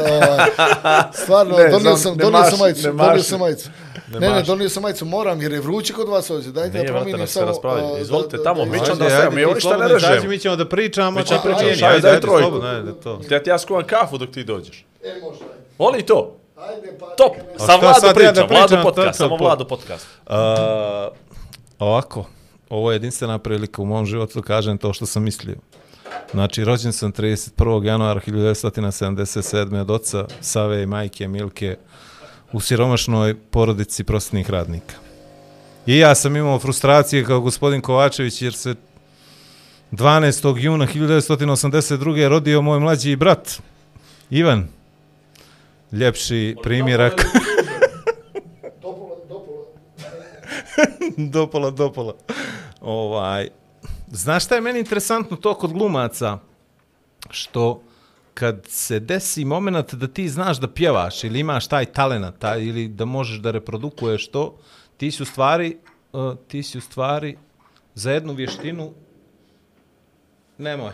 Stvarno, 1.13 1.57
Ne, 1.57 1.69
donio 1.69 1.97
sam, 1.97 2.11
ne 2.11 2.23
donio 2.23 2.43
sam 2.43 2.59
majicu, 2.59 2.87
ne 2.87 2.93
donio 2.95 3.23
sam 3.23 3.39
majicu. 3.39 3.69
Ne 4.09 4.19
Ne, 4.19 4.29
ne, 4.29 4.41
donio 4.41 4.69
sam 4.69 4.83
majicu, 4.83 5.05
moram, 5.05 5.41
jer 5.41 5.51
je 5.51 5.59
vruće 5.59 5.93
kod 5.93 6.09
vas 6.09 6.29
ovdje. 6.29 6.51
Dajte 6.51 6.71
Nije, 6.73 6.83
da 6.83 6.93
promijenim 6.93 7.21
nas 7.21 7.29
se 7.29 7.39
samo... 7.61 7.97
Izvolite 8.01 8.37
da- 8.37 8.43
tamo, 8.43 8.65
da- 8.65 8.71
mi 8.71 8.79
da- 8.79 8.85
ćemo 8.85 8.93
Ajde, 8.93 8.99
da 8.99 9.05
ajde, 9.05 9.15
stavimo, 9.15 9.31
mi 9.31 9.37
ti 9.37 9.45
ovo 9.45 9.55
ništa 9.55 9.77
ne 9.77 9.87
režemo. 9.87 10.29
Mi 10.29 10.39
ćemo 10.39 10.55
da 10.55 10.65
pričamo. 10.67 11.11
Mi 11.11 11.25
ćemo 11.25 11.39
a- 11.39 11.43
pričati, 11.43 11.65
ajde, 11.65 11.85
ajde, 11.85 11.99
daj 11.99 12.11
ajde, 12.11 12.21
trojku. 12.21 12.61
Ajde. 12.63 12.91
Ja 13.29 13.43
ti 13.43 13.49
ja 13.49 13.59
skuvam 13.59 13.83
kafu 13.83 14.17
dok 14.17 14.31
ti 14.31 14.43
dođeš. 14.43 14.85
E, 15.03 15.07
može, 15.21 15.39
ajde. 15.43 15.63
Voli 15.77 16.01
to. 16.01 16.38
Ajde, 16.67 16.97
pa... 16.99 17.05
Top. 17.05 17.35
Sa 17.57 17.75
Vlado 17.75 17.99
sad 17.99 18.03
ja 18.03 18.31
da 18.31 18.47
pričam, 18.47 18.47
Vlado 18.49 18.83
podcast, 18.83 19.17
samo 19.17 19.35
Vlado 19.35 19.67
podcast. 19.67 20.07
Uh, 20.25 20.35
ovako, 21.79 22.25
ovo 22.69 22.91
je 22.91 22.95
jedinstvena 22.95 23.37
prilika 23.37 23.81
u 23.81 23.85
mom 23.85 24.05
životu, 24.05 24.41
kažem 24.41 24.77
to 24.77 24.93
što 24.93 25.05
sam 25.05 25.23
mislio. 25.23 25.55
Znači, 26.31 26.63
rođen 26.63 26.93
sam 26.93 27.13
31. 27.13 27.85
januara 27.85 28.19
1977. 28.27 29.81
od 29.81 29.91
oca 29.91 30.25
Save 30.41 30.83
i 30.83 30.85
majke 30.85 31.27
Milke 31.27 31.77
u 32.51 32.59
siromašnoj 32.59 33.35
porodici 33.51 34.03
prosjetnih 34.03 34.49
radnika. 34.49 34.95
I 35.85 35.97
ja 35.97 36.15
sam 36.15 36.35
imao 36.35 36.59
frustracije 36.59 37.25
kao 37.25 37.41
gospodin 37.41 37.81
Kovačević 37.81 38.41
jer 38.41 38.53
se 38.53 38.75
12. 39.91 40.57
juna 40.57 40.87
1982. 40.87 42.27
rodio 42.27 42.61
moj 42.61 42.79
mlađi 42.79 43.15
brat, 43.15 43.61
Ivan. 44.29 44.78
Ljepši 45.91 46.55
primjerak. 46.63 47.25
Dopola, 48.81 49.15
dopola. 49.29 49.65
dopola, 51.33 51.71
dopola. 51.71 52.13
Ovaj, 52.81 53.49
znaš 54.07 54.45
šta 54.45 54.55
je 54.55 54.61
meni 54.61 54.79
interesantno 54.79 55.37
to 55.37 55.53
kod 55.53 55.73
glumaca? 55.73 56.37
Što 57.29 57.81
kad 58.33 58.65
se 58.67 58.99
desi 58.99 59.45
moment 59.45 59.93
da 59.93 60.07
ti 60.07 60.29
znaš 60.29 60.57
da 60.57 60.67
pjevaš 60.67 61.23
ili 61.23 61.39
imaš 61.39 61.67
taj 61.67 61.85
talenat 61.85 62.39
taj, 62.39 62.63
ili 62.63 62.87
da 62.87 63.05
možeš 63.05 63.37
da 63.37 63.51
reprodukuješ 63.51 64.27
to, 64.27 64.57
ti 64.97 65.11
si 65.11 65.23
u 65.23 65.25
stvari, 65.25 65.77
uh, 66.13 66.35
ti 66.47 66.63
si 66.63 66.77
u 66.77 66.81
stvari 66.81 67.37
za 67.95 68.11
jednu 68.11 68.33
vještinu 68.33 68.93
nemoj. 70.57 70.93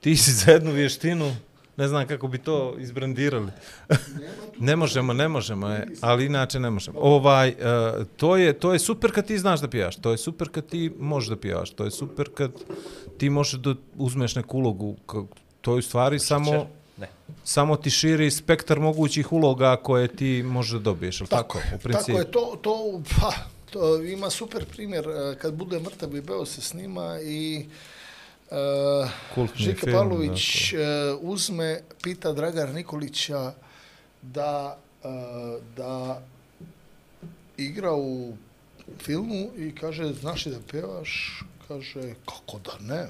Ti 0.00 0.16
si 0.16 0.32
za 0.32 0.52
jednu 0.52 0.72
vještinu 0.72 1.36
ne 1.80 1.88
znam 1.88 2.06
kako 2.06 2.28
bi 2.28 2.38
to 2.38 2.74
izbrandirali. 2.78 3.52
ne 4.68 4.76
možemo, 4.76 5.12
ne 5.12 5.28
možemo, 5.28 5.68
je, 5.68 5.86
ali 6.00 6.26
inače 6.26 6.60
ne 6.60 6.70
možemo. 6.70 6.98
Ovaj, 7.00 7.48
uh, 7.48 8.06
to, 8.16 8.36
je, 8.36 8.52
to 8.52 8.72
je 8.72 8.78
super 8.78 9.12
kad 9.14 9.26
ti 9.26 9.38
znaš 9.38 9.60
da 9.60 9.68
pjevaš, 9.68 9.96
to 9.96 10.10
je 10.10 10.18
super 10.18 10.48
kad 10.48 10.66
ti 10.66 10.92
možeš 10.98 11.28
da 11.28 11.36
pjevaš, 11.36 11.70
to 11.70 11.84
je 11.84 11.90
super 11.90 12.28
kad 12.34 12.52
ti 13.18 13.30
možeš 13.30 13.60
da 13.60 13.74
uzmeš 13.96 14.34
neku 14.34 14.58
ulogu, 14.58 14.96
to 15.60 15.72
je 15.72 15.78
u 15.78 15.82
stvari 15.82 16.18
samo, 16.18 16.66
Ne. 17.00 17.08
samo 17.44 17.76
ti 17.76 17.90
širi 17.90 18.30
spektar 18.30 18.80
mogućih 18.80 19.32
uloga 19.32 19.76
koje 19.76 20.08
ti 20.08 20.42
možeš 20.42 20.72
da 20.72 20.78
dobiješ, 20.78 21.20
ali 21.20 21.28
tako, 21.28 21.58
je, 21.58 21.64
u 21.74 21.78
principu. 21.78 22.06
Tako 22.06 22.18
je, 22.18 22.30
to, 22.30 22.58
to, 22.62 23.02
pa, 23.20 23.32
to 23.70 24.02
ima 24.02 24.30
super 24.30 24.64
primjer, 24.64 25.08
e, 25.08 25.38
kad 25.38 25.54
bude 25.54 25.78
mrtav 25.78 26.16
i 26.16 26.20
beo 26.20 26.44
se 26.46 26.60
snima 26.60 27.20
i 27.20 27.64
uh, 27.66 27.72
Kultni 29.34 29.64
Žika 29.64 29.80
film, 29.80 29.96
Pavlović 29.96 30.72
uh, 30.72 30.80
uzme, 31.20 31.80
pita 32.02 32.32
Dragara 32.32 32.72
Nikolića 32.72 33.52
da, 34.22 34.78
uh, 35.04 35.10
da 35.76 36.22
igra 37.56 37.94
u 37.94 38.32
filmu 38.98 39.50
i 39.56 39.74
kaže, 39.74 40.12
znaš 40.12 40.46
li 40.46 40.52
da 40.52 40.58
pevaš? 40.70 41.42
Kaže, 41.68 42.14
kako 42.24 42.58
da 42.58 42.94
ne? 42.94 43.06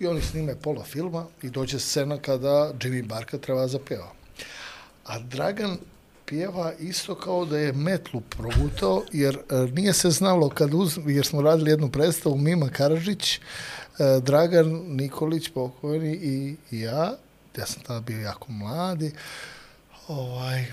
I 0.00 0.06
oni 0.06 0.20
snime 0.20 0.54
pola 0.62 0.84
filma 0.84 1.26
i 1.42 1.50
dođe 1.50 1.78
scena 1.78 2.18
kada 2.18 2.72
Jimmy 2.80 3.06
Barka 3.06 3.38
treba 3.38 3.66
za 3.66 3.78
peva. 3.88 4.12
A 5.04 5.18
Dragan 5.18 5.78
pjeva 6.32 6.72
isto 6.80 7.14
kao 7.14 7.44
da 7.44 7.58
je 7.58 7.72
metlu 7.72 8.20
progutao, 8.20 9.02
jer 9.12 9.34
e, 9.34 9.54
nije 9.72 9.92
se 9.92 10.10
znalo 10.10 10.48
kad 10.48 10.74
uz, 10.74 10.98
jer 11.06 11.26
smo 11.26 11.42
radili 11.42 11.70
jednu 11.70 11.90
predstavu 11.90 12.36
Mima 12.36 12.68
Karadžić, 12.68 13.34
e, 13.34 13.40
Dragan 14.20 14.68
Nikolić 14.86 15.48
pokojni 15.48 16.12
i, 16.12 16.56
i 16.70 16.80
ja, 16.80 17.16
ja 17.56 17.66
sam 17.66 17.82
tada 17.82 18.00
bio 18.00 18.20
jako 18.20 18.52
mladi, 18.52 19.12
ovaj, 20.08 20.64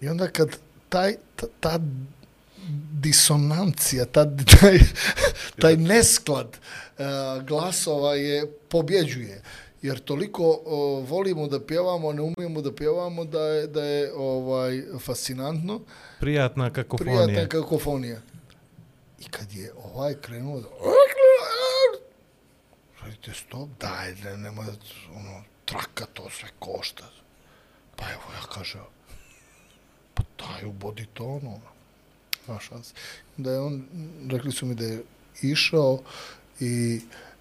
i 0.00 0.08
onda 0.08 0.28
kad 0.28 0.48
taj, 0.88 1.14
ta, 1.36 1.46
ta 1.60 1.78
disonancija, 2.92 4.04
ta, 4.04 4.36
taj, 4.60 4.78
taj 5.62 5.76
nesklad 5.76 6.46
uh, 6.98 7.46
glasova 7.46 8.14
je 8.14 8.46
pobjeđuje. 8.68 9.42
Jer 9.84 9.98
toliko 10.00 10.42
uh, 10.50 11.08
volimo 11.08 11.46
da 11.46 11.60
pjevamo, 11.60 12.12
ne 12.12 12.22
umijemo 12.22 12.60
da 12.60 12.72
pjevamo 12.74 13.24
da 13.24 13.40
je, 13.40 13.66
da 13.66 13.84
je 13.84 14.12
ovaj 14.16 14.82
fascinantno, 14.98 15.80
Prijatna 16.20 16.70
kakofonija. 16.70 17.24
prijatna 17.24 17.48
kakofonija. 17.48 18.20
I 19.20 19.24
kad 19.30 19.52
je 19.52 19.72
ovaj 19.94 20.14
krenuo 20.20 20.60
da... 20.60 20.68
Radite 23.02 23.32
stop, 23.34 23.68
daj, 23.80 24.14
ne, 24.14 24.36
nema, 24.36 24.62
ono, 25.16 25.42
traka 25.64 26.06
to 26.12 26.30
sve 26.30 26.48
košta. 26.58 27.04
Pa 27.96 28.04
evo, 28.12 28.22
ja 28.34 28.54
kažem, 28.54 28.80
pa 30.14 30.22
daj, 30.38 30.64
ubodi 30.64 31.06
to, 31.14 31.24
ono, 31.24 31.60
nema 32.48 32.60
šanse. 32.60 32.94
Da 33.36 33.52
je 33.52 33.60
on, 33.60 33.84
rekli 34.30 34.52
su 34.52 34.66
mi 34.66 34.74
da 34.74 34.84
je 34.84 35.02
išao 35.42 35.98
i 36.60 37.00
uh, 37.04 37.33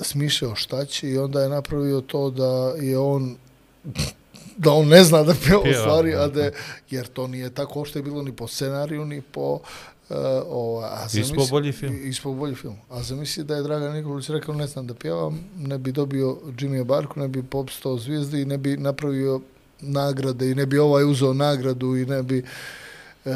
smišljao 0.00 0.54
šta 0.54 0.84
će 0.84 1.10
i 1.10 1.18
onda 1.18 1.42
je 1.42 1.48
napravio 1.48 2.00
to 2.00 2.30
da 2.30 2.74
je 2.80 2.98
on 2.98 3.36
da 4.56 4.72
on 4.72 4.88
ne 4.88 5.04
zna 5.04 5.22
da 5.22 5.34
pjeva 5.44 5.62
u 5.62 5.74
stvari, 5.80 6.14
a 6.14 6.26
da, 6.26 6.50
jer 6.90 7.06
to 7.06 7.26
nije 7.26 7.50
tako 7.50 7.84
što 7.84 7.98
je 7.98 8.02
bilo 8.02 8.22
ni 8.22 8.32
po 8.32 8.48
scenariju, 8.48 9.04
ni 9.04 9.22
po... 9.22 9.60
Uh, 10.10 10.16
ova, 10.46 10.86
a 10.86 11.06
Ispao 11.18 11.46
bolji 11.50 11.72
film. 11.72 11.96
Ispao 12.04 12.32
bolji 12.32 12.54
film. 12.54 12.76
A 12.90 13.02
zamisli 13.02 13.44
da 13.44 13.56
je 13.56 13.62
Dragan 13.62 13.92
Nikolić 13.92 14.28
rekao 14.28 14.54
ne 14.54 14.66
znam 14.66 14.86
da 14.86 14.94
pjevam, 14.94 15.44
ne 15.56 15.78
bi 15.78 15.92
dobio 15.92 16.38
Jimmy 16.58 16.84
Barku, 16.84 17.20
ne 17.20 17.28
bi 17.28 17.42
popstao 17.42 17.98
zvijezdi 17.98 18.40
i 18.40 18.44
ne 18.44 18.58
bi 18.58 18.76
napravio 18.76 19.40
nagrade 19.80 20.50
i 20.50 20.54
ne 20.54 20.66
bi 20.66 20.78
ovaj 20.78 21.04
uzeo 21.04 21.32
nagradu 21.32 21.96
i 21.96 22.06
ne 22.06 22.22
bi 22.22 22.44
e, 23.24 23.34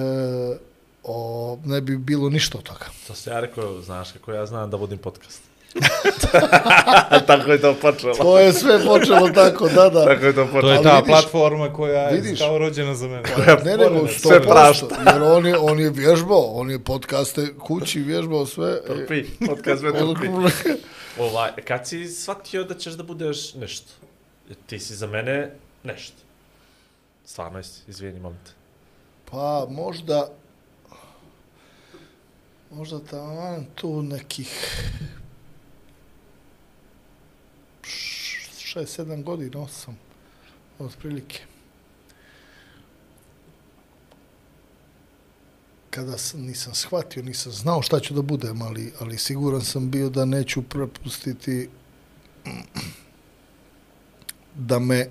o, 1.05 1.59
ne 1.64 1.80
bi 1.80 1.97
bilo 1.97 2.30
ništa 2.30 2.59
od 2.59 2.64
toga. 2.64 2.86
To 3.06 3.14
se 3.14 3.30
ja 3.30 3.40
rekao, 3.40 3.80
znaš 3.80 4.12
kako 4.12 4.32
ja 4.32 4.47
znam 4.47 4.70
da 4.70 4.76
vodim 4.76 4.98
podcast. 4.98 5.52
Tako 7.27 7.53
je 7.53 7.61
to 7.61 7.74
počelo. 7.74 8.15
To 8.15 8.39
je 8.39 8.53
sve 8.53 8.85
počelo 8.85 9.28
tako, 9.31 9.69
da, 9.69 9.89
da. 9.89 10.05
Tako 10.05 10.27
je 10.27 10.35
to 10.35 10.44
počelo. 10.47 10.62
To 10.62 10.73
je 10.73 10.82
ta 10.82 10.97
vidiš- 10.97 11.07
platforma 11.07 11.73
koja 11.73 12.03
je 12.03 12.15
vidiš- 12.15 12.39
kao 12.39 12.59
rođena 12.59 12.94
za 12.94 13.09
mene. 13.09 13.23
Ne, 13.65 13.77
nego 13.78 14.09
Sve 14.09 14.40
100%, 14.40 14.43
prašta. 14.43 14.86
jer 15.07 15.23
on 15.24 15.47
je, 15.47 15.59
on 15.59 15.81
je 15.81 15.90
vježbao, 15.90 16.43
on 16.44 16.70
je 16.70 16.78
podcaste 16.78 17.55
kući 17.57 18.01
vježbao 18.01 18.47
sve. 18.47 18.70
e, 18.70 18.86
Trpi, 18.86 19.24
podcast 19.40 19.81
sve 19.81 19.93
trpi. 19.93 20.28
Ovaj, 21.19 21.51
kad 21.59 21.89
si 21.89 22.09
shvatio 22.09 22.65
da 22.65 22.74
ćeš 22.74 22.93
da 22.93 23.03
budeš 23.03 23.55
nešto? 23.55 23.93
Ti 24.66 24.78
si 24.78 24.94
za 24.94 25.07
mene 25.07 25.51
nešto. 25.85 26.16
Stvarno 27.24 27.59
jesi, 27.59 27.81
izvijeni, 27.89 28.20
molim 28.20 28.39
te. 28.39 28.51
Pa 29.27 29.66
možda 29.70 30.28
možda 32.70 33.01
taman 33.01 33.66
tu 33.74 34.03
nekih 34.03 34.78
š- 38.73 38.81
šest, 38.81 38.94
sedam 38.94 39.23
godina, 39.23 39.61
osam, 39.61 39.99
otprilike. 40.78 41.40
Kada 45.90 46.19
sam, 46.19 46.40
nisam 46.40 46.74
shvatio, 46.74 47.23
nisam 47.23 47.53
znao 47.53 47.82
šta 47.82 48.01
ću 48.01 48.15
da 48.15 48.23
budem, 48.23 48.62
ali, 48.62 48.93
ali 49.01 49.19
siguran 49.19 49.61
sam 49.61 49.90
bio 49.90 50.09
da 50.09 50.24
neću 50.24 50.62
prepustiti 50.62 51.69
da 54.55 54.78
me 54.78 55.07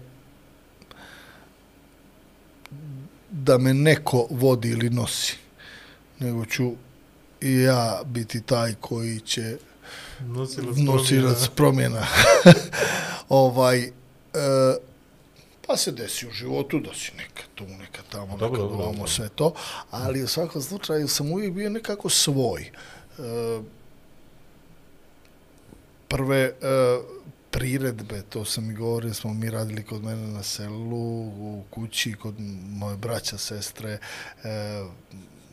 da 3.31 3.57
me 3.57 3.73
neko 3.73 4.27
vodi 4.29 4.69
ili 4.69 4.89
nosi, 4.89 5.38
nego 6.19 6.45
ću 6.45 6.71
i 7.41 7.61
ja 7.61 8.01
biti 8.05 8.41
taj 8.41 8.73
koji 8.81 9.19
će 9.19 9.57
Nosilac 10.26 10.77
nosilac 10.77 11.48
promjena. 11.56 12.07
ovaj, 13.30 13.84
e, 13.84 13.91
pa 15.68 15.77
se 15.77 15.91
desi 15.91 16.27
u 16.27 16.31
životu 16.31 16.80
da 16.80 16.93
si 16.93 17.11
neka 17.18 17.43
tu, 17.56 17.64
neka 17.68 18.02
tamo, 18.11 18.38
Dobro, 18.38 18.64
neka 18.64 18.84
dobro, 18.84 19.07
sve 19.07 19.30
to, 19.30 19.53
ali 19.91 20.23
u 20.23 20.27
svakom 20.27 20.61
slučaju 20.61 21.07
sam 21.07 21.31
uvijek 21.31 21.53
bio 21.53 21.69
nekako 21.69 22.10
svoj. 22.10 22.61
E, 22.61 22.72
prve 26.07 26.39
e, 26.39 26.53
priredbe, 27.52 28.22
to 28.30 28.45
sam 28.45 28.72
i 28.72 28.73
govorio, 28.73 29.14
smo 29.14 29.34
mi 29.34 29.49
radili 29.49 29.84
kod 29.84 30.03
mene 30.03 30.27
na 30.27 30.43
selu, 30.43 31.27
u 31.27 31.64
kući, 31.69 32.14
kod 32.14 32.35
moje 32.69 32.98
braća, 32.98 33.38
sestre, 33.38 33.98
e, 34.43 34.84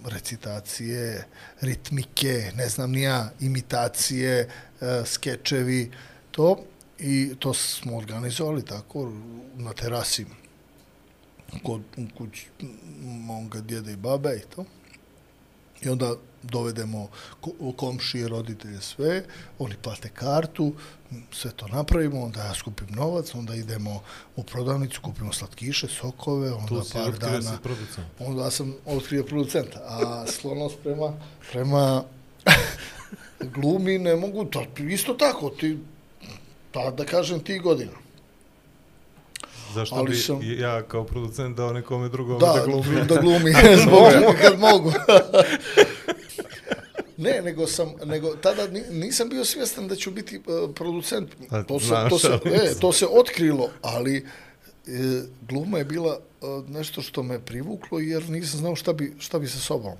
recitacije, 0.08 1.24
ritmike, 1.60 2.52
ne 2.56 2.68
znam 2.68 2.92
ni 2.92 3.02
ja, 3.02 3.30
imitacije, 3.40 4.48
e, 4.80 5.02
skečevi, 5.06 5.90
to 6.30 6.64
i 6.98 7.34
to 7.38 7.54
smo 7.54 7.96
organizovali 7.96 8.64
tako 8.64 9.12
na 9.54 9.72
terasi 9.72 10.26
kod 11.62 11.82
u 11.96 12.18
kući 12.18 12.46
moga 13.02 13.60
djeda 13.60 13.90
i 13.90 13.96
babe 13.96 14.36
i 14.36 14.54
to. 14.56 14.64
I 15.82 15.88
onda 15.88 16.14
dovedemo 16.42 17.08
ko- 17.40 17.72
komšije, 17.72 18.28
roditelje, 18.28 18.80
sve, 18.80 19.24
oni 19.58 19.74
plate 19.76 20.08
kartu, 20.10 20.72
sve 21.32 21.50
to 21.50 21.68
napravimo, 21.68 22.22
onda 22.22 22.40
ja 22.40 22.54
skupim 22.54 22.86
novac, 22.90 23.34
onda 23.34 23.54
idemo 23.54 24.02
u 24.36 24.42
prodavnicu, 24.42 25.00
kupimo 25.00 25.32
slatkiše, 25.32 25.88
sokove, 25.88 26.52
onda 26.52 26.68
Tu 26.68 26.82
par 26.94 27.12
dana... 27.12 27.58
Onda 28.18 28.50
sam 28.50 28.74
otkrio 28.86 29.24
producenta, 29.24 29.78
a 29.80 30.24
sklonost 30.28 30.76
prema, 30.82 31.12
prema 31.50 32.02
glumi 33.54 33.98
ne 33.98 34.16
mogu, 34.16 34.44
to, 34.44 34.64
isto 34.80 35.14
tako, 35.14 35.50
ti, 35.50 35.78
pa 36.72 36.90
da 36.90 37.04
kažem 37.04 37.40
ti 37.40 37.58
godina. 37.58 37.92
Zašto 39.68 39.94
Ali 39.94 40.10
bi 40.10 40.16
sam- 40.16 40.40
ja 40.52 40.82
kao 40.82 41.04
producent 41.04 41.56
dao 41.56 41.72
nekome 41.72 42.08
drugom 42.08 42.38
Da, 42.38 42.46
da, 42.48 42.64
glumi? 42.64 43.04
da 43.04 43.16
glumi, 43.16 43.52
zbog 43.82 44.02
kad 44.42 44.58
mogu. 44.60 44.92
Ne, 47.18 47.42
nego 47.42 47.66
sam, 47.66 47.92
nego 48.04 48.36
tada 48.36 48.66
ni- 48.66 48.90
nisam 48.90 49.28
bio 49.28 49.44
svjestan 49.44 49.88
da 49.88 49.96
ću 49.96 50.10
biti 50.10 50.36
uh, 50.38 50.44
producent. 50.74 51.30
A, 51.50 51.62
To 51.62 51.80
se, 51.80 51.88
to, 52.10 52.18
se, 52.18 52.28
e, 52.44 52.74
to 52.80 52.92
se 52.92 53.06
otkrilo, 53.06 53.70
ali 53.82 54.16
e, 54.16 54.22
gluma 55.42 55.78
je 55.78 55.84
bila 55.84 56.18
e, 56.42 56.46
nešto 56.68 57.02
što 57.02 57.22
me 57.22 57.38
privuklo 57.40 57.98
jer 57.98 58.28
nisam 58.30 58.60
znao 58.60 58.76
šta 58.76 58.92
bi, 58.92 59.14
šta 59.18 59.38
bi 59.38 59.48
sa 59.48 59.58
sobom. 59.58 59.92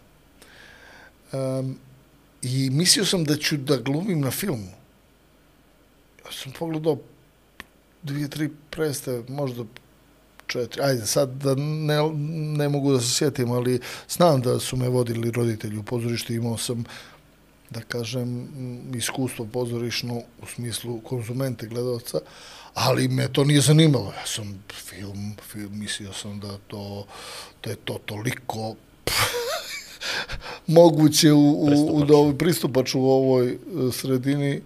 Um, 1.32 1.78
I 2.42 2.70
mislio 2.70 3.04
sam 3.04 3.24
da 3.24 3.36
ću 3.36 3.56
da 3.56 3.76
glumim 3.76 4.20
na 4.20 4.30
filmu. 4.30 4.70
Ja 6.24 6.32
sam 6.32 6.52
pogledao 6.52 6.98
dvije, 8.02 8.28
tri 8.28 8.48
predstave, 8.70 9.22
možda 9.28 9.64
četiri, 10.48 10.82
ajde 10.82 11.06
sad 11.06 11.28
da 11.28 11.54
ne, 11.54 11.96
ne 12.56 12.68
mogu 12.68 12.92
da 12.92 13.00
se 13.00 13.14
sjetim, 13.14 13.52
ali 13.52 13.80
znam 14.08 14.40
da 14.40 14.58
su 14.58 14.76
me 14.76 14.88
vodili 14.88 15.30
roditelji 15.30 15.78
u 15.78 15.82
pozorištu, 15.82 16.32
imao 16.32 16.58
sam 16.58 16.84
da 17.70 17.80
kažem, 17.80 18.48
iskustvo 18.94 19.44
pozorišno 19.44 20.22
u 20.42 20.46
smislu 20.46 21.00
konzumente 21.00 21.66
gledalca, 21.66 22.18
ali 22.74 23.08
me 23.08 23.32
to 23.32 23.44
nije 23.44 23.60
zanimalo. 23.60 24.12
Ja 24.20 24.26
sam 24.26 24.62
film, 24.72 25.36
film 25.52 25.78
mislio 25.78 26.12
sam 26.12 26.40
da 26.40 26.58
to, 26.66 27.06
da 27.64 27.70
je 27.70 27.76
to 27.76 27.98
toliko 28.06 28.74
moguće 30.66 31.32
u, 31.32 31.50
u, 31.50 31.96
u 31.96 32.04
da 32.04 32.16
ovaj 32.16 32.38
pristupač 32.38 32.94
u 32.94 33.00
ovoj 33.00 33.52
e, 33.52 33.56
sredini 33.92 34.62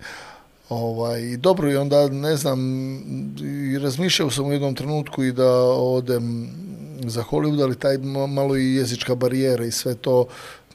Ovaj, 0.69 1.23
I 1.23 1.37
dobro, 1.37 1.71
i 1.71 1.77
onda, 1.77 2.09
ne 2.09 2.37
znam, 2.37 2.61
i 3.73 3.79
razmišljao 3.79 4.31
sam 4.31 4.47
u 4.47 4.53
jednom 4.53 4.75
trenutku 4.75 5.25
i 5.25 5.33
da 5.33 5.51
odem 5.73 6.51
za 7.07 7.23
Hollywood, 7.23 7.63
ali 7.63 7.79
taj 7.79 7.99
malo 8.29 8.57
i 8.57 8.75
jezička 8.75 9.15
barijera 9.15 9.65
i 9.65 9.71
sve 9.71 9.95
to, 9.95 10.27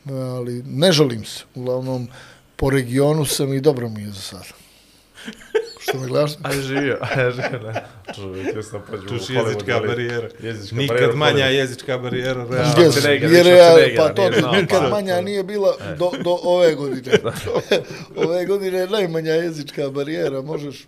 ali 0.09 0.64
ne 0.64 0.91
žalim 0.91 1.26
se. 1.26 1.43
Uglavnom, 1.55 2.07
po 2.55 2.69
regionu 2.69 3.26
sam 3.26 3.53
i 3.53 3.61
dobro 3.61 3.89
mi 3.89 4.01
je 4.01 4.11
za 4.11 4.22
sada. 4.22 4.53
Što 5.88 5.99
me 5.99 6.07
gledaš? 6.07 6.31
Ajde 6.43 6.61
živio, 6.61 6.97
ajde 7.09 7.31
živio, 7.31 7.59
ne. 7.64 7.84
Čovjek, 8.15 8.55
ja 8.55 8.64
sam 8.64 8.84
pođu 8.89 9.07
Čuš 9.09 9.30
jezička 9.30 9.80
barijera. 9.80 10.30
Jezička 10.41 10.76
Nikad 10.76 10.89
barijera, 10.89 11.15
manja 11.15 11.45
jezička 11.45 11.97
barijera, 11.97 12.41
Yes, 12.41 12.51
realno. 12.51 12.73
Schwarzenegger, 12.73 13.31
jer 13.31 13.45
ja, 13.47 13.53
Schwarzeneggera 13.55 13.97
pa 13.97 14.09
to 14.09 14.22
nije 14.22 14.39
znao, 14.39 14.51
nikad 14.53 14.81
pa- 14.81 14.89
manja 14.89 15.22
nije 15.22 15.43
bila 15.43 15.76
do, 15.89 16.11
do 16.23 16.38
ove 16.43 16.76
godine. 16.76 17.11
ove 18.18 18.45
godine 18.45 18.77
je 18.77 18.88
najmanja 18.88 19.31
jezička 19.34 19.89
barijera, 19.89 20.41
možeš 20.41 20.88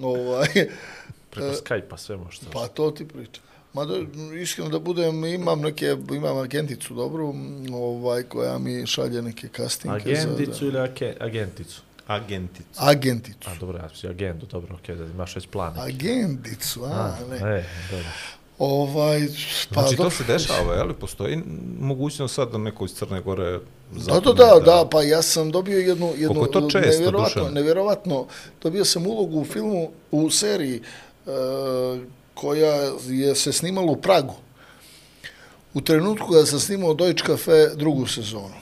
ovaj, 0.00 0.46
Preko 1.30 1.48
Skype-a 1.54 1.96
sve 1.96 2.16
možeš. 2.16 2.40
Pa 2.52 2.66
to 2.68 2.90
ti 2.90 3.08
pričam. 3.08 3.42
Ma 3.72 3.84
da, 3.84 3.94
iskreno 4.34 4.70
da 4.70 4.78
budem, 4.78 5.24
imam 5.24 5.60
neke, 5.60 5.96
imam 6.10 6.36
agenticu 6.38 6.94
dobru, 6.94 7.34
ovaj, 7.72 8.22
koja 8.22 8.58
mi 8.58 8.86
šalje 8.86 9.22
neke 9.22 9.48
castinge. 9.48 9.98
za- 10.06 10.20
Agenticu 10.22 10.66
ili 10.66 10.78
ake, 10.78 11.14
agenticu? 11.20 11.82
Agentica. 12.06 12.80
Agenticu. 12.86 13.50
A 13.50 13.54
dobro, 13.60 13.78
ja 13.78 13.88
si 13.94 14.08
agendu, 14.08 14.46
dobro, 14.46 14.74
okej, 14.74 14.96
da 14.96 15.04
imaš 15.04 15.36
već 15.36 15.46
plan. 15.46 15.74
neki. 15.74 15.88
Agenticu, 15.96 16.84
a, 16.84 17.16
ne. 17.30 17.36
E, 17.36 17.64
dobro. 17.90 18.06
Ovaj, 18.58 19.20
pa 19.74 19.80
Znači, 19.80 19.96
to 19.96 20.02
dobro. 20.02 20.10
se 20.16 20.24
dešava, 20.24 20.74
je 20.74 20.82
li? 20.82 20.94
Postoji 20.94 21.42
mogućnost 21.80 22.34
sad 22.34 22.52
da 22.52 22.58
neko 22.58 22.84
iz 22.84 22.94
Crne 22.94 23.20
Gore 23.20 23.60
Da, 23.92 24.20
da, 24.20 24.32
da, 24.32 24.60
da, 24.64 24.88
pa 24.90 25.02
ja 25.02 25.22
sam 25.22 25.50
dobio 25.50 25.78
jednu, 25.78 26.12
jednu 26.16 26.42
je 26.42 26.50
to 26.50 26.70
često, 26.70 26.90
nevjerovatno, 26.90 27.42
Dušan? 27.42 27.54
nevjerovatno, 27.54 28.26
dobio 28.62 28.84
sam 28.84 29.06
ulogu 29.06 29.40
u 29.40 29.44
filmu, 29.44 29.90
u 30.10 30.30
seriji 30.30 30.82
e, 31.26 31.30
koja 32.34 32.74
je 33.08 33.34
se 33.34 33.52
snimala 33.52 33.92
u 33.92 33.96
Pragu. 33.96 34.34
U 35.74 35.80
trenutku 35.80 36.32
kada 36.32 36.46
sam 36.46 36.58
snimao 36.60 36.94
Deutsche 36.94 37.26
Cafe 37.26 37.68
drugu 37.76 38.06
sezonu. 38.06 38.54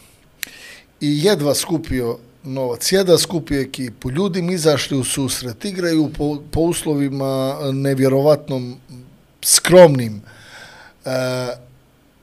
I 1.00 1.24
jedva 1.24 1.54
skupio 1.54 2.18
novac, 2.42 2.92
Jedan 2.92 3.18
skupio 3.18 3.60
ekipu, 3.60 4.10
ljudi 4.10 4.42
mi 4.42 4.54
izašli 4.54 4.96
u 4.96 5.04
susret, 5.04 5.64
igraju 5.64 6.10
po, 6.18 6.42
po 6.50 6.60
uslovima 6.60 7.58
eh, 7.60 7.72
nevjerovatnom 7.72 8.76
skromnim. 9.42 10.22
E, 11.04 11.10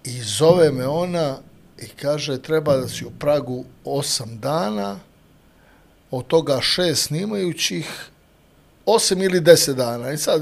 I 0.03 0.22
zove 0.22 0.72
me 0.72 0.88
ona 0.88 1.38
i 1.77 1.88
kaže 1.88 2.41
treba 2.41 2.77
da 2.77 2.88
si 2.88 3.06
u 3.06 3.11
Pragu 3.19 3.65
osam 3.84 4.39
dana, 4.39 4.99
od 6.11 6.27
toga 6.27 6.61
šest 6.61 7.03
snimajućih, 7.03 8.10
osam 8.85 9.22
ili 9.22 9.41
deset 9.41 9.76
dana. 9.76 10.11
I 10.11 10.18
sad 10.18 10.41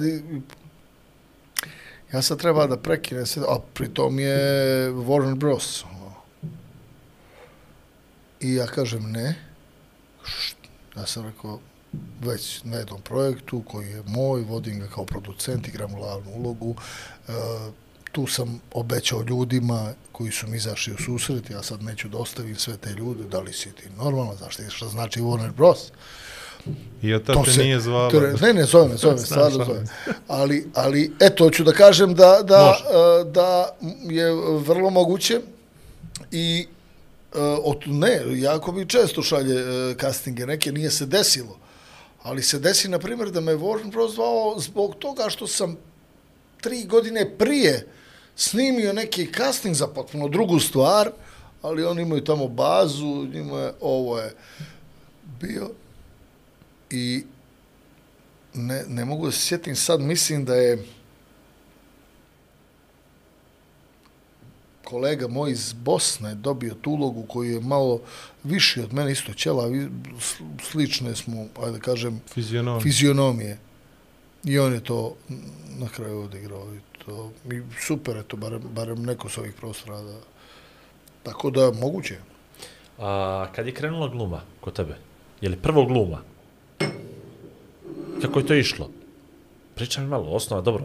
Ja 2.14 2.22
sad 2.22 2.40
treba 2.40 2.68
da 2.68 2.78
prekinem 2.78 3.26
se, 3.26 3.40
a 3.40 3.58
pritom 3.74 4.20
je 4.20 4.38
Warner 4.92 5.36
Bros. 5.36 5.84
Ono. 5.84 6.14
I 8.40 8.56
ja 8.56 8.68
kažem 8.68 9.12
ne. 9.12 9.55
Št, 10.28 10.56
Ja 10.98 11.06
sam 11.06 11.26
rekao, 11.26 11.60
već 12.22 12.64
na 12.64 12.78
jednom 12.78 13.02
projektu 13.02 13.64
koji 13.68 13.88
je 13.88 14.04
moj, 14.08 14.42
vodim 14.42 14.80
ga 14.80 14.88
kao 14.88 15.06
producent, 15.06 15.68
igram 15.68 15.94
glavnu 15.94 16.32
ulogu. 16.32 16.76
E, 17.28 17.32
tu 18.12 18.28
sam 18.28 18.62
obećao 18.74 19.22
ljudima 19.22 19.94
koji 20.12 20.32
su 20.32 20.48
mi 20.48 20.58
izašli 20.58 20.94
u 20.94 20.98
susret, 20.98 21.50
ja 21.50 21.64
sad 21.64 21.84
neću 21.84 22.08
da 22.08 22.18
ostavim 22.18 22.56
sve 22.56 22.78
te 22.78 22.90
ljude, 22.90 23.24
da 23.24 23.40
li 23.40 23.54
si 23.54 23.72
ti 23.72 23.90
normalno, 23.98 24.36
znaš 24.36 24.56
ti 24.56 24.64
šta 24.70 24.88
znači 24.88 25.20
Warner 25.22 25.52
Bros. 25.52 25.80
I 27.02 27.14
od 27.14 27.26
tada 27.26 27.44
te 27.44 27.64
nije 27.64 27.80
zvala. 27.80 28.10
To, 28.12 28.18
je- 28.18 28.34
ne, 28.42 28.54
ne, 28.54 28.66
zove 28.66 28.88
me, 28.88 28.96
zove 28.96 29.14
me, 29.14 29.20
stvarno 29.26 29.66
zove. 29.66 29.84
Ali, 30.28 30.68
ali, 30.76 31.14
eto, 31.20 31.44
hoću 31.44 31.64
da 31.64 31.72
kažem 31.74 32.14
da, 32.14 32.42
da, 32.44 32.66
Može. 32.66 32.84
e, 33.22 33.24
da 33.26 33.70
je 34.10 34.32
vrlo 34.60 34.90
moguće 34.90 35.42
i 36.32 36.68
e, 37.36 37.42
od, 37.64 37.78
ne, 37.86 38.22
jako 38.36 38.72
mi 38.72 38.90
često 38.90 39.22
šalje 39.22 39.56
eh, 39.60 39.92
uh, 39.92 39.98
castinge, 40.02 40.46
neke 40.46 40.72
nije 40.72 40.92
se 40.92 41.06
desilo, 41.06 41.60
ali 42.24 42.44
se 42.44 42.60
desi, 42.60 42.90
na 42.90 43.00
primjer, 43.00 43.32
da 43.32 43.42
me 43.42 43.56
Warren 43.56 43.92
Bros. 43.92 44.14
zvao 44.14 44.56
zbog 44.60 44.96
toga 44.96 45.30
što 45.30 45.48
sam 45.48 45.78
tri 46.62 46.84
godine 46.84 47.38
prije 47.38 47.88
snimio 48.36 48.94
neki 48.94 49.34
casting 49.38 49.76
za 49.76 49.88
potpuno 49.88 50.28
drugu 50.28 50.60
stvar, 50.60 51.12
ali 51.62 51.86
oni 51.86 52.02
imaju 52.02 52.24
tamo 52.24 52.48
bazu, 52.48 53.28
njima 53.34 53.60
je, 53.60 53.74
ovo 53.82 54.20
je 54.20 54.34
bio 55.42 55.70
i 56.90 57.24
ne, 58.54 58.84
ne 58.88 59.06
mogu 59.06 59.26
da 59.26 59.32
se 59.32 59.40
sjetim 59.40 59.76
sad, 59.76 60.02
mislim 60.02 60.46
da 60.46 60.56
je 60.56 60.86
kolega 64.86 65.28
moj 65.28 65.52
iz 65.52 65.74
Bosne 65.74 66.36
dobio 66.36 66.74
tu 66.74 66.92
ulogu 66.92 67.24
koji 67.28 67.52
je 67.52 67.60
malo 67.62 68.02
viši 68.44 68.82
od 68.82 68.94
mene, 68.94 69.12
isto 69.12 69.34
ćela, 69.34 69.64
slične 70.62 71.16
smo, 71.16 71.46
ajde 71.64 71.72
da 71.72 71.80
kažem, 71.80 72.22
Fizionom. 72.34 72.82
fizionomije. 72.82 73.58
I 74.44 74.60
on 74.60 74.74
je 74.74 74.84
to 74.84 75.16
na 75.80 75.88
kraju 75.90 76.22
odigrao. 76.22 76.76
I 76.76 76.80
to, 77.06 77.32
i 77.52 77.62
super 77.80 78.16
je 78.16 78.24
to, 78.24 78.38
barem, 78.38 78.62
barem 78.76 79.04
neko 79.04 79.30
s 79.30 79.38
ovih 79.38 79.54
prostora. 79.54 80.02
Da, 80.02 80.18
tako 81.24 81.50
da, 81.50 81.72
moguće. 81.72 82.18
A, 83.00 83.48
kad 83.56 83.66
je 83.66 83.74
krenula 83.74 84.08
gluma 84.08 84.42
kod 84.62 84.74
tebe? 84.74 84.98
Je 85.42 85.50
li 85.50 85.58
prvo 85.58 85.86
gluma? 85.86 86.22
Kako 88.22 88.40
je 88.40 88.46
to 88.46 88.54
išlo? 88.54 88.90
Pričaj 89.76 90.04
mi 90.04 90.10
malo, 90.10 90.32
osnova, 90.32 90.62
dobro, 90.62 90.84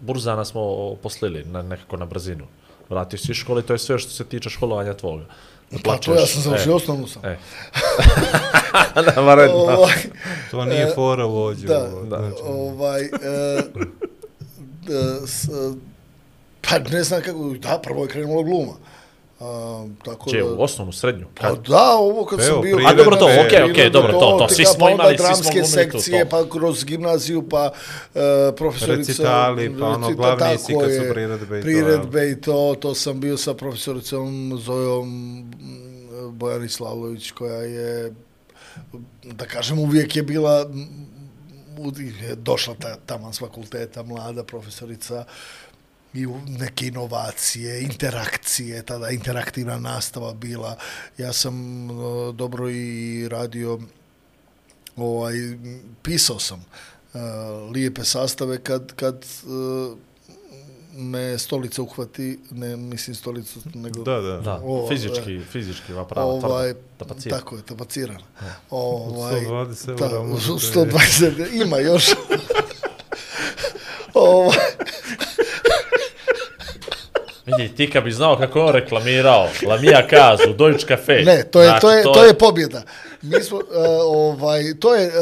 burzana 0.00 0.44
smo 0.44 0.94
poslili 1.02 1.44
na, 1.44 1.62
nekako 1.62 1.96
na 1.96 2.06
brzinu. 2.06 2.46
Vratio 2.92 3.18
si 3.18 3.32
iz 3.32 3.36
škole, 3.36 3.62
to 3.62 3.72
je 3.72 3.78
sve 3.78 3.98
što 3.98 4.10
se 4.10 4.24
tiče 4.24 4.50
školovanja 4.50 4.94
tvoga. 4.94 5.24
Da 5.70 5.78
Pa 5.84 5.96
to 5.96 6.14
ja 6.14 6.26
sam 6.26 6.42
završio, 6.42 6.76
osnovnu 6.76 7.06
sam. 7.06 7.24
E. 7.24 7.36
da, 9.06 9.20
varedno. 9.20 9.54
Ovaj, 9.56 9.94
To 10.50 10.64
nije 10.64 10.82
E, 10.82 10.92
fora 10.94 11.24
vođe. 11.24 11.66
da, 11.66 11.78
ovo, 11.80 12.02
da, 12.02 12.18
znači. 12.18 12.42
ovaj, 12.44 13.02
e, 13.02 13.08
da, 14.82 15.26
s, 15.26 15.48
pa 16.60 16.78
ne 16.78 17.02
znam 17.04 17.22
kako, 17.22 17.54
da, 17.58 17.80
prvo 17.82 18.02
je 18.02 18.08
krenulo 18.08 18.42
gluma. 18.42 18.72
A, 19.42 19.86
tako 20.04 20.30
Če, 20.30 20.38
da, 20.38 20.44
u 20.44 20.62
osnovnu, 20.62 20.92
srednju? 20.92 21.26
Pa 21.34 21.48
Kad? 21.48 21.66
da, 21.68 21.96
ovo 21.96 22.24
kad 22.24 22.40
Evo, 22.40 22.48
sam 22.48 22.62
bio... 22.62 22.78
A, 22.86 22.94
dobro, 22.94 23.16
to, 23.16 23.24
okej, 23.24 23.42
okej, 23.42 23.72
priredbe, 23.72 23.90
dobro, 23.90 24.12
to, 24.12 24.36
to, 24.38 24.48
svi 24.48 24.64
smo 24.64 24.86
pa 24.86 24.90
imali, 24.90 25.08
svi 25.08 25.16
smo 25.18 25.26
dramske 25.26 25.50
glumili 25.52 25.68
sekcije, 25.68 26.24
to. 26.24 26.30
pa 26.30 26.48
kroz 26.50 26.84
gimnaziju, 26.84 27.48
pa 27.48 27.72
uh, 28.14 28.20
profesorica... 28.56 28.96
Recitali, 29.12 29.78
pa 29.80 29.86
ono, 29.88 30.08
recita- 30.08 30.16
glavni 30.16 30.44
kad 30.80 30.90
su 30.90 31.02
je, 31.02 31.12
priredbe 31.12 31.58
i 31.58 31.60
to, 31.60 31.64
Priredbe 31.64 32.30
i 32.30 32.40
to, 32.40 32.76
to 32.80 32.94
sam 32.94 33.20
bio 33.20 33.36
sa 33.36 33.54
profesoricom 33.54 34.58
Zojom 34.58 35.08
mm, 35.38 36.38
Bojani 36.38 36.68
Slavlović, 36.68 37.30
koja 37.30 37.62
je, 37.62 38.12
da 39.24 39.44
kažem, 39.46 39.78
uvijek 39.78 40.16
je 40.16 40.22
bila 40.22 40.64
mm, 40.68 41.12
u- 41.78 41.92
je 42.22 42.34
došla 42.34 42.74
ta, 42.74 42.96
taman 43.06 43.32
s 43.32 43.38
fakulteta, 43.38 44.02
mlada 44.02 44.44
profesorica, 44.44 45.24
i 46.14 46.26
neke 46.48 46.86
inovacije, 46.86 47.82
interakcije, 47.82 48.82
tada 48.82 49.10
interaktivna 49.10 49.78
nastava 49.78 50.34
bila. 50.34 50.76
Ja 51.18 51.32
sam 51.32 51.88
dobro 52.34 52.70
i 52.70 53.28
radio, 53.28 53.78
ovaj, 54.96 55.34
pisao 56.02 56.38
sam 56.38 56.64
e, 57.14 57.18
lijepe 57.74 58.04
sastave 58.04 58.58
kad, 58.60 58.92
kad 58.92 59.14
e, 59.16 60.12
me 60.94 61.38
stolica 61.38 61.82
uhvati, 61.82 62.38
ne 62.50 62.76
mislim 62.76 63.16
stolicu, 63.16 63.60
nego... 63.74 64.02
Da, 64.02 64.20
da. 64.20 64.40
Da, 64.40 64.60
O, 64.64 64.88
fizički, 64.88 65.40
fizički, 65.52 65.92
pravo, 66.08 66.30
ovaj, 66.32 66.74
tapacira. 66.98 67.38
tako 67.38 67.56
je, 67.56 67.62
tapaciran. 67.62 68.18
Ovaj, 68.70 69.40
120 69.40 69.86
da, 69.86 70.04
eura 70.04 70.22
možete- 70.22 70.80
120, 70.80 71.62
ima 71.64 71.78
još. 71.78 72.06
ovaj, 74.14 74.56
Vidi, 77.58 77.74
ti 77.74 77.90
kad 77.90 78.04
bi 78.04 78.12
znao 78.12 78.36
kako 78.36 78.58
je 78.58 78.64
on 78.64 78.72
reklamirao, 78.72 79.48
Lamija 79.66 80.06
Kazu, 80.06 80.52
Deutsche 80.58 80.86
Cafe. 80.86 81.22
Ne, 81.22 81.42
to 81.42 81.62
je, 81.62 81.68
znači, 81.68 81.80
to 81.80 81.92
je, 81.92 82.02
to 82.02 82.24
je 82.24 82.34
pobjeda. 82.34 82.82
Mi 83.22 83.42
smo, 83.42 83.56
uh, 83.56 83.62
ovaj, 84.06 84.62
to 84.74 84.94
je 84.94 85.06
uh, 85.08 85.14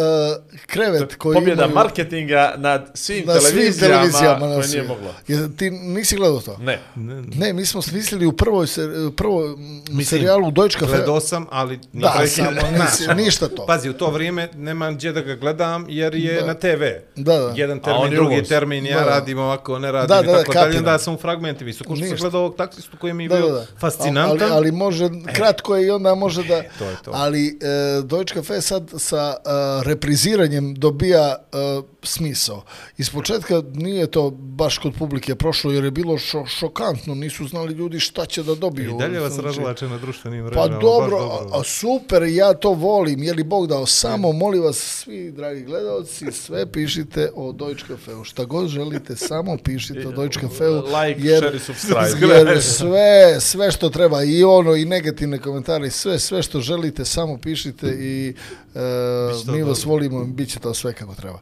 krevet 0.66 1.14
koji 1.14 1.34
pobjeda 1.34 1.62
imaju 1.62 1.74
marketinga 1.74 2.54
nad 2.56 2.90
svim 2.94 3.26
na 3.26 3.34
svim 3.34 3.50
televizijama, 3.52 3.94
televizijama. 3.94 4.46
Na 4.46 4.54
koje 4.54 4.68
nije 4.68 4.82
moglo. 4.82 5.14
Je, 5.28 5.56
ti 5.56 5.70
nisi 5.70 6.16
gledao 6.16 6.40
to? 6.40 6.56
Ne. 6.58 6.78
Ne, 6.96 7.22
Ne, 7.36 7.52
mi 7.52 7.66
smo 7.66 7.82
smislili 7.82 8.26
u 8.26 8.32
prvoj, 8.32 8.66
ser, 8.66 8.90
prvoj 9.16 9.48
Mislim, 9.80 10.04
serijalu 10.04 10.50
Deutsche 10.50 10.78
Cafe. 10.80 10.92
Gledao 10.92 11.20
sam, 11.20 11.46
ali... 11.50 11.80
Da, 11.92 12.26
samo 12.26 12.50
nisi- 12.50 13.14
ništa 13.14 13.48
to. 13.48 13.66
Pazi, 13.66 13.90
u 13.90 13.94
to 13.94 14.10
vrijeme 14.10 14.48
nemam 14.54 14.94
gdje 14.94 15.12
da 15.12 15.20
ga 15.20 15.34
gledam 15.34 15.86
jer 15.88 16.14
je 16.14 16.40
Da. 16.40 16.46
na 16.46 16.54
TV. 16.54 16.82
Da, 17.16 17.38
da. 17.38 17.52
Jedan 17.56 17.80
termin, 17.80 18.02
on 18.02 18.10
drugi 18.10 18.34
uvoz. 18.34 18.48
termin, 18.48 18.86
ja 18.86 18.98
Da, 18.98 19.04
da. 19.04 19.10
radim 19.10 19.38
ovako, 19.38 19.78
ne 19.78 19.92
radim 19.92 20.08
Da, 20.08 20.20
i 20.20 20.26
da, 20.26 20.32
da, 20.32 20.38
tako 20.38 20.52
dalje. 20.52 20.64
kapiram. 20.66 20.84
Da, 20.84 20.98
sam 20.98 21.14
u 21.14 21.18
fragmentima. 21.18 21.70
Isto 21.70 21.84
ko 21.84 21.96
što 21.96 22.06
sam 22.06 22.16
gledao 22.16 22.40
ovog 22.40 22.56
taksistu 22.56 22.96
koji 22.96 23.14
mi 23.14 23.24
je 23.24 23.28
Da, 23.28 23.36
bio 23.36 23.46
da, 23.46 23.52
da. 23.52 23.66
fascinantan. 23.78 24.42
Ali, 24.42 24.52
ali 24.52 24.72
može, 24.72 25.08
kratko 25.34 25.76
je 25.76 25.86
i 25.86 25.90
onda 25.90 26.14
može 26.14 26.42
da... 26.44 26.62
to 26.78 26.84
je 26.84 26.96
to. 27.04 27.10
Ali 27.14 27.48
e, 27.48 27.89
Deutsche 28.04 28.34
Cafe 28.34 28.60
sad 28.60 28.90
sa 28.98 29.36
eh, 29.36 29.82
repriziranjem 29.84 30.74
dobija 30.74 31.36
eh, 31.52 31.82
smisao. 32.02 32.64
Iz 32.98 33.10
početka 33.10 33.62
nije 33.74 34.06
to 34.06 34.30
baš 34.30 34.78
kod 34.78 34.94
publike 34.98 35.34
prošlo 35.34 35.72
jer 35.72 35.84
je 35.84 35.90
bilo 35.90 36.18
šo, 36.18 36.46
šokantno. 36.46 37.14
Nisu 37.14 37.46
znali 37.46 37.74
ljudi 37.74 38.00
šta 38.00 38.26
će 38.26 38.42
da 38.42 38.54
dobiju. 38.54 38.90
I 38.94 38.98
dalje 38.98 39.20
vas 39.20 39.32
Znači, 39.32 39.46
razlače 39.46 39.88
na 39.88 39.98
društvenim 39.98 40.44
Pa 40.44 40.46
mrežama. 40.50 40.68
baš 40.68 40.80
dobro, 40.82 41.18
dobro. 41.18 41.48
A, 41.52 41.60
a 41.60 41.64
super, 41.64 42.22
ja 42.22 42.54
to 42.54 42.70
volim. 42.70 43.22
Je 43.22 43.32
li 43.34 43.42
Bog 43.44 43.66
dao 43.66 43.86
samo, 43.86 44.32
molim 44.32 44.62
vas 44.62 44.76
svi, 44.76 45.30
dragi 45.30 45.62
gledalci, 45.62 46.32
sve 46.32 46.72
pišite 46.72 47.30
o 47.34 47.52
Deutsche 47.52 47.86
Cafeu. 47.88 48.24
Šta 48.24 48.44
god 48.44 48.68
želite, 48.68 49.16
samo 49.16 49.56
pišite 49.64 50.08
o 50.08 50.12
Deutsche 50.12 50.40
Cafeu. 50.40 50.82
Like, 51.00 51.20
jer, 51.22 51.38
share 51.38 51.56
i 51.56 51.60
subscribe. 51.60 52.34
jer 52.34 52.62
sve, 52.62 53.40
sve 53.40 53.70
što 53.72 53.88
treba, 53.90 54.22
i 54.22 54.44
ono, 54.44 54.74
i 54.76 54.84
negativne 54.84 55.38
komentare, 55.38 55.90
sve, 55.90 56.18
sve 56.18 56.42
što 56.42 56.60
želite, 56.60 57.04
samo 57.04 57.38
pišite 57.38 57.86
i 57.86 58.34
e, 58.74 58.80
to 59.46 59.52
mi 59.52 59.62
vas 59.62 59.78
dobro. 59.78 59.90
volimo, 59.90 60.24
bit 60.24 60.48
će 60.48 60.58
to 60.58 60.74
sve 60.74 60.92
kako 60.92 61.14
treba. 61.14 61.38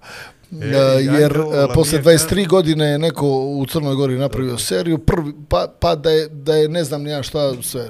E, 0.53 0.66
jer 1.01 1.33
e, 1.33 1.75
posle 1.75 1.99
Lamijeka. 1.99 2.35
23 2.35 2.49
godine 2.49 2.87
je 2.87 2.99
neko 2.99 3.27
u 3.27 3.66
Crnoj 3.66 3.95
Gori 3.95 4.19
napravio 4.19 4.59
seriju, 4.59 4.99
prvi, 4.99 5.33
pa, 5.49 5.73
pa 5.81 5.95
da, 5.95 6.11
je, 6.11 6.29
da 6.29 6.55
je 6.55 6.69
ne 6.69 6.85
znam 6.85 7.07
ja 7.07 7.23
šta 7.23 7.62
sve. 7.62 7.89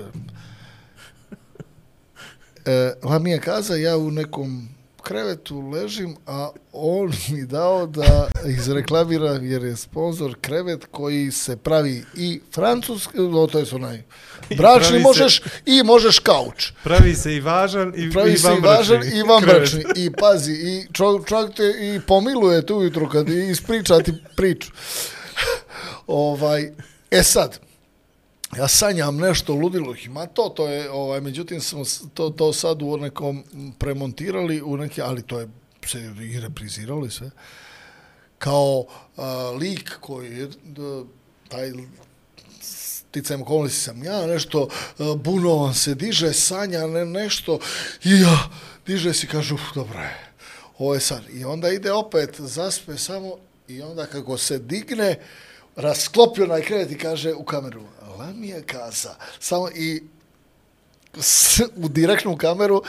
E, 2.64 2.93
Lamija 3.02 3.40
kaza, 3.40 3.76
ja 3.76 3.97
u 3.97 4.10
nekom 4.10 4.68
krevetu 5.09 5.60
ležim, 5.62 6.16
a 6.26 6.51
on 6.72 7.12
mi 7.28 7.43
dao 7.44 7.86
da 7.86 8.28
izreklamira, 8.48 9.30
jer 9.32 9.62
je 9.62 9.76
sponsor 9.76 10.35
krevet 10.40 10.86
koji 10.90 11.30
se 11.30 11.56
pravi 11.56 12.05
i 12.16 12.40
francuski, 12.55 13.18
no, 13.18 13.47
to 13.47 13.59
je 13.59 13.64
onaj 13.72 14.02
bračni 14.51 14.98
se- 14.98 15.02
možeš 15.02 15.43
i 15.66 15.82
možeš 15.82 16.18
kauč. 16.18 16.72
Pravi 16.85 17.14
se 17.14 17.35
i 17.35 17.40
važan 17.40 17.93
i, 17.97 18.10
Pravi 18.10 18.32
i 18.32 18.36
se 18.36 18.47
i 18.47 18.51
vanbračni. 18.51 18.97
važan 18.97 19.18
i 19.18 19.22
vanbračni. 19.22 19.85
I 19.97 20.10
pazi, 20.12 20.52
i 20.52 20.86
čovjek, 20.93 21.26
te 21.56 21.64
i 21.80 22.01
pomiluje 22.06 22.66
te 22.66 22.72
ujutro 22.74 23.09
kad 23.09 23.28
ispriča 23.28 23.98
ti 23.98 24.12
priču. 24.36 24.70
ovaj, 26.06 26.70
e 27.10 27.22
sad, 27.22 27.59
ja 28.56 28.68
sanjam 28.68 29.16
nešto 29.16 29.54
ludilo 29.54 29.94
ima 30.04 30.26
to, 30.26 30.48
to 30.48 30.68
je, 30.68 30.90
ovaj, 30.90 31.20
međutim 31.20 31.60
smo 31.60 31.82
to, 32.14 32.30
to 32.30 32.52
sad 32.52 32.82
u 32.82 32.96
nekom 32.96 33.44
premontirali, 33.78 34.62
u 34.62 34.76
neke, 34.76 35.02
ali 35.02 35.22
to 35.22 35.40
je 35.40 35.48
se 35.86 36.12
i 36.20 36.40
repriziralo 36.40 37.06
i 37.06 37.10
sve. 37.10 37.30
Kao 38.38 38.84
a, 39.16 39.50
lik 39.60 39.98
koji 40.00 40.38
je, 40.38 40.46
d- 40.46 41.04
taj 41.48 41.72
sticajem 42.60 43.42
okolnosti 43.42 43.80
sam 43.80 44.02
ja, 44.02 44.26
nešto 44.26 44.68
a, 44.98 45.14
bunovan 45.16 45.74
se 45.74 45.94
diže, 45.94 46.32
sanja 46.32 46.86
ne, 46.86 47.04
nešto 47.04 47.58
i 48.04 48.20
ja, 48.20 48.50
diže 48.86 49.14
se 49.14 49.26
i 49.26 49.30
kaže, 49.30 49.54
uf, 49.54 49.74
dobro 49.74 50.00
je, 50.00 50.32
ovo 50.78 50.94
je 50.94 51.00
san. 51.00 51.24
I 51.32 51.44
onda 51.44 51.68
ide 51.68 51.92
opet, 51.92 52.40
zaspe 52.40 52.96
samo 52.96 53.36
i 53.68 53.82
onda 53.82 54.06
kako 54.06 54.38
se 54.38 54.58
digne, 54.58 55.18
rasklopi 55.76 56.42
onaj 56.42 56.62
krevet 56.62 56.90
i 56.90 56.98
kaže 56.98 57.34
u 57.34 57.44
kameru, 57.44 57.82
Lamija 58.19 58.62
Kaza. 58.62 59.15
Samo 59.40 59.69
i 59.70 60.03
s, 61.15 61.61
u 61.77 61.89
direktnu 61.89 62.36
kameru 62.36 62.77
uh, 62.77 62.82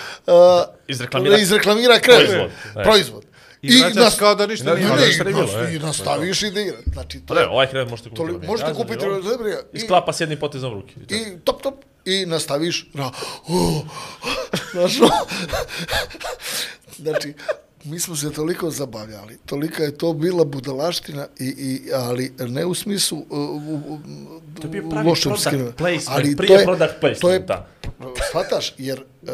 Izreklamira- 0.87 1.41
izreklamira 1.41 1.99
krevet. 1.99 2.27
Proizvod. 2.27 2.51
Proizvod. 2.83 3.25
I 3.61 3.79
vraćaš 3.79 4.15
kao 4.15 4.35
da 4.35 4.47
ništa 4.47 4.65
ne, 4.65 4.75
nije 4.75 4.89
ne, 4.89 5.03
i, 5.03 5.07
Ništa 5.07 5.23
nije 5.23 5.35
nas- 5.35 5.69
e. 5.69 5.75
i 5.75 5.79
nastaviš 5.79 6.43
i 6.43 6.51
da 6.51 6.61
igra. 6.61 6.77
Znači, 6.93 7.19
to 7.19 7.33
Pa 7.33 7.39
je, 7.39 7.45
ne, 7.45 7.51
ovaj 7.51 7.67
krevet 7.67 7.89
možete 7.89 8.09
kupiti. 8.09 8.23
Lamija 8.23 8.47
možete 8.47 8.73
kupiti 8.73 8.97
bilo. 8.97 9.21
Zebrija. 9.21 9.57
I 9.73 9.79
sklapa 9.79 10.13
s 10.13 10.19
jednim 10.19 10.39
potezom 10.39 10.73
ruke. 10.73 10.93
I 11.09 11.39
top, 11.39 11.61
top, 11.61 11.73
i 12.05 12.25
nastaviš 12.25 12.87
na... 12.93 13.11
Znaš, 14.71 14.97
no? 14.97 15.09
znači, 17.03 17.33
mi 17.83 17.99
smo 17.99 18.15
se 18.15 18.33
toliko 18.33 18.69
zabavljali, 18.71 19.37
tolika 19.45 19.83
je 19.83 19.97
to 19.97 20.13
bila 20.13 20.45
budalaština, 20.45 21.27
i, 21.39 21.45
i, 21.45 21.93
ali 21.93 22.33
ne 22.39 22.65
u 22.65 22.73
smislu 22.73 23.17
uh, 23.17 23.39
u, 23.39 23.75
u, 23.75 23.99
To 24.61 24.67
je 24.67 24.71
bio 24.71 24.89
pravi 24.89 25.09
lošem 25.09 25.31
product 25.31 25.77
placement, 25.77 26.37
prije 26.37 26.63
product 26.63 26.93
To 27.01 27.07
je, 27.07 27.45
placementa. 27.45 27.67
shvataš, 28.29 28.73
jer 28.77 28.99
uh, 29.21 29.29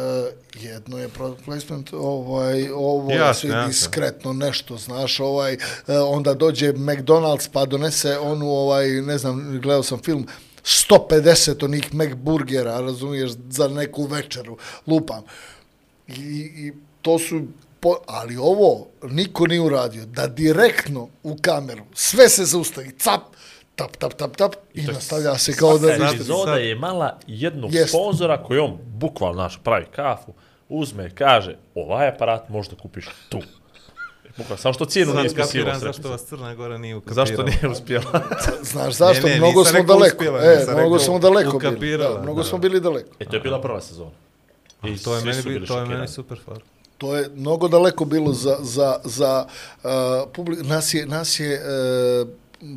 jedno 0.60 0.98
je 0.98 1.08
product 1.08 1.44
placement, 1.44 1.92
ovaj, 1.92 2.68
ovo 2.74 3.12
je 3.12 3.34
sve 3.34 3.64
diskretno 3.66 4.32
nešto, 4.32 4.76
znaš, 4.76 5.20
ovaj, 5.20 5.54
uh, 5.54 5.60
onda 6.08 6.34
dođe 6.34 6.72
McDonald's 6.72 7.48
pa 7.52 7.64
donese 7.64 8.18
onu, 8.18 8.46
ovaj, 8.48 8.88
ne 8.88 9.18
znam, 9.18 9.60
gledao 9.62 9.82
sam 9.82 9.98
film, 9.98 10.26
150 10.64 11.64
onih 11.64 11.94
McBurgera, 11.94 12.80
razumiješ, 12.80 13.30
za 13.50 13.68
neku 13.68 14.04
večeru, 14.04 14.58
lupam. 14.86 15.22
I, 16.08 16.50
i 16.56 16.72
to 17.02 17.18
su, 17.18 17.42
po, 17.86 17.96
ali 18.06 18.36
ovo 18.36 18.86
niko 19.02 19.46
nije 19.46 19.60
uradio, 19.60 20.06
da 20.06 20.26
direktno 20.26 21.08
u 21.22 21.36
kameru 21.42 21.82
sve 21.94 22.28
se 22.28 22.44
zaustavi, 22.44 22.90
cap, 22.98 23.20
tap, 23.74 23.96
tap, 23.96 24.14
tap, 24.14 24.36
tap, 24.36 24.54
i, 24.74 24.80
je 24.80 24.92
nastavlja 24.92 25.38
se 25.38 25.56
kao 25.56 25.78
da 25.78 25.88
ništa. 25.92 26.14
epizoda 26.14 26.54
je 26.54 26.72
imala 26.72 27.18
jednog 27.26 27.74
Jest. 27.74 27.88
sponzora 27.88 28.42
koji 28.42 28.60
on 28.60 28.78
bukvalno 28.86 29.42
naš 29.42 29.60
pravi 29.64 29.86
kafu, 29.96 30.34
uzme, 30.68 31.10
kaže, 31.14 31.56
ovaj 31.74 32.08
aparat 32.08 32.48
možda 32.48 32.76
kupiš 32.76 33.06
tu. 33.28 33.38
Bukvalno, 34.36 34.56
samo 34.56 34.72
što 34.72 34.84
cijenu 34.84 35.14
nije 35.14 35.26
ispisivo. 35.26 35.70
zašto 35.78 36.08
vas 36.08 36.24
Crna 36.24 36.54
Gora 36.54 36.78
nije 36.78 36.96
ukapirala. 36.96 37.26
Zašto 37.26 37.42
nije 37.42 37.68
uspjela? 37.74 38.22
Znaš 38.72 38.94
zašto? 38.94 39.26
Ne, 39.26 39.32
ne, 39.32 39.38
mnogo 39.38 39.64
smo 39.64 39.82
daleko. 39.82 40.16
uspjela, 40.16 40.38
e, 40.38 40.64
mnogo 40.66 40.82
rekao 40.82 40.98
smo 40.98 41.18
daleko 41.18 41.58
bili. 41.58 41.98
Da, 41.98 42.20
mnogo 42.22 42.42
da. 42.42 42.48
smo 42.48 42.58
bili 42.58 42.80
daleko. 42.80 43.10
E, 43.18 43.24
to 43.24 43.36
je 43.36 43.40
bila 43.40 43.60
prva 43.60 43.80
sezona. 43.80 44.10
I 44.84 44.98
To 44.98 45.16
je 45.16 45.24
meni, 45.24 45.66
to 45.66 45.78
je 45.78 45.86
meni 45.86 46.08
super 46.08 46.38
far. 46.44 46.62
To 46.98 47.16
je 47.16 47.28
mnogo 47.34 47.68
daleko 47.68 48.04
bilo 48.04 48.32
za, 48.32 48.56
za, 48.60 49.00
za 49.04 49.46
uh, 49.84 49.90
publik, 50.32 50.58
nas 50.64 50.94
je, 50.94 51.06
nas 51.06 51.40
je 51.40 51.60
uh, 52.22 52.28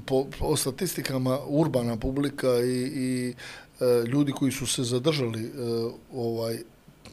po, 0.06 0.26
po 0.40 0.56
statistikama 0.58 1.40
urbana 1.48 1.98
publika 1.98 2.48
i, 2.60 2.82
i 2.96 3.34
uh, 3.80 4.08
ljudi 4.08 4.32
koji 4.32 4.52
su 4.52 4.68
se 4.68 4.84
zadržali 4.84 5.46
uh, 5.46 5.92
ovaj 6.14 6.58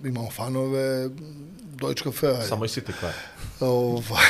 imamo 0.05 0.31
fanove 0.31 1.09
Deutsche 1.81 2.05
Cafea. 2.05 2.43
Samo 2.43 2.65
i 2.65 2.69
City 2.69 2.93
Kvar. 3.01 3.13
Ovaj, 3.61 4.25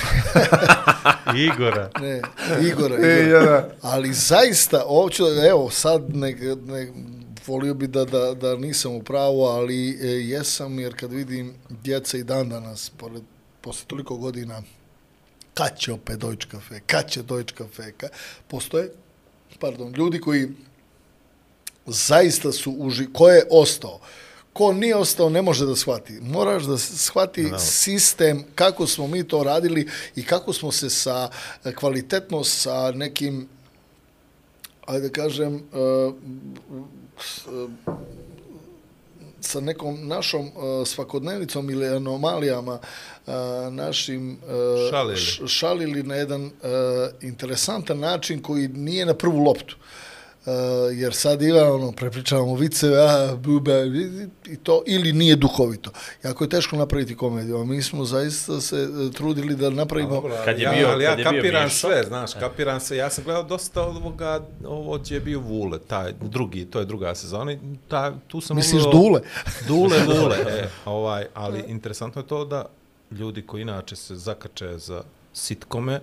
Igora. 1.47 1.91
ne, 2.01 2.23
Igora, 2.69 2.97
Igora. 3.21 3.69
Ali 3.83 4.13
zaista, 4.13 4.81
hoću, 4.81 5.25
da- 5.25 5.47
evo, 5.49 5.71
sad 5.71 6.17
ne, 6.17 6.33
ne, 6.67 6.93
volio 7.47 7.75
bi 7.75 7.87
da, 7.87 8.05
da, 8.05 8.35
da 8.35 8.57
nisam 8.57 8.93
u 8.93 9.03
pravu, 9.03 9.43
ali 9.43 9.91
e, 9.91 10.07
jesam, 10.07 10.79
jer 10.79 11.01
kad 11.01 11.13
vidim 11.13 11.55
djeca 11.69 12.19
i 12.19 12.25
dan 12.25 12.49
danas, 12.49 12.91
pored, 12.97 13.23
posle 13.61 13.87
toliko 13.87 14.17
godina, 14.17 14.63
kad 15.55 15.79
će 15.79 15.93
opet 15.93 16.19
Deutsche 16.19 16.51
Cafe, 16.51 16.81
kad 16.87 17.11
će 17.11 17.23
Deutsche 17.23 17.57
Cafe, 17.57 17.93
ka, 17.93 18.09
postoje, 18.49 18.93
pardon, 19.61 19.93
ljudi 19.97 20.21
koji 20.21 20.49
zaista 21.87 22.53
su 22.53 22.75
uži, 22.79 23.07
ko 23.13 23.29
je 23.29 23.47
ostao, 23.51 24.01
ko 24.53 24.73
nije 24.73 24.97
ostao 24.97 25.29
ne 25.31 25.43
može 25.43 25.67
da 25.67 25.77
shvati. 25.77 26.21
Moraš 26.21 26.63
da 26.65 26.79
shvati 26.79 27.43
no. 27.43 27.59
sistem 27.59 28.45
kako 28.55 28.87
smo 28.87 29.07
mi 29.07 29.29
to 29.29 29.43
radili 29.45 29.89
i 30.17 30.25
kako 30.25 30.53
smo 30.53 30.73
se 30.73 30.91
sa 30.91 31.31
kvalitetno 31.75 32.45
sa 32.45 32.91
nekim 32.91 33.49
ajde 34.87 35.09
da 35.09 35.13
kažem 35.13 35.55
uh, 35.55 36.15
sa 39.41 39.61
nekom 39.61 40.09
našom 40.09 40.47
uh, 40.47 40.87
svakodnevnicom 40.87 41.71
ili 41.71 41.89
anomalijama 41.89 42.79
uh, 42.79 43.33
našim 43.71 44.31
uh, 44.33 44.91
Šalili. 44.91 45.49
šalili 45.49 46.03
na 46.03 46.15
jedan 46.15 46.45
uh, 46.45 46.51
interesantan 47.21 47.99
način 47.99 48.43
koji 48.43 48.69
nije 48.69 49.07
na 49.07 49.15
prvu 49.15 49.39
loptu. 49.39 49.77
Uh, 49.79 50.06
jer 50.93 51.15
sad 51.15 51.43
ima 51.43 51.63
ono, 51.65 51.93
prepričavamo 51.93 52.55
viceve, 52.55 52.97
a, 53.01 53.37
buba, 53.37 53.73
i- 53.75 54.57
to, 54.57 54.83
ili 54.87 55.13
nije 55.13 55.37
duhovito. 55.37 55.91
Jako 56.25 56.45
je 56.45 56.51
teško 56.51 56.77
napraviti 56.77 57.17
komediju, 57.17 57.57
a 57.57 57.65
mi 57.65 57.83
smo 57.83 58.05
zaista 58.05 58.61
se 58.61 58.77
e, 58.77 59.13
trudili 59.13 59.57
da 59.57 59.71
napravimo... 59.71 60.23
Kad 60.45 60.59
je 60.59 60.63
ja, 60.63 60.73
bio- 60.73 60.89
ali 60.89 61.05
ja 61.05 61.11
kad 61.11 61.19
je 61.19 61.25
bio 61.25 61.33
kapiram 61.33 61.65
Mišo. 61.65 61.77
sve, 61.79 62.03
znaš, 62.03 62.35
kapiram 62.35 62.81
sve. 62.81 62.97
Ja 62.97 63.11
sam 63.11 63.25
gledao 63.25 63.43
dosta 63.43 63.83
ovoga, 63.83 64.41
ovo 64.67 65.01
je 65.05 65.21
bio 65.21 65.41
Vule, 65.41 65.79
taj 65.81 66.13
drugi, 66.23 66.65
to 66.65 66.79
je 66.79 66.85
druga 66.85 67.15
sezona. 67.15 67.53
i 67.53 67.59
Ta, 67.89 68.15
tu 68.29 68.41
sam 68.41 68.57
Misliš 68.57 68.83
ugledao- 68.83 68.93
Dule? 69.01 69.21
Dule, 69.69 69.99
Dule, 70.11 70.37
e, 70.39 70.69
ovaj, 70.87 71.27
ali 71.35 71.65
interesantno 71.69 72.23
je 72.23 72.27
to 72.27 72.45
da 72.45 72.67
ljudi 73.11 73.43
koji 73.43 73.63
inače 73.63 73.97
se 73.97 74.17
zakače 74.17 74.79
za 74.79 75.03
sitkome, 75.33 76.01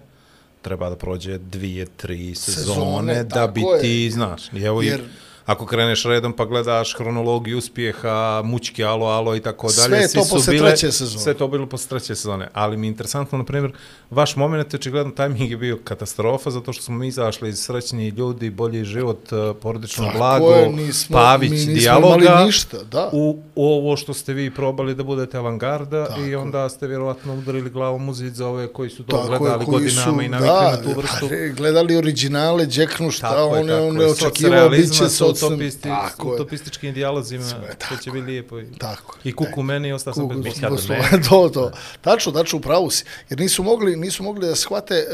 treba 0.64 0.90
da 0.90 0.96
prođe 0.96 1.38
dvije, 1.38 1.86
tri 1.98 2.36
sezone, 2.36 2.64
Sezone, 2.66 3.24
da 3.24 3.48
bi 3.48 3.62
je. 3.62 3.82
ti, 3.82 4.12
znaš, 4.12 4.42
i 4.54 4.62
evo 4.62 4.82
Jer- 4.82 5.00
i 5.00 5.04
ako 5.46 5.66
kreneš 5.66 6.04
redom 6.04 6.34
pa 6.34 6.46
gledaš 6.46 6.96
hronologiju 6.96 7.58
uspjeha, 7.58 8.04
mučki, 8.44 8.84
alo, 8.84 9.06
alo 9.08 9.36
i 9.36 9.42
tako 9.42 9.70
Sve 9.70 9.84
dalje. 9.84 10.02
je 10.02 10.08
svi 10.08 10.14
to 10.14 10.26
posle 10.28 10.54
bile- 10.54 10.68
treće 10.68 10.92
sezone. 10.92 11.20
Sve 11.20 11.32
je 11.32 11.38
to 11.38 11.48
bilo 11.48 11.66
posle 11.66 11.90
treće 11.90 12.06
sezone. 12.08 12.48
Ali 12.54 12.78
mi 12.78 12.88
je 12.88 12.90
interesantno, 12.90 13.38
na 13.38 13.44
primjer, 13.44 13.72
vaš 14.12 14.36
moment 14.36 14.74
je 14.74 14.78
očigledno 14.78 15.12
tajming 15.14 15.52
je 15.52 15.58
bio 15.58 15.80
katastrofa, 15.80 16.50
zato 16.52 16.74
što 16.74 16.84
smo 16.84 16.96
mi 16.96 17.08
izašli 17.08 17.50
iz 17.50 17.60
srećni 17.60 18.10
ljudi, 18.10 18.50
bolji 18.50 18.86
život, 18.86 19.20
eh, 19.32 19.54
porodično 19.56 20.06
Tako 20.06 20.18
blago, 20.18 20.50
je, 20.50 20.70
nismo- 20.70 21.14
Pavić, 21.14 21.50
mi 21.52 21.56
nismo 21.58 21.74
dijaloga, 21.74 22.26
imali 22.26 22.46
ništa, 22.46 22.78
da. 22.84 23.10
u 23.12 23.38
ovo 23.58 23.98
što 23.98 24.14
ste 24.14 24.34
vi 24.34 24.52
probali 24.52 24.96
da 24.96 25.04
budete 25.04 25.38
avangarda 25.38 26.06
Tako. 26.06 26.22
i 26.22 26.36
onda 26.36 26.70
ste 26.70 26.88
vjerovatno 26.88 27.34
udarili 27.36 27.70
glavom 27.70 28.10
u 28.10 28.14
zid 28.14 28.34
za 28.36 28.48
ove 28.48 28.68
koji 28.68 28.90
su 28.90 29.04
to 29.04 29.18
Tako 29.18 29.34
je, 29.34 29.40
gledali 29.40 29.66
koji 29.66 29.74
godinama 29.74 30.14
su, 30.14 30.22
i 30.22 30.30
navikli 30.30 30.48
da, 30.50 30.72
na 30.72 30.82
tu 30.84 30.90
vrstu. 30.92 31.18
pa, 31.22 31.28
re, 31.28 31.50
gledali 31.50 31.96
originale, 31.98 32.66
džeknu 32.66 33.12
šta 33.12 33.30
Tako 33.30 33.56
je, 33.56 33.62
on, 33.62 33.68
tako 33.68 33.84
on 33.84 33.96
je. 33.96 34.02
je 34.02 34.12
očekivao, 34.12 34.70
bit 34.70 34.92
će. 34.92 35.10
Utopisti, 35.34 35.82
Tako 35.82 36.34
utopističkim 36.34 36.94
dijalozima, 36.94 37.44
Sve 37.44 37.76
to 37.90 37.96
će 37.98 38.12
biti 38.12 38.26
lijepo. 38.26 38.60
I, 38.60 38.66
tako. 38.78 39.18
I 39.24 39.32
kuku 39.34 39.64
meni, 39.64 39.92
ostao 39.94 40.14
sam 40.14 40.24
Kuku, 40.30 40.42
bez 40.42 40.54
gosto- 40.60 40.88
Dome. 40.88 41.24
to, 41.30 41.50
to. 41.50 41.72
Tačno, 42.02 42.32
tačno, 42.32 42.60
upravo 42.60 42.90
si. 42.90 43.04
Jer 43.30 43.40
nisu 43.40 43.64
mogli, 43.64 43.96
nisu 43.96 44.24
mogli 44.24 44.48
da 44.48 44.56
shvate 44.56 44.96
e, 44.96 45.06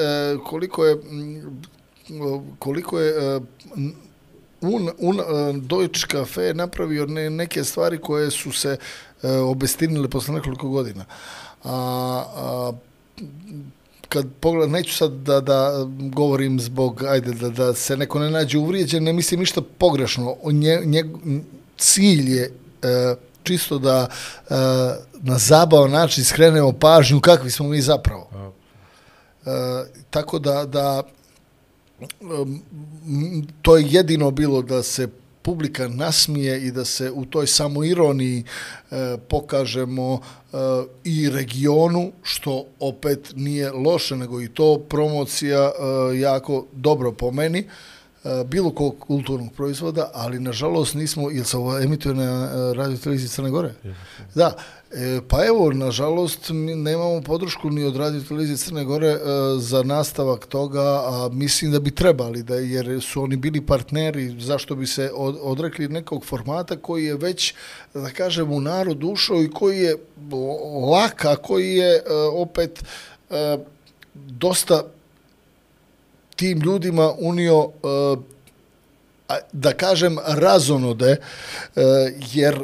koliko 0.45 0.85
je 0.85 0.95
mm, 0.95 1.59
koliko 2.59 2.99
je 2.99 3.35
e, 3.35 3.39
un, 4.61 4.89
un, 4.97 5.19
e, 5.19 5.23
Deutsche 5.53 6.07
Cafe 6.07 6.53
napravio 6.53 7.05
ne, 7.05 7.29
neke 7.29 7.63
stvari 7.63 7.97
koje 7.97 8.31
su 8.31 8.51
se 8.51 8.77
e, 9.23 9.31
obestinile 9.31 10.07
posle 10.09 10.33
nekoliko 10.33 10.69
godina. 10.69 11.05
A, 11.63 11.73
a 12.35 12.71
kad 14.09 14.27
pogled, 14.39 14.69
neću 14.69 14.95
sad 14.95 15.11
da, 15.11 15.41
da 15.41 15.85
govorim 16.13 16.59
zbog, 16.59 17.03
ajde, 17.03 17.31
da, 17.31 17.49
da 17.49 17.73
se 17.73 17.97
neko 17.97 18.19
ne 18.19 18.29
nađe 18.29 18.57
uvrijeđen, 18.57 19.03
ne 19.03 19.13
mislim 19.13 19.39
ništa 19.39 19.61
pogrešno. 19.77 20.35
Nje, 20.51 20.81
nje, 20.85 21.05
cilj 21.77 22.35
je 22.35 22.53
e, 22.83 23.15
čisto 23.43 23.79
da 23.79 24.07
e, 24.07 24.53
na 25.21 25.37
zabavan 25.37 25.91
način 25.91 26.23
skrenemo 26.23 26.71
pažnju 26.71 27.21
kakvi 27.21 27.51
smo 27.51 27.67
mi 27.67 27.81
zapravo. 27.81 28.29
E, 29.45 29.49
tako 30.09 30.39
da, 30.39 30.65
da 30.65 31.03
to 33.61 33.77
je 33.77 33.85
jedino 33.89 34.31
bilo 34.31 34.61
da 34.61 34.83
se 34.83 35.07
publika 35.49 35.87
nasmije 35.87 36.61
i 36.67 36.71
da 36.71 36.85
se 36.85 37.11
u 37.11 37.25
toj 37.25 37.47
samoironiji 37.47 38.43
e, 38.43 39.17
pokažemo 39.29 40.13
e, 40.21 40.57
i 41.03 41.29
regionu, 41.29 42.11
što 42.23 42.65
opet 42.79 43.33
nije 43.35 43.71
loše, 43.71 44.15
nego 44.15 44.41
i 44.41 44.47
to 44.47 44.77
promocija 44.89 45.59
e, 45.59 46.19
jako 46.19 46.65
dobro 46.73 47.11
po 47.11 47.31
meni, 47.31 47.59
e, 47.59 48.43
bilo 48.45 48.71
kog 48.71 48.95
kulturnog 48.99 49.53
proizvoda, 49.53 50.11
ali 50.13 50.39
nažalost 50.39 50.93
nismo, 50.93 51.31
ili 51.31 51.45
se 51.45 51.57
ovo 51.57 51.79
emituje 51.79 52.15
na 52.15 52.23
e, 52.23 52.73
radio 52.73 52.97
televiziji 52.97 53.29
Crne 53.29 53.49
Gore? 53.49 53.73
Da, 54.35 54.53
e, 54.91 55.21
pa 55.27 55.45
evo, 55.45 55.71
nažalost, 55.73 56.49
mi 56.49 56.75
nemamo 56.75 57.21
podršku 57.21 57.69
ni 57.69 57.83
od 57.83 57.95
radio 57.95 58.21
televizije 58.21 58.57
Crne 58.57 58.83
Gore 58.83 59.07
e, 59.07 59.19
za 59.57 59.83
nastavak 59.83 60.45
toga, 60.45 60.81
a 60.81 61.29
mislim 61.31 61.71
da 61.71 61.79
bi 61.79 61.91
trebali, 61.91 62.43
da, 62.43 62.55
jer 62.55 63.01
su 63.01 63.23
oni 63.23 63.35
bili 63.35 63.65
partneri, 63.65 64.35
zašto 64.39 64.75
bi 64.75 64.87
se 64.87 65.11
od, 65.13 65.37
odrekli 65.41 65.87
nekog 65.87 66.25
formata 66.25 66.77
koji 66.77 67.05
je 67.05 67.15
već, 67.15 67.53
da 67.93 68.09
kažem, 68.09 68.51
u 68.51 68.61
narod 68.61 69.03
ušao 69.03 69.43
i 69.43 69.51
koji 69.51 69.79
je 69.79 69.95
laka, 70.91 71.35
koji 71.35 71.75
je 71.75 71.95
e, 71.95 72.01
opet 72.33 72.83
e, 73.29 73.57
dosta 74.13 74.83
tim 76.35 76.59
ljudima 76.59 77.13
unio 77.19 77.69
e, 77.83 79.35
da 79.51 79.73
kažem 79.73 80.17
razonode 80.27 81.11
e, 81.11 81.81
jer 82.33 82.59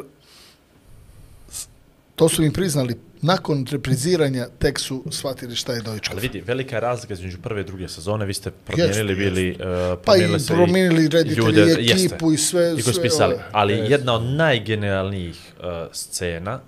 to 2.16 2.28
su 2.28 2.42
im 2.44 2.52
priznali 2.52 2.94
nakon 3.22 3.66
repriziranja 3.70 4.46
tek 4.58 4.78
su 4.78 5.04
shvatili 5.10 5.56
šta 5.56 5.72
je 5.72 5.82
Deutsche 5.82 6.10
Ali 6.10 6.16
Kafe. 6.16 6.28
vidi, 6.28 6.40
velika 6.40 6.76
je 6.76 6.80
razlika 6.80 7.14
između 7.14 7.38
prve 7.42 7.60
i 7.60 7.64
druge 7.64 7.88
sezone, 7.88 8.26
vi 8.26 8.34
ste 8.34 8.50
promijenili 8.50 9.12
Jeste, 9.12 9.24
bili, 9.24 9.50
uh, 9.50 9.58
Pa 10.04 10.16
i 10.16 10.18
promijenili 10.18 10.46
promijenili 10.48 11.08
reditelji, 11.08 11.90
ekipu 11.92 12.32
i 12.32 12.36
sve- 12.36 12.74
i 12.78 12.82
koji 12.82 13.10
sve 13.10 13.24
ove. 13.26 13.44
Ali 13.52 13.74
jedna 13.74 14.14
od 14.14 14.22
najgenijalnijih 14.22 15.52
uh, 15.58 15.64
scena, 15.92 16.60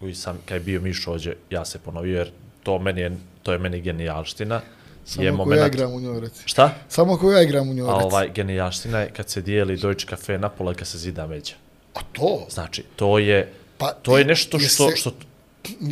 koju 0.00 0.14
sam, 0.14 0.38
kad 0.44 0.54
je 0.56 0.60
bio 0.60 0.80
Mišo 0.80 1.12
ođe, 1.12 1.34
ja 1.50 1.64
se 1.64 1.78
ponovio, 1.78 2.18
jer 2.18 2.30
to, 2.62 2.78
meni 2.78 3.00
je, 3.00 3.12
to 3.42 3.52
je 3.52 3.58
meni 3.58 3.80
genijalština, 3.80 4.54
je 4.54 4.62
Samo 5.04 5.42
ako 5.42 5.52
ja 5.52 5.56
moment... 5.56 5.74
igram 5.74 5.92
u 5.92 6.00
njoj, 6.00 6.20
reci. 6.20 6.42
Šta? 6.44 6.74
Samo 6.88 7.12
ako 7.14 7.32
ja 7.32 7.42
igram 7.42 7.68
u 7.70 7.74
njoj, 7.74 7.88
A 7.88 7.94
reci. 7.94 8.04
ovaj 8.04 8.30
genijalština 8.34 8.98
je 8.98 9.10
kad 9.10 9.28
se 9.30 9.40
dijeli 9.42 9.76
Deutsche 9.76 10.08
Cafe 10.08 10.38
na 10.38 10.48
pola 10.48 10.72
i 10.72 10.74
kad 10.74 10.86
se 10.88 10.98
zida 10.98 11.26
međa. 11.26 11.54
A 11.94 12.00
to? 12.12 12.46
Znači, 12.50 12.82
to 12.96 13.18
je, 13.18 13.52
Pa, 13.80 13.92
to 14.02 14.18
je 14.18 14.24
nešto 14.24 14.56
je 14.58 14.68
što, 14.68 14.90
se- 14.90 14.96
što 14.96 15.12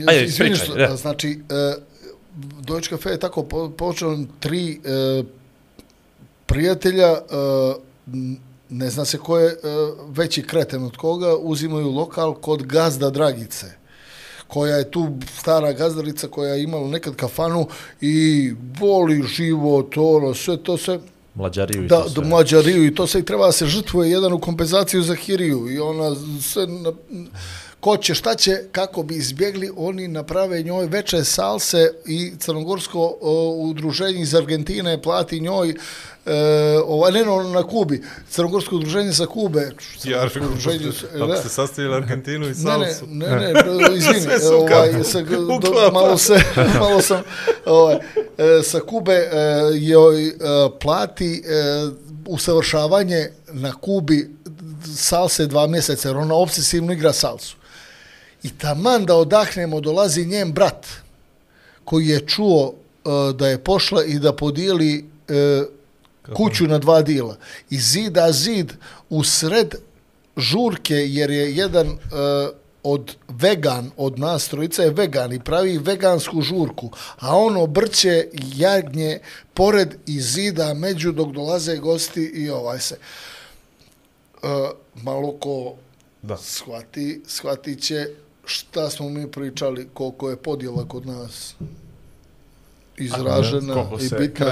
Ajde, 0.07 0.25
Izvini 0.25 0.51
pričaj, 0.51 0.67
što, 0.67 0.75
da. 0.75 0.97
znači, 0.97 1.41
uh, 1.77 1.83
Deutsche 2.65 2.97
Cafe 2.97 3.11
je 3.11 3.19
tako 3.21 3.43
po, 3.43 3.71
počeo 3.71 4.19
tri 4.41 4.81
uh, 5.21 5.27
prijatelja, 6.47 7.13
uh, 7.13 7.77
ne 8.69 8.91
zna 8.91 9.05
se 9.05 9.19
ko 9.19 9.39
je 9.39 9.47
uh, 9.53 9.61
veći 10.09 10.43
kreten 10.43 10.85
od 10.85 10.97
koga, 10.97 11.37
uzimaju 11.37 11.91
lokal 11.91 12.35
kod 12.35 12.63
gazda 12.63 13.11
Dragice 13.11 13.67
koja 14.47 14.77
je 14.77 14.91
tu 14.91 15.09
stara 15.39 15.73
gazdarica 15.73 16.29
koja 16.29 16.55
je 16.55 16.63
imala 16.63 16.89
nekad 16.89 17.17
kafanu 17.17 17.69
i 18.01 18.53
voli 18.81 19.23
život, 19.23 19.97
ono, 19.97 20.35
sve 20.35 20.57
to 20.57 20.77
se 20.77 20.99
mlađariju 21.35 21.85
i 21.85 21.87
da, 21.87 22.03
to 22.03 22.09
sve. 22.09 22.25
mlađariju 22.25 22.87
i 22.87 22.95
to 22.95 23.07
se 23.07 23.19
i 23.19 23.25
treba 23.25 23.47
da 23.47 23.53
se 23.53 23.67
žrtvuje 23.67 24.11
jedan 24.11 24.33
u 24.33 24.39
kompenzaciju 24.41 25.03
za 25.03 25.15
Hiriju 25.15 25.71
i 25.71 25.79
ona 25.79 26.17
sve 26.43 26.67
na, 26.67 26.93
ko 27.81 27.97
će, 27.97 28.15
šta 28.15 28.35
će, 28.35 28.63
kako 28.73 29.03
bi 29.03 29.15
izbjegli, 29.17 29.71
oni 29.77 30.09
naprave 30.09 30.63
njoj 30.63 30.87
veče 30.87 31.25
salse 31.25 31.91
i 32.07 32.33
crnogorsko 32.39 33.17
o, 33.21 33.33
udruženje 33.61 34.21
iz 34.21 34.35
Argentine 34.35 35.03
plati 35.03 35.41
njoj 35.41 35.69
e, 35.69 35.75
ova, 36.79 37.11
ne 37.11 37.25
no, 37.25 37.43
na 37.45 37.63
Kubi, 37.63 38.03
crnogorsko 38.31 38.77
udruženje 38.77 39.13
sa 39.13 39.27
Kube, 39.27 39.71
crnogorsko 39.99 40.41
udruženje, 40.41 40.93
s- 40.93 41.05
Ako 41.15 41.27
da. 41.27 41.37
ste 41.37 41.49
sastavili 41.49 41.95
Argentinu 41.95 42.45
i 42.45 42.49
Ne, 42.49 42.55
salsu. 42.55 43.07
ne, 43.07 43.27
ne, 43.29 43.53
ne, 43.53 43.63
izvini, 43.97 44.21
Sve 44.21 44.41
su 44.41 44.55
ovaj, 44.55 45.05
sa, 45.05 45.21
do, 45.21 45.91
malo, 45.93 46.19
se, 46.19 46.41
malo 46.81 47.01
sam, 47.03 47.23
ovaj, 47.67 47.95
e, 47.95 48.01
sa 48.63 48.81
Kube 48.81 49.13
e, 49.15 49.29
joj 49.75 50.27
e, 50.27 50.33
plati 50.81 51.35
e, 51.37 51.89
usavršavanje 52.27 53.29
na 53.49 53.73
Kubi 53.73 54.31
salse 54.97 55.47
dva 55.47 55.67
mjeseca, 55.67 56.09
jer 56.09 56.17
ona 56.17 56.35
obsesivno 56.35 56.93
igra 56.93 57.13
salsu. 57.13 57.58
I 58.43 58.51
taman 58.51 59.07
da 59.07 59.15
odahnemo, 59.17 59.81
dolazi 59.81 60.27
njen 60.27 60.53
brat, 60.53 60.87
koji 61.85 62.09
je 62.09 62.27
čuo 62.27 62.73
e, 62.73 63.33
da 63.33 63.49
je 63.49 63.59
pošla 63.65 64.05
i 64.05 64.19
da 64.19 64.33
podijeli 64.33 65.05
e, 65.29 65.63
kuću 66.35 66.67
na 66.67 66.79
dva 66.79 67.03
dila. 67.03 67.37
I 67.71 67.79
zida 67.79 68.33
zid 68.33 68.73
u 69.11 69.25
sred 69.25 69.75
žurke, 70.37 70.95
jer 70.95 71.31
je 71.31 71.57
jedan 71.57 71.87
e, 71.87 71.97
od 72.83 73.17
vegan, 73.29 73.91
od 73.97 74.19
nas 74.19 74.49
trojica 74.49 74.83
je 74.83 74.91
vegan 74.91 75.33
i 75.33 75.41
pravi 75.41 75.79
vegansku 75.79 76.43
žurku, 76.43 76.91
a 77.19 77.37
on 77.37 77.57
obrće 77.57 78.29
jagnje 78.57 79.19
pored 79.55 79.95
i 80.07 80.21
zida 80.21 80.75
među 80.75 81.13
dok 81.13 81.33
dolaze 81.33 81.77
gosti 81.77 82.23
i 82.23 82.51
ovaj 82.51 82.81
se. 82.81 82.95
E, 82.95 84.47
malo 84.95 85.33
ko 85.33 85.75
Da. 86.23 86.37
shvati, 86.37 87.23
shvatit 87.27 87.83
će 87.83 88.07
šta 88.49 88.91
smo 88.91 89.09
mi 89.09 89.27
pričali, 89.27 89.89
koliko 89.95 90.31
je 90.31 90.37
podjela 90.37 90.89
kod 90.89 91.07
nas 91.07 91.55
izražena 92.99 93.75
koliko 93.75 93.97
i 93.97 94.19
bitna. 94.19 94.47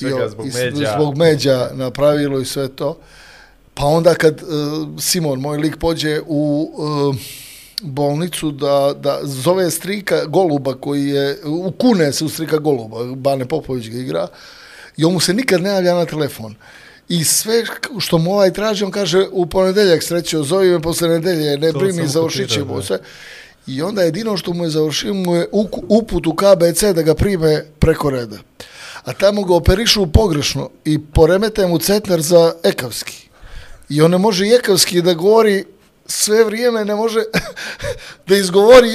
i 0.00 0.12
o- 0.14 0.28
zbog 0.28 0.46
i 0.46 0.50
s- 0.50 0.54
međa. 0.54 0.92
Zbog 0.94 1.16
međa 1.16 1.70
napravilo 1.74 2.40
i 2.40 2.44
sve 2.44 2.68
to. 2.68 2.98
Pa 3.74 3.84
onda 3.84 4.14
kad 4.14 4.42
uh, 4.42 4.48
Simon, 5.00 5.40
moj 5.40 5.58
lik, 5.58 5.76
pođe 5.76 6.20
u 6.26 6.70
uh, 6.74 7.16
bolnicu 7.82 8.50
da, 8.50 8.94
da 8.96 9.20
zove 9.22 9.70
strika 9.70 10.24
Goluba 10.24 10.74
koji 10.74 11.06
je, 11.06 11.38
u 11.44 11.72
Kune 11.72 12.12
se 12.12 12.24
u 12.24 12.28
strika 12.28 12.58
Goluba, 12.58 13.04
Bane 13.06 13.46
Popović 13.46 13.88
ga 13.88 13.98
igra, 13.98 14.28
i 14.96 15.04
on 15.04 15.12
mu 15.12 15.20
se 15.20 15.34
nikad 15.34 15.62
ne 15.62 15.70
javlja 15.70 15.94
na 15.94 16.04
telefon. 16.04 16.54
I 17.08 17.24
sve 17.24 17.64
što 17.98 18.18
mu 18.18 18.32
ovaj 18.32 18.52
traži, 18.52 18.84
on 18.84 18.90
kaže 18.90 19.26
u 19.30 19.46
ponedeljak 19.46 20.02
srećo, 20.02 20.42
zovi 20.42 20.70
me 20.70 20.80
posle 20.80 21.08
nedelje, 21.08 21.58
ne 21.58 21.72
To 21.72 21.92
sam 21.92 22.06
završit 22.06 22.50
ćemo 22.50 22.82
sve. 22.82 22.98
I 23.66 23.82
onda 23.82 24.02
jedino 24.02 24.36
što 24.36 24.52
mu 24.52 24.64
je 24.64 24.70
završio 24.70 25.14
mu 25.14 25.36
je 25.36 25.46
uput 25.88 26.26
u 26.26 26.34
KBC 26.34 26.82
da 26.82 27.02
ga 27.02 27.14
prime 27.14 27.64
preko 27.78 28.10
reda. 28.10 28.36
A 29.04 29.12
tamo 29.12 29.44
ga 29.44 29.54
operišu 29.54 30.06
pogrešno 30.06 30.70
i 30.84 30.98
poremete 30.98 31.66
mu 31.66 31.78
cetner 31.78 32.20
za 32.20 32.52
ekavski. 32.62 33.28
I 33.88 34.02
on 34.02 34.10
ne 34.10 34.18
može 34.18 34.46
i 34.46 34.52
ekavski 34.52 35.02
da 35.02 35.14
govori 35.14 35.64
sve 36.08 36.44
vrijeme, 36.44 36.84
ne 36.84 36.94
može 36.94 37.20
da 38.28 38.36
izgovori 38.36 38.88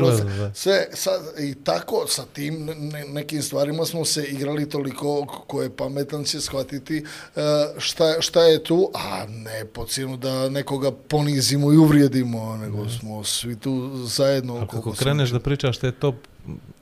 gledao, 0.00 0.24
da. 0.24 0.54
sve, 0.54 0.86
sad, 0.92 1.20
I 1.38 1.54
tako, 1.54 2.04
sa 2.08 2.24
tim 2.32 2.64
ne, 2.64 3.04
nekim 3.04 3.42
stvarima 3.42 3.84
smo 3.84 4.04
se 4.04 4.24
igrali 4.24 4.68
toliko 4.68 5.26
ko 5.46 5.62
je 5.62 5.76
pametan 5.76 6.24
će 6.24 6.40
shvatiti 6.40 7.04
uh, 7.36 7.42
šta, 7.78 8.20
šta 8.20 8.42
je 8.42 8.64
tu, 8.64 8.90
a 8.94 9.26
ne 9.26 9.64
po 9.64 9.84
cijenu 9.84 10.16
da 10.16 10.48
nekoga 10.48 10.90
ponizimo 11.08 11.72
i 11.72 11.76
uvrijedimo, 11.76 12.56
nego 12.56 12.88
smo 12.88 13.24
svi 13.24 13.56
tu 13.56 13.90
zajedno. 14.04 14.56
A 14.56 14.66
kako 14.66 14.92
kreneš 14.92 15.30
da 15.30 15.40
pričaš 15.40 15.78
te 15.78 15.92
top 15.92 16.14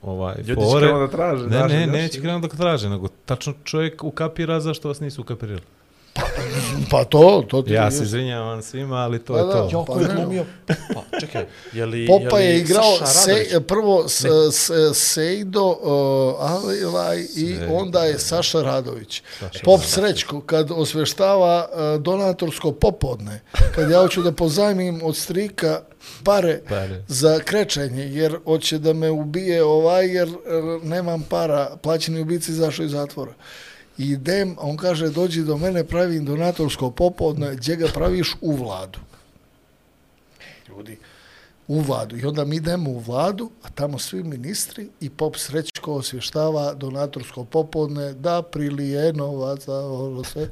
ovaj, 0.01 0.35
Ljudi 0.37 0.61
će 0.61 0.67
fore, 0.71 0.87
krenuti 0.87 0.99
da 0.99 1.17
traže, 1.17 1.47
ne, 1.47 1.67
ne, 1.67 1.87
neće 1.87 2.21
krenuti 2.21 2.47
da 2.47 2.57
traže, 2.57 2.89
nego 2.89 3.07
tačno 3.25 3.53
čovjek 3.63 4.03
ukapira 4.03 4.59
zašto 4.59 4.87
vas 4.87 4.99
nisu 4.99 5.21
ukapirali. 5.21 5.61
Pa 6.91 7.03
to, 7.03 7.43
to 7.47 7.61
ti 7.61 7.73
Ja 7.73 7.91
se 7.91 8.03
izvinjavam 8.03 8.61
svima, 8.61 8.95
ali 8.95 9.19
to 9.19 9.33
Pa 9.33 9.39
je 9.39 9.45
da. 9.45 9.51
to. 9.51 9.69
Jo, 9.71 9.85
Pa 9.85 9.93
ko 9.93 9.99
je 9.99 10.07
glumio? 10.15 10.45
Pa, 10.67 11.19
čekaj, 11.19 11.45
je 11.73 11.85
li, 11.85 12.07
Popa 12.07 12.39
je, 12.39 12.47
li 12.47 12.53
je 12.53 12.59
igrao 12.59 12.97
Saša 12.97 13.05
se, 13.05 13.61
prvo 13.67 14.07
s, 14.07 14.25
s, 14.51 14.71
Sejdo 14.93 15.65
uh, 15.65 16.51
Alilaj 16.51 17.21
i 17.35 17.57
onda 17.71 17.99
je 18.03 18.19
Saša 18.19 18.61
Radović. 18.61 19.21
Pop 19.63 19.81
Srećko, 19.83 20.41
kad 20.41 20.71
osveštava 20.71 21.69
uh, 21.69 22.01
donatorsko 22.01 22.71
popodne, 22.71 23.41
kad 23.75 23.89
ja 23.89 23.99
hoću 23.99 24.21
da 24.21 24.31
pozajmim 24.31 25.01
od 25.03 25.15
strika 25.17 25.81
pare 26.23 26.61
Pare. 26.69 27.03
za 27.07 27.39
krečenje, 27.39 28.03
jer 28.03 28.37
hoće 28.45 28.77
da 28.77 28.93
me 28.93 29.09
ubije 29.09 29.63
ovaj, 29.63 30.07
jer 30.07 30.27
uh, 30.29 30.83
nemam 30.83 31.21
para, 31.29 31.75
plaćeni 31.81 32.21
ubici 32.21 32.51
izašao 32.51 32.85
iz 32.85 32.91
zatvora. 32.91 33.33
I 33.97 34.05
idem, 34.05 34.55
on 34.59 34.77
kaže, 34.77 35.09
dođi 35.09 35.41
do 35.41 35.57
mene, 35.57 35.83
pravim 35.83 36.25
donatorsko 36.25 36.91
popodne, 36.91 37.55
gdje 37.55 37.75
ga 37.75 37.87
praviš 37.87 38.35
u 38.41 38.51
vladu 38.53 38.99
ljudi 40.69 40.97
u 41.67 41.79
vladu. 41.79 42.17
I 42.17 42.25
onda 42.25 42.45
mi 42.45 42.55
idemo 42.55 42.89
u 42.89 42.99
vladu, 42.99 43.51
a 43.63 43.69
tamo 43.69 43.99
svi 43.99 44.23
ministri 44.23 44.89
i 45.01 45.09
pop 45.09 45.37
Srećko 45.37 45.93
osvještava 45.93 46.73
donatorsko 46.73 47.43
popodne 47.43 48.13
da 48.13 48.41
prilije 48.41 49.13
novac, 49.13 49.65
da 49.65 49.75
ovo 49.75 50.23
sve. 50.23 50.49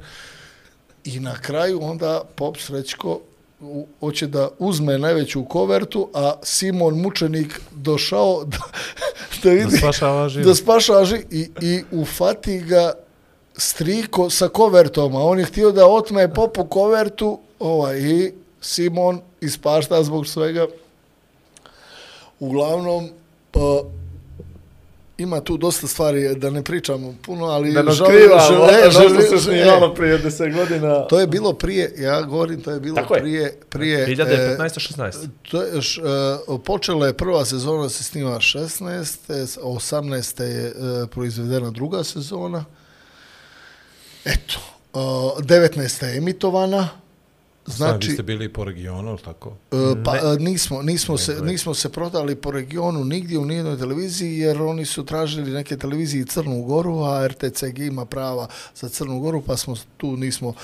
I 1.04 1.20
na 1.20 1.34
kraju 1.34 1.82
onda 1.82 2.22
pop 2.34 2.56
Srećko 2.58 3.20
u- 3.60 3.86
hoće 4.00 4.26
da 4.26 4.48
uzme 4.58 4.98
najveću 4.98 5.44
kovertu, 5.44 6.08
a 6.14 6.34
Simon 6.42 6.94
Mučenik 6.94 7.60
došao 7.72 8.44
da, 8.44 8.58
da 9.42 9.50
vidi 9.50 9.64
Da 9.64 9.76
spašava 9.78 10.28
život. 10.28 10.46
da 10.46 10.54
spašava 10.54 11.04
ži- 11.04 11.24
i, 11.30 11.48
i 11.62 11.82
ufati 11.92 12.58
ga 12.58 12.92
striko 13.56 14.30
sa 14.30 14.48
kovertom, 14.48 15.16
a 15.16 15.20
on 15.20 15.38
je 15.38 15.44
htio 15.44 15.72
da 15.72 15.86
otme 15.86 16.34
popu 16.34 16.64
kovertu 16.64 17.38
ovaj, 17.58 17.98
i 17.98 18.32
Simon 18.60 19.20
ispašta 19.40 20.02
zbog 20.02 20.26
svega. 20.26 20.66
Uglavnom, 22.40 23.08
pa, 23.50 23.82
ima 25.18 25.40
tu 25.40 25.56
dosta 25.56 25.86
stvari 25.86 26.34
da 26.34 26.50
ne 26.50 26.62
pričamo 26.62 27.14
puno, 27.22 27.44
ali 27.44 27.72
Da 27.72 27.82
nas 27.82 28.00
kriva, 28.00 28.40
što 28.40 29.00
želim- 29.00 29.22
se 29.22 29.34
e, 29.34 29.38
snimalo 29.38 29.94
prije 29.94 30.18
10 30.18 30.54
godina. 30.54 31.06
To 31.06 31.20
je 31.20 31.26
bilo 31.26 31.52
prije, 31.52 31.94
ja 31.98 32.22
govorim, 32.22 32.62
to 32.62 32.70
je 32.70 32.80
bilo 32.80 32.96
Tako 32.96 33.14
je. 33.14 33.20
prije, 33.20 33.58
prije 33.68 34.06
2015-16. 34.06 35.28
To 35.50 35.62
je, 35.62 35.82
š, 35.82 36.02
uh, 36.46 36.60
počela 36.64 37.06
je 37.06 37.12
prva 37.12 37.44
sezona 37.44 37.88
se 37.88 38.04
snima 38.04 38.30
16. 38.30 39.58
18. 39.60 40.42
je 40.42 40.72
uh, 41.02 41.08
proizvedena 41.08 41.70
druga 41.70 42.04
sezona. 42.04 42.64
Eto, 44.24 44.60
uh, 44.92 45.44
19. 45.44 46.04
je 46.04 46.16
emitovana 46.18 46.88
Znači, 47.66 47.92
vi 47.92 48.04
Znači, 48.04 48.12
ste 48.12 48.22
bili 48.22 48.48
po 48.48 48.64
regionu, 48.64 49.10
ili 49.10 49.18
tako? 49.18 49.52
E, 49.72 49.76
Pa 50.04 50.16
e, 50.16 50.20
nismo, 50.38 50.82
nismo, 50.82 51.18
se, 51.18 51.36
nismo 51.42 51.74
se 51.74 51.88
prodali 51.88 52.36
po 52.36 52.50
regionu 52.50 53.04
nigdje 53.04 53.38
u 53.38 53.44
nijednoj 53.44 53.78
televiziji 53.78 54.38
jer 54.38 54.62
oni 54.62 54.84
su 54.84 55.04
tražili 55.04 55.50
neke 55.50 55.76
televiziji 55.76 56.24
Crnu 56.24 56.62
Goru, 56.62 56.98
a 57.02 57.26
RTCG 57.26 57.78
ima 57.78 58.04
prava 58.04 58.48
za 58.74 58.88
Crnu 58.88 59.20
Goru 59.20 59.40
pa 59.40 59.56
smo 59.56 59.74
tu 59.96 60.16
nismo 60.16 60.48
uh, 60.48 60.54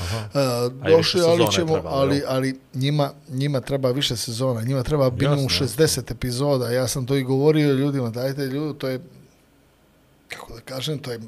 došli, 0.89 1.20
ali 1.20 1.53
ćemo, 1.53 1.73
treba, 1.73 1.91
ali, 1.91 2.23
ali 2.27 2.61
njima, 2.74 3.12
njima 3.28 3.61
treba 3.61 3.91
više 3.91 4.16
sezona, 4.16 4.62
njima 4.62 4.82
treba 4.82 5.11
minimum 5.11 5.49
Jasno, 5.61 5.85
60 5.85 6.12
epizoda. 6.12 6.70
Ja 6.70 6.89
sam 6.89 7.07
to 7.07 7.16
i 7.16 7.23
govorio 7.23 7.73
ljudima, 7.73 8.11
dajte 8.11 8.47
ljudi, 8.47 8.78
to 8.78 8.89
je 8.89 9.01
kako 10.28 10.55
da 10.55 10.61
kažem, 10.61 10.99
to 10.99 11.12
je 11.12 11.20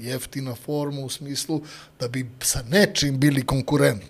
jeftina 0.00 0.54
forma 0.54 1.00
u 1.00 1.08
smislu 1.08 1.62
da 2.00 2.08
bi 2.08 2.30
sa 2.40 2.62
nečim 2.68 3.20
bili 3.20 3.46
konkurentni. 3.46 4.08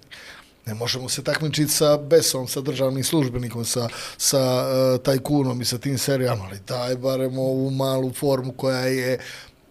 Ne 0.66 0.74
možemo 0.74 1.08
se 1.08 1.24
takmičiti 1.24 1.72
sa 1.72 1.96
Besom, 1.96 2.48
sa 2.48 2.60
državnim 2.60 3.04
službenikom, 3.04 3.64
sa, 3.64 3.88
sa 4.16 4.66
uh, 4.66 5.02
tajkunom 5.02 5.60
i 5.60 5.64
sa 5.64 5.78
tim 5.78 5.98
serijama, 5.98 6.44
ali 6.44 6.58
daj 6.68 6.96
barem 6.96 7.38
ovu 7.38 7.70
malu 7.70 8.12
formu 8.12 8.52
koja 8.52 8.80
je 8.80 9.18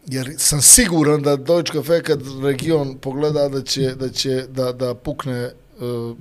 jer 0.07 0.33
sam 0.37 0.61
siguran 0.61 1.21
da 1.21 1.35
Deutsche 1.35 1.79
Cafe 1.79 2.03
kad 2.03 2.21
region 2.43 2.97
pogleda 3.01 3.49
da 3.49 3.61
će 3.61 3.95
da 3.95 4.09
će 4.09 4.45
da 4.49 4.71
da 4.71 4.95
pukne 4.95 5.51
uh, 5.79 6.17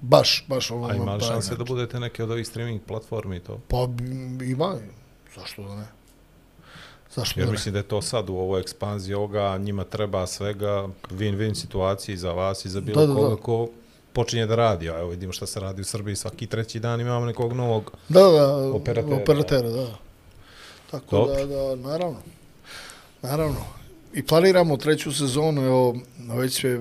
baš 0.00 0.44
baš 0.48 0.70
ono 0.70 0.86
A 0.86 0.94
ima 0.94 1.04
li 1.04 1.10
na 1.10 1.18
taj 1.18 1.28
šanse 1.28 1.56
da 1.56 1.64
budete 1.64 2.00
neke 2.00 2.22
od 2.22 2.30
ovih 2.30 2.46
streaming 2.46 2.80
platformi 2.86 3.36
i 3.36 3.40
to? 3.40 3.60
pa 3.68 3.88
ima 4.44 4.76
zašto 5.36 5.62
da 5.62 5.76
ne 5.76 5.97
zašto 7.18 7.40
Jer 7.40 7.46
da 7.46 7.52
mislim 7.52 7.72
da 7.72 7.78
je 7.78 7.82
to 7.82 8.02
sad 8.02 8.30
u 8.30 8.34
ovoj 8.36 8.60
ekspanziji 8.60 9.14
ovoga, 9.14 9.58
njima 9.58 9.84
treba 9.84 10.26
svega 10.26 10.88
win-win 11.10 11.54
situaciji 11.54 12.16
za 12.16 12.32
vas 12.32 12.64
i 12.64 12.68
za 12.68 12.80
bilo 12.80 13.00
Da, 13.00 13.06
da, 13.06 13.14
da. 13.14 13.20
koga 13.20 13.36
ko 13.42 13.68
počinje 14.12 14.46
da 14.46 14.54
radi. 14.54 14.90
A 14.90 14.98
evo 14.98 15.08
vidimo 15.08 15.32
šta 15.32 15.46
se 15.46 15.60
radi 15.60 15.80
u 15.80 15.84
Srbiji, 15.84 16.16
svaki 16.16 16.46
treći 16.46 16.80
dan 16.80 17.00
imamo 17.00 17.26
nekog 17.26 17.52
novog. 17.52 17.92
Da, 18.08 18.20
da, 18.22 18.56
Operatera. 18.56 19.16
operatera, 19.16 19.68
da. 19.68 19.86
Tako 20.90 21.16
Dobro. 21.16 21.34
da, 21.34 21.46
da, 21.46 21.76
naravno. 21.76 22.18
Naravno. 23.22 23.60
I 24.14 24.22
planiramo 24.22 24.76
treću 24.76 25.12
sezonu, 25.12 25.62
evo, 25.64 25.96
već 26.28 26.60
sve 26.60 26.80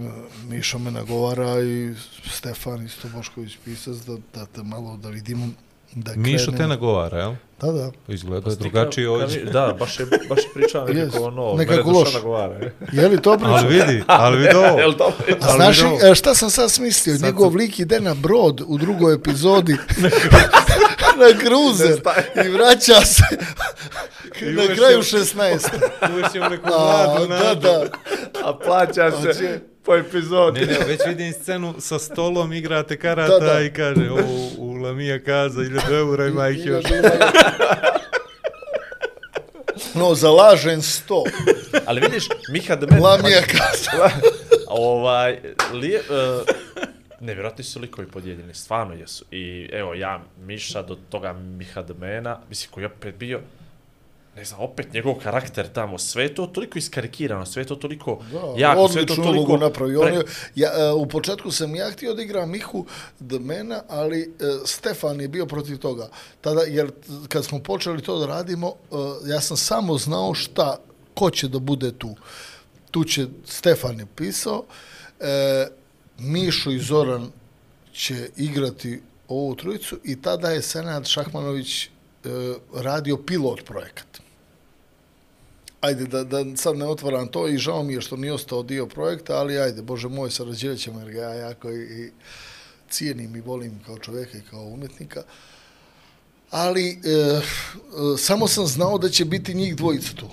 Mišo 0.50 0.80
me 0.80 0.92
nagovara 0.92 1.62
i 1.62 1.94
Stefan 2.32 2.86
isto 2.86 3.08
Bošković 3.16 3.58
pisac 3.66 3.96
da, 3.96 4.18
da, 4.34 4.46
da 4.56 4.64
malo 4.64 4.98
da 4.98 5.10
vidimo 5.10 5.48
da 5.96 6.14
Mišo 6.16 6.46
krene. 6.46 6.58
te 6.58 6.68
nagovara, 6.68 7.18
jel? 7.20 7.34
Da, 7.60 7.72
da. 7.72 7.92
Izgleda 8.08 8.50
je 8.50 8.56
Ti 8.56 8.62
drugačije 8.62 9.10
ovdje. 9.10 9.44
Da, 9.44 9.76
baš 9.80 10.00
je, 10.00 10.06
baš 10.30 10.40
je 10.40 10.50
pričao 10.54 10.88
Yes, 10.88 10.96
nekako 10.96 11.24
ono, 11.24 11.54
nekako 11.54 11.78
mene 11.80 11.92
loš. 11.92 12.06
duša 12.06 12.18
nagovara. 12.18 12.54
je. 12.56 12.74
Je 12.94 13.08
li 13.08 13.22
to 13.22 13.34
priča? 13.34 13.52
Ali 13.52 13.68
vidi, 13.70 14.04
ali 14.08 14.38
vidi 14.38 14.56
ovo. 14.66 14.80
Jel 14.80 14.92
dobro? 14.92 15.16
A 15.42 15.52
znaš 15.52 15.82
li, 15.82 15.90
e, 16.04 16.16
šta 16.16 16.36
sam 16.36 16.50
sad 16.50 16.72
smislio? 16.72 17.18
Njegov 17.18 17.56
lik 17.56 17.80
ide 17.80 18.00
na 18.00 18.14
brod 18.14 18.62
u 18.68 18.78
drugoj 18.78 19.14
epizodi 19.16 19.78
na 21.20 21.40
kruzer 21.40 22.02
i 22.38 22.50
vraća 22.50 23.02
se 23.04 23.24
na 24.42 24.62
uveš 24.64 24.78
kraju 24.78 24.98
je- 24.98 25.04
16. 25.04 25.68
Uvešćemo 26.12 26.50
neku 26.50 26.68
A, 26.68 26.78
mladu 27.06 27.28
da, 27.28 27.40
nadu. 27.40 27.62
da. 27.62 27.84
A 28.44 28.54
plaća 28.56 29.12
se 29.14 29.60
po 29.88 29.96
epizodi. 29.96 30.60
Ne, 30.60 30.66
ne, 30.66 30.80
već 30.88 31.00
vidim 31.08 31.34
scenu 31.34 31.76
sa 31.80 32.00
stolom, 32.00 32.54
igrate 32.54 32.98
karata 32.98 33.40
Da, 33.40 33.54
da. 33.54 33.62
i 33.62 33.74
kaže, 33.74 34.12
ovo 34.12 34.50
u 34.58 34.74
Lamija 34.74 35.20
kaza, 35.20 35.62
1000 35.62 35.94
eura 35.98 36.28
ima 36.28 36.50
ih 36.50 36.66
još. 36.66 36.86
No, 39.96 40.16
zalažen 40.16 40.82
sto. 40.82 41.24
Ali 41.86 42.02
vidiš, 42.02 42.28
Miha 42.50 42.76
Demet... 42.76 43.02
Lamija 43.02 43.42
kaza. 43.42 44.10
ovaj, 44.68 45.40
lije, 45.74 46.00
uh, 46.00 46.48
nevjerojatni 47.20 47.64
su 47.64 47.80
likovi 47.80 48.08
podijeljeni, 48.08 48.54
stvarno 48.54 48.94
jesu. 48.94 49.26
I 49.32 49.70
evo, 49.74 49.94
ja, 49.94 50.24
Miša, 50.40 50.82
do 50.82 50.98
toga 51.10 51.34
Miha 51.34 51.82
Demena, 51.82 52.40
mislim, 52.50 52.72
koji 52.72 52.84
je 52.84 52.88
opet 52.98 53.16
bio, 53.16 53.40
ne 54.38 54.46
znam, 54.46 54.60
opet 54.60 54.94
njegov 54.94 55.16
karakter 55.16 55.68
tamo, 55.74 55.98
sve 55.98 56.36
to 56.36 56.48
toliko 56.48 56.80
iskarikirano, 56.80 57.46
sve 57.46 57.66
to 57.66 57.76
toliko 57.76 58.20
Da, 58.32 58.54
jako, 58.58 58.88
sve 58.88 59.06
to 59.06 59.16
toliko... 59.16 59.32
ulogu 59.32 59.58
napravio. 59.58 60.02
On 60.02 60.08
pre- 60.08 60.16
je, 60.16 60.24
ja, 60.56 60.72
e, 60.78 60.92
u 60.92 61.08
početku 61.08 61.52
sam 61.52 61.76
ja 61.76 61.92
htio 61.92 62.14
da 62.14 62.22
igram 62.22 62.52
Mihu 62.52 62.86
Dmena, 63.20 63.84
ali 63.90 64.22
e, 64.22 64.28
Stefan 64.66 65.22
je 65.22 65.28
bio 65.28 65.46
protiv 65.46 65.78
toga. 65.78 66.10
Tada, 66.42 66.62
jer 66.62 66.92
kad 67.28 67.46
smo 67.46 67.60
počeli 67.60 68.02
to 68.02 68.20
da 68.20 68.26
radimo, 68.26 68.68
e, 68.68 68.96
ja 69.30 69.42
sam 69.42 69.58
samo 69.58 69.98
znao 69.98 70.34
šta, 70.34 70.78
ko 71.14 71.30
će 71.30 71.48
da 71.48 71.60
bude 71.60 71.92
tu. 71.92 72.16
Tu 72.92 73.04
će, 73.04 73.28
Stefan 73.46 74.00
je 74.00 74.06
pisao, 74.16 74.64
e, 75.20 75.68
Mišo 76.20 76.72
i 76.72 76.80
Zoran 76.80 77.32
će 77.94 78.30
igrati 78.38 79.02
ovu 79.28 79.56
trojicu 79.56 80.00
i 80.04 80.22
tada 80.22 80.50
je 80.50 80.62
Senad 80.62 81.08
Šahmanović 81.08 81.86
e, 81.86 81.90
radio 82.74 83.18
pilot 83.18 83.66
projekat 83.66 84.27
ajde 85.82 86.06
da, 86.06 86.24
da 86.24 86.56
sad 86.56 86.78
ne 86.78 86.86
otvaram 86.86 87.28
to 87.28 87.48
i 87.48 87.58
žao 87.58 87.84
mi 87.84 87.94
je 87.94 88.02
što 88.02 88.16
nije 88.16 88.34
ostao 88.34 88.64
dio 88.64 88.86
projekta, 88.86 89.38
ali 89.38 89.60
ajde, 89.60 89.82
Bože 89.82 90.08
moj, 90.08 90.32
sarađirat 90.32 90.78
ćemo 90.78 91.00
jer 91.00 91.12
ga 91.12 91.22
ja 91.22 91.34
jako 91.34 91.72
i, 91.72 91.82
i 91.82 92.12
cijenim 92.90 93.36
i 93.36 93.42
volim 93.42 93.80
kao 93.86 93.98
čovjeka 93.98 94.38
i 94.38 94.50
kao 94.50 94.64
umjetnika. 94.64 95.24
Ali 96.52 96.90
e, 96.90 96.94
e, 96.94 97.42
samo 98.18 98.48
sam 98.48 98.68
znao 98.68 98.98
da 98.98 99.10
će 99.10 99.26
biti 99.26 99.54
njih 99.54 99.76
dvojica 99.76 100.14
tu. 100.14 100.30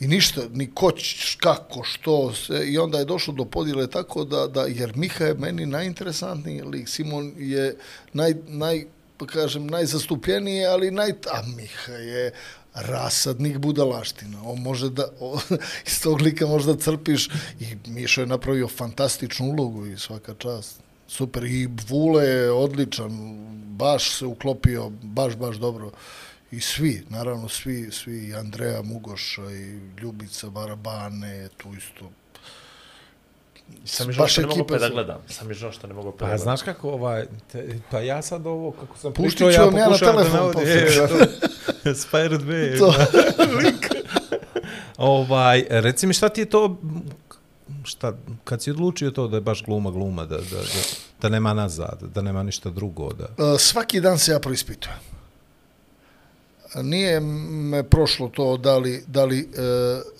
I 0.00 0.06
ništa, 0.06 0.42
ni 0.52 0.70
ko, 0.74 0.92
kako, 1.40 1.84
što, 1.84 2.34
Se, 2.34 2.64
i 2.66 2.78
onda 2.78 2.98
je 2.98 3.04
došlo 3.04 3.34
do 3.34 3.44
podjele 3.44 3.90
tako 3.90 4.24
da, 4.24 4.46
da 4.46 4.66
jer 4.66 4.96
Miha 4.96 5.24
je 5.24 5.34
meni 5.34 5.66
najinteresantniji 5.66 6.62
lik, 6.62 6.88
Simon 6.88 7.32
je 7.38 7.76
naj, 8.12 8.34
naj 8.46 8.86
pa 9.16 9.26
kažem, 9.26 9.66
najzastupljeniji, 9.66 10.66
ali 10.66 10.90
naj... 10.90 11.10
A 11.10 11.42
Miha 11.56 11.92
je 11.92 12.32
rasadnik 12.76 13.58
budalaština. 13.58 14.38
On 14.44 14.58
može 14.58 14.90
da, 14.90 15.08
o, 15.20 15.38
iz 15.86 16.02
tog 16.02 16.20
lika 16.20 16.46
možda 16.46 16.76
crpiš 16.76 17.28
i 17.60 17.76
Mišo 17.86 18.20
je 18.20 18.26
napravio 18.26 18.68
fantastičnu 18.68 19.46
ulogu 19.46 19.86
i 19.86 19.98
svaka 19.98 20.34
čast. 20.34 20.80
Super. 21.08 21.44
I 21.44 21.68
Vule 21.88 22.24
je 22.24 22.50
odličan, 22.50 23.10
baš 23.66 24.10
se 24.18 24.26
uklopio, 24.26 24.90
baš, 25.02 25.36
baš 25.36 25.56
dobro. 25.56 25.90
I 26.50 26.60
svi, 26.60 27.04
naravno 27.08 27.48
svi, 27.48 27.88
svi, 27.92 28.28
i 28.28 28.34
Andreja 28.34 28.82
Mugoša 28.82 29.50
i 29.50 29.80
Ljubica 30.02 30.50
Barabane, 30.50 31.48
tu 31.56 31.68
isto. 31.78 32.10
Sam 33.84 34.12
žao 34.12 34.22
baš 34.22 34.32
što 34.32 34.40
ne 34.40 34.46
mogu 34.46 34.60
opet 34.60 34.80
da 34.80 34.88
gledam. 34.88 35.18
Sam 35.28 35.48
mi 35.48 35.54
žao 35.54 35.72
što 35.72 35.86
ne 35.86 35.94
mogu 35.94 36.08
opet 36.08 36.20
da 36.20 36.24
Pa 36.24 36.26
gledam. 36.26 36.42
znaš 36.42 36.62
kako 36.62 36.90
ovaj, 36.90 37.26
te, 37.52 37.78
pa 37.90 38.00
ja 38.00 38.22
sad 38.22 38.46
ovo, 38.46 38.70
kako 38.70 38.98
sam 38.98 39.12
Pustit 39.12 39.38
pričao, 39.38 39.50
ja 39.50 39.64
vam 39.64 39.76
ja 39.76 39.80
na 39.80 39.86
pokušavam 39.86 40.52
da 40.52 41.26
e, 41.86 41.94
Spider 42.04 42.40
2. 42.40 42.78
To. 42.78 42.94
ovaj, 44.96 45.66
reci 45.70 46.06
mi 46.06 46.14
šta 46.14 46.28
ti 46.28 46.40
je 46.40 46.44
to, 46.44 46.76
šta, 47.84 48.12
kad 48.44 48.62
si 48.62 48.70
odlučio 48.70 49.10
to 49.10 49.28
da 49.28 49.36
je 49.36 49.40
baš 49.40 49.64
gluma 49.64 49.90
gluma, 49.90 50.24
da, 50.24 50.36
da, 50.36 50.42
da, 50.42 50.82
da 51.22 51.28
nema 51.28 51.54
nazad, 51.54 52.02
da 52.14 52.22
nema 52.22 52.42
ništa 52.42 52.70
drugo, 52.70 53.12
da... 53.12 53.24
E, 53.24 53.58
svaki 53.58 54.00
dan 54.00 54.18
se 54.18 54.32
ja 54.32 54.40
proispitujem. 54.40 54.96
Nije 56.82 57.20
me 57.20 57.82
prošlo 57.82 58.28
to 58.28 58.56
da 58.56 58.78
li, 58.78 59.04
da 59.06 59.24
li 59.24 59.40
e, 59.40 59.46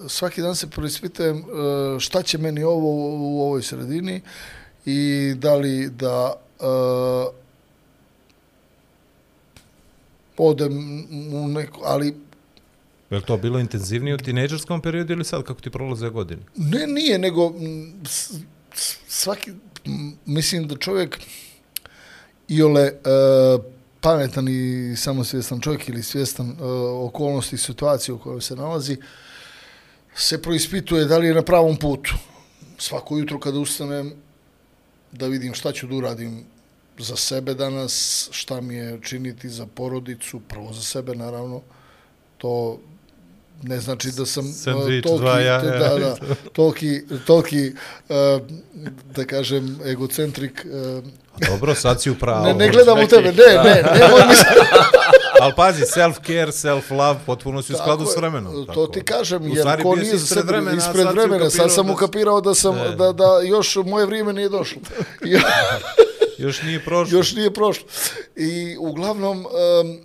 svaki 0.08 0.42
dan 0.42 0.56
se 0.56 0.70
proispitujem 0.70 1.36
e, 1.36 1.42
šta 2.00 2.22
će 2.22 2.38
meni 2.38 2.62
ovo 2.62 2.88
u 3.16 3.42
ovoj 3.42 3.62
sredini 3.62 4.20
i 4.84 5.34
da 5.36 5.54
li 5.54 5.90
da 5.90 6.32
e, 6.60 6.64
odem 10.38 11.04
u 11.34 11.48
neko, 11.48 11.80
ali 11.84 12.14
Je 13.10 13.20
to 13.20 13.36
bilo 13.36 13.58
intenzivnije 13.58 14.14
u 14.14 14.18
tinejdžerskom 14.18 14.80
periodu 14.82 15.12
ili 15.12 15.24
sad 15.24 15.42
kako 15.42 15.60
ti 15.60 15.70
prolaze 15.70 16.08
godine? 16.08 16.42
Ne, 16.56 16.86
nije, 16.86 17.18
nego 17.18 17.52
svaki, 19.08 19.52
mislim 20.26 20.68
da 20.68 20.76
čovjek 20.76 21.20
iole 22.48 22.82
e, 22.82 22.92
pametan 24.00 24.48
i 24.48 24.94
samosvjestan 24.96 25.60
čovjek 25.60 25.88
ili 25.88 26.02
svjestan 26.02 26.50
e, 26.50 26.64
okolnosti 27.06 27.54
i 27.54 27.58
situacije 27.58 28.14
u 28.14 28.18
kojoj 28.18 28.40
se 28.40 28.56
nalazi, 28.56 28.96
se 30.14 30.42
proispituje 30.42 31.04
da 31.04 31.18
li 31.18 31.26
je 31.26 31.34
na 31.34 31.42
pravom 31.42 31.76
putu. 31.76 32.14
Svako 32.78 33.18
jutro 33.18 33.40
kada 33.40 33.58
ustanem, 33.58 34.12
da 35.12 35.26
vidim 35.26 35.54
šta 35.54 35.72
ću 35.72 35.86
da 35.86 35.94
uradim 35.94 36.44
za 36.98 37.16
sebe 37.16 37.54
danas, 37.54 38.28
šta 38.32 38.60
mi 38.60 38.74
je 38.74 38.98
činiti 39.02 39.48
za 39.48 39.66
porodicu, 39.66 40.40
prvo 40.48 40.72
za 40.72 40.82
sebe 40.82 41.14
naravno, 41.14 41.62
to 42.38 42.78
ne 43.62 43.80
znači 43.80 44.08
da 44.16 44.26
sam 44.26 44.52
Sandvič, 44.52 45.04
dva 45.18 45.40
jaja. 45.40 45.62
da, 45.62 45.98
da, 45.98 46.16
toliki, 46.52 47.02
toliki 47.26 47.72
uh, 48.08 48.16
da 49.16 49.24
kažem, 49.24 49.78
egocentrik. 49.86 50.66
Uh, 50.98 51.04
Dobro, 51.48 51.74
sad 51.74 52.02
si 52.02 52.10
u 52.10 52.14
pravu. 52.14 52.44
ne, 52.44 52.54
ne 52.54 52.68
gledam 52.68 52.98
u 52.98 53.06
tebe, 53.06 53.32
ne, 53.32 53.54
ne, 53.64 53.82
ne, 53.82 54.26
mislim. 54.28 54.54
Ali 55.40 55.52
pazi, 55.56 55.82
self-care, 55.82 56.52
self-love, 56.52 57.16
potpuno 57.26 57.62
si 57.62 57.72
u 57.72 57.76
skladu 57.76 58.04
Tako 58.04 58.12
s 58.12 58.16
vremenom. 58.16 58.66
To 58.74 58.86
ti 58.86 59.00
kažem, 59.00 59.42
U 59.42 59.54
jer 59.54 59.82
ko 59.82 59.96
nije 59.96 60.14
ispred 60.14 60.46
vremena, 60.46 60.76
ispred 60.76 61.06
vremena, 61.06 61.50
sad 61.50 61.72
sam 61.72 61.90
ukapirao 61.90 62.40
da 62.40 62.54
sam, 62.54 62.76
da, 62.98 63.12
da 63.12 63.40
još 63.44 63.76
moje 63.76 64.06
vrijeme 64.06 64.32
nije 64.32 64.48
došlo. 64.48 64.80
Još 66.38 66.62
nije 66.62 66.84
prošlo. 66.84 67.18
još 67.18 67.34
nije 67.34 67.54
prošlo. 67.54 67.86
I 68.36 68.76
uglavnom, 68.78 69.46
um, 69.46 70.00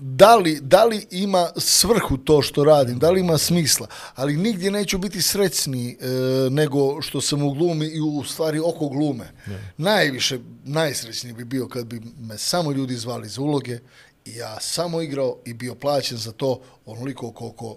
da 0.00 0.36
li, 0.36 0.60
da 0.60 0.84
li 0.84 1.06
ima 1.10 1.50
svrhu 1.56 2.16
to 2.16 2.42
što 2.42 2.64
radim, 2.64 2.98
da 2.98 3.10
li 3.10 3.20
ima 3.20 3.38
smisla, 3.38 3.86
ali 4.14 4.36
nigdje 4.36 4.70
neću 4.70 4.98
biti 4.98 5.22
srećniji 5.22 5.96
e, 6.00 6.06
nego 6.50 7.02
što 7.02 7.20
sam 7.20 7.42
u 7.42 7.52
glumi 7.52 7.86
i 7.86 8.00
u 8.00 8.24
stvari 8.24 8.58
oko 8.58 8.88
glume. 8.88 9.32
Najviše, 9.76 10.38
najsrećniji 10.64 11.32
bi 11.32 11.44
bio 11.44 11.68
kad 11.68 11.86
bi 11.86 12.02
me 12.20 12.38
samo 12.38 12.72
ljudi 12.72 12.94
zvali 12.94 13.28
za 13.28 13.40
uloge 13.40 13.78
i 14.24 14.36
ja 14.36 14.60
samo 14.60 15.02
igrao 15.02 15.36
i 15.44 15.54
bio 15.54 15.74
plaćen 15.74 16.18
za 16.18 16.32
to 16.32 16.60
onoliko 16.86 17.32
koliko 17.32 17.76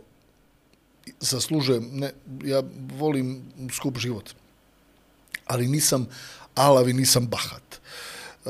zaslužujem. 1.19 1.89
Ne, 1.91 2.11
ja 2.43 2.63
volim 2.99 3.41
skup 3.71 3.97
život 3.97 4.29
ali 5.51 5.67
nisam 5.67 6.07
alavi 6.55 6.91
i 6.91 6.93
nisam 6.93 7.27
bahat. 7.27 7.79
E, 8.45 8.49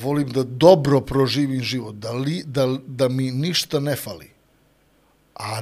volim 0.00 0.28
da 0.28 0.42
dobro 0.42 1.00
proživim 1.00 1.62
život, 1.62 1.94
da, 1.94 2.12
li, 2.12 2.42
da, 2.46 2.78
da 2.86 3.08
mi 3.08 3.30
ništa 3.30 3.80
ne 3.80 3.96
fali. 3.96 4.30
A 5.34 5.60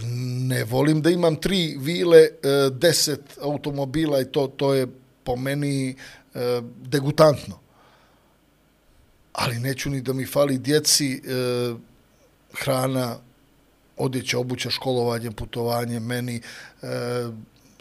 ne 0.48 0.65
volim 0.65 1.02
da 1.02 1.11
imam 1.11 1.36
tri 1.36 1.77
vile, 1.78 2.19
e, 2.19 2.31
deset 2.70 3.39
automobila 3.43 4.20
i 4.20 4.24
to, 4.24 4.47
to 4.47 4.74
je 4.74 4.86
po 5.24 5.36
meni 5.36 5.90
e, 6.35 6.61
degutantno. 6.82 7.59
Ali 9.32 9.59
neću 9.59 9.90
ni 9.90 10.01
da 10.01 10.12
mi 10.12 10.27
fali 10.27 10.59
djeci 10.59 11.12
e, 11.12 11.20
hrana, 12.52 13.16
odjeća, 13.97 14.39
obuća, 14.39 14.70
školovanje, 14.70 15.31
putovanje, 15.31 16.01
meni 16.01 16.36
e, 16.36 16.86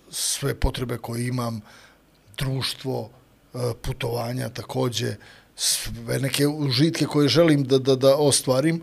sve 0.09 0.55
potrebe 0.55 0.97
koje 0.97 1.27
imam, 1.27 1.61
društvo, 2.37 3.09
E, 3.53 3.73
putovanja 3.81 4.49
takođe, 4.49 5.15
sve 5.55 6.19
neke 6.19 6.47
užitke 6.47 7.05
koje 7.05 7.27
želim 7.27 7.63
da, 7.63 7.77
da, 7.77 7.95
da 7.95 8.15
ostvarim 8.15 8.81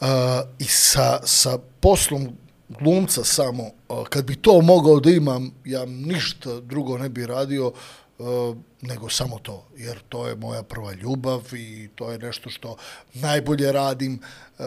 uh, 0.00 0.06
i 0.58 0.64
sa, 0.64 1.20
sa 1.24 1.58
poslom 1.80 2.28
glumca 2.68 3.24
samo, 3.24 3.62
uh, 3.88 4.06
kad 4.08 4.24
bi 4.24 4.36
to 4.36 4.60
mogao 4.60 5.00
da 5.00 5.10
imam, 5.10 5.50
ja 5.64 5.84
ništa 5.84 6.60
drugo 6.60 6.98
ne 6.98 7.08
bi 7.08 7.26
radio 7.26 7.72
uh, 8.18 8.56
nego 8.80 9.08
samo 9.08 9.38
to, 9.38 9.66
jer 9.76 9.98
to 10.08 10.28
je 10.28 10.36
moja 10.36 10.62
prva 10.62 10.92
ljubav 10.92 11.42
i 11.54 11.88
to 11.94 12.10
je 12.10 12.18
nešto 12.18 12.50
što 12.50 12.76
najbolje 13.14 13.72
radim 13.72 14.20
uh, 14.58 14.64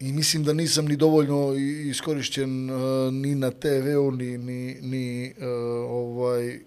i 0.00 0.12
mislim 0.12 0.44
da 0.44 0.52
nisam 0.52 0.84
ni 0.84 0.96
dovoljno 0.96 1.54
iskorišćen 1.90 2.70
uh, 2.70 3.12
ni 3.12 3.34
na 3.34 3.50
TV-u, 3.50 4.10
ni, 4.10 4.38
ni, 4.38 4.78
ni 4.80 5.34
uh, 5.38 5.44
ovaj, 5.90 6.60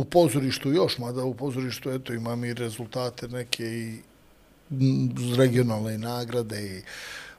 u 0.00 0.04
pozorištu 0.04 0.72
još, 0.72 0.98
mada 0.98 1.24
u 1.24 1.34
pozorištu 1.34 1.90
eto, 1.90 2.12
imam 2.12 2.44
i 2.44 2.54
rezultate 2.54 3.28
neke 3.28 3.64
i 3.64 3.98
regionalne 5.36 5.98
nagrade 5.98 6.76
i 6.76 6.82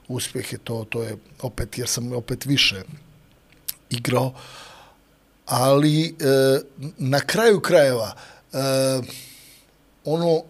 uspjehe, 0.08 0.58
to, 0.58 0.86
to 0.90 1.04
je 1.04 1.18
opet, 1.42 1.78
jer 1.78 1.88
sam 1.88 2.14
opet 2.14 2.46
više 2.46 2.84
igrao, 3.90 4.34
ali 5.46 6.06
e, 6.06 6.14
na 6.98 7.20
kraju 7.20 7.60
krajeva 7.60 8.16
e, 8.54 8.58
ono 10.06 10.36
e, 10.36 10.42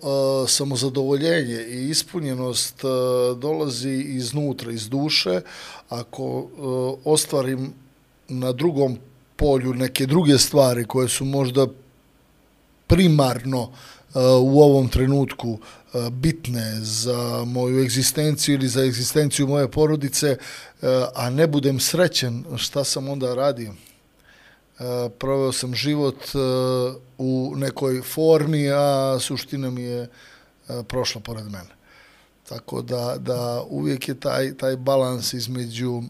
samozadovoljenje 0.47 1.65
i 1.69 1.89
ispunjenost 1.89 2.83
e, 2.83 2.87
dolazi 3.35 3.89
iznutra, 3.91 4.71
iz 4.71 4.89
duše, 4.89 5.41
ako 5.89 6.23
e, 6.23 6.61
ostvarim 7.09 7.73
na 8.27 8.51
drugom 8.51 8.97
polju 9.35 9.73
neke 9.73 10.05
druge 10.05 10.37
stvari 10.37 10.85
koje 10.85 11.09
su 11.09 11.25
možda 11.25 11.67
primarno 12.91 13.71
e, 13.71 14.19
u 14.41 14.61
ovom 14.61 14.89
trenutku 14.89 15.57
e, 15.57 16.09
bitne 16.11 16.79
za 16.79 17.43
moju 17.45 17.79
egzistenciju 17.79 18.55
ili 18.55 18.67
za 18.67 18.83
egzistenciju 18.83 19.47
moje 19.47 19.71
porodice, 19.71 20.27
e, 20.27 20.37
a 21.15 21.29
ne 21.29 21.47
budem 21.47 21.79
srećen, 21.79 22.43
šta 22.57 22.83
sam 22.83 23.09
onda 23.09 23.35
radio? 23.35 23.73
Proveo 25.17 25.51
sam 25.51 25.75
život 25.75 26.15
u 27.17 27.53
nekoj 27.55 28.01
formi, 28.01 28.69
a 28.71 29.17
suština 29.19 29.69
mi 29.69 29.81
je 29.81 30.09
prošla 30.87 31.21
pored 31.21 31.45
mene. 31.45 31.69
Tako 32.49 32.81
da, 32.81 33.15
da 33.19 33.63
uvijek 33.69 34.07
je 34.07 34.19
taj, 34.19 34.57
taj 34.57 34.77
balans 34.77 35.33
između 35.33 36.01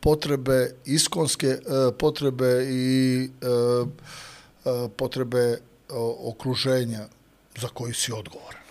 potrebe, 0.00 0.70
iskonske 0.84 1.58
potrebe 1.98 2.66
i 2.70 3.28
E, 4.64 4.88
potrebe 4.96 5.38
e, 5.38 5.58
okruženja 6.24 7.08
za 7.56 7.68
koji 7.68 7.94
si 7.94 8.12
odgovoran. 8.12 8.62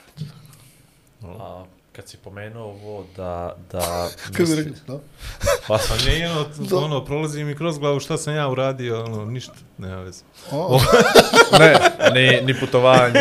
A 1.24 1.66
kad 2.00 2.10
si 2.10 2.18
pomenuo 2.18 2.64
ovo 2.64 3.06
da... 3.18 3.56
da 3.72 4.08
Kako 4.26 4.50
bi 4.50 4.56
rekli, 4.56 4.74
da? 4.88 4.94
Pa 5.68 5.78
Pa 5.90 5.96
nije 6.06 6.32
ono, 6.32 6.46
ono, 6.86 7.06
prolazi 7.06 7.44
mi 7.44 7.56
kroz 7.56 7.78
glavu 7.78 8.00
šta 8.00 8.18
sam 8.18 8.36
ja 8.36 8.50
uradio, 8.50 9.04
ono, 9.04 9.26
ništa, 9.26 9.54
nema 9.78 10.02
veze. 10.02 10.24
O, 10.52 10.80
ne, 11.60 11.76
ni, 12.14 12.42
ni 12.42 12.60
putovanje. 12.60 13.20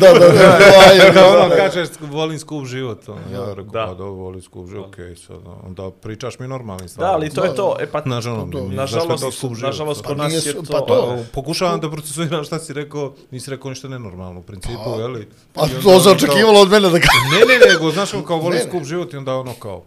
da, 0.00 0.12
da, 0.12 0.18
da, 0.18 0.28
da, 0.28 0.58
da, 0.98 1.12
Kao 1.12 1.30
da, 1.32 1.38
ono, 1.38 1.48
da, 1.48 1.56
kažeš, 1.56 1.88
volim 2.00 2.38
skup 2.38 2.66
život, 2.66 3.08
ono, 3.08 3.20
ja 3.32 3.48
rekao, 3.48 3.64
Da. 3.64 3.80
da. 3.80 3.86
pa 3.86 3.94
dobro, 3.94 4.12
volim 4.12 4.42
skup 4.42 4.68
život, 4.68 4.86
okej, 4.86 5.04
okay, 5.04 5.26
sad, 5.26 5.36
ono, 5.36 5.56
onda 5.66 5.90
pričaš 6.02 6.38
mi 6.38 6.48
normalni 6.48 6.82
Da, 6.82 6.88
stvari. 6.88 7.12
ali 7.12 7.30
to 7.30 7.44
je 7.44 7.54
to. 7.54 7.76
E 7.80 7.86
pa, 7.86 8.02
ono, 8.04 8.20
To- 8.52 8.68
nažalost, 8.68 9.40
život, 9.40 9.58
nažalost, 9.62 10.00
sad? 10.00 10.06
kod 10.06 10.16
Pa 10.16 10.22
nas 10.22 10.46
je 10.46 10.52
to... 10.54 10.62
pa 10.62 10.78
to- 10.80 11.16
Pa, 11.16 11.22
pokušavam 11.32 11.80
da 11.80 11.90
procesuiram 11.90 12.44
šta 12.44 12.58
si 12.58 12.72
rekao, 12.72 13.14
nisi 13.30 13.50
rekao 13.50 13.68
ništa 13.70 13.88
nenormalno 13.88 14.40
u 14.40 14.42
principu, 14.42 14.84
Pa, 14.84 15.02
jeli? 15.02 15.28
Pa 15.52 15.60
to 15.82 16.00
se 16.00 16.08
ono 16.08 16.16
očekivalo 16.16 16.60
od 16.60 16.70
mene 16.70 16.88
da 16.88 16.98
kažem. 17.00 17.22
Ne, 17.32 17.38
ne, 17.38 17.72
nego, 17.72 17.90
znaš, 17.90 18.14
ono, 18.16 18.24
kao 18.24 18.40
Ne, 18.40 18.56
ne. 18.56 18.62
skup 18.62 18.84
život 18.84 19.12
i 19.12 19.16
onda 19.16 19.36
ono 19.36 19.54
kao, 19.54 19.82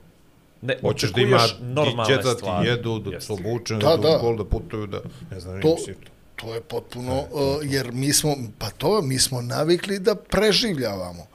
Ne, 0.61 0.77
hoćeš 0.81 1.11
da 1.11 1.21
ima 1.21 1.37
očekuješ 1.37 1.59
normalne 1.63 2.05
djeca 2.07 2.29
ti 2.29 2.37
stvari. 2.37 2.67
jedu, 2.67 2.99
da 3.01 3.21
su 3.21 3.33
obučeni, 3.33 3.79
Da, 3.79 3.87
da, 3.89 3.97
da. 3.99 4.33
da, 4.33 4.45
putuju, 4.45 4.87
da, 4.87 4.99
ne 5.31 5.39
znam, 5.39 5.61
To- 5.61 5.75
mislim, 5.75 5.95
To 6.37 6.53
je 6.53 6.61
potpuno, 6.61 7.19
uh, 7.21 7.27
jer 7.63 7.91
mi 7.91 8.13
smo, 8.13 8.35
pa 8.57 8.69
to, 8.69 9.01
mi 9.01 9.19
smo 9.19 9.41
navikli 9.41 9.99
da 9.99 10.15
preživljavamo. 10.15 11.25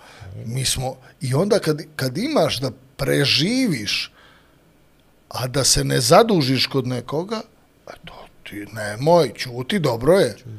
Mi 0.47 0.65
smo, 0.65 0.97
i 1.21 1.35
onda 1.35 1.59
kad, 1.59 1.83
kad 1.97 2.19
imaš 2.19 2.61
da 2.61 2.71
preživiš, 2.97 4.13
a 5.29 5.47
da 5.47 5.65
se 5.65 5.85
ne 5.85 6.01
zadužiš 6.01 6.67
kod 6.67 6.87
nekoga, 6.87 7.41
a 7.87 7.93
to 8.05 8.15
ti, 8.43 8.67
nemoj, 8.73 9.33
čuti, 9.35 9.79
dobro 9.79 10.13
je. 10.15 10.37
Čuti. 10.39 10.51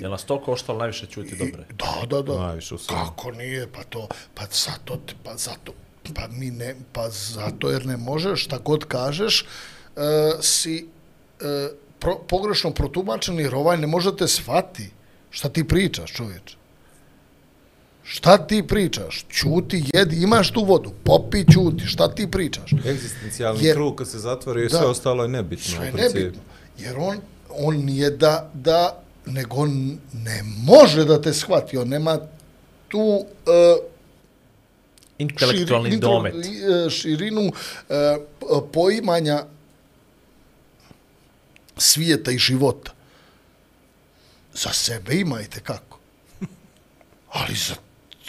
Jel 0.00 0.10
nas 0.10 0.24
to 0.24 0.40
koštalo 0.40 0.78
najviše 0.78 1.06
čuti 1.06 1.36
dobre? 1.36 1.64
Da, 1.78 2.06
da, 2.10 2.22
da. 2.22 2.38
Najviše 2.38 2.74
u 2.74 2.78
svemu. 2.78 3.04
Kako 3.04 3.30
nije? 3.30 3.66
Pa 3.72 3.82
to, 3.82 4.08
pa 4.34 4.42
zato, 4.50 5.00
pa 5.24 5.36
zato, 5.36 5.72
pa 6.14 6.28
mi 6.30 6.50
ne, 6.50 6.74
pa 6.92 7.08
zato 7.10 7.70
jer 7.70 7.86
ne 7.86 7.96
možeš, 7.96 8.44
šta 8.44 8.58
god 8.58 8.84
kažeš, 8.84 9.46
uh, 9.96 10.02
si 10.40 10.86
uh, 11.40 11.46
pro, 11.98 12.18
pogrešno 12.28 12.70
protumačen 12.70 13.38
jer 13.38 13.54
ovaj 13.54 13.76
ne 13.78 13.86
može 13.86 14.16
te 14.16 14.28
shvati. 14.28 14.90
Šta 15.30 15.48
ti 15.48 15.68
pričaš, 15.68 16.12
čovječe? 16.12 16.56
Šta 18.02 18.46
ti 18.46 18.66
pričaš? 18.66 19.24
Čuti, 19.28 19.84
jedi, 19.94 20.22
imaš 20.22 20.50
tu 20.50 20.64
vodu, 20.64 20.92
popi, 21.04 21.44
čuti, 21.52 21.86
šta 21.86 22.14
ti 22.14 22.30
pričaš? 22.30 22.72
Egzistencijalni 22.86 23.64
Jer- 23.64 23.74
krug 23.74 23.94
kad 23.96 24.08
se 24.08 24.18
zatvori, 24.18 24.62
Da. 24.62 24.78
sve 24.78 24.86
ostalo 24.86 25.22
je 25.22 25.28
nebitno. 25.28 25.76
Sve 25.76 25.86
je 25.86 25.92
nebitno. 25.92 26.40
Jer 26.78 26.94
on, 26.98 27.16
on 27.50 27.76
nije 27.76 28.10
da, 28.10 28.50
da, 28.54 29.02
nego 29.30 29.56
on 29.56 29.70
ne 30.14 30.42
može 30.58 31.04
da 31.04 31.22
te 31.22 31.32
shvati, 31.32 31.78
on 31.78 31.88
nema 31.88 32.18
tu 32.88 32.98
uh, 33.00 33.24
Intelektualni 35.18 35.90
širi- 35.90 36.00
domet. 36.00 36.34
e, 36.34 36.90
širinu 36.90 37.52
p- 37.88 38.46
poimanja 38.72 39.44
svijeta 41.76 42.30
i 42.30 42.38
života. 42.38 42.92
Za 44.54 44.72
sebe 44.72 45.14
imajte 45.14 45.60
kako. 45.60 45.98
Ali 47.30 47.54
za, 47.56 47.74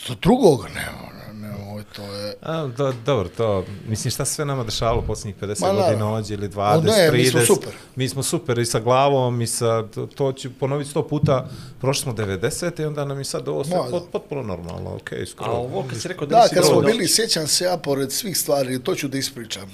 za 0.07 0.15
drugoga 0.21 0.67
nema, 0.67 1.20
ne, 1.51 1.57
ne, 1.57 1.63
ovo 1.65 1.83
to 1.85 2.03
je... 2.05 2.33
A, 2.41 2.67
do, 2.67 2.93
dobro, 3.05 3.29
to, 3.29 3.65
mislim, 3.87 4.11
šta 4.11 4.25
se 4.25 4.33
sve 4.33 4.45
nama 4.45 4.63
dešavalo 4.63 5.01
posljednjih 5.01 5.35
50 5.37 5.61
Ma, 5.63 5.73
godina 5.73 6.13
ođe 6.13 6.33
ili 6.33 6.45
O, 6.45 6.49
20, 6.49 6.83
ne, 6.83 6.91
30. 6.91 7.11
mi 7.13 7.25
smo 7.25 7.41
super. 7.45 7.73
Mi 7.95 8.09
smo 8.09 8.23
super 8.23 8.59
i 8.59 8.65
sa 8.65 8.79
glavom 8.79 9.41
i 9.41 9.47
sa, 9.47 9.83
to, 9.85 10.05
to 10.05 10.33
ću 10.33 10.49
ponoviti 10.51 10.89
sto 10.89 11.07
puta, 11.07 11.49
prošli 11.79 12.01
smo 12.01 12.13
90. 12.13 12.81
i 12.81 12.85
onda 12.85 13.05
nam 13.05 13.17
je 13.17 13.23
sad 13.23 13.47
ovo 13.47 13.63
sve 13.63 13.77
pot, 13.91 14.11
potpuno 14.11 14.41
normalno, 14.43 14.95
okej, 14.95 15.17
okay, 15.17 15.23
A 15.23 15.25
skoro. 15.25 15.51
ovo 15.51 15.83
kad 15.83 16.01
si 16.01 16.07
rekao 16.07 16.27
da, 16.27 16.35
Da, 16.35 16.47
kad 16.49 16.63
smo 16.63 16.71
dovoljno- 16.71 16.87
bili, 16.87 17.07
sjećam 17.07 17.47
se 17.47 17.63
ja 17.63 17.77
pored 17.77 18.11
svih 18.11 18.37
stvari, 18.37 18.79
to 18.79 18.95
ću 18.95 19.07
da 19.07 19.17
ispričam. 19.17 19.71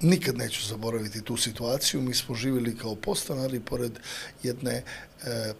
Nikad 0.00 0.36
neću 0.36 0.66
zaboraviti 0.66 1.22
tu 1.22 1.36
situaciju. 1.36 2.00
Mi 2.00 2.14
smo 2.14 2.34
živjeli 2.34 2.76
kao 2.76 2.94
postanari 2.94 3.60
pored 3.60 3.92
jedne, 4.42 4.82
e, 5.24 5.52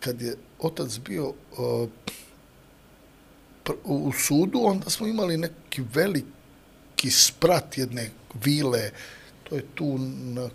kad 0.00 0.22
je 0.22 0.34
otac 0.58 0.98
bio 0.98 1.24
e, 1.24 1.56
pr- 1.56 1.88
u 3.84 3.94
u 4.08 4.12
sudu, 4.12 4.60
onda 4.64 4.90
smo 4.90 5.06
imali 5.06 5.36
neki 5.36 5.82
veliki 5.94 7.10
sprat 7.10 7.78
jedne 7.78 8.10
vile, 8.34 8.90
to 9.44 9.54
je 9.54 9.66
tu 9.74 9.98
na 9.98 10.48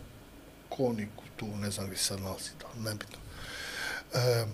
koniku, 0.70 1.24
tu 1.36 1.48
ne 1.48 1.72
znam 1.72 1.86
gdje 1.86 1.98
se 1.98 2.04
sad 2.04 2.22
nalazi, 2.22 2.50
da, 2.60 2.90
nebitno. 2.90 3.18
e, 4.14 4.46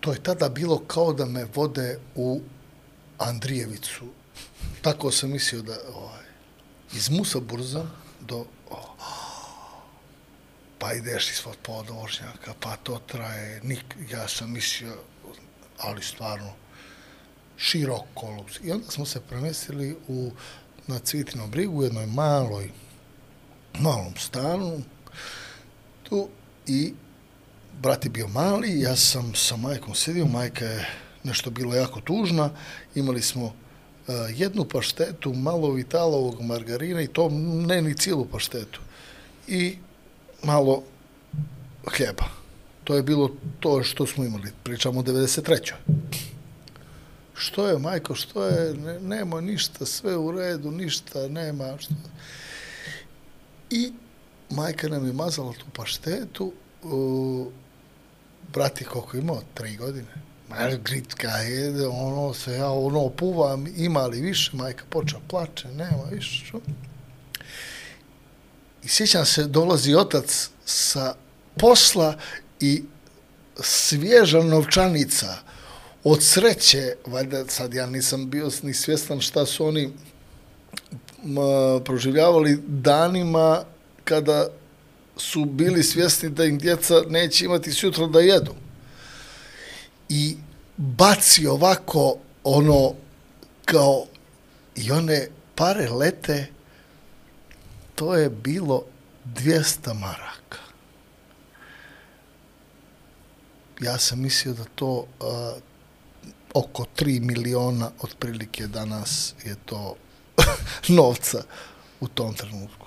to 0.00 0.12
je 0.12 0.22
tada 0.22 0.48
bilo 0.48 0.78
kao 0.78 1.12
da 1.12 1.26
me 1.26 1.44
vode 1.54 1.98
u 2.14 2.40
Andrijevicu. 3.18 4.04
Tako 4.82 5.10
sam 5.10 5.30
mislio 5.30 5.62
da, 5.62 5.76
ovaj, 5.94 6.24
iz 6.92 7.10
Musaburza 7.10 7.86
do, 8.20 8.46
oh, 8.70 8.92
pa 10.78 10.92
ideš 10.92 11.30
ispod 11.30 11.56
podvožnjaka, 11.62 12.54
pa 12.60 12.76
to 12.76 13.00
traje, 13.06 13.60
nik, 13.62 13.84
ja 14.10 14.28
sam 14.28 14.52
mislio, 14.52 14.96
ali 15.82 16.02
stvarno, 16.02 16.52
širok 17.56 18.02
kolups. 18.14 18.60
I 18.64 18.72
onda 18.72 18.90
smo 18.90 19.06
se 19.06 19.20
premestili 19.20 19.96
u, 20.08 20.30
na 20.86 20.98
Cvitinom 20.98 21.50
brigu, 21.50 21.78
u 21.78 21.82
jednoj 21.82 22.06
maloj, 22.06 22.70
malom 23.78 24.16
stanu, 24.16 24.82
tu 26.02 26.28
i 26.66 26.94
brat 27.80 28.04
je 28.04 28.10
bio 28.10 28.28
mali, 28.28 28.80
ja 28.80 28.96
sam 28.96 29.34
sa 29.34 29.56
majkom 29.56 29.94
sedio, 29.94 30.26
majka 30.26 30.64
je 30.64 30.88
nešto 31.24 31.50
bilo 31.50 31.74
jako 31.74 32.00
tužna, 32.00 32.50
imali 32.94 33.22
smo 33.22 33.44
uh, 33.44 33.52
jednu 34.28 34.64
paštetu, 34.64 35.34
malo 35.34 35.70
vitalovog 35.70 36.40
margarina 36.40 37.02
i 37.02 37.06
to 37.06 37.28
ne 37.66 37.82
ni 37.82 37.96
cijelu 37.96 38.24
paštetu. 38.24 38.80
I 39.48 39.76
malo 40.42 40.82
hljeba. 41.96 42.41
To 42.84 42.94
je 42.94 43.02
bilo 43.02 43.30
to 43.60 43.82
što 43.82 44.06
smo 44.06 44.24
imali. 44.24 44.52
Pričamo 44.62 45.00
o 45.00 45.02
93. 45.02 45.72
Što 47.34 47.66
je, 47.66 47.78
majko, 47.78 48.14
što 48.14 48.46
je? 48.46 48.74
Ne, 48.74 49.00
nema 49.00 49.40
ništa, 49.40 49.86
sve 49.86 50.16
u 50.16 50.32
redu, 50.32 50.70
ništa, 50.70 51.28
nema. 51.28 51.78
Što... 51.78 51.94
I 53.70 53.92
majka 54.50 54.88
nam 54.88 55.06
je 55.06 55.12
mazala 55.12 55.52
tu 55.52 55.66
paštetu, 55.76 56.52
uh, 56.82 57.46
brati 58.52 58.84
koliko 58.84 59.16
imao, 59.16 59.42
tri 59.54 59.76
godine. 59.76 60.14
Majka 60.48 60.76
gritka 60.76 61.28
jede, 61.28 61.86
ono 61.86 62.34
se 62.34 62.52
ja 62.52 62.70
ono 62.70 63.08
puvam, 63.08 63.66
ima 63.76 64.06
li 64.06 64.20
više, 64.20 64.50
majka 64.54 64.84
počela 64.88 65.22
plače, 65.28 65.68
nema 65.68 66.04
više. 66.10 66.44
Što? 66.44 66.60
I 68.82 68.88
sjećam 68.88 69.26
se, 69.26 69.44
dolazi 69.44 69.94
otac 69.94 70.50
sa 70.64 71.14
posla 71.58 72.18
i 72.62 72.82
svježa 73.60 74.42
novčanica 74.42 75.36
od 76.04 76.22
sreće, 76.22 76.96
valjda 77.06 77.44
sad 77.48 77.74
ja 77.74 77.86
nisam 77.86 78.30
bio 78.30 78.50
ni 78.62 78.74
svjestan 78.74 79.20
šta 79.20 79.46
su 79.46 79.66
oni 79.66 79.84
m, 81.24 81.36
proživljavali 81.84 82.62
danima 82.66 83.64
kada 84.04 84.48
su 85.16 85.44
bili 85.44 85.82
svjesni 85.82 86.30
da 86.30 86.44
im 86.44 86.58
djeca 86.58 86.94
neće 87.08 87.44
imati 87.44 87.72
sutra 87.72 88.06
da 88.06 88.20
jedu. 88.20 88.54
I 90.08 90.36
baci 90.76 91.46
ovako 91.46 92.16
ono 92.44 92.94
kao 93.64 94.06
i 94.76 94.90
one 94.90 95.28
pare 95.54 95.88
lete 95.88 96.46
to 97.94 98.14
je 98.14 98.30
bilo 98.30 98.84
200 99.24 99.94
maraka. 99.94 100.61
Ja 103.82 103.98
sam 103.98 104.20
mislio 104.20 104.54
da 104.54 104.64
to 104.74 104.88
uh, 104.90 105.06
oko 106.54 106.86
3 106.96 107.20
miliona 107.20 107.90
otprilike 108.00 108.66
danas 108.66 109.34
je 109.44 109.54
to 109.66 109.96
novca 110.98 111.42
u 112.00 112.08
tom 112.08 112.34
trenutku. 112.34 112.86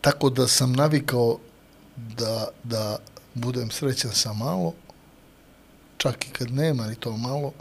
Tako 0.00 0.30
da 0.30 0.48
sam 0.48 0.72
navikao 0.72 1.38
da, 1.96 2.48
da 2.62 2.98
budem 3.34 3.70
srećan 3.70 4.10
sa 4.12 4.32
malo, 4.32 4.72
čak 5.96 6.26
i 6.26 6.30
kad 6.30 6.50
nema 6.50 6.86
ni 6.86 6.94
to 6.96 7.16
malo, 7.16 7.52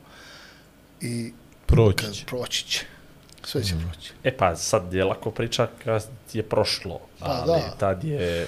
i 1.02 1.34
Proći 1.66 2.14
će. 2.14 2.26
proći 2.26 2.66
će. 2.68 2.86
Sve 3.46 3.64
će 3.64 3.76
proći. 3.86 4.12
E 4.24 4.38
pa 4.38 4.56
sad 4.56 4.94
je 4.94 5.04
lako 5.04 5.32
priča 5.32 5.68
kad 5.84 6.04
je 6.34 6.44
prošlo, 6.44 7.00
Pa 7.20 7.26
ali 7.26 7.62
da. 7.62 7.76
tad 7.80 8.04
je... 8.04 8.48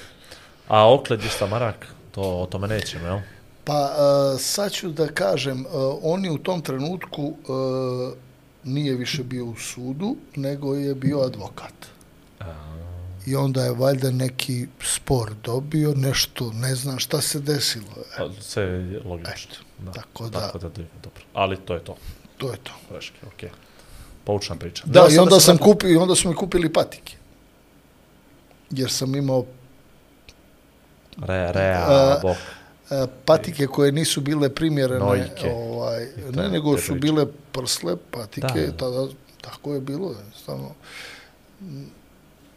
A 0.68 0.90
okled 0.90 1.24
je 1.24 1.30
stamarak, 1.30 1.76
to 2.12 2.22
o 2.22 2.46
tome 2.46 2.68
nećemo, 2.68 3.08
jel? 3.08 3.20
Pa 3.64 3.92
uh, 4.34 4.40
sad 4.40 4.72
ću 4.72 4.90
da 4.90 5.08
kažem, 5.08 5.62
uh, 5.62 5.72
oni 6.04 6.30
u 6.30 6.38
tom 6.38 6.62
trenutku 6.62 7.24
uh, 7.24 8.14
nije 8.64 8.96
više 8.96 9.24
bio 9.24 9.46
u 9.46 9.56
sudu, 9.56 10.16
nego 10.36 10.76
je 10.76 10.96
bio 10.96 11.20
advokat. 11.20 11.74
I 13.26 13.36
onda 13.36 13.64
je 13.64 13.72
valjda 13.72 14.12
neki 14.12 14.68
spor 14.82 15.34
dobio, 15.36 15.94
nešto, 15.94 16.52
ne 16.54 16.76
znam 16.76 17.00
šta 17.00 17.22
se 17.22 17.40
desilo. 17.40 17.86
E, 17.98 18.18
Pa, 18.18 18.30
Sve 18.42 18.64
je 18.64 19.02
logično. 19.02 19.56
Da. 19.80 19.92
tako 19.92 20.30
da- 20.30 20.40
Tako 20.40 20.60
da, 20.60 20.70
dobro. 20.70 21.24
Ali 21.34 21.58
to 21.58 21.74
je 21.74 21.80
to. 21.80 21.96
to 22.38 22.52
je 22.52 22.58
to. 22.58 22.72
Greške, 22.90 23.18
okej. 23.28 23.50
Poučna 24.24 24.56
priča. 24.56 24.84
Da, 24.86 24.92
Deo 24.94 25.12
i 25.12 25.18
onda 25.18 25.40
sam 25.40 25.56
vratim- 25.56 25.64
kupio, 25.64 25.90
i 25.90 25.96
onda 25.96 26.16
su 26.16 26.30
mi 26.30 26.36
kupili 26.36 26.74
patike. 26.74 27.14
Jer 28.70 28.92
sam 28.92 29.16
imao 29.16 29.46
Ре, 31.22 31.54
реа, 31.54 32.20
бог. 32.22 32.38
патике 33.26 33.68
кои 33.68 33.92
не 33.92 34.06
су 34.06 34.22
биле 34.22 34.50
примерени, 34.50 35.30
овај, 35.50 36.32
не, 36.36 36.48
него 36.50 36.78
су 36.78 36.96
биле 36.96 37.26
прсле 37.54 37.96
патике, 37.98 38.72
тада, 38.78 39.10
тако 39.42 39.76
е 39.76 39.80
било, 39.80 40.16
стварно 40.38 40.76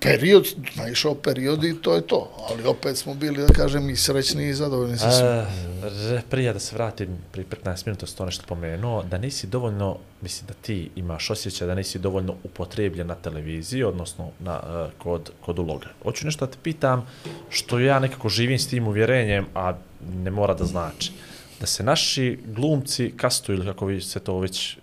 Period, 0.01 0.47
naišao 0.77 1.15
period 1.15 1.65
i 1.65 1.75
to 1.83 1.95
je 1.95 2.07
to. 2.07 2.31
Ali 2.51 2.67
opet 2.67 2.97
smo 2.97 3.15
bili, 3.15 3.37
da 3.37 3.47
kažem, 3.47 3.91
i 3.91 3.97
srećni 3.97 4.49
i 4.49 4.55
zadovoljni 4.55 4.99
sa 4.99 5.11
svim. 5.11 5.29
E, 5.29 6.23
prije 6.31 6.53
da 6.53 6.59
se 6.59 6.77
vratim, 6.77 7.09
pri 7.33 7.45
15 7.65 7.87
minuta 7.87 8.07
si 8.07 8.17
to 8.17 8.25
nešto 8.25 8.45
pomenuo, 8.49 9.03
da 9.03 9.19
nisi 9.19 9.47
dovoljno, 9.47 9.97
mislim 10.23 10.47
da 10.47 10.55
ti 10.55 10.91
imaš 10.97 11.31
osjećaj 11.31 11.67
da 11.67 11.75
nisi 11.75 11.99
dovoljno 11.99 12.35
upotrebljen 12.45 13.07
na 13.07 13.15
televiziji, 13.15 13.83
odnosno 13.83 14.31
na, 14.41 14.61
e, 14.67 14.91
kod, 14.99 15.31
kod 15.41 15.59
uloga. 15.59 15.87
Hoću 16.03 16.27
nešto 16.27 16.47
da 16.47 16.53
te 16.53 16.59
pitam, 16.63 17.07
što 17.51 17.79
ja 17.79 17.99
nekako 17.99 18.29
živim 18.29 18.59
s 18.59 18.69
tim 18.69 18.87
uvjerenjem, 18.89 19.47
a 19.55 19.75
ne 20.15 20.31
mora 20.31 20.55
da 20.55 20.65
znači. 20.65 21.13
Da 21.61 21.67
se 21.67 21.83
naši 21.83 22.39
glumci 22.47 23.13
kastuju, 23.17 23.57
ili 23.57 23.67
kako 23.67 23.87
vi 23.87 24.01
se 24.01 24.21
to 24.21 24.39
već 24.39 24.77
e, 24.77 24.79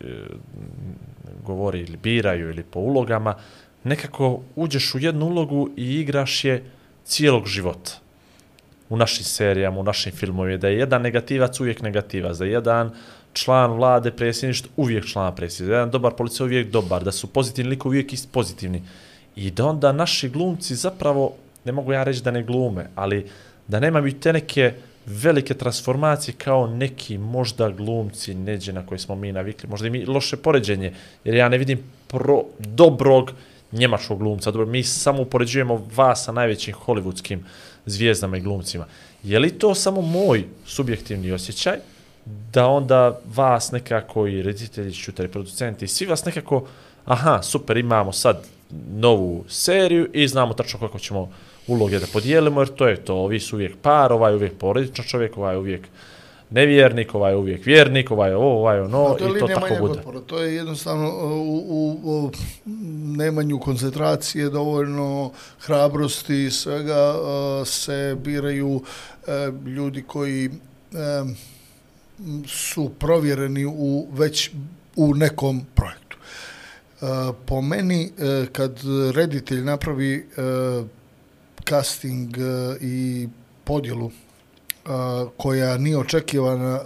govori, 1.46 1.80
ili 1.80 1.98
biraju, 1.98 2.50
ili 2.50 2.64
po 2.64 2.80
ulogama, 2.80 3.36
nekako 3.86 4.41
uđeš 4.56 4.95
u 4.95 4.99
jednu 4.99 5.26
ulogu 5.26 5.70
i 5.78 5.99
igraš 5.99 6.44
je 6.45 6.64
cijelog 7.06 7.48
života 7.48 7.91
u 8.90 8.98
našim 8.98 9.24
serijama, 9.24 9.80
u 9.80 9.84
našim 9.84 10.12
filmovima, 10.12 10.57
da 10.57 10.68
je 10.68 10.78
jedan 10.78 11.02
negativac 11.02 11.60
uvijek 11.60 11.82
negativac, 11.82 12.38
da 12.38 12.45
je 12.45 12.52
jedan 12.52 12.91
član 13.34 13.72
vlade 13.72 14.12
predsjedništvo, 14.12 14.72
uvijek 14.78 15.06
član 15.06 15.36
predsjedništva, 15.36 15.68
da 15.68 15.74
je 15.74 15.80
jedan 15.80 15.91
dobar 15.91 16.14
policija 16.14 16.45
uvijek 16.45 16.72
dobar, 16.72 17.03
da 17.03 17.12
su 17.12 17.28
pozitivni 17.28 17.70
likovi 17.70 17.98
uvijek 17.98 18.14
ist 18.14 18.32
pozitivni. 18.32 18.84
I 19.36 19.52
da 19.52 19.66
onda 19.66 19.91
naši 19.91 20.30
glumci 20.30 20.76
zapravo, 20.76 21.34
ne 21.66 21.72
mogu 21.72 21.94
ja 21.94 22.03
reći 22.03 22.24
da 22.24 22.32
ne 22.32 22.44
glume, 22.44 22.90
ali 22.95 23.26
da 23.68 23.80
nemaju 23.80 24.20
te 24.20 24.34
neke 24.34 24.74
velike 25.06 25.53
transformacije 25.53 26.36
kao 26.38 26.68
neki 26.68 27.18
možda 27.18 27.70
glumci 27.70 28.34
neđe 28.34 28.74
na 28.74 28.86
koje 28.86 28.99
smo 28.99 29.16
mi 29.16 29.32
navikli, 29.32 29.70
možda 29.70 29.88
i 29.88 29.90
mi 29.90 30.06
loše 30.06 30.38
poređenje, 30.38 30.94
jer 31.24 31.36
ja 31.36 31.49
ne 31.49 31.57
vidim 31.57 31.80
pro, 32.07 32.44
dobrog 32.60 33.32
njemačkog 33.76 34.19
glumca. 34.19 34.52
Dobro, 34.52 34.65
mi 34.65 34.84
samo 34.84 35.22
upoređujemo 35.22 35.88
vas 35.95 36.23
sa 36.23 36.31
najvećim 36.31 36.76
hollywoodskim 36.85 37.39
zvijezdama 37.85 38.38
i 38.38 38.41
glumcima. 38.41 38.85
Je 39.23 39.39
li 39.39 39.60
to 39.60 39.76
samo 39.76 40.02
moj 40.02 40.43
subjektivni 40.65 41.31
osjećaj 41.31 41.77
da 42.26 42.68
onda 42.68 43.19
vas 43.35 43.72
nekako 43.72 44.27
i 44.27 44.41
reditelji, 44.41 44.93
šuteri, 44.93 45.30
producenti, 45.30 45.88
svi 45.88 46.06
vas 46.06 46.26
nekako, 46.26 46.68
aha, 47.06 47.41
super, 47.41 47.77
imamo 47.77 48.11
sad 48.11 48.43
novu 48.95 49.43
seriju 49.47 50.10
i 50.14 50.27
znamo 50.27 50.53
tačno 50.53 50.80
kako 50.80 50.99
ćemo 50.99 51.31
uloge 51.68 51.99
da 51.99 52.06
podijelimo, 52.14 52.61
jer 52.61 52.76
to 52.76 52.88
je 52.88 53.06
to, 53.06 53.15
ovi 53.15 53.39
su 53.39 53.56
uvijek 53.56 53.76
par, 53.81 54.14
ovaj 54.14 54.31
je 54.31 54.35
uvijek 54.35 54.57
porodičan 54.57 55.06
čovjek, 55.06 55.38
ovaj 55.38 55.53
je 55.53 55.60
uvijek 55.60 55.88
nevjernik, 56.56 57.15
ovaj 57.15 57.32
je 57.32 57.38
uvijek 57.38 57.65
vjernik, 57.65 58.11
ovaj 58.11 58.30
je 58.30 58.36
ovo, 58.36 58.60
ovaj 58.60 58.77
je 58.77 58.82
ono, 58.84 59.15
to 59.19 59.26
je 59.26 59.38
i 59.38 59.40
to 59.40 59.48
tako 59.48 59.76
bude. 59.80 59.99
otpora. 59.99 60.19
To 60.19 60.41
je 60.41 60.56
jednostavno 60.56 61.10
u, 61.10 61.64
u, 61.68 61.99
u 62.03 62.32
nemanju 63.18 63.60
koncentracije, 63.60 64.49
dovoljno 64.49 65.32
hrabrosti 65.60 66.45
i 66.45 66.52
svega 66.52 67.15
uh, 67.15 67.68
se 67.68 68.15
biraju 68.23 68.76
uh, 68.76 68.84
ljudi 69.68 70.02
koji 70.02 70.49
su 72.48 72.91
provjereni 72.99 73.65
u 73.65 74.07
već 74.11 74.52
u 74.95 75.14
nekom 75.14 75.61
projektu. 75.76 76.18
Po 77.45 77.61
meni, 77.61 78.11
kad 78.52 78.80
reditelj 79.15 79.64
napravi 79.64 80.26
casting 81.69 82.38
i 82.82 83.27
podjelu 83.64 84.11
koja 85.38 85.78
nije 85.78 85.98
očekivana, 85.98 86.80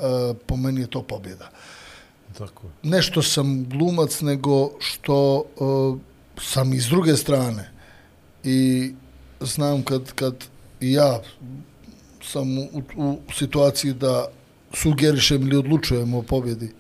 po 0.46 0.56
meni 0.56 0.82
je 0.82 0.88
to 0.88 1.02
pobjeda 1.04 1.50
Tako 2.38 2.68
ne 2.84 3.02
što 3.02 3.22
sam 3.22 3.70
glumac, 3.70 4.22
nego 4.22 4.72
što 4.80 5.44
sam 6.42 6.74
iz 6.74 6.86
druge 6.86 7.16
strane. 7.16 7.72
I 8.44 8.92
znam 9.40 9.84
kad, 9.84 10.14
kad 10.14 10.36
ja 10.80 11.22
sam 12.24 12.58
u, 12.58 12.82
u 12.96 13.18
situaciji 13.34 13.94
da 13.94 14.28
sugerišem 14.74 15.42
ili 15.42 15.58
odlučujem 15.58 16.14
o 16.14 16.22
pobjedi 16.22 16.74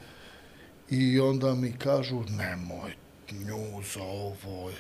i 0.89 1.19
onda 1.19 1.55
mi 1.55 1.71
kažu 1.71 2.23
nemoj 2.29 2.95
nju 3.31 3.83
za 3.93 4.03
ovo 4.03 4.71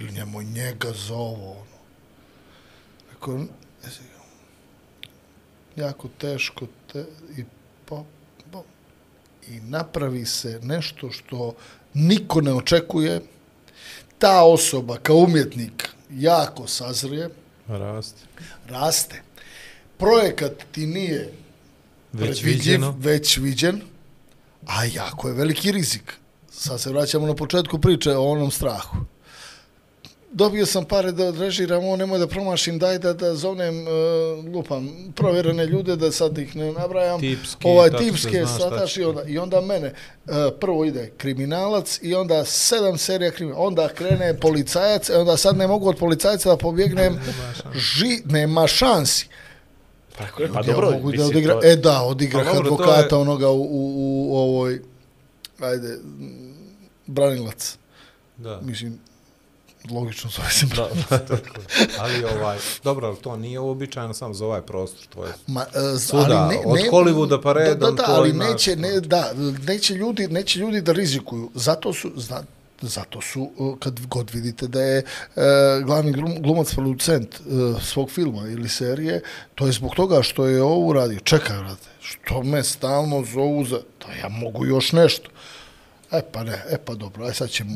ili 0.00 0.12
nemoj 0.12 0.44
njega 0.44 0.88
za 0.92 1.14
ovo 1.14 1.50
ono. 3.26 3.46
Jesi- 3.84 4.11
jako 5.76 6.08
teško 6.18 6.66
te, 6.92 7.04
i 7.38 7.44
po, 7.84 8.04
po, 8.52 8.62
i 9.48 9.60
napravi 9.60 10.26
se 10.26 10.60
nešto 10.62 11.10
što 11.10 11.54
niko 11.94 12.40
ne 12.40 12.52
očekuje 12.54 13.20
ta 14.18 14.42
osoba 14.42 14.96
kao 14.96 15.16
umjetnik 15.16 15.88
jako 16.10 16.66
sazrije 16.66 17.28
Raste. 17.68 18.20
raste 18.68 19.22
projekat 19.96 20.52
ti 20.72 20.86
nije 20.86 21.32
Već 22.12 22.42
viđeno. 22.42 22.94
već 22.98 23.36
viđen, 23.36 23.80
a 24.66 24.84
jako 24.84 25.28
je 25.28 25.34
veliki 25.34 25.72
rizik. 25.72 26.12
Sad 26.50 26.80
se 26.80 26.90
vraćamo 26.90 27.26
na 27.26 27.34
početku 27.34 27.78
priče 27.78 28.10
o 28.10 28.24
onom 28.24 28.50
strahu. 28.50 28.96
Dobio 30.32 30.66
sam 30.66 30.84
pare 30.84 31.12
da 31.12 31.30
režiram, 31.30 31.84
ovo 31.84 31.96
nemoj 31.96 32.18
da 32.18 32.26
promašim, 32.26 32.78
daj 32.78 32.98
da, 32.98 33.12
da 33.12 33.34
zovnem, 33.34 33.74
uh, 33.78 33.88
lupam, 34.46 34.88
provjerene 35.14 35.66
ljude, 35.66 35.96
da 35.96 36.12
sad 36.12 36.38
ih 36.38 36.56
ne 36.56 36.72
nabrajam. 36.72 37.20
Tipski, 37.20 37.68
ovaj, 37.68 37.90
tipske, 37.90 38.44
sataš, 38.48 38.92
će. 38.92 39.00
i 39.00 39.04
onda, 39.04 39.22
i 39.24 39.38
onda 39.38 39.60
mene, 39.60 39.92
uh, 40.24 40.32
prvo 40.60 40.84
ide 40.84 41.12
kriminalac 41.16 41.98
i 42.02 42.14
onda 42.14 42.44
sedam 42.44 42.98
serija 42.98 43.30
kriminalac, 43.30 43.66
onda 43.66 43.88
krene 43.88 44.36
policajac, 44.36 45.08
i 45.08 45.12
onda 45.12 45.36
sad 45.36 45.56
ne 45.56 45.66
mogu 45.66 45.88
od 45.88 45.96
policajca 45.96 46.48
da 46.48 46.56
pobjegnem, 46.56 47.20
ži, 47.74 48.22
nema 48.24 48.66
šansi. 48.66 49.28
Tako 50.18 50.42
je, 50.42 50.48
pa 50.48 50.58
Ja 50.58 50.62
dobro, 50.64 50.90
mogu 50.90 51.12
da 51.12 51.24
odigra, 51.24 51.60
to 51.60 51.66
je- 51.66 51.72
e 51.72 51.76
da, 51.76 52.02
odigra 52.02 52.44
Pa 52.44 52.50
advokata 52.50 53.16
je- 53.16 53.20
onoga 53.20 53.50
u, 53.50 53.62
u, 53.62 53.92
u 54.30 54.36
ovoj, 54.36 54.80
ajde, 55.60 55.98
branilac. 57.06 57.76
Da. 58.36 58.60
Mislim, 58.60 58.98
logično 59.90 60.30
zove 60.30 60.50
se 60.50 60.66
Da, 60.66 60.88
Ali 61.98 62.24
ovaj, 62.24 62.58
dobro, 62.84 63.06
ali 63.06 63.16
to 63.16 63.36
nije 63.36 63.58
uobičajeno 63.60 64.14
samo 64.14 64.34
za 64.34 64.46
ovaj 64.46 64.62
prostor, 64.62 65.06
to 65.14 65.24
je 65.26 65.32
Ma, 65.46 65.62
e, 65.74 65.96
z- 65.96 66.06
Svuda, 66.06 66.50
od 66.64 66.78
Hollywooda 66.90 67.42
pa 67.42 67.52
da, 67.54 67.60
redom, 67.60 67.80
da, 67.80 68.02
da, 68.02 68.04
to 68.04 68.12
ali 68.12 68.32
neće, 68.32 68.76
ne, 68.76 69.00
da, 69.00 69.32
neće 69.66 69.94
ljudi, 69.94 70.28
neće 70.28 70.58
ljudi 70.58 70.80
da 70.80 70.92
rizikuju. 70.92 71.50
Zato 71.54 71.92
su, 71.92 72.12
zna, 72.16 72.42
zato 72.80 73.20
su, 73.20 73.50
uh, 73.56 73.78
kad 73.78 74.06
god 74.06 74.30
vidite 74.30 74.66
da 74.66 74.82
je 74.82 75.04
uh, 75.36 75.42
glavni 75.84 76.12
glum, 76.12 76.42
glumac 76.42 76.74
producent 76.74 77.40
uh, 77.40 77.82
svog 77.82 78.10
filma 78.10 78.48
ili 78.48 78.68
serije, 78.68 79.22
to 79.54 79.66
je 79.66 79.72
zbog 79.72 79.94
toga 79.94 80.22
što 80.22 80.46
je 80.46 80.62
ovo 80.62 80.86
uradio. 80.86 81.20
Čekaj, 81.20 81.58
brate, 81.58 81.88
što 82.00 82.42
me 82.42 82.64
stalno 82.64 83.24
zovu 83.24 83.64
za, 83.64 83.76
da 84.06 84.12
ja 84.14 84.28
mogu 84.28 84.66
još 84.66 84.92
nešto. 84.92 85.30
E 86.12 86.22
pa 86.32 86.44
ne, 86.44 86.64
e 86.70 86.78
pa 86.84 86.94
dobro, 86.94 87.24
aj 87.26 87.34
sad 87.34 87.50
ćemo 87.50 87.70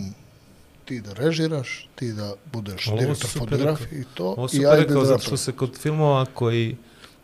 ti 0.87 1.01
da 1.01 1.13
režiraš, 1.13 1.89
ti 1.95 2.13
da 2.13 2.35
budeš 2.53 2.87
Ovo 2.87 2.99
direktor 3.01 3.31
fotografije 3.31 4.01
i 4.01 4.05
to, 4.15 4.25
Ovo 4.25 4.47
i 4.47 4.49
super 4.49 4.71
ajde 4.71 4.83
rekao, 4.83 5.01
da 5.01 5.05
zato 5.05 5.23
što 5.23 5.37
se 5.37 5.53
kod 5.53 5.79
filmova 5.79 6.25
koji, 6.35 6.77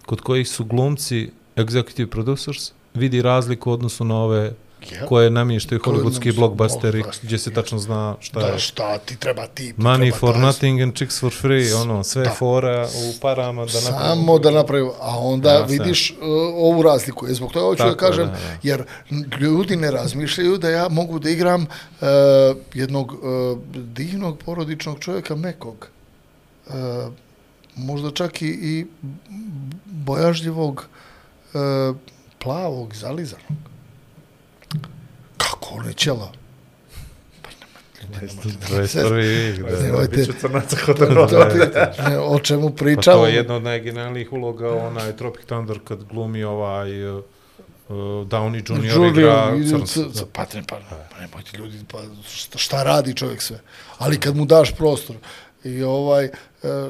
kod 0.07 0.21
kojih 0.21 0.49
su 0.49 0.65
glumci 0.65 1.31
executive 1.57 2.07
producers 2.07 2.73
vidi 2.95 3.23
razliku 3.23 3.73
odnosu 3.73 4.05
na 4.05 4.17
ove 4.17 4.53
Ja. 4.91 5.07
koje 5.07 5.31
namještaju 5.31 5.81
hollywoodski 5.81 6.35
blockbusteri 6.35 7.03
blockbusteri, 7.03 7.05
gdje 7.23 7.39
se 7.39 7.53
tačno 7.53 7.79
zna 7.79 8.17
šta 8.21 8.41
Da, 8.41 8.47
je. 8.47 8.59
šta 8.59 8.99
ti 8.99 9.17
treba 9.17 9.47
tip, 9.47 9.77
Money 9.77 9.99
treba 10.01 10.17
for 10.17 10.37
nothing 10.39 10.81
and 10.81 10.95
chicks 10.95 11.21
for 11.21 11.33
free, 11.33 11.75
ono, 11.75 12.05
sve 12.05 12.25
Da. 12.25 12.31
fora 12.31 12.87
u 12.87 13.21
parama 13.21 13.65
da. 13.65 13.71
Samo 13.71 14.39
da 14.39 14.51
napravimo, 14.51 14.93
a 15.01 15.19
onda 15.19 15.51
Ja, 15.53 15.69
sve. 15.69 15.79
vidiš 15.79 16.11
uh, 16.11 16.17
ovu 16.55 16.83
razliku. 16.83 17.29
I 17.29 17.35
zbog 17.35 17.53
toga 17.53 17.67
hoću 17.67 17.83
da 17.83 17.89
Tako 17.89 17.99
kažem, 18.01 18.27
da, 18.27 18.33
da. 18.33 18.39
jer 18.63 18.85
ljudi 19.41 19.77
ne 19.77 19.91
razmišljaju 19.91 20.59
da 20.59 20.71
ja 20.71 20.89
mogu 20.89 21.19
da 21.19 21.31
igram 21.31 21.63
uh, 21.63 22.07
jednog 22.75 23.13
uh, 23.13 23.59
divnog 23.75 24.39
porodičnog 24.39 24.99
čovjeka 25.01 25.37
mekog. 25.37 25.89
Uh, 26.67 26.75
možda 27.77 28.11
čak 28.11 28.43
i, 28.43 28.47
i 28.47 28.87
bojažljivog 29.85 30.87
uh, 31.55 31.61
plavog, 32.39 32.95
zalizanog. 32.95 33.72
Kod 40.77 40.97
To 40.99 41.05
roda. 41.07 41.49
ti- 41.49 42.03
ne, 42.03 42.19
o 42.19 42.39
čemu 42.39 42.71
Pa 42.71 42.77
pričamo? 42.77 43.17
to 43.17 43.27
je 43.27 43.35
jedna 43.35 43.55
od 43.55 43.63
najgenijalnijih 43.63 44.33
uloga, 44.33 44.73
onaj 44.77 45.17
Tropic 45.17 45.45
Thunder 45.45 45.79
kad 45.85 46.05
glumi 46.05 46.45
ovaj 46.45 47.09
uh, 47.09 47.25
uh, 47.89 47.95
Downey 48.25 48.57
Jr. 48.69 48.85
Junior, 48.85 49.09
igra 49.09 49.53
i- 49.57 49.87
crnca. 49.87 50.27
Pa, 50.33 50.43
ne, 50.55 50.63
pa, 50.63 50.77
pa 51.11 51.21
nemojte 51.21 51.59
ljudi, 51.59 51.79
pa 51.93 51.99
šta, 52.29 52.59
šta 52.59 52.83
radi 52.83 53.15
čovjek 53.15 53.43
sve? 53.43 53.61
Ali 53.99 54.21
kad 54.21 54.37
mu 54.37 54.45
daš 54.45 54.73
prostor, 54.73 55.17
i 55.65 55.83
ovaj, 55.83 56.25
e, 56.25 56.31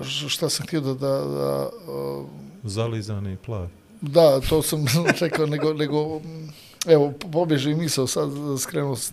š- 0.03 0.29
šta 0.29 0.49
sam 0.49 0.67
htio 0.67 0.81
da, 0.81 0.95
da, 0.95 1.09
da, 1.11 1.71
e, 1.83 2.25
Zalizani 2.65 3.37
plav. 3.37 3.69
da, 4.01 4.41
to 4.41 4.63
sam 4.63 4.85
rekao, 5.21 5.47
nego, 5.47 5.75
nego, 5.75 6.19
mm, 6.19 6.49
evo, 6.87 7.13
pobježi 7.33 7.75
misao, 7.75 8.07
sad 8.07 8.31
skrenuo 8.59 8.97
se 8.97 9.13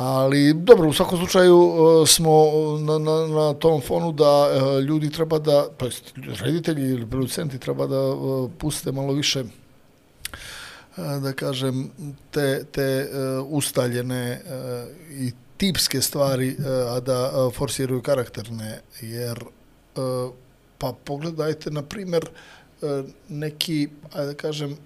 Ali, 0.00 0.54
dobro, 0.54 0.88
u 0.88 0.92
svakom 0.92 1.18
slučaju 1.18 1.72
e, 2.02 2.06
smo 2.06 2.44
na, 2.80 2.98
na, 2.98 3.26
na 3.26 3.54
tom 3.54 3.80
fonu 3.80 4.12
da 4.12 4.48
e, 4.52 4.80
ljudi 4.80 5.10
treba 5.10 5.38
da, 5.38 5.68
to 5.68 5.84
jest 5.84 6.12
reditelji 6.40 6.82
ili 6.82 7.06
producenti 7.06 7.58
treba 7.58 7.86
da 7.86 7.96
e, 7.96 8.48
puste 8.58 8.92
malo 8.92 9.12
više 9.12 9.44
da 10.96 11.32
kažem, 11.32 11.90
te, 12.30 12.64
te 12.72 13.08
ustaljene 13.48 14.40
i 15.10 15.32
tipske 15.56 16.00
stvari, 16.00 16.56
a 16.88 17.00
da 17.00 17.50
forsiraju 17.54 18.02
karakterne, 18.02 18.80
jer 19.00 19.44
pa 20.78 20.92
pogledajte, 21.04 21.70
na 21.70 21.82
primjer, 21.82 22.28
neki, 23.28 23.88
ajde 24.12 24.26
da 24.26 24.34
kažem, 24.34 24.76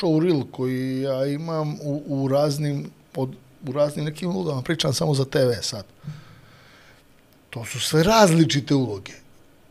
showreel 0.00 0.44
koji 0.50 1.00
ja 1.00 1.26
imam 1.26 1.76
u, 1.82 2.02
u 2.06 2.28
raznim 2.28 2.90
od, 3.16 3.34
u 3.68 3.72
raznim 3.72 4.04
nekim 4.04 4.36
ulogama, 4.36 4.62
pričam 4.62 4.92
samo 4.92 5.14
za 5.14 5.24
TV 5.24 5.60
sad. 5.62 5.84
To 7.50 7.64
su 7.64 7.80
sve 7.80 8.02
različite 8.02 8.74
uloge. 8.74 9.12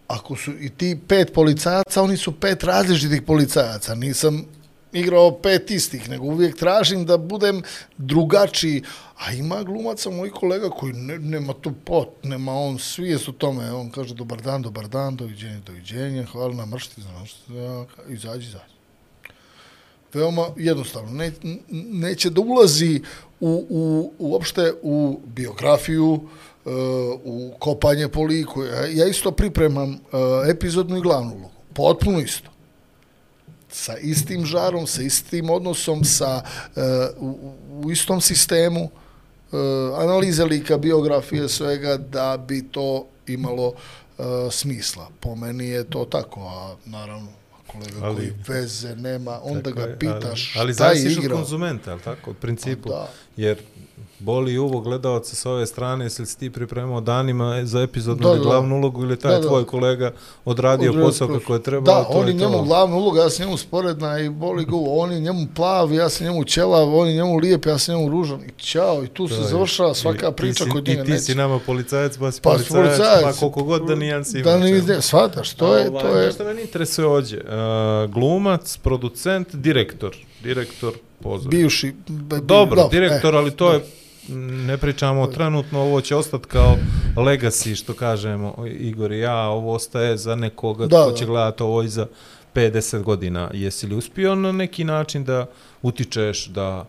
Ako 0.07 0.35
su 0.35 0.51
i 0.51 0.69
ti 0.69 0.99
pet 1.07 1.33
policajaca, 1.33 2.03
oni 2.03 2.17
su 2.17 2.39
pet 2.39 2.63
različitih 2.63 3.21
policajaca. 3.21 3.95
Nisam 3.95 4.45
igrao 4.91 5.39
pet 5.41 5.71
istih, 5.71 6.09
nego 6.09 6.25
uvijek 6.25 6.57
tražim 6.57 7.05
da 7.05 7.17
budem 7.17 7.61
drugačiji. 7.97 8.83
A 9.17 9.31
ima 9.33 9.63
glumaca 9.63 10.09
moj 10.09 10.31
kolega 10.31 10.69
koji 10.69 10.93
ne, 10.93 11.19
nema 11.19 11.53
tu 11.53 11.71
pot, 11.85 12.09
nema 12.23 12.53
on 12.53 12.79
svijest 12.79 13.29
o 13.29 13.31
tome. 13.31 13.71
On 13.71 13.91
kaže 13.91 14.13
dobar 14.13 14.41
dan, 14.41 14.61
dobar 14.61 14.87
dan, 14.87 15.15
doviđenje, 15.15 15.61
doviđenje, 15.65 16.25
hvala 16.25 16.53
na 16.53 16.65
mršti, 16.65 17.01
znaš, 17.01 17.35
izađi, 18.09 18.45
izađi 18.45 18.78
veoma 20.13 20.47
jednostavno. 20.57 21.11
Ne, 21.11 21.31
neće 21.71 22.29
da 22.29 22.41
ulazi 22.41 23.01
u, 23.39 23.65
u, 23.69 24.13
uopšte 24.19 24.73
u 24.81 25.19
biografiju, 25.25 26.19
e, 26.65 26.69
u 27.23 27.51
kopanje 27.59 28.07
po 28.07 28.23
liku. 28.23 28.63
Ja, 28.93 29.07
isto 29.07 29.31
pripremam 29.31 29.93
e, 29.93 29.97
epizodnu 30.51 30.97
i 30.97 31.01
glavnu 31.01 31.31
ulogu. 31.31 31.49
Potpuno 31.73 32.19
isto. 32.19 32.49
Sa 33.71 33.97
istim 33.97 34.45
žarom, 34.45 34.87
sa 34.87 35.01
istim 35.01 35.49
odnosom, 35.49 36.03
sa, 36.03 36.41
e, 36.75 36.81
u, 37.19 37.53
u- 37.81 37.91
istom 37.91 38.21
sistemu 38.21 38.89
e, 39.51 39.57
analize 39.97 40.45
lika, 40.45 40.77
biografije, 40.77 41.49
svega, 41.49 41.97
da 41.97 42.37
bi 42.47 42.67
to 42.71 43.05
imalo 43.27 43.73
e, 43.73 44.23
smisla. 44.51 45.07
Po 45.19 45.35
meni 45.35 45.67
je 45.67 45.83
to 45.83 46.05
tako, 46.05 46.41
a 46.41 46.75
naravno 46.85 47.38
kolega 47.71 48.05
Ali- 48.05 48.15
koji 48.15 48.31
veze 48.47 48.95
nema, 48.95 49.39
onda 49.43 49.71
ga 49.71 49.95
pitaš 49.99 50.55
ali, 50.55 50.61
ali 50.61 50.73
šta 50.73 50.87
je 50.87 50.95
zavisiš 50.95 51.17
od 51.17 51.23
igrao. 51.23 51.37
konzumenta, 51.37 51.91
ali 51.91 52.01
tako, 52.01 52.29
od 52.31 52.37
principu. 52.37 52.89
Da. 52.89 53.09
Jer 53.37 53.57
boli 54.19 54.57
uvo 54.57 54.79
gledalca 54.79 55.35
s 55.35 55.45
ove 55.45 55.65
strane, 55.65 56.05
jesi 56.05 56.21
li 56.21 56.25
si 56.25 56.39
ti 56.39 56.49
pripremao 56.49 57.01
danima 57.01 57.65
za 57.65 57.81
epizodnu 57.81 58.23
Da, 58.23 58.29
ili 58.29 58.39
glavnu 58.41 58.75
ulogu 58.75 59.03
ili 59.03 59.17
taj 59.17 59.31
Da, 59.31 59.37
da. 59.37 59.47
tvoj 59.47 59.65
kolega 59.65 60.11
odradio 60.45 60.89
Odradio 60.89 61.05
posao 61.05 61.27
kako 61.29 61.53
je 61.53 61.63
trebao. 61.63 61.95
Da, 61.95 62.03
to 62.03 62.09
on 62.11 62.27
je 62.27 62.29
je 62.29 62.33
njemu 62.35 62.53
to. 62.53 62.63
glavna 62.63 62.95
uloga, 62.95 63.21
ja 63.21 63.29
sam 63.29 63.45
njemu 63.45 63.57
sporedna 63.57 64.19
i 64.19 64.29
boli 64.29 64.65
uvo. 64.65 64.99
on 64.99 65.11
je 65.11 65.19
njemu 65.19 65.47
plav, 65.55 65.93
ja 65.93 66.09
sam 66.09 66.25
njemu 66.25 66.43
ćelav, 66.43 66.95
on 66.95 67.07
je 67.07 67.13
njemu 67.13 67.37
lijep, 67.37 67.65
ja 67.65 67.77
sam 67.77 67.95
njemu 67.95 68.09
ružan. 68.09 68.39
I 68.41 68.59
ćao, 68.59 69.03
i 69.03 69.07
tu 69.07 69.27
se 69.27 69.35
To 69.35 69.41
je- 69.41 69.47
završava 69.47 69.91
i 69.91 69.95
svaka 69.95 70.27
ti 70.27 70.35
priča 70.35 70.63
si- 70.63 70.69
kod 70.69 70.87
njega. 70.87 71.01
I 71.01 71.05
ti 71.05 71.11
neće. 71.11 71.23
si 71.23 71.35
nama 71.35 71.59
policajac, 71.59 72.17
pa 72.17 72.31
si 72.31 72.41
Pa, 72.41 72.49
policajac, 72.49 72.87
policajac. 72.89 73.23
pa 73.23 73.33
koliko 73.33 73.63
god 73.63 73.81
da 73.81 73.95
nijansi 73.95 74.41
Da 74.41 74.49
imaš, 74.51 74.61
ne 74.61 74.71
izde, 74.71 75.01
shvataš, 75.01 75.53
to 75.53 75.75
je, 75.75 75.89
Ovaj, 75.89 76.01
to 76.03 76.09
je, 76.09 76.25
Nešto 76.25 76.43
mene 76.43 76.61
interesuje 76.61 77.07
ođe. 77.07 77.37
Uh, 77.37 77.43
glumac, 78.11 78.77
producent, 78.77 79.55
direktor. 79.55 80.15
Direktor 80.43 80.93
pozor. 81.19 81.49
bivši. 81.49 81.93
bi- 82.07 82.35
Dobro, 82.35 82.45
dobro, 82.47 82.87
direktor, 82.89 83.33
e, 83.33 83.37
ali 83.37 83.51
to 83.51 83.73
je 83.73 83.79
ne 84.35 84.77
pričamo 84.77 85.27
trenutno, 85.27 85.79
ovo 85.79 86.01
će 86.01 86.15
ostati 86.15 86.47
kao 86.47 86.77
legacy, 87.15 87.75
što 87.75 87.93
kažemo, 87.93 88.65
Igor 88.67 89.11
i 89.11 89.19
ja, 89.19 89.47
ovo 89.47 89.73
ostaje 89.73 90.17
za 90.17 90.35
nekoga 90.35 90.87
Da, 90.87 91.03
ko 91.03 91.11
će 91.11 91.25
gledati 91.25 91.63
ovo 91.63 91.83
i 91.83 91.87
za 91.87 92.07
50 92.55 93.03
godina. 93.03 93.49
Jesi 93.53 93.87
li 93.87 93.95
uspio 93.95 94.35
na 94.35 94.51
neki 94.51 94.83
način 94.83 95.23
da 95.23 95.45
utičeš 95.81 96.45
da 96.45 96.85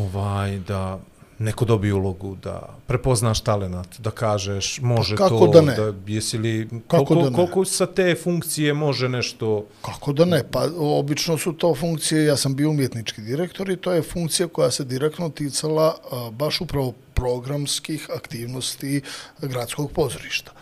ovaj, 0.00 0.58
da 0.58 0.98
neko 1.44 1.64
dobije 1.64 1.94
ulogu, 1.94 2.36
da 2.42 2.60
prepoznaš 2.86 3.40
talenat, 3.40 3.98
da 3.98 4.10
kažeš 4.10 4.80
može 4.82 5.16
Pa 5.16 5.22
kako 5.22 5.38
to, 5.38 5.52
da 5.52 5.60
ne? 5.60 5.74
da 5.74 5.92
jesi 6.06 6.38
li, 6.38 6.68
Kako 6.88 7.04
koliko, 7.04 7.14
da 7.14 7.30
ne? 7.30 7.36
koliko 7.36 7.64
sa 7.64 7.86
te 7.86 8.14
funkcije 8.22 8.74
može 8.74 9.08
nešto, 9.08 9.66
Kako 9.82 10.12
da 10.12 10.24
ne? 10.24 10.42
Pa 10.50 10.68
obično 10.78 11.38
su 11.38 11.52
to 11.52 11.74
funkcije, 11.74 12.24
ja 12.24 12.36
sam 12.36 12.54
bio 12.54 12.70
umjetnički 12.70 13.20
direktor 13.20 13.70
i 13.70 13.76
to 13.76 13.92
je 13.92 14.02
funkcija 14.02 14.48
koja 14.48 14.70
se 14.70 14.84
direktno 14.84 15.28
ticala 15.28 15.96
a, 16.12 16.30
baš 16.30 16.60
upravo 16.60 16.92
programskih 17.14 18.08
aktivnosti 18.16 19.00
gradskog 19.42 19.92
pozorišta. 19.92 20.52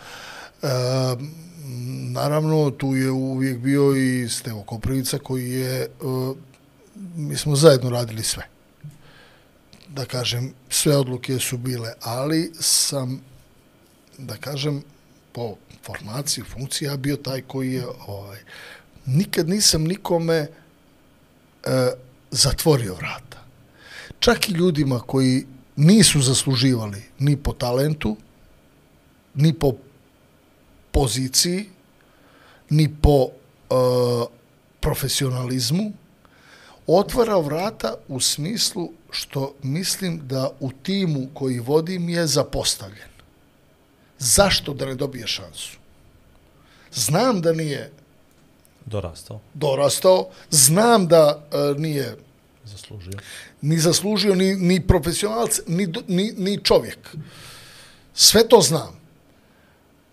E, 0.63 0.67
naravno, 2.11 2.71
tu 2.71 2.97
je 2.97 3.11
uvijek 3.11 3.59
bio 3.59 3.97
i 3.97 4.29
Stevo 4.29 4.63
Koprivica 4.63 5.19
koji 5.19 5.51
je, 5.51 5.83
e, 5.83 5.89
mi 7.17 7.37
smo 7.37 7.57
zajedno 7.57 7.91
radili 7.91 8.23
sve. 8.23 8.52
Da 9.95 10.05
kažem, 10.05 10.55
sve 10.69 10.97
odluke 10.97 11.39
su 11.39 11.59
bile, 11.59 11.93
ali 12.01 12.53
sam, 12.61 13.21
da 14.19 14.37
kažem, 14.37 14.83
po 15.33 15.57
formaciji, 15.83 16.45
funkciji, 16.45 16.87
ja 16.87 16.97
bio 16.97 17.17
taj 17.17 17.43
koji 17.43 17.73
je, 17.73 17.87
ovaj, 18.07 18.39
nikad 19.07 19.49
nisam 19.49 19.85
nikome 19.85 20.35
e, 20.35 20.49
zatvorio 22.31 22.95
vrata. 22.95 23.45
Čak 24.19 24.49
i 24.49 24.53
ljudima 24.53 25.01
koji 25.01 25.47
nisu 25.77 26.21
zasluživali 26.21 27.03
ni 27.19 27.37
po 27.37 27.53
talentu, 27.53 28.17
ni 29.35 29.53
po 29.53 29.73
poziciji, 30.91 31.69
ni 32.71 32.95
po 33.03 33.29
e, 33.29 33.75
profesionalizmu, 34.81 35.93
otvarao 36.87 37.43
vrata 37.43 37.95
u 38.09 38.21
smislu 38.21 38.93
što 39.13 39.55
mislim 39.63 40.21
da 40.29 40.51
u 40.61 40.73
timu 40.73 41.29
koji 41.35 41.59
vodim 41.59 42.09
je 42.09 42.27
zapostavljen. 42.27 43.13
Zašto 44.19 44.75
da 44.75 44.87
ne 44.87 44.95
dobije 44.95 45.27
šansu? 45.27 45.79
Znam 46.93 47.41
da 47.41 47.53
nije 47.53 47.91
Dorastao, 48.87 49.41
dorastao, 49.55 50.29
znam 50.51 51.07
da 51.07 51.43
e, 51.53 51.81
nije 51.81 52.17
zaslužio. 52.65 53.13
ni 53.61 53.79
zaslužio, 53.79 54.35
ni, 54.35 54.55
ni 54.55 54.87
profesionalac, 54.87 55.61
ni, 55.67 55.93
ni, 56.09 56.33
ni 56.37 56.59
čovjek. 56.65 57.17
Sve 58.15 58.49
to 58.49 58.61
znam, 58.61 59.01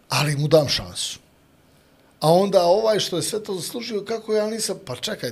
ali 0.09 0.35
mu 0.35 0.47
dam 0.47 0.67
šansu. 0.67 1.19
A 2.19 2.33
onda 2.33 2.63
ovaj 2.63 2.99
što 2.99 3.15
je 3.15 3.23
sve 3.23 3.43
to 3.43 3.55
zaslužio, 3.55 4.05
kako 4.05 4.33
ja 4.33 4.47
nisam, 4.47 4.77
pa 4.85 4.95
čekaj, 4.95 5.31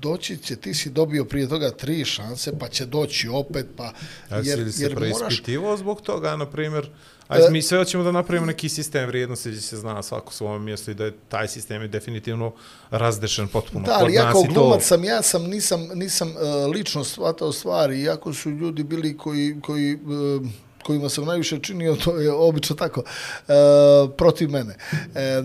doći 0.00 0.36
će, 0.36 0.56
ti 0.56 0.74
si 0.74 0.90
dobio 0.90 1.24
prije 1.24 1.48
toga 1.48 1.70
tri 1.70 2.04
šanse, 2.04 2.58
pa 2.58 2.68
će 2.68 2.86
doći 2.86 3.28
opet, 3.28 3.66
pa... 3.76 3.92
A 4.30 4.38
jer, 4.44 4.58
li 4.58 4.72
se 4.72 4.94
preispitivao 4.94 5.76
zbog 5.76 6.00
toga, 6.00 6.36
na 6.36 6.50
primjer, 6.50 6.88
a 7.28 7.38
E, 7.38 7.50
mi 7.50 7.62
sve 7.62 7.78
hoćemo 7.78 8.04
da 8.04 8.12
napravimo 8.12 8.46
neki 8.46 8.68
sistem 8.68 9.06
vrijednosti 9.06 9.48
gdje 9.50 9.60
se 9.60 9.76
zna 9.76 10.02
svako 10.02 10.32
svoje 10.32 10.58
mjesto 10.58 10.90
i 10.90 10.94
da 10.94 11.04
je 11.04 11.12
taj 11.28 11.48
sistem 11.48 11.82
je 11.82 11.88
definitivno 11.88 12.52
razdešen 12.90 13.48
potpuno. 13.48 13.86
Da, 13.86 13.96
ali 14.00 14.14
ja 14.14 14.32
kao 14.32 14.42
i 14.44 14.54
to- 14.54 14.60
glumac 14.60 14.84
sam, 14.84 15.04
ja 15.04 15.22
sam, 15.22 15.42
nisam, 15.42 15.88
nisam 15.94 16.28
uh, 16.28 16.74
lično 16.74 17.04
shvatao 17.04 17.52
stvari, 17.52 18.00
iako 18.00 18.32
su 18.32 18.50
ljudi 18.50 18.82
bili 18.82 19.16
koji, 19.16 19.56
koji 19.60 19.94
uh, 19.94 20.46
kojima 20.84 21.08
sam 21.08 21.24
najviše 21.24 21.58
činio, 21.58 21.96
to 21.96 22.16
je 22.16 22.32
obično 22.32 22.76
tako, 22.76 23.02
e, 23.02 23.52
protiv 24.16 24.50
mene. 24.50 24.76
E, 25.14 25.42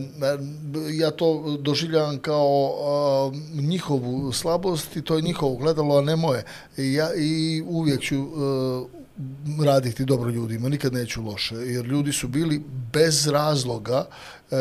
ja 0.91 1.11
to 1.11 1.57
doživljavam 1.59 2.19
kao 2.19 3.31
e, 3.33 3.61
njihovu 3.61 4.33
slabost 4.33 4.95
i 4.95 5.01
to 5.01 5.15
je 5.15 5.21
njihovo 5.21 5.55
gledalo, 5.55 5.97
a 5.97 6.01
ne 6.01 6.15
moje. 6.15 6.43
I, 6.77 6.93
ja, 6.93 7.13
i 7.13 7.63
uvijek 7.67 8.01
ću 8.01 8.15
e, 8.15 8.99
raditi 9.65 10.05
dobro 10.05 10.29
ljudima, 10.29 10.69
nikad 10.69 10.93
neću 10.93 11.21
loše, 11.21 11.55
jer 11.55 11.85
ljudi 11.85 12.13
su 12.13 12.27
bili 12.27 12.61
bez 12.93 13.27
razloga 13.27 14.05
e, 14.51 14.55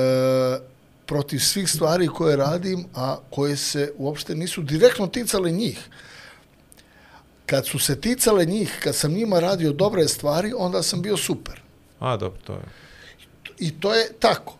protiv 1.06 1.38
svih 1.38 1.70
stvari 1.70 2.08
koje 2.08 2.36
radim, 2.36 2.84
a 2.94 3.16
koje 3.30 3.56
se 3.56 3.92
uopšte 3.96 4.34
nisu 4.34 4.62
direktno 4.62 5.06
ticale 5.06 5.50
njih. 5.50 5.78
Kad 7.50 7.66
su 7.66 7.78
se 7.78 8.00
ticale 8.00 8.44
njih, 8.44 8.80
kad 8.82 8.94
sam 8.94 9.12
njima 9.12 9.40
radio 9.40 9.72
dobre 9.72 10.08
stvari, 10.08 10.52
onda 10.56 10.82
sam 10.82 11.02
bio 11.02 11.16
super. 11.16 11.60
A, 12.00 12.16
dobro, 12.16 12.38
to 12.44 12.52
je. 12.52 12.62
I 13.58 13.80
to 13.80 13.94
je 13.94 14.12
tako. 14.20 14.54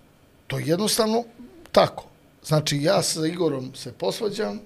To 0.47 0.59
je 0.59 0.67
jednostavno 0.67 1.25
tako. 1.73 2.05
Znači, 2.45 2.83
ja 2.83 3.03
sa 3.03 3.27
Igorom 3.27 3.75
se 3.75 3.93
posvađam, 3.93 4.61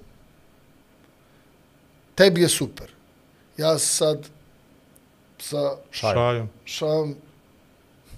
tebi 2.15 2.41
je 2.41 2.49
super. 2.49 2.91
Ja 3.57 3.77
sad 3.77 4.27
sa 5.39 5.75
Šajom. 5.91 6.49
Šajom. 6.65 7.15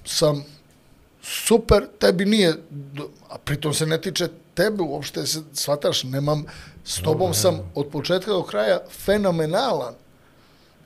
sam 0.06 0.45
super, 1.22 1.88
tebi 1.99 2.26
nije, 2.26 2.53
a 3.30 3.38
pritom 3.38 3.73
se 3.73 3.86
ne 3.86 4.02
tiče 4.02 4.27
tebe, 4.53 4.84
uopšte 4.84 5.26
se 5.26 5.44
shvataš, 5.53 6.03
nemam, 6.03 6.45
s 6.86 7.02
tobom 7.02 7.34
sam 7.34 7.60
od 7.76 7.88
početka 7.88 8.32
do 8.32 8.44
kraja 8.44 8.80
fenomenalan. 9.06 9.94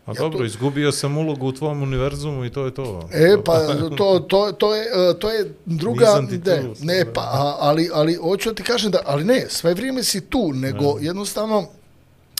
A 0.05 0.11
Ja 0.11 0.13
dobro, 0.13 0.39
to- 0.39 0.45
izgubio 0.45 0.91
sam 0.91 1.17
ulogu 1.17 1.47
u 1.47 1.51
tvom 1.51 1.83
univerzumu 1.83 2.45
i 2.45 2.49
to 2.49 2.65
je 2.65 2.73
to. 2.73 3.09
E, 3.13 3.37
pa 3.45 3.59
to, 3.97 4.19
to, 4.19 4.51
to, 4.51 4.75
je, 4.75 4.81
e, 4.83 5.19
to 5.19 5.31
je 5.31 5.53
druga... 5.65 6.05
Nisam 6.05 6.27
ti 6.27 6.43
tu, 6.43 6.49
ne, 6.49 6.63
ne, 6.81 7.03
sad, 7.03 7.13
pa, 7.13 7.55
ali, 7.59 7.89
ali 7.93 8.13
hoću 8.13 8.49
da 8.49 8.55
ti 8.55 8.63
kažem 8.63 8.91
da, 8.91 8.99
ali 9.05 9.23
ne, 9.23 9.45
sve 9.49 9.73
vrijeme 9.73 10.03
si 10.03 10.21
tu, 10.21 10.51
nego 10.53 10.97
jednostavno 11.01 11.67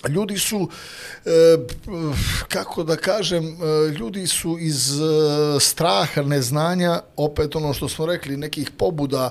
ljudi 0.07 0.38
su, 0.38 0.69
e, 1.26 1.57
kako 2.47 2.84
da 2.84 2.95
kažem, 2.95 3.45
e, 3.45 3.89
ljudi 3.91 4.27
su 4.27 4.57
iz 4.59 4.91
e, 4.91 5.03
straha, 5.59 6.21
neznanja, 6.21 7.01
opet 7.15 7.55
ono 7.55 7.73
što 7.73 7.89
smo 7.89 8.05
rekli, 8.05 8.38
nekih 8.38 8.71
pobuda, 8.77 9.30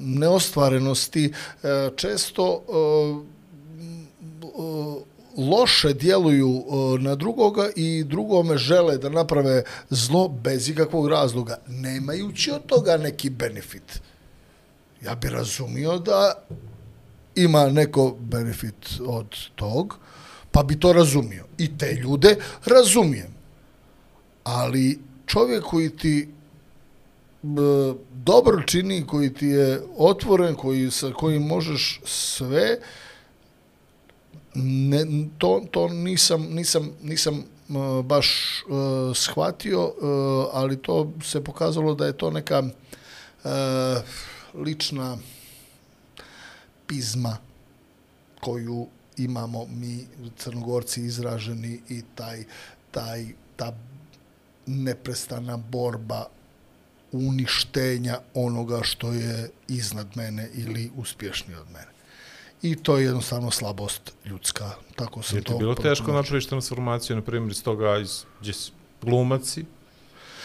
neostvarenosti, 0.00 1.32
često 1.96 2.62
loše 5.36 5.92
djeluju 5.92 6.64
na 7.00 7.14
drugoga 7.14 7.68
i 7.76 8.04
drugome 8.04 8.58
žele 8.58 8.98
da 8.98 9.08
naprave 9.08 9.62
zlo 9.90 10.28
bez 10.28 10.68
ikakvog 10.68 11.08
razloga, 11.08 11.58
nemajući 11.68 12.50
od 12.50 12.66
toga 12.66 12.96
neki 12.96 13.30
benefit. 13.30 14.00
Ja 15.02 15.14
bi 15.14 15.28
razumio 15.28 15.98
da 15.98 16.34
ima 17.34 17.68
neko 17.68 18.16
benefit 18.20 19.00
od 19.06 19.26
tog, 19.54 19.98
pa 20.50 20.62
bi 20.62 20.80
to 20.80 20.92
razumio. 20.92 21.44
I 21.58 21.78
te 21.78 21.92
ljude 21.92 22.36
razumijem. 22.64 23.34
Ali 24.44 24.98
čovjek 25.26 25.64
koji 25.64 25.90
ti 25.96 26.28
b, 27.42 27.62
dobro 28.12 28.62
čini, 28.62 29.06
koji 29.06 29.34
ti 29.34 29.46
je 29.46 29.82
otvoren, 29.96 30.54
koji, 30.54 30.90
sa 30.90 31.12
kojim 31.12 31.42
možeš 31.42 32.00
sve, 32.04 32.78
ne, 34.54 35.06
to, 35.38 35.62
to 35.70 35.88
nisam, 35.88 36.42
nisam, 36.50 36.90
nisam 37.02 37.44
uh, 37.68 38.04
baš 38.04 38.28
uh, 38.68 39.16
shvatio, 39.16 39.84
uh, 39.84 39.94
ali 40.52 40.82
to 40.82 41.12
se 41.24 41.44
pokazalo 41.44 41.94
da 41.94 42.06
je 42.06 42.12
to 42.12 42.30
neka 42.30 42.62
uh, 43.44 43.50
lična 44.54 45.18
pizma 46.86 47.36
koju 48.40 48.86
imamo 49.16 49.66
mi 49.66 50.06
crnogorci 50.36 51.00
izraženi 51.00 51.80
i 51.88 52.02
taj, 52.14 52.44
taj, 52.90 53.26
ta 53.56 53.72
neprestana 54.66 55.56
borba 55.56 56.26
uništenja 57.12 58.18
onoga 58.34 58.80
što 58.82 59.12
je 59.12 59.50
iznad 59.68 60.16
mene 60.16 60.48
ili 60.54 60.90
uspješniji 60.96 61.56
od 61.56 61.66
mene. 61.66 61.92
I 62.62 62.76
to 62.76 62.98
je 62.98 63.04
jednostavno 63.04 63.50
slabost 63.50 64.12
ljudska. 64.24 64.70
Tako 64.96 65.22
ti 65.22 65.42
to 65.42 65.52
je 65.52 65.58
bilo 65.58 65.74
teško 65.74 66.12
napraviš 66.12 66.46
transformaciju, 66.46 67.16
na 67.16 67.22
primjer, 67.22 67.50
iz 67.50 67.62
toga 67.62 67.98
iz, 67.98 68.24
gdje 68.40 68.52
si 68.52 68.72
glumac 69.02 69.58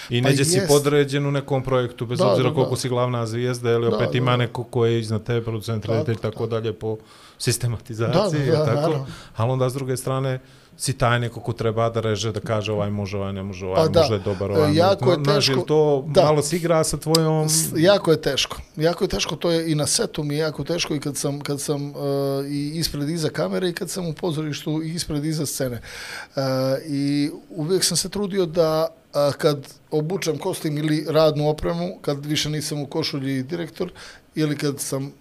si, 0.08 0.18
I 0.18 0.24
Pa 0.24 0.30
neđe 0.30 0.46
si 0.46 0.56
jest. 0.56 0.68
podređen 0.70 1.26
u 1.26 1.32
nekom 1.32 1.64
projektu, 1.64 2.06
bez 2.06 2.20
Da, 2.20 2.28
obzira 2.28 2.50
da, 2.50 2.56
koliko 2.56 2.72
da. 2.72 2.78
si 2.78 2.90
glavna 2.90 3.26
zvijezda, 3.26 3.72
ili 3.72 3.90
Da, 3.90 3.96
opet 3.96 4.12
da, 4.12 4.18
ima 4.18 4.32
da. 4.32 4.38
neko 4.38 4.64
ko 4.64 4.86
je 4.86 5.00
iznad 5.00 5.24
tebe, 5.24 5.42
producent, 5.44 5.86
reditelj, 5.86 6.16
tako, 6.16 6.30
tako. 6.30 6.48
dalje 6.48 6.74
po 6.74 6.98
sistematizaciji, 7.40 8.12
Da, 8.40 8.46
da, 8.46 8.52
je 8.52 8.66
tako? 8.66 8.76
naravno. 8.76 9.06
Ali 9.36 9.52
onda 9.52 9.70
s 9.70 9.74
druge 9.74 9.98
strane, 9.98 10.40
si 10.78 10.94
taj 10.94 11.20
neko 11.20 11.40
ko 11.40 11.54
treba 11.54 11.90
da 11.90 12.00
reže, 12.00 12.32
da 12.32 12.40
kaže 12.40 12.72
ovaj 12.72 12.90
može, 12.92 13.18
ovaj 13.18 13.34
ne 13.34 13.44
može, 13.44 13.66
ovaj 13.66 13.76
Pa 13.78 13.88
da. 13.90 14.02
može, 14.02 14.20
dobar, 14.20 14.52
E, 14.52 14.54
ovaj 14.54 14.76
jako 14.76 15.06
može. 15.06 15.20
je 15.20 15.24
Znaš, 15.24 15.46
teško- 15.48 15.62
to 15.62 16.06
da. 16.08 16.24
malo 16.24 16.42
se 16.42 16.56
igra 16.56 16.84
sa 16.84 16.98
tvojom... 16.98 17.46
S- 17.46 17.72
jako 17.78 18.12
je 18.12 18.22
teško. 18.22 18.58
Jako 18.78 19.04
je 19.04 19.08
teško, 19.08 19.36
to 19.36 19.52
je 19.52 19.72
i 19.72 19.76
na 19.76 19.88
setu 19.88 20.24
mi 20.24 20.36
je 20.36 20.40
jako 20.40 20.64
teško 20.64 20.96
i 20.96 21.00
kad 21.00 21.18
sam, 21.18 21.40
kad 21.42 21.62
sam 21.62 21.86
uh, 21.86 21.96
i 22.48 22.72
ispred 22.76 23.10
iza 23.10 23.30
kamere 23.30 23.70
i 23.70 23.74
kad 23.74 23.90
sam 23.90 24.08
u 24.08 24.14
pozorištu 24.14 24.84
i 24.84 24.94
ispred 24.94 25.26
iza 25.26 25.46
scene. 25.46 25.82
Uh, 26.28 26.42
I 26.86 27.30
uvijek 27.50 27.84
sam 27.84 27.98
se 27.98 28.10
trudio 28.10 28.46
da 28.46 28.88
a, 29.14 29.32
kad 29.32 29.74
obučem 29.92 30.38
kostim 30.38 30.78
ili 30.78 31.06
radnu 31.10 31.50
opremu, 31.50 31.98
kad 32.02 32.26
više 32.26 32.50
nisam 32.50 32.82
u 32.82 32.88
košulji 32.88 33.44
direktor, 33.44 33.92
ili 34.36 34.58
kad 34.58 34.80
sam 34.80 35.14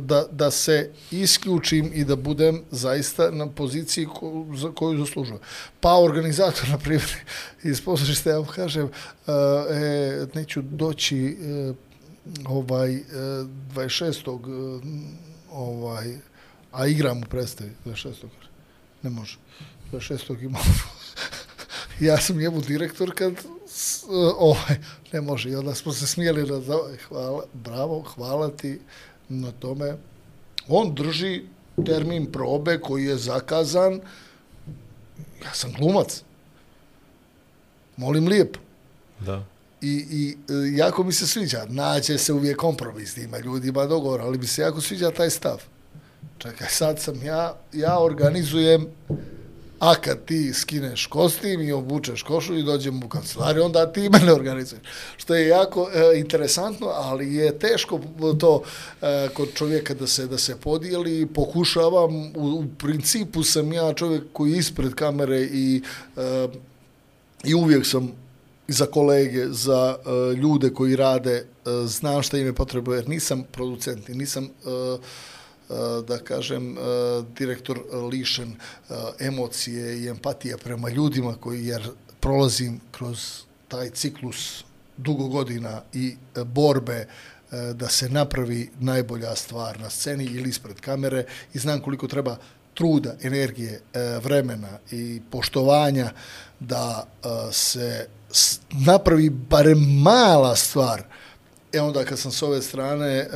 da, 0.00 0.26
da 0.30 0.50
se 0.50 0.90
isključim 1.10 1.90
i 1.94 2.04
da 2.04 2.16
budem 2.16 2.62
zaista 2.70 3.30
na 3.30 3.46
poziciji 3.46 4.06
ko, 4.06 4.46
za 4.54 4.70
koju 4.70 4.98
zaslužujem. 4.98 5.40
Pa 5.80 5.98
organizator, 5.98 6.68
na 6.74 6.78
primjer, 6.78 7.14
iz 7.62 7.80
pozorišta, 7.80 8.30
ja 8.30 8.44
kažem, 8.54 8.84
uh, 8.84 9.32
e, 9.70 10.26
neću 10.34 10.62
doći 10.62 11.36
uh, 11.68 11.76
ovaj 12.46 12.96
uh, 12.96 13.02
26. 13.74 14.28
Uh, 14.28 14.82
ovaj, 15.50 16.16
a 16.72 16.86
igram 16.86 17.18
u 17.18 17.26
predstavi 17.30 17.70
26. 17.86 18.02
kaže, 18.02 18.48
Ne 19.02 19.10
može. 19.10 19.38
26. 19.92 20.44
imamo 20.44 20.64
ja 22.02 22.16
sam 22.16 22.36
njemu 22.36 22.60
direktor 22.60 23.14
kad 23.14 23.32
s- 23.66 24.02
e, 24.02 24.06
ovaj, 24.38 24.76
ne 25.12 25.20
može. 25.20 25.50
I 25.50 25.56
onda 25.56 25.74
smo 25.74 25.92
se 25.92 26.06
smijeli 26.06 26.50
na 26.50 26.60
hvala, 27.08 27.44
bravo, 27.54 28.02
hvala 28.04 28.50
ti 28.50 28.80
na 29.28 29.50
tome. 29.52 29.96
On 30.68 30.94
drži 30.94 31.42
termin 31.86 32.26
probe 32.26 32.78
koji 32.78 33.04
je 33.04 33.16
zakazan. 33.16 34.00
Ja 35.44 35.54
sam 35.54 35.72
glumac. 35.72 36.22
Molim 37.96 38.28
lijepo. 38.28 38.58
Da. 39.20 39.44
I, 39.80 40.06
i 40.10 40.36
e, 40.48 40.76
jako 40.76 41.04
mi 41.04 41.12
se 41.12 41.26
sviđa, 41.26 41.66
nađe 41.68 42.18
se 42.18 42.32
uvijek 42.32 42.56
kompromis, 42.56 43.16
ima 43.16 43.38
ljudi, 43.38 43.68
ima 43.68 43.86
dogovor, 43.86 44.20
ali 44.20 44.38
mi 44.38 44.46
se 44.46 44.62
jako 44.62 44.80
sviđa 44.80 45.10
taj 45.10 45.30
stav. 45.30 45.62
Čekaj, 46.38 46.68
sad 46.68 47.00
sam 47.00 47.22
ja, 47.22 47.56
ja 47.72 47.98
organizujem, 47.98 48.86
a 49.82 49.94
kad 49.94 50.24
ti 50.24 50.52
skineš 50.52 51.06
kostim 51.06 51.60
i 51.60 51.72
obučeš 51.72 52.22
košu 52.22 52.54
i 52.58 52.62
dođem 52.62 53.02
u 53.02 53.08
kancelariju, 53.08 53.64
onda 53.64 53.92
ti 53.92 54.08
mene 54.08 54.32
organizuješ. 54.32 54.82
Što 55.16 55.34
je 55.34 55.48
jako 55.48 55.90
e, 55.94 56.18
interesantno, 56.18 56.86
ali 56.86 57.34
je 57.34 57.58
teško 57.58 58.00
to 58.40 58.62
e, 59.02 59.28
kod 59.34 59.48
čovjeka 59.54 59.94
da 59.94 60.06
se 60.06 60.26
da 60.26 60.38
se 60.38 60.56
podijeli. 60.56 61.26
Pokušavam, 61.26 62.14
u, 62.26 62.32
u 62.34 62.64
principu 62.78 63.42
sam 63.42 63.72
ja 63.72 63.92
čovjek 63.92 64.22
koji 64.32 64.52
je 64.52 64.58
ispred 64.58 64.94
kamere 64.94 65.40
i 65.40 65.82
e, 66.16 66.48
i 67.44 67.54
uvijek 67.54 67.86
sam 67.86 68.12
za 68.68 68.86
kolege, 68.86 69.46
za 69.48 69.96
e, 69.96 70.34
ljude 70.34 70.70
koji 70.70 70.96
rade, 70.96 71.34
e, 71.34 71.46
znam 71.86 72.22
šta 72.22 72.38
im 72.38 72.46
je 72.46 72.52
potrebno, 72.52 72.94
jer 72.94 73.08
nisam 73.08 73.44
producent, 73.52 74.08
i 74.08 74.14
nisam, 74.14 74.44
E, 74.44 74.98
E, 75.72 76.02
da 76.02 76.18
kažem, 76.18 76.78
e, 76.78 76.80
direktor 77.38 77.80
lišen 78.12 78.52
e, 78.52 78.94
emocije 79.18 79.98
i 79.98 80.08
empatije 80.08 80.56
prema 80.56 80.88
ljudima 80.88 81.34
koji, 81.34 81.66
jer 81.66 81.90
prolazim 82.20 82.80
kroz 82.90 83.42
taj 83.68 83.90
ciklus 83.90 84.64
dugo 84.96 85.28
godina 85.28 85.82
i 85.92 86.16
borbe 86.44 87.06
da 87.74 87.88
se 87.88 88.08
napravi 88.08 88.70
najbolja 88.80 89.36
stvar 89.36 89.80
na 89.80 89.90
sceni 89.90 90.24
ili 90.24 90.48
ispred 90.48 90.80
kamere 90.80 91.24
i 91.54 91.58
znam 91.58 91.80
koliko 91.80 92.08
treba 92.08 92.36
truda, 92.74 93.14
energije, 93.22 93.80
vremena 94.22 94.78
i 94.90 95.20
poštovanja 95.30 96.10
da 96.60 97.06
se 97.52 98.06
napravi 98.86 99.30
barem 99.30 100.02
mala 100.02 100.56
stvar. 100.56 101.02
E 101.72 101.80
onda 101.80 102.04
kad 102.04 102.18
sam 102.18 102.32
s 102.32 102.42
ove 102.42 102.62
strane 102.62 103.06
e, 103.06 103.28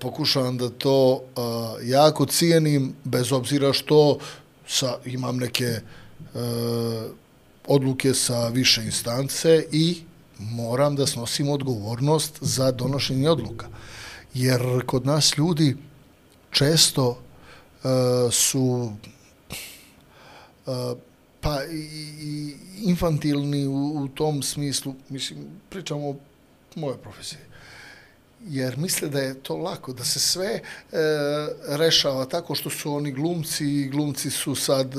pokušavam 0.00 0.58
da 0.58 0.68
to 0.68 1.22
e, 1.22 1.40
jako 1.88 2.26
cijenim, 2.26 2.94
bez 3.04 3.32
obzira 3.32 3.72
što 3.72 4.18
sa, 4.66 4.98
imam 5.04 5.36
neke 5.36 5.64
e, 5.64 5.80
odluke 7.66 8.14
sa 8.14 8.48
više 8.48 8.84
instance 8.84 9.64
i 9.72 10.02
moram 10.38 10.96
da 10.96 11.06
snosim 11.06 11.48
odgovornost 11.48 12.38
za 12.40 12.70
donošenje 12.70 13.30
odluka. 13.30 13.66
Jer 14.34 14.86
kod 14.86 15.06
nas 15.06 15.38
ljudi 15.38 15.76
često 16.50 17.18
e, 17.18 17.88
su 18.30 18.92
e, 20.66 20.70
pa 21.40 21.64
i, 21.64 21.78
i 22.20 22.54
infantilni 22.82 23.66
u, 23.66 24.02
u 24.02 24.08
tom 24.08 24.42
smislu, 24.42 24.94
mislim, 25.08 25.46
pričamo 25.70 26.08
o 26.08 26.16
moje 26.74 26.96
profesije, 26.96 27.47
jer 28.46 28.78
misle 28.78 29.08
da 29.08 29.20
je 29.20 29.34
to 29.34 29.56
lako, 29.56 29.92
da 29.92 30.04
se 30.04 30.20
sve 30.20 30.46
e, 30.46 30.60
rešava 31.68 32.24
tako 32.24 32.54
što 32.54 32.70
su 32.70 32.94
oni 32.94 33.12
glumci 33.12 33.64
i 33.64 33.88
glumci 33.88 34.30
su 34.30 34.54
sad 34.54 34.94
e, 34.96 34.98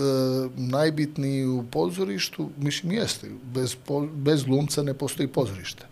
najbitniji 0.55 1.45
u 1.45 1.63
pozorištu, 1.71 2.49
mislim, 2.57 2.91
jeste, 2.91 3.29
bez, 3.43 3.75
po, 3.85 4.01
bez 4.01 4.43
glumca 4.43 4.83
ne 4.83 4.93
postoji 4.93 5.27
pozorište. 5.27 5.85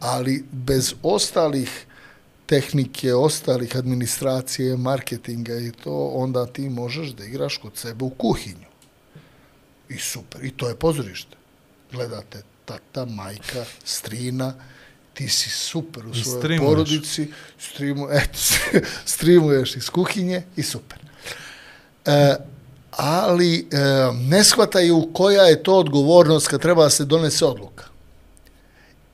Ali 0.00 0.44
bez 0.52 0.94
ostalih 1.02 1.86
tehnike, 2.46 3.14
ostalih 3.14 3.76
administracije, 3.76 4.76
marketinga 4.76 5.56
i 5.56 5.70
to, 5.70 6.06
onda 6.14 6.46
ti 6.46 6.68
možeš 6.68 7.08
da 7.08 7.24
igraš 7.24 7.56
kod 7.56 7.76
sebe 7.76 8.04
u 8.04 8.10
kuhinju. 8.10 8.68
I 9.88 9.98
super. 9.98 10.44
I 10.44 10.50
to 10.50 10.68
je 10.68 10.76
pozorište. 10.76 11.36
Gledate 11.92 12.42
tata, 12.64 13.04
majka, 13.04 13.64
strina, 13.84 14.54
ti 15.14 15.28
si 15.28 15.50
super 15.50 16.06
u 16.06 16.14
svojoj 16.14 16.40
streamuješ. 16.40 16.70
porodici, 16.70 17.32
streamu, 17.58 18.08
eto, 18.10 18.38
streamuješ 19.14 19.76
iz 19.76 19.90
kuhinje 19.90 20.42
i 20.56 20.62
super. 20.62 20.98
E, 22.04 22.36
ali 22.90 23.58
e, 23.58 23.78
ne 24.12 24.44
shvataju 24.44 25.08
koja 25.12 25.42
je 25.42 25.62
to 25.62 25.78
odgovornost 25.78 26.48
kad 26.48 26.60
treba 26.60 26.90
se 26.90 27.04
donese 27.04 27.44
odluka. 27.44 27.84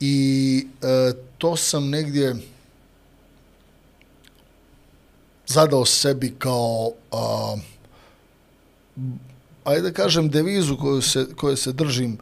I 0.01 0.67
e, 0.83 1.13
to 1.39 1.57
sam 1.57 1.89
negdje 1.89 2.37
zadao 5.47 5.85
sebi 5.85 6.35
kao 6.39 6.93
a, 7.13 7.57
ajde 9.65 9.83
da 9.83 9.93
kažem 9.93 10.29
devizu 10.31 10.77
koju 10.77 11.03
se, 11.03 11.27
koju 11.37 11.57
se 11.57 11.73
držim, 11.73 12.19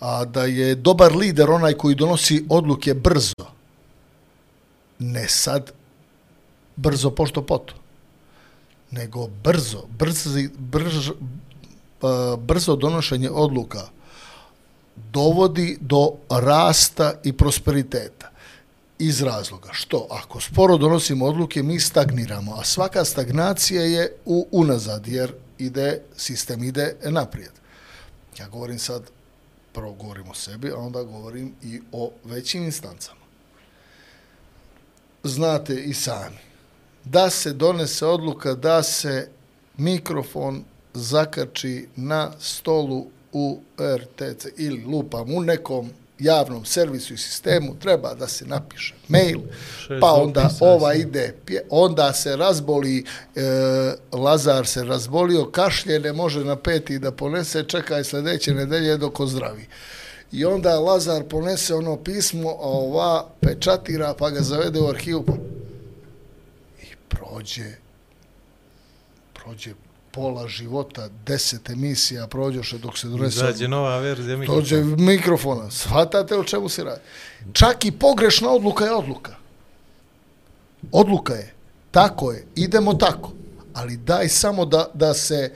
a 0.00 0.24
da 0.24 0.44
je 0.44 0.74
dobar 0.74 1.16
lider 1.16 1.50
onaj 1.50 1.74
koji 1.74 1.94
donosi 1.94 2.44
odluke 2.48 2.94
brzo. 2.94 3.46
Ne 4.98 5.28
sad 5.28 5.72
brzo 6.76 7.10
pošto 7.10 7.42
poto, 7.42 7.74
nego 8.90 9.26
brzo, 9.26 9.86
brzo, 9.98 10.30
brž, 10.58 11.10
brzo 12.38 12.76
donošenje 12.76 13.30
odluka 13.30 13.88
dovodi 15.12 15.78
do 15.80 16.12
rasta 16.30 17.12
i 17.24 17.32
prosperiteta 17.32 18.30
iz 18.98 19.22
razloga 19.22 19.68
što 19.72 20.06
ako 20.10 20.40
sporo 20.40 20.76
donosimo 20.76 21.26
odluke 21.26 21.62
mi 21.62 21.80
stagniramo, 21.80 22.54
a 22.54 22.64
svaka 22.64 23.04
stagnacija 23.04 23.82
je 23.82 24.16
u 24.24 24.46
unazad 24.50 25.08
jer 25.08 25.32
ide 25.58 26.00
sistem 26.16 26.64
ide 26.64 26.94
naprijed. 27.04 27.50
Ja 28.38 28.48
govorim 28.48 28.78
sad 28.78 29.02
prvo 29.78 29.92
govorim 29.92 30.30
o 30.30 30.34
sebi, 30.34 30.70
a 30.70 30.76
onda 30.76 31.02
govorim 31.02 31.54
i 31.62 31.80
o 31.92 32.10
većim 32.24 32.64
instancama. 32.64 33.20
Znate 35.24 35.74
i 35.74 35.94
sami 35.94 36.38
da 37.04 37.30
se 37.30 37.52
donese 37.52 38.06
odluka 38.06 38.54
da 38.54 38.82
se 38.82 39.30
mikrofon 39.76 40.64
zakači 40.94 41.88
na 41.96 42.32
stolu 42.40 43.06
u 43.32 43.60
RTC 43.78 44.46
ili 44.56 44.84
lupam 44.84 45.34
u 45.34 45.40
nekom 45.40 45.90
javnom 46.18 46.64
servisu 46.64 47.14
i 47.14 47.18
sistemu, 47.18 47.78
treba 47.78 48.14
da 48.14 48.28
se 48.28 48.46
napiše 48.46 48.94
mail, 49.08 49.40
pa 50.00 50.12
onda 50.12 50.50
ova 50.60 50.94
ide, 50.94 51.34
onda 51.70 52.12
se 52.12 52.36
razboli, 52.36 53.04
e, 53.36 53.42
Lazar 54.12 54.66
se 54.66 54.84
razbolio, 54.84 55.50
kašlje, 55.50 56.00
ne 56.00 56.12
može 56.12 56.44
na 56.44 56.56
peti 56.56 56.98
da 56.98 57.12
ponese, 57.12 57.62
čekaj 57.62 58.04
sledeće 58.04 58.54
nedelje 58.54 58.96
dok 58.96 59.20
ozdravi. 59.20 59.66
I 60.32 60.44
onda 60.44 60.80
Lazar 60.80 61.24
ponese 61.24 61.74
ono 61.74 61.96
pismo, 61.96 62.48
a 62.48 62.68
ova 62.68 63.28
pečatira, 63.40 64.14
pa 64.18 64.30
ga 64.30 64.40
zavede 64.40 64.80
u 64.80 64.88
arhivu, 64.88 65.24
pa 65.26 65.32
i 66.82 66.86
prođe, 67.08 67.72
prođe 69.34 69.74
pola 70.18 70.48
života, 70.48 71.08
deset 71.26 71.70
emisija 71.70 72.26
prođoše 72.26 72.78
dok 72.78 72.98
se 72.98 73.08
donese 73.08 73.36
Izađe 73.36 73.68
nova 73.68 73.98
verzija 73.98 74.36
mikrofona. 74.36 74.60
Dođe 74.60 74.82
mikrofona. 74.82 75.70
Shvatate 75.70 76.36
o 76.36 76.44
čemu 76.44 76.68
se 76.68 76.84
radi? 76.84 77.00
Čak 77.52 77.84
i 77.84 77.92
pogrešna 77.92 78.50
odluka 78.50 78.84
je 78.84 78.92
odluka. 78.94 79.34
Odluka 80.92 81.34
je. 81.34 81.54
Tako 81.90 82.32
je. 82.32 82.46
Idemo 82.56 82.94
tako. 82.94 83.32
Ali 83.74 83.96
daj 83.96 84.28
samo 84.28 84.66
da, 84.66 84.90
da 84.94 85.14
se 85.14 85.52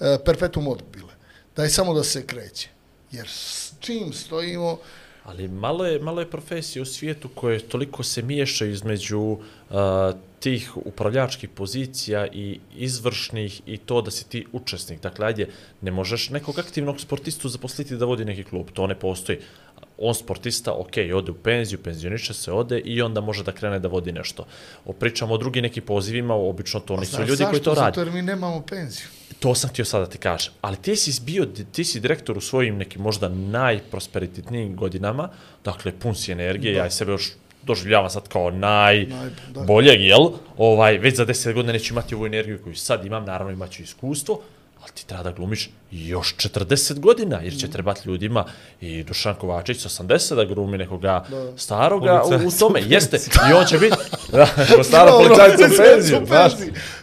e, 0.00 0.18
perpetuum 0.24 0.68
odbile. 0.68 1.12
Daj 1.56 1.68
samo 1.68 1.94
da 1.94 2.04
se 2.04 2.26
kreće. 2.26 2.68
Jer 3.12 3.28
s 3.28 3.72
čim 3.80 4.12
stojimo, 4.12 4.78
Ali 5.26 5.48
malo 5.48 5.86
je, 5.86 5.98
malo 6.00 6.20
je 6.20 6.30
profesija 6.30 6.82
u 6.82 6.84
svijetu 6.84 7.28
koje 7.28 7.58
toliko 7.58 8.02
se 8.02 8.22
miješa 8.22 8.66
između 8.66 9.20
uh, 9.20 9.38
tih 10.40 10.76
upravljačkih 10.76 11.48
pozicija 11.48 12.26
i 12.26 12.60
izvršnih 12.76 13.60
i 13.66 13.76
to 13.76 14.02
da 14.02 14.10
si 14.10 14.28
ti 14.28 14.46
učesnik. 14.52 15.00
Dakle, 15.02 15.26
ajde, 15.26 15.48
ne 15.80 15.90
možeš 15.90 16.30
nekog 16.30 16.58
aktivnog 16.58 17.00
sportistu 17.00 17.48
zaposliti 17.48 17.96
da 17.96 18.04
vodi 18.04 18.24
neki 18.24 18.44
klub. 18.44 18.70
To 18.72 18.86
ne 18.86 18.94
postoji. 18.94 19.38
On 19.98 20.14
sportista, 20.14 20.72
ok, 20.72 20.92
ode 21.14 21.30
u 21.30 21.34
penziju, 21.34 21.78
penzioniše 21.82 22.34
se, 22.34 22.52
ode 22.52 22.78
i 22.78 23.02
onda 23.02 23.20
može 23.20 23.44
da 23.44 23.52
krene 23.52 23.78
da 23.78 23.88
vodi 23.88 24.12
nešto. 24.12 24.46
O, 24.84 24.92
pričamo 24.92 25.34
o 25.34 25.38
drugim 25.38 25.62
nekim 25.62 25.82
pozivima, 25.82 26.34
obično 26.34 26.80
to 26.80 26.96
nisu 26.96 27.22
ljudi 27.22 27.44
koji 27.50 27.62
to 27.62 27.74
rade. 27.74 27.86
Zato 27.86 28.00
jer 28.00 28.10
mi 28.12 28.22
nemamo 28.22 28.62
penziju. 28.62 29.06
To 29.38 29.54
sam 29.54 29.70
htio 29.70 29.84
sada 29.84 30.04
da 30.04 30.10
ti 30.10 30.18
kažem. 30.18 30.52
Ali 30.60 30.76
ti 30.76 30.96
si 30.96 31.20
bio, 31.24 31.46
ti 31.72 31.84
si 31.84 32.00
direktor 32.00 32.38
u 32.38 32.40
svojim 32.40 32.76
nekim 32.76 33.02
možda 33.02 33.28
najprosperitetnijim 33.28 34.76
godinama, 34.76 35.28
dakle 35.64 35.92
pun 35.92 36.14
si 36.14 36.32
energije, 36.32 36.72
Da. 36.74 36.78
ja 36.78 36.90
sebe 36.90 37.12
još 37.12 37.32
doživljavam 37.62 38.10
sad 38.10 38.28
kao 38.28 38.50
Naj- 38.50 39.08
najboljeg, 39.54 40.00
jel? 40.00 40.28
Ovaj, 40.56 40.98
već 40.98 41.16
za 41.16 41.24
deset 41.24 41.54
godina 41.54 41.72
neću 41.72 41.94
imati 41.94 42.14
ovu 42.14 42.26
energiju 42.26 42.58
koju 42.64 42.74
sad 42.74 43.06
imam, 43.06 43.24
naravno 43.24 43.52
imaću 43.52 43.82
iskustvo, 43.82 44.40
ali 44.86 44.94
ti 44.94 45.06
treba 45.06 45.22
da 45.22 45.30
glumiš 45.30 45.70
još 45.90 46.36
40 46.36 46.98
godina, 47.00 47.40
jer 47.42 47.56
će 47.58 47.70
trebati 47.70 48.00
ljudima 48.04 48.44
i 48.80 49.02
Dušan 49.02 49.34
Kovačić 49.34 49.80
sa 49.80 49.88
80 50.04 50.34
da 50.34 50.44
glumi 50.44 50.78
nekoga 50.78 51.24
staroga 51.56 52.22
u, 52.24 52.48
u 52.48 52.50
tome. 52.58 52.80
u 52.80 52.92
Jeste, 52.92 53.16
i 53.50 53.52
on 53.52 53.66
će 53.66 53.78
biti 53.78 53.96
da, 54.32 54.46
ko 54.76 54.84
stara 54.84 55.10
Dobro, 55.10 55.28
policajca 55.28 55.64
u 55.66 55.76
penziju, 55.76 56.20
znaš. 56.26 56.52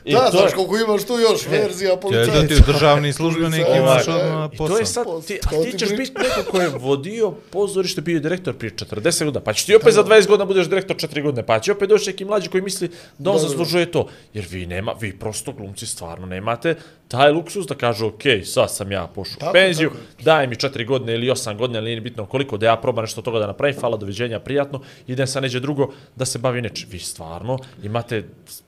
I 0.06 0.14
Da, 0.14 0.32
to 0.32 0.38
znaš 0.38 0.54
koliko 0.54 0.78
imaš 0.78 1.04
tu 1.04 1.14
još 1.20 1.48
verzija 1.48 1.90
Će 1.90 1.96
da 1.96 2.02
policajca. 2.02 2.48
ti 2.48 2.62
državni 2.66 3.14
službenik 3.14 3.66
imaš 3.78 4.08
e, 4.08 4.12
odmah 4.12 4.50
I 4.54 4.58
posao. 4.58 4.76
to 4.76 4.80
je 4.80 4.86
sad, 4.86 5.06
ti, 5.28 5.40
a 5.46 5.64
ti 5.64 5.78
ćeš 5.78 5.90
biti 5.90 6.14
neko 6.14 6.52
ko 6.52 6.62
je 6.62 6.70
vodio 6.70 7.32
pozorište, 7.32 8.02
bio 8.02 8.14
je 8.14 8.20
direktor 8.20 8.54
prije 8.54 8.72
40 8.76 9.26
godina, 9.26 9.44
pa 9.44 9.54
ćeš 9.54 9.66
ti 9.66 9.76
opet 9.76 9.94
za 9.94 10.04
20 10.04 10.28
godina 10.28 10.46
budeš 10.46 10.70
direktor 10.70 10.96
4 10.96 11.24
godine, 11.24 11.46
pa 11.46 11.60
će 11.60 11.72
opet 11.72 11.90
doći 11.90 12.10
neki 12.10 12.26
mlađi 12.26 12.50
koji 12.50 12.64
misli 12.64 12.92
da 13.18 13.30
on 13.32 13.36
Da, 13.38 13.42
da, 13.42 13.44
da. 13.44 13.50
zaslužuje 13.50 13.92
to. 13.92 14.08
Jer 14.34 14.46
vi 14.50 14.66
nema, 14.66 14.94
vi 15.02 15.20
prosto 15.20 15.52
glumci 15.52 15.86
stvarno 15.86 16.26
nemate 16.26 16.76
taj 17.08 17.32
luksus 17.32 17.68
da 17.74 17.80
kažu, 17.80 18.08
ok, 18.08 18.22
sad 18.46 18.72
sam 18.72 18.92
ja 18.92 19.08
pošao 19.16 19.36
u 19.38 19.40
Tako, 19.40 19.54
penziju, 19.54 19.90
tako 19.90 20.24
daj 20.24 20.48
mi 20.48 20.56
4 20.56 20.86
godine 20.88 21.14
ili 21.14 21.28
8 21.28 21.58
godina, 21.58 21.80
ili 21.80 21.90
nije 21.90 22.02
bitno 22.02 22.26
koliko, 22.26 22.58
da 22.58 22.66
ja 22.66 22.76
probam 22.76 23.04
nešto 23.04 23.22
toga 23.22 23.40
da 23.40 23.48
napravim, 23.48 23.80
hvala, 23.80 23.98
doviđenja, 23.98 24.40
prijatno, 24.40 24.82
idem 25.08 25.28
sa 25.28 25.40
neđe 25.40 25.60
drugo 25.60 25.94
da 26.16 26.26
se 26.26 26.40
bavi 26.40 26.62
nečim. 26.62 26.90
Vi 26.92 27.00
stvarno 27.00 27.58
imate 27.84 28.24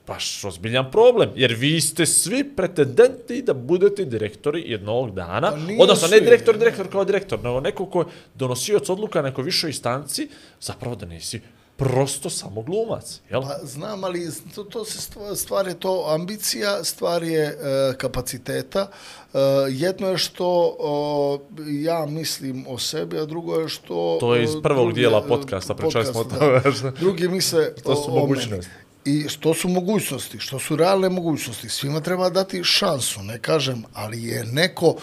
baš 0.06 0.44
ozbiljan 0.44 0.90
problem, 0.90 1.30
jer 1.34 1.54
vi 1.54 1.80
ste 1.80 2.06
svi 2.06 2.44
pretendenti 2.56 3.42
da 3.42 3.54
budete 3.54 4.04
direktori 4.04 4.62
jednog 4.66 5.14
dana, 5.14 5.50
Pa 5.50 5.82
odnosno 5.82 6.08
ne 6.08 6.20
direktor, 6.20 6.58
direktor 6.58 6.90
kao 6.90 7.04
direktor, 7.04 7.38
nego 7.44 7.60
neko 7.60 7.86
ko 7.86 8.00
je 8.00 8.06
donosioc 8.34 8.88
odluka 8.88 9.22
na 9.22 9.28
nekoj 9.28 9.44
višoj 9.44 9.70
instanci, 9.70 10.28
zapravo 10.60 10.96
da 10.96 11.06
nisi 11.06 11.40
prosto 11.76 12.30
samo 12.30 12.62
glumac, 12.62 13.20
jel? 13.30 13.42
Pa 13.42 13.58
znam, 13.62 14.04
ali 14.04 14.28
to, 14.54 14.64
to 14.64 14.84
se 14.84 14.98
stva- 15.00 15.36
stvar 15.36 15.68
je 15.68 15.80
to 15.80 16.04
ambicija, 16.08 16.84
stvar 16.84 17.22
je 17.22 17.42
e, 17.44 17.56
kapaciteta. 17.98 18.88
E, 19.34 19.38
jedno 19.68 20.08
je 20.08 20.18
što 20.18 20.76
o, 20.78 21.38
ja 21.66 22.06
mislim 22.06 22.64
o 22.68 22.78
sebi, 22.78 23.18
a 23.18 23.24
drugo 23.24 23.54
je 23.54 23.68
što... 23.68 24.16
To 24.20 24.34
je 24.34 24.44
iz 24.44 24.54
o, 24.54 24.62
prvog 24.62 24.84
drugi- 24.86 24.94
dijela 25.00 25.22
e, 25.24 25.28
podcasta, 25.28 25.74
pričali 25.74 26.06
smo 26.06 26.20
o 26.20 26.24
tome. 26.24 26.60
Drugi 27.00 27.28
misle 27.28 27.68
Što 27.80 27.96
su 27.96 28.12
o, 28.12 28.20
mogućnosti. 28.20 28.70
I 29.04 29.28
što 29.28 29.54
su 29.54 29.68
mogućnosti, 29.68 30.38
što 30.38 30.58
su 30.58 30.76
realne 30.76 31.08
mogućnosti. 31.08 31.68
Svima 31.68 32.00
treba 32.00 32.30
dati 32.30 32.64
šansu, 32.64 33.22
ne 33.22 33.38
kažem, 33.38 33.84
ali 33.94 34.22
je 34.24 34.44
neko... 34.44 34.96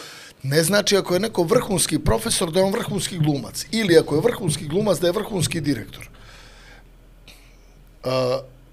Ne 0.46 0.64
znači 0.64 0.98
ako 0.98 1.14
je 1.14 1.20
neko 1.20 1.44
vrhunski 1.44 2.00
profesor 2.00 2.52
da 2.52 2.60
je 2.60 2.66
on 2.66 2.72
vrhunski 2.74 3.18
glumac. 3.18 3.66
Ili 3.72 3.98
ako 3.98 4.16
je 4.16 4.22
vrhunski 4.22 4.68
glumac 4.68 5.00
da 5.00 5.08
je 5.08 5.14
vrhunski 5.14 5.62
direktor. 5.62 6.10
Uh, 8.04 8.12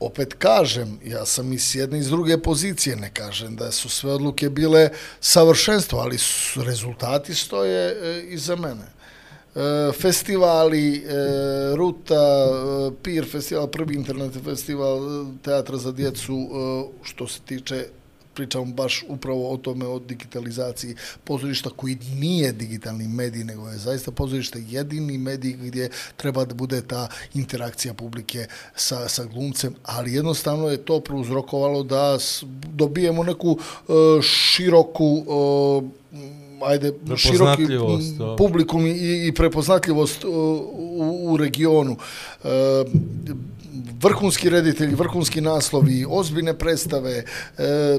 opet 0.01 0.35
kažem, 0.35 0.99
ja 1.05 1.27
sam 1.27 1.53
i 1.53 1.59
s 1.59 1.75
jedne 1.75 1.99
i 1.99 2.03
s 2.03 2.09
druge 2.09 2.39
pozicije, 2.39 2.97
ne 2.97 3.11
kažem 3.15 3.57
da 3.57 3.73
su 3.73 3.89
sve 3.89 4.13
odluke 4.13 4.51
bile 4.51 4.89
savršenstvo, 5.21 5.99
ali 5.99 6.19
su, 6.19 6.63
rezultati 6.65 7.35
stoje 7.35 7.91
e, 7.91 8.23
iza 8.29 8.57
mene. 8.57 8.85
E, 8.85 9.93
festivali, 9.93 10.97
e, 10.97 11.77
Ruta, 11.77 12.15
e, 12.15 12.91
PIR 13.03 13.31
festival, 13.31 13.67
prvi 13.67 13.95
internet 13.95 14.45
festival 14.45 15.01
teatra 15.43 15.77
za 15.77 15.93
djecu, 15.93 16.35
e, 16.35 16.49
što 17.03 17.29
se 17.29 17.41
tiče 17.41 17.87
pričamo 18.41 18.65
baš 18.65 19.05
upravo 19.09 19.53
o 19.53 19.57
tome, 19.57 19.87
o 19.87 19.99
digitalizaciji 19.99 20.95
pozorišta 21.25 21.71
koji 21.77 21.99
nije 22.15 22.53
digitalni 22.53 23.09
medij, 23.09 23.45
nego 23.45 23.69
je 23.69 23.79
zaista 23.79 24.11
pozorište 24.11 24.63
jedini 24.69 25.19
medij 25.19 25.53
gdje 25.53 25.91
treba 26.17 26.45
da 26.45 26.55
bude 26.55 26.81
ta 26.83 27.09
interakcija 27.35 27.95
publike 27.95 28.47
sa, 28.75 29.09
sa 29.09 29.25
glumcem, 29.25 29.75
ali 29.85 30.15
jednostavno 30.15 30.69
je 30.69 30.77
to 30.77 31.01
prouzrokovalo 31.01 31.83
da 31.83 32.19
dobijemo 32.73 33.25
neku 33.25 33.59
e, 33.59 33.93
široku 34.23 35.11
e, 35.19 36.01
ajde, 36.65 36.93
široki 37.17 37.63
publikum 38.39 38.87
i, 38.87 39.27
i 39.27 39.33
prepoznatljivost 39.35 40.25
uh, 40.25 40.31
u, 40.33 41.33
u 41.33 41.37
regionu. 41.37 41.97
E, 42.45 42.49
vrhunski 44.01 44.51
reditelji, 44.51 44.95
vrhunski 44.95 45.41
naslovi, 45.41 46.07
ozbiljne 46.09 46.59
predstave, 46.59 47.25
e, 47.59 47.99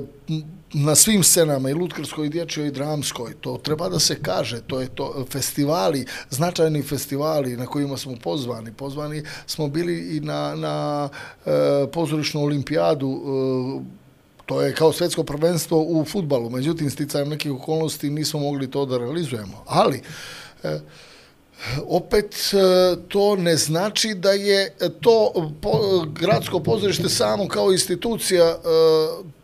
na 0.74 0.96
svim 0.96 1.24
scenama, 1.24 1.70
i 1.70 1.74
lutkarskoj, 1.74 2.28
i 2.28 2.30
dječjoj, 2.30 2.68
i 2.68 2.72
dramskoj, 2.72 3.34
to 3.42 3.58
treba 3.58 3.90
da 3.90 4.00
se 4.00 4.22
kaže, 4.22 4.62
to 4.62 4.82
je 4.82 4.88
to, 4.88 5.26
festivali, 5.30 6.06
značajni 6.30 6.84
festivali 6.84 7.58
na 7.58 7.66
kojima 7.66 7.98
smo 7.98 8.16
pozvani, 8.24 8.74
pozvani 8.74 9.24
smo 9.46 9.68
bili 9.68 10.18
i 10.18 10.20
na, 10.20 10.56
na 10.56 11.10
e, 11.46 11.52
pozorišnu 11.94 12.44
olimpijadu, 12.44 13.12
e, 13.12 14.02
to 14.46 14.62
je 14.62 14.76
kao 14.76 14.94
svetsko 14.94 15.24
prvenstvo 15.24 15.82
u 15.82 16.06
futbalu, 16.06 16.50
međutim, 16.50 16.90
sticajem 16.90 17.30
nekih 17.30 17.52
okolnosti 17.52 18.10
nismo 18.10 18.40
mogli 18.40 18.72
to 18.72 18.86
da 18.86 18.98
realizujemo, 18.98 19.64
ali 19.66 20.02
e, 20.64 20.80
opet 21.88 22.36
e, 22.54 22.58
to 23.08 23.36
ne 23.36 23.56
znači 23.56 24.14
da 24.16 24.32
je 24.32 24.76
to 25.02 25.32
po, 25.62 26.06
gradsko 26.06 26.60
pozorište 26.60 27.10
samo 27.10 27.48
kao 27.48 27.72
institucija 27.72 28.46
e, 28.46 28.58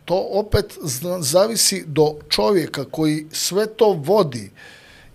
to 0.06 0.28
opet 0.32 0.78
zna- 0.84 1.22
zavisi 1.22 1.84
do 1.88 2.16
čovjeka 2.30 2.86
koji 2.92 3.26
sve 3.32 3.68
to 3.68 3.86
vodi 3.94 4.52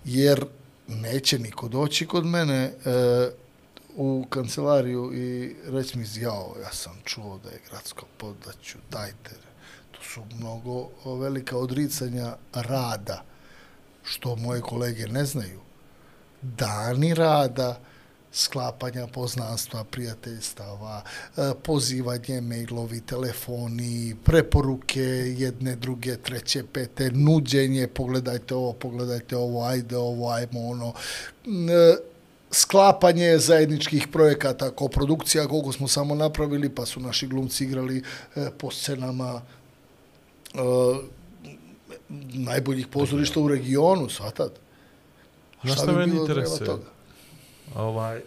jer 0.05 0.45
neće 0.89 1.39
niko 1.39 1.69
doći 1.69 2.07
kod 2.07 2.27
mene 2.27 2.55
e, 2.55 2.73
u 3.97 4.24
kancelariju 4.31 5.12
i 5.15 5.55
reći 5.66 5.99
mi 5.99 6.07
jao, 6.16 6.55
ja 6.62 6.73
sam 6.73 7.01
čuo 7.05 7.41
da 7.45 7.51
je 7.51 7.61
gradsko 7.70 8.07
podaću, 8.16 8.79
dajte. 8.91 9.31
To 9.91 9.99
su 10.03 10.20
mnogo 10.39 10.89
velika 11.19 11.57
odricanja 11.57 12.37
rada, 12.53 13.24
što 14.05 14.37
moje 14.37 14.61
kolege 14.61 15.07
ne 15.07 15.24
znaju 15.24 15.61
dani 16.43 17.14
rada, 17.14 17.81
sklapanja 18.32 19.06
poznanstva, 19.06 19.85
prijateljstava, 19.85 21.02
e, 21.36 21.52
pozivanje, 21.62 22.40
mailovi, 22.40 23.01
telefoni, 23.01 24.16
preporuke 24.24 25.02
jedne, 25.39 25.77
druge, 25.77 26.16
treće, 26.16 26.64
pete, 26.73 27.10
nuđenje, 27.10 27.86
pogledajte 27.86 28.55
ovo, 28.55 28.73
pogledajte 28.73 29.36
ovo, 29.36 29.64
ajde 29.64 29.97
ovo, 29.97 30.31
ajmo 30.31 30.60
ono, 30.60 30.93
e, 31.47 31.97
sklapanje 32.51 33.39
zajedničkih 33.39 34.09
projekata, 34.09 34.70
koprodukcija, 34.70 35.48
koliko 35.48 35.73
smo 35.73 35.89
samo 35.89 36.14
napravili, 36.14 36.69
pa 36.69 36.86
su 36.86 37.01
naši 37.01 37.27
glumci 37.27 37.64
igrali 37.64 38.02
e, 38.36 38.51
po 38.59 38.70
scenama 38.70 39.40
najboljih 42.35 42.86
pozorišta 42.86 43.40
u 43.40 43.48
regionu, 43.48 44.09
svatat. 44.09 44.61
Šta 45.64 45.74
šta 45.74 45.86
bi 45.86 45.93
meni 45.98 46.12
bilo 46.12 46.24
treba 46.26 46.40
interesuje? 46.40 46.66
toga? 46.66 46.84
Ovaj, 47.74 48.20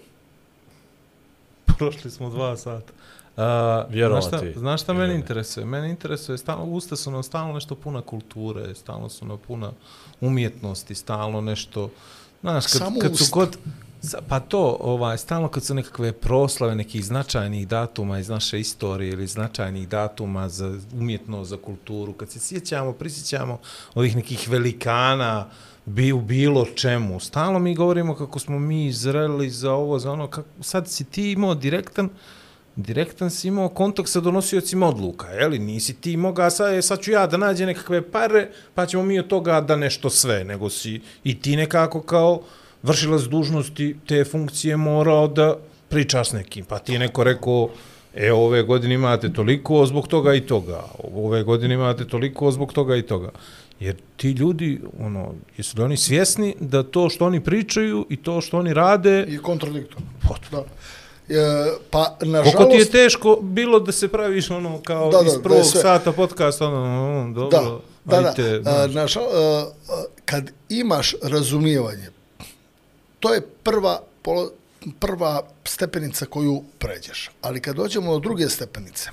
prošli 1.77 2.11
smo 2.11 2.29
dva 2.29 2.57
sata. 2.57 2.93
Uh, 3.37 3.93
Vjerovati. 3.93 4.27
Znaš 4.29 4.41
šta, 4.51 4.59
znaš 4.59 4.81
šta 4.81 4.93
meni 4.93 5.15
interesuje? 5.15 5.65
Meni 5.65 5.89
interesuje, 5.89 6.37
stalno, 6.37 6.63
usta 6.65 6.95
su 6.95 7.11
nam 7.11 7.23
stalno 7.23 7.53
nešto 7.53 7.75
puna 7.75 8.01
kulture, 8.01 8.75
stalno 8.75 9.09
su 9.09 9.25
nam 9.25 9.37
puna 9.47 9.71
umjetnosti, 10.21 10.95
stalno 10.95 11.41
nešto... 11.41 11.89
Znaš, 12.41 12.65
kad, 12.67 12.81
Samo 12.81 12.99
kad 12.99 13.17
su. 13.17 13.25
Sa- 14.01 14.21
Pa 14.29 14.39
to, 14.39 14.77
ovaj, 14.79 15.17
stalno 15.17 15.47
kad 15.47 15.63
su 15.63 15.73
nekakve 15.73 16.11
proslave 16.11 16.75
nekih 16.75 17.05
značajnih 17.05 17.67
datuma 17.67 18.19
iz 18.19 18.29
naše 18.29 18.59
istorije 18.59 19.11
ili 19.11 19.27
značajnih 19.27 19.87
datuma 19.89 20.49
za 20.49 20.79
umjetnost, 20.93 21.49
za 21.49 21.57
kulturu, 21.57 22.13
kad 22.13 22.29
se 22.29 22.39
sjećamo, 22.39 22.93
prisjećamo 22.93 23.59
ovih 23.95 24.15
nekih 24.15 24.49
velikana 24.49 25.45
bi 25.85 26.11
u 26.11 26.21
bilo 26.21 26.65
čemu, 26.65 27.19
stalno 27.19 27.59
mi 27.59 27.75
govorimo 27.75 28.15
kako 28.15 28.39
smo 28.39 28.59
mi 28.59 28.85
izreli 28.85 29.49
za 29.49 29.73
ovo, 29.73 29.99
za 29.99 30.11
ono, 30.11 30.27
kako, 30.27 30.49
sad 30.61 30.89
si 30.89 31.03
ti 31.03 31.31
imao 31.31 31.55
direktan, 31.55 32.09
direktan 32.75 33.29
si 33.31 33.47
imao 33.47 33.69
kontakt 33.69 34.09
sa 34.09 34.19
donosiocima 34.19 34.87
odluka, 34.87 35.27
je 35.27 35.47
li? 35.47 35.59
Nisi 35.59 35.93
ti 35.93 36.17
mogao, 36.17 36.49
sad, 36.49 36.85
sad 36.85 37.01
ću 37.01 37.11
ja 37.11 37.27
da 37.27 37.37
nađem 37.37 37.67
nekakve 37.67 38.11
pare, 38.11 38.47
pa 38.73 38.85
ćemo 38.85 39.03
mi 39.03 39.19
od 39.19 39.27
toga 39.27 39.61
da 39.61 39.75
nešto 39.75 40.09
sve, 40.09 40.43
nego 40.43 40.69
si 40.69 41.01
i 41.23 41.39
ti 41.39 41.55
nekako 41.55 42.01
kao 42.01 42.41
vršilac 42.83 43.21
dužnosti 43.21 43.95
te 44.07 44.25
funkcije 44.25 44.77
morao 44.77 45.27
da 45.27 45.55
pričaš 45.89 46.29
s 46.29 46.33
nekim, 46.33 46.65
pa 46.65 46.79
ti 46.79 46.93
je 46.93 46.99
neko 46.99 47.23
rekao, 47.23 47.69
e, 48.15 48.31
ove 48.31 48.63
godine 48.63 48.95
imate 48.95 49.33
toliko 49.33 49.85
zbog 49.85 50.07
toga 50.07 50.33
i 50.33 50.41
toga, 50.41 50.83
ove 51.13 51.43
godine 51.43 51.73
imate 51.73 52.07
toliko 52.07 52.51
zbog 52.51 52.73
toga 52.73 52.95
i 52.95 53.01
toga. 53.01 53.31
Jer 53.79 53.95
ti 54.17 54.31
ljudi, 54.31 54.81
ono, 54.99 55.33
jesu 55.57 55.77
li 55.77 55.83
oni 55.83 55.97
svjesni 55.97 56.55
da 56.59 56.83
to 56.83 57.09
što 57.09 57.25
oni 57.25 57.43
pričaju 57.43 58.05
i 58.09 58.17
to 58.17 58.41
što 58.41 58.57
oni 58.59 58.73
rade, 58.73 59.25
I 59.29 59.37
kontradiktorno. 59.37 60.07
Da. 60.51 60.63
E, 61.29 61.71
pa, 61.89 62.17
nažalost... 62.21 62.55
Koliko 62.57 62.71
ti 62.71 62.77
je 62.77 62.89
teško 62.89 63.39
bilo 63.41 63.79
da 63.79 63.91
se 63.91 64.07
praviš 64.07 64.51
ono 64.51 64.81
kao 64.81 65.11
Da, 65.11 65.17
da, 65.17 65.27
iz 65.27 65.33
prvog 65.43 65.65
sve- 65.65 65.81
sata 65.81 66.11
podcasta, 66.11 66.67
ono, 66.67 67.19
ono, 67.19 67.33
dobro, 67.33 67.81
Da, 68.05 68.21
da, 68.21 68.27
ajte, 68.29 68.59
da. 68.59 68.87
Naša, 68.87 69.19
a, 69.19 69.25
a, 69.89 70.03
kad 70.25 70.51
imaš 70.69 71.15
razumijevanje, 71.23 72.09
to 73.19 73.33
je 73.33 73.41
prva, 73.63 74.01
polo, 74.21 74.51
prva 74.99 75.43
stepenica 75.63 76.25
koju 76.25 76.63
pređeš. 76.79 77.31
Ali 77.41 77.61
kad 77.61 77.75
dođemo 77.75 78.13
do 78.13 78.19
druge 78.19 78.49
stepenice, 78.49 79.09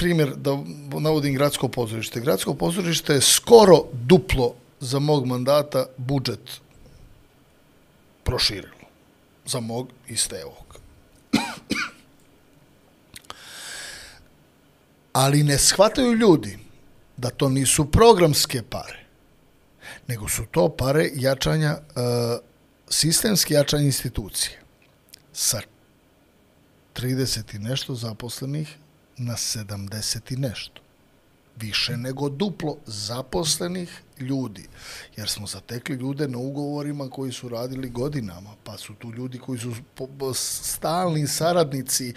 primjer 0.00 0.32
da 0.36 0.56
navodim 1.00 1.34
gradsko 1.34 1.68
pozorište. 1.68 2.20
Gradsko 2.20 2.54
pozorište 2.54 3.12
je 3.12 3.20
skoro 3.20 3.82
duplo 3.92 4.54
za 4.80 4.98
mog 4.98 5.26
mandata 5.26 5.86
budžet 5.96 6.60
proširilo. 8.24 8.88
Za 9.46 9.60
mog 9.60 9.88
i 10.08 10.16
Stevog. 10.16 10.80
ali 15.12 15.42
ne 15.42 15.58
shvataju 15.58 16.14
ljudi 16.14 16.58
da 17.16 17.30
to 17.30 17.48
nisu 17.48 17.90
programske 17.90 18.62
pare, 18.62 19.04
nego 20.06 20.28
su 20.28 20.46
to 20.50 20.68
pare 20.68 21.10
jačanja, 21.14 21.70
e, 21.70 21.80
uh, 22.00 22.40
sistemski 22.88 23.54
jačanja 23.54 23.84
institucije. 23.84 24.62
Sa 25.32 25.60
30 26.94 27.56
i 27.56 27.58
nešto 27.58 27.94
zaposlenih 27.94 28.76
na 29.20 29.36
70 29.36 30.32
i 30.32 30.36
nešto. 30.36 30.82
Više 31.56 31.96
nego 31.96 32.28
duplo 32.28 32.76
zaposlenih 32.86 34.02
ljudi. 34.18 34.68
Jer 35.16 35.28
smo 35.28 35.46
zatekli 35.46 35.96
ljude 35.96 36.28
na 36.28 36.38
ugovorima 36.38 37.10
koji 37.10 37.32
su 37.32 37.48
radili 37.48 37.88
godinama, 37.88 38.50
pa 38.64 38.78
su 38.78 38.94
tu 38.94 39.12
ljudi 39.12 39.38
koji 39.38 39.58
su 39.58 39.74
stalni 40.34 41.26
saradnici, 41.26 42.14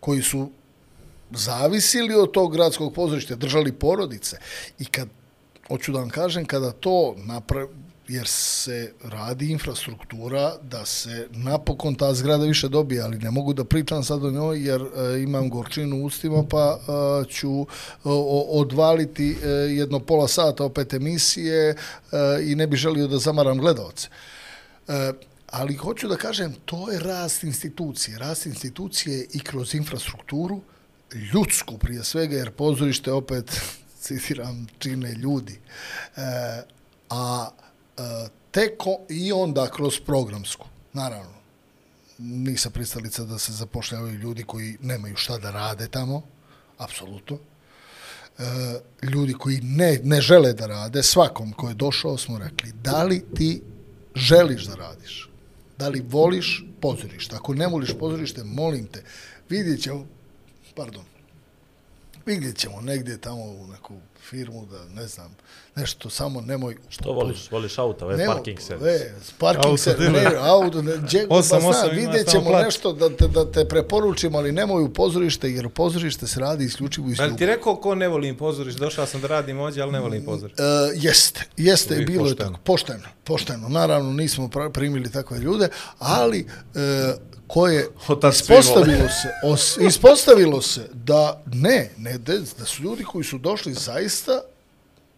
koji 0.00 0.22
su 0.22 0.50
zavisili 1.30 2.14
od 2.14 2.32
tog 2.32 2.52
gradskog 2.52 2.94
pozorišta, 2.94 3.34
držali 3.34 3.72
porodice. 3.72 4.38
I 4.78 4.84
kad, 4.84 5.08
hoću 5.68 5.92
da 5.92 5.98
vam 5.98 6.10
kažem, 6.10 6.44
kada 6.44 6.72
to 6.72 7.14
napravi, 7.18 7.68
jer 8.08 8.26
se 8.26 8.92
radi 9.02 9.50
infrastruktura 9.50 10.56
da 10.62 10.86
se 10.86 11.28
napokon 11.30 11.94
ta 11.94 12.14
zgrada 12.14 12.44
više 12.44 12.68
dobije, 12.68 13.02
ali 13.02 13.18
ne 13.18 13.30
mogu 13.30 13.52
da 13.52 13.64
pričam 13.64 14.04
sad 14.04 14.24
o 14.24 14.30
njoj 14.30 14.66
jer 14.68 14.82
e, 14.82 15.22
imam 15.22 15.50
gorčinu 15.50 15.96
u 15.96 16.04
ustima 16.04 16.44
pa 16.50 16.78
e, 16.78 17.28
ću 17.28 17.60
e, 17.60 17.66
o, 18.04 18.60
odvaliti 18.60 19.36
e, 19.42 19.48
jedno 19.48 20.00
pola 20.00 20.28
sata 20.28 20.64
opet 20.64 20.94
emisije 20.94 21.70
e, 21.70 21.76
i 22.42 22.54
ne 22.54 22.66
bi 22.66 22.76
želio 22.76 23.06
da 23.06 23.18
zamaram 23.18 23.58
gledalce. 23.58 24.08
E, 24.88 25.12
ali 25.46 25.74
hoću 25.74 26.08
da 26.08 26.16
kažem, 26.16 26.54
to 26.64 26.90
je 26.90 26.98
rast 26.98 27.44
institucije. 27.44 28.18
Rast 28.18 28.46
institucije 28.46 29.26
i 29.32 29.40
kroz 29.40 29.74
infrastrukturu, 29.74 30.60
ljudsku 31.32 31.78
prije 31.78 32.04
svega, 32.04 32.36
jer 32.36 32.50
pozorište 32.50 33.12
opet, 33.12 33.60
citiram, 34.02 34.66
čine 34.78 35.12
ljudi. 35.12 35.60
E, 36.16 36.20
a 37.10 37.48
teko 38.50 38.98
i 39.08 39.32
onda 39.32 39.70
kroz 39.70 40.00
programsku, 40.06 40.66
naravno. 40.92 41.36
Nisam 42.18 42.72
pristalica 42.72 43.24
da 43.24 43.38
se 43.38 43.52
zapošljavaju 43.52 44.18
ljudi 44.18 44.42
koji 44.42 44.76
nemaju 44.80 45.16
šta 45.16 45.38
da 45.38 45.50
rade 45.50 45.88
tamo, 45.88 46.22
apsolutno. 46.78 47.38
E, 48.38 48.42
ljudi 49.02 49.32
koji 49.32 49.60
ne, 49.60 50.00
ne 50.04 50.20
žele 50.20 50.52
da 50.52 50.66
rade, 50.66 51.02
svakom 51.02 51.52
ko 51.52 51.68
je 51.68 51.74
došao 51.74 52.18
smo 52.18 52.38
rekli, 52.38 52.72
da 52.72 53.02
li 53.02 53.24
ti 53.34 53.62
želiš 54.14 54.64
da 54.64 54.74
radiš? 54.74 55.30
Da 55.78 55.88
li 55.88 56.04
voliš 56.08 56.64
pozorište? 56.80 57.36
Ako 57.36 57.54
ne 57.54 57.66
voliš 57.66 57.94
pozorište, 57.98 58.44
molim 58.44 58.86
te, 58.86 59.02
vidjet 59.48 59.82
ćemo, 59.82 60.06
pardon, 60.74 61.04
vidjet 62.26 62.56
ćemo 62.56 62.80
negdje 62.80 63.20
tamo 63.20 63.42
u 63.42 63.66
neku 63.66 63.94
firmu 64.30 64.66
da, 64.66 64.84
ne 64.84 65.06
znam, 65.06 65.36
nešto, 65.76 66.10
samo 66.10 66.40
nemoj... 66.40 66.76
Što 66.88 67.12
voliš? 67.12 67.50
Voliš 67.50 67.78
auto, 67.78 68.10
je 68.10 68.16
Nemo- 68.18 68.32
parking 68.34 68.60
servis. 68.60 68.86
E, 68.86 69.12
parking 69.38 69.64
Auto 69.64 69.76
servis, 69.76 70.08
ne, 70.08 70.30
auto, 70.38 70.82
ne, 70.82 70.92
gdje, 70.96 71.26
Osam, 71.30 71.62
ba, 71.62 71.72
zna, 71.72 71.82
vidjet 71.84 72.30
samo 72.30 72.44
ćemo 72.44 72.58
nešto 72.58 72.92
da 72.92 73.10
te, 73.10 73.28
da 73.28 73.50
te 73.52 73.64
preporučimo, 73.64 74.38
ali 74.38 74.52
nemoj 74.52 74.82
u 74.82 74.88
pozorište, 74.88 75.50
jer 75.50 75.66
u 75.66 75.70
pozorište 75.70 76.26
se 76.26 76.40
radi 76.40 76.64
isključivo 76.64 77.08
iz 77.08 77.20
Ali 77.20 77.26
ljubavi. 77.26 77.38
ti 77.38 77.46
rekao 77.46 77.76
ko 77.76 77.94
ne 77.94 78.08
volim 78.08 78.36
pozorište, 78.36 78.80
došao 78.80 79.06
sam 79.06 79.20
da 79.20 79.26
radim 79.26 79.60
ovdje, 79.60 79.82
ali 79.82 79.92
ne 79.92 80.00
volim 80.00 80.24
pozorište. 80.24 80.62
E, 80.62 80.66
jeste, 80.94 81.44
jeste 81.56 81.94
Uvijek 81.94 82.06
bilo 82.06 82.26
je 82.26 82.30
pošteno. 82.30 82.50
tako. 82.50 82.62
Pošteno, 82.64 83.04
pošteno. 83.24 83.68
Naravno, 83.68 84.12
nismo 84.12 84.50
primili 84.72 85.12
takve 85.12 85.38
ljude, 85.38 85.68
ali 85.98 86.46
e, 86.74 87.14
ko 87.46 87.68
je 87.68 87.88
Otac 88.08 88.34
svi 88.36 88.44
vole. 88.48 88.60
ispostavilo 88.60 89.08
se, 89.08 89.28
os, 89.44 89.76
ispostavilo 89.78 90.62
se 90.62 90.88
da 90.92 91.42
ne, 91.46 91.90
ne, 91.98 92.18
da 92.58 92.64
su 92.64 92.82
ljudi 92.82 93.04
koji 93.04 93.24
su 93.24 93.38
došli 93.38 93.74
zaista 93.74 94.40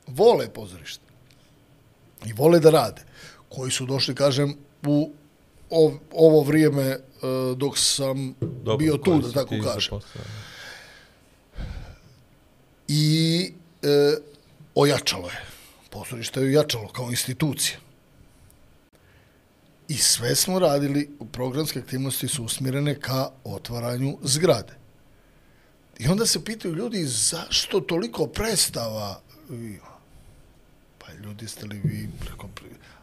vole 0.09 0.49
pozorište. 0.49 1.05
I 2.27 2.33
vole 2.33 2.61
da 2.61 2.71
rade. 2.71 3.03
Koji 3.49 3.71
su 3.71 3.87
došli, 3.87 4.15
kažem, 4.15 4.57
u 4.87 5.11
ov, 5.71 5.93
ovo 6.13 6.43
vrijeme 6.43 6.83
e, 6.83 6.99
dok 7.57 7.79
sam 7.79 8.35
Dobro, 8.41 8.77
bio 8.77 8.97
tu, 8.97 9.19
da 9.19 9.33
tako 9.33 9.55
kažem. 9.65 9.99
i 12.89 13.53
e, 13.83 14.17
ojačalo 14.75 15.29
je. 15.29 15.45
Pozorište 15.91 16.41
je 16.41 16.47
ojačalo 16.47 16.89
kao 16.89 17.11
institucija. 17.11 17.79
I 19.89 19.95
sve 19.97 20.35
smo 20.35 20.59
radili, 20.59 21.11
programske 21.33 21.79
aktivnosti 21.79 22.29
su 22.29 22.45
usmjerene 22.45 23.01
ka 23.01 23.31
otvaranju 23.45 24.19
zgrade. 24.23 24.73
I 25.99 26.09
onda 26.09 26.27
se 26.27 26.45
pitaju 26.45 26.75
ljudi 26.75 27.05
zašto 27.05 27.81
toliko 27.81 28.27
predstava? 28.27 29.21
Pa 31.09 31.15
ljudi 31.15 31.49
ste 31.49 31.67
li 31.67 31.81
vi, 31.85 32.09
preko, 32.21 32.49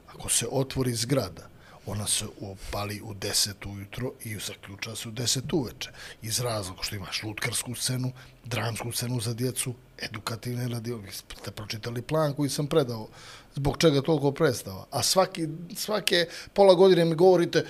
ako 0.08 0.30
se 0.30 0.48
otvori 0.52 0.94
zgrada, 0.96 1.50
ona 1.86 2.08
se 2.08 2.26
opali 2.42 3.02
u 3.02 3.14
10 3.14 3.54
ujutro 3.66 4.12
i 4.24 4.38
zaključa 4.40 4.96
se 4.96 5.10
u 5.10 5.12
10 5.12 5.42
uveče. 5.54 5.90
Iz 6.22 6.40
razloga 6.40 6.84
što 6.84 6.96
imaš 6.96 7.24
lutkarsku 7.24 7.76
scenu, 7.76 8.12
dramsku 8.44 8.92
scenu 8.92 9.20
za 9.20 9.34
djecu, 9.34 9.74
edukativne 9.98 10.68
radio. 10.68 10.98
Vi 10.98 11.12
ste 11.12 11.52
pročitali 11.52 12.02
plan 12.02 12.34
koji 12.34 12.50
sam 12.50 12.68
predao. 12.68 13.08
Zbog 13.56 13.78
čega 13.78 14.02
toliko 14.02 14.32
predstava? 14.32 14.86
A 14.92 15.04
svaki, 15.04 15.48
svake 15.76 16.28
pola 16.54 16.74
godine 16.74 17.06
mi 17.06 17.16
govorite, 17.16 17.66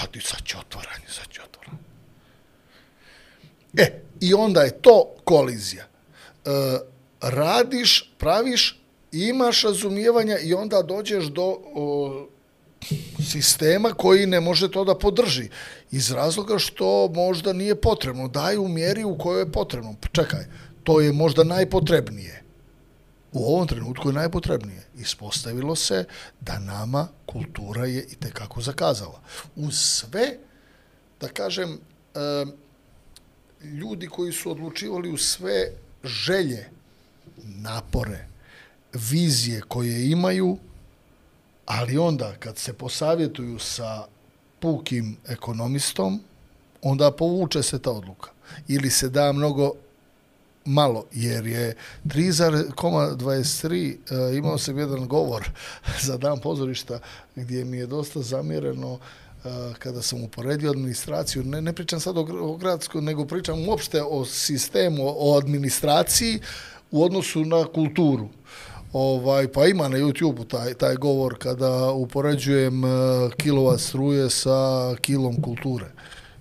radi 0.00 0.20
sad 0.20 0.42
će 0.44 0.58
otvaranje, 0.58 1.06
sad 1.08 1.28
će 1.28 1.42
otvaranje. 1.42 1.82
E, 3.76 4.02
i 4.20 4.34
onda 4.34 4.62
je 4.62 4.82
to 4.82 5.14
kolizija. 5.24 5.84
E, 5.84 6.50
radiš, 7.20 8.12
praviš, 8.18 8.79
imaš 9.12 9.62
razumijevanja 9.62 10.38
i 10.38 10.54
onda 10.54 10.82
dođeš 10.82 11.24
do 11.24 11.56
o, 11.74 12.28
sistema 13.30 13.88
koji 13.88 14.26
ne 14.26 14.40
može 14.40 14.70
to 14.70 14.84
da 14.84 14.98
podrži. 14.98 15.48
Iz 15.90 16.10
razloga 16.10 16.58
što 16.58 17.08
možda 17.14 17.52
nije 17.52 17.80
potrebno. 17.80 18.28
Daj 18.28 18.56
u 18.56 18.68
mjeri 18.68 19.04
u 19.04 19.18
kojoj 19.18 19.40
je 19.40 19.52
potrebno. 19.52 19.94
Pa 20.00 20.08
čekaj, 20.08 20.44
to 20.84 21.00
je 21.00 21.12
možda 21.12 21.44
najpotrebnije. 21.44 22.42
U 23.32 23.54
ovom 23.54 23.68
trenutku 23.68 24.08
je 24.08 24.12
najpotrebnije. 24.12 24.82
Ispostavilo 24.98 25.76
se 25.76 26.04
da 26.40 26.58
nama 26.58 27.08
kultura 27.26 27.86
je 27.86 28.06
i 28.10 28.14
tekako 28.14 28.60
zakazala. 28.60 29.20
Uz 29.56 29.74
sve, 29.74 30.36
da 31.20 31.28
kažem, 31.28 31.78
ljudi 33.64 34.06
koji 34.06 34.32
su 34.32 34.50
odlučivali 34.50 35.10
u 35.10 35.16
sve 35.16 35.72
želje, 36.04 36.68
napore, 37.44 38.29
vizije 38.92 39.60
koje 39.68 40.10
imaju, 40.10 40.58
Ali 41.70 41.98
onda 41.98 42.34
kad 42.38 42.58
se 42.58 42.72
posavjetuju 42.72 43.58
sa 43.58 44.06
pukim 44.60 45.16
ekonomistom, 45.28 46.20
onda 46.82 47.10
povuče 47.10 47.62
se 47.62 47.78
ta 47.78 47.90
odluka. 47.90 48.30
Ili 48.68 48.90
se 48.90 49.08
da 49.08 49.32
mnogo 49.32 49.72
malo, 50.64 51.04
jer 51.12 51.46
je 51.46 51.76
3,23 52.04 53.96
eh, 54.32 54.36
imao 54.36 54.58
sam 54.58 54.78
jedan 54.78 55.08
govor 55.08 55.50
za 56.06 56.16
dan 56.16 56.40
pozorišta 56.40 56.98
gdje 57.36 57.64
mi 57.64 57.76
je 57.76 57.86
dosta 57.86 58.22
zamjereno 58.22 58.98
eh, 58.98 59.48
kada 59.78 60.02
sam 60.02 60.24
uporedio 60.24 60.70
administraciju, 60.70 61.44
ne, 61.44 61.60
ne 61.60 61.72
pričam 61.72 62.00
sad 62.00 62.18
o, 62.18 62.26
o 62.40 62.56
gradskoj, 62.56 63.02
nego 63.02 63.26
pričam 63.26 63.68
uopšte 63.68 64.02
o 64.02 64.24
sistemu, 64.24 65.02
o 65.06 65.38
administraciji 65.38 66.40
u 66.90 67.04
odnosu 67.04 67.44
na 67.44 67.64
kulturu. 67.64 68.28
Ovaj, 68.92 69.48
pa 69.48 69.66
ima 69.66 69.88
na 69.88 69.98
YouTube-u 69.98 70.44
taj, 70.44 70.74
taj 70.74 70.94
govor 70.94 71.38
kada 71.38 71.90
upoređujem 71.90 72.84
eh, 72.84 72.88
kilova 73.36 73.78
struje 73.78 74.30
sa 74.30 74.94
kilom 75.00 75.42
kulture. 75.42 75.86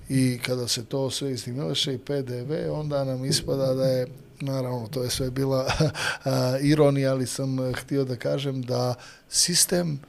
I 0.09 0.39
kada 0.45 0.67
se 0.67 0.85
to 0.85 1.09
sve 1.09 1.31
istimeše 1.31 1.93
i 1.93 1.97
PDV, 1.97 2.71
onda 2.71 3.03
nam 3.03 3.25
ispada 3.25 3.73
da 3.73 3.85
je, 3.85 4.07
naravno, 4.39 4.87
to 4.87 5.03
je 5.03 5.09
sve 5.09 5.31
bila 5.31 5.65
eh, 5.71 6.29
ironija, 6.61 7.11
ali 7.11 7.27
sam 7.27 7.59
eh, 7.59 7.73
htio 7.73 8.03
da 8.03 8.15
kažem 8.15 8.61
da 8.61 8.95
sistem 9.29 9.99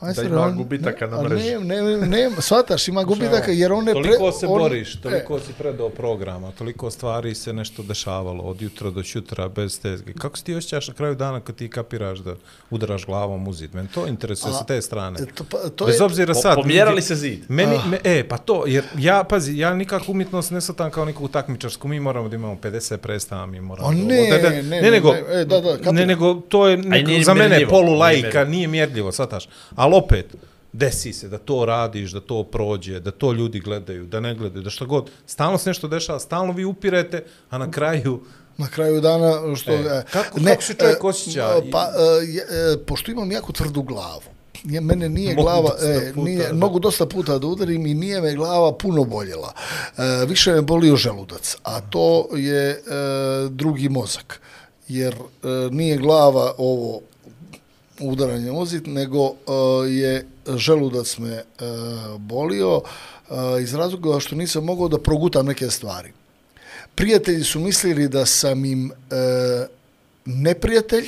Da 0.00 0.22
ima 0.22 0.50
gubitaka 0.50 1.06
na 1.06 1.22
mreži. 1.22 1.50
Ne, 1.50 1.76
ne, 1.76 1.96
ne, 1.96 2.06
ne, 2.08 2.30
shvataš, 2.38 2.88
ima 2.88 3.02
gubitaka 3.04 3.50
jer 3.52 3.72
on 3.72 3.84
ne... 3.84 3.92
Toliko 3.92 4.32
se 4.32 4.46
on- 4.46 4.58
boriš, 4.58 4.94
e, 4.94 5.00
toliko 5.00 5.40
si 5.40 5.52
predao 5.52 5.88
programa, 5.90 6.52
toliko 6.52 6.90
stvari 6.90 7.34
se 7.34 7.52
nešto 7.52 7.82
dešavalo 7.82 8.44
od 8.44 8.62
jutra 8.62 8.90
do 8.90 9.02
jutra 9.06 9.48
bez 9.48 9.80
tezge. 9.80 10.12
Kako 10.12 10.36
se 10.36 10.44
ti 10.44 10.54
osjećaš 10.54 10.88
na 10.88 10.94
kraju 10.94 11.14
dana 11.14 11.40
kad 11.40 11.54
ti 11.54 11.68
kapiraš 11.68 12.18
da 12.18 12.34
udaraš 12.70 13.06
glavom 13.06 13.48
u 13.48 13.52
zid? 13.52 13.74
Men 13.74 13.86
to 13.86 14.06
interesuje 14.06 14.52
sa 14.52 14.64
te 14.64 14.82
strane. 14.82 15.18
e, 15.22 15.26
to, 15.26 15.44
pa, 15.44 15.58
to 15.68 15.86
Bez 15.86 15.94
je, 15.94 16.04
obzira 16.04 16.34
Po, 16.34 16.40
sad... 16.40 16.54
pomjerali 16.54 17.02
se 17.02 17.14
zid. 17.16 17.40
Meni, 17.48 17.76
Ah. 17.76 17.88
me, 17.88 17.98
e, 18.04 18.24
pa 18.24 18.38
to, 18.38 18.64
jer 18.66 18.84
ja, 18.98 19.24
pazi, 19.24 19.56
ja 19.56 19.74
nikako 19.74 20.04
umjetnost 20.08 20.50
ne 20.50 20.60
satam 20.60 20.90
kao 20.90 21.04
neku 21.04 21.28
takmičarsku, 21.28 21.88
mi 21.88 22.00
moramo 22.00 22.28
da 22.28 22.36
imamo 22.36 22.54
50 22.56 22.96
predstava, 22.96 23.46
mi 23.46 23.60
moramo... 23.60 23.88
O, 23.88 23.92
ne, 23.92 24.28
da- 24.30 24.38
da- 24.38 24.50
ne, 24.50 24.62
ne, 24.62 24.80
ne, 24.82 24.90
nego, 24.90 25.12
ne, 25.12 25.18
e, 25.30 25.44
da, 25.44 25.60
da, 25.60 25.72
kapiram. 25.72 25.94
ne, 25.94 26.06
nego, 26.06 26.34
to 26.36 26.68
je 26.68 26.76
neko, 26.76 27.08
nije 27.08 27.24
za 27.24 27.34
mene 27.34 27.66
polu 27.68 27.92
lajka, 27.94 28.44
nije 28.44 28.68
mjerljivo, 28.68 29.12
sataš. 29.12 29.48
Ali 29.70 29.87
opet, 29.94 30.36
desi 30.72 31.12
se 31.12 31.28
da 31.28 31.38
to 31.38 31.64
radiš, 31.64 32.10
da 32.10 32.20
to 32.20 32.44
prođe, 32.44 33.00
da 33.00 33.10
to 33.10 33.32
ljudi 33.32 33.60
gledaju, 33.60 34.06
da 34.06 34.20
ne 34.20 34.34
gledaju, 34.34 34.62
da 34.62 34.70
što 34.70 34.86
god. 34.86 35.10
Stalno 35.26 35.58
se 35.58 35.70
nešto 35.70 35.88
dešava, 35.88 36.18
stalno 36.18 36.52
vi 36.52 36.64
upirete, 36.64 37.24
a 37.50 37.58
na 37.58 37.70
kraju... 37.70 38.20
Na 38.58 38.66
kraju 38.68 39.00
dana, 39.00 39.56
što... 39.56 39.72
E, 39.72 39.74
e, 39.74 40.02
kako- 40.12 40.40
kako 40.44 40.62
se 40.62 40.74
čovjek 40.74 41.04
e, 41.04 41.06
osjeća? 41.06 41.48
Pa, 41.72 41.82
e, 41.82 42.72
e, 42.72 42.78
pošto 42.86 43.10
imam 43.10 43.32
jako 43.32 43.52
tvrdu 43.52 43.82
glavu, 43.82 44.22
je, 44.64 44.80
mene 44.80 45.08
nije 45.08 45.34
Mogu 45.34 45.42
glava, 45.42 45.70
e, 45.82 46.12
puta, 46.14 46.24
nije, 46.24 46.48
da. 46.48 46.54
mogu 46.54 46.78
dosta 46.78 47.06
puta 47.06 47.38
da 47.38 47.46
udarim 47.46 47.86
i 47.86 47.94
nije 47.94 48.20
me 48.20 48.34
glava 48.34 48.72
puno 48.72 49.04
boljela. 49.04 49.52
E, 49.98 50.26
više 50.26 50.52
me 50.52 50.62
bolio 50.62 50.96
želudac, 50.96 51.56
a 51.62 51.80
to 51.80 52.28
je 52.36 52.70
e, 52.70 52.78
drugi 53.50 53.88
mozak. 53.88 54.40
Jer 54.88 55.14
e, 55.14 55.48
nije 55.70 55.96
glava 55.96 56.54
ovo 56.58 57.00
udaranje 58.00 58.52
mozit, 58.52 58.86
nego 58.86 59.20
uh, 59.24 59.34
je 59.88 60.26
želudac 60.56 61.18
me 61.18 61.42
uh, 61.60 62.20
bolio 62.20 62.76
uh, 62.76 62.82
iz 63.62 63.74
razloga 63.74 64.20
što 64.20 64.36
nisam 64.36 64.64
mogao 64.64 64.88
da 64.88 64.98
progutam 64.98 65.46
neke 65.46 65.70
stvari. 65.70 66.12
Prijatelji 66.94 67.44
su 67.44 67.60
mislili 67.60 68.08
da 68.08 68.26
sam 68.26 68.64
im 68.64 68.92
neprijatelj, 70.24 71.06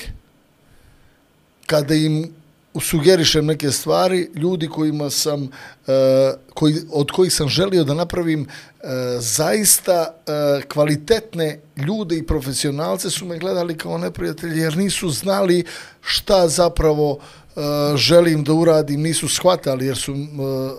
kada 1.67 1.95
im 1.95 2.35
sugerišem 2.81 3.47
neke 3.47 3.71
stvari, 3.71 4.31
ljudi 4.35 4.69
kojima 4.69 5.11
sam, 5.11 5.45
e, 5.87 6.33
koji, 6.55 6.75
od 6.93 7.11
kojih 7.11 7.33
sam 7.33 7.49
želio 7.49 7.85
da 7.85 7.95
napravim 7.95 8.47
e, 8.47 8.87
zaista 9.19 10.15
e, 10.27 10.63
kvalitetne 10.69 11.61
ljude 11.77 12.17
i 12.17 12.27
profesionalce 12.27 13.11
su 13.11 13.27
me 13.27 13.39
gledali 13.39 13.79
kao 13.79 13.99
neprijatelji 13.99 14.61
jer 14.61 14.77
nisu 14.77 15.09
znali 15.09 15.65
šta 16.01 16.49
zapravo 16.49 17.19
e, 17.19 17.61
želim 17.97 18.45
da 18.45 18.53
uradim, 18.53 19.01
nisu 19.01 19.29
shvatali 19.29 19.87
jer 19.87 19.97
su, 19.97 20.13
e, 20.13 20.17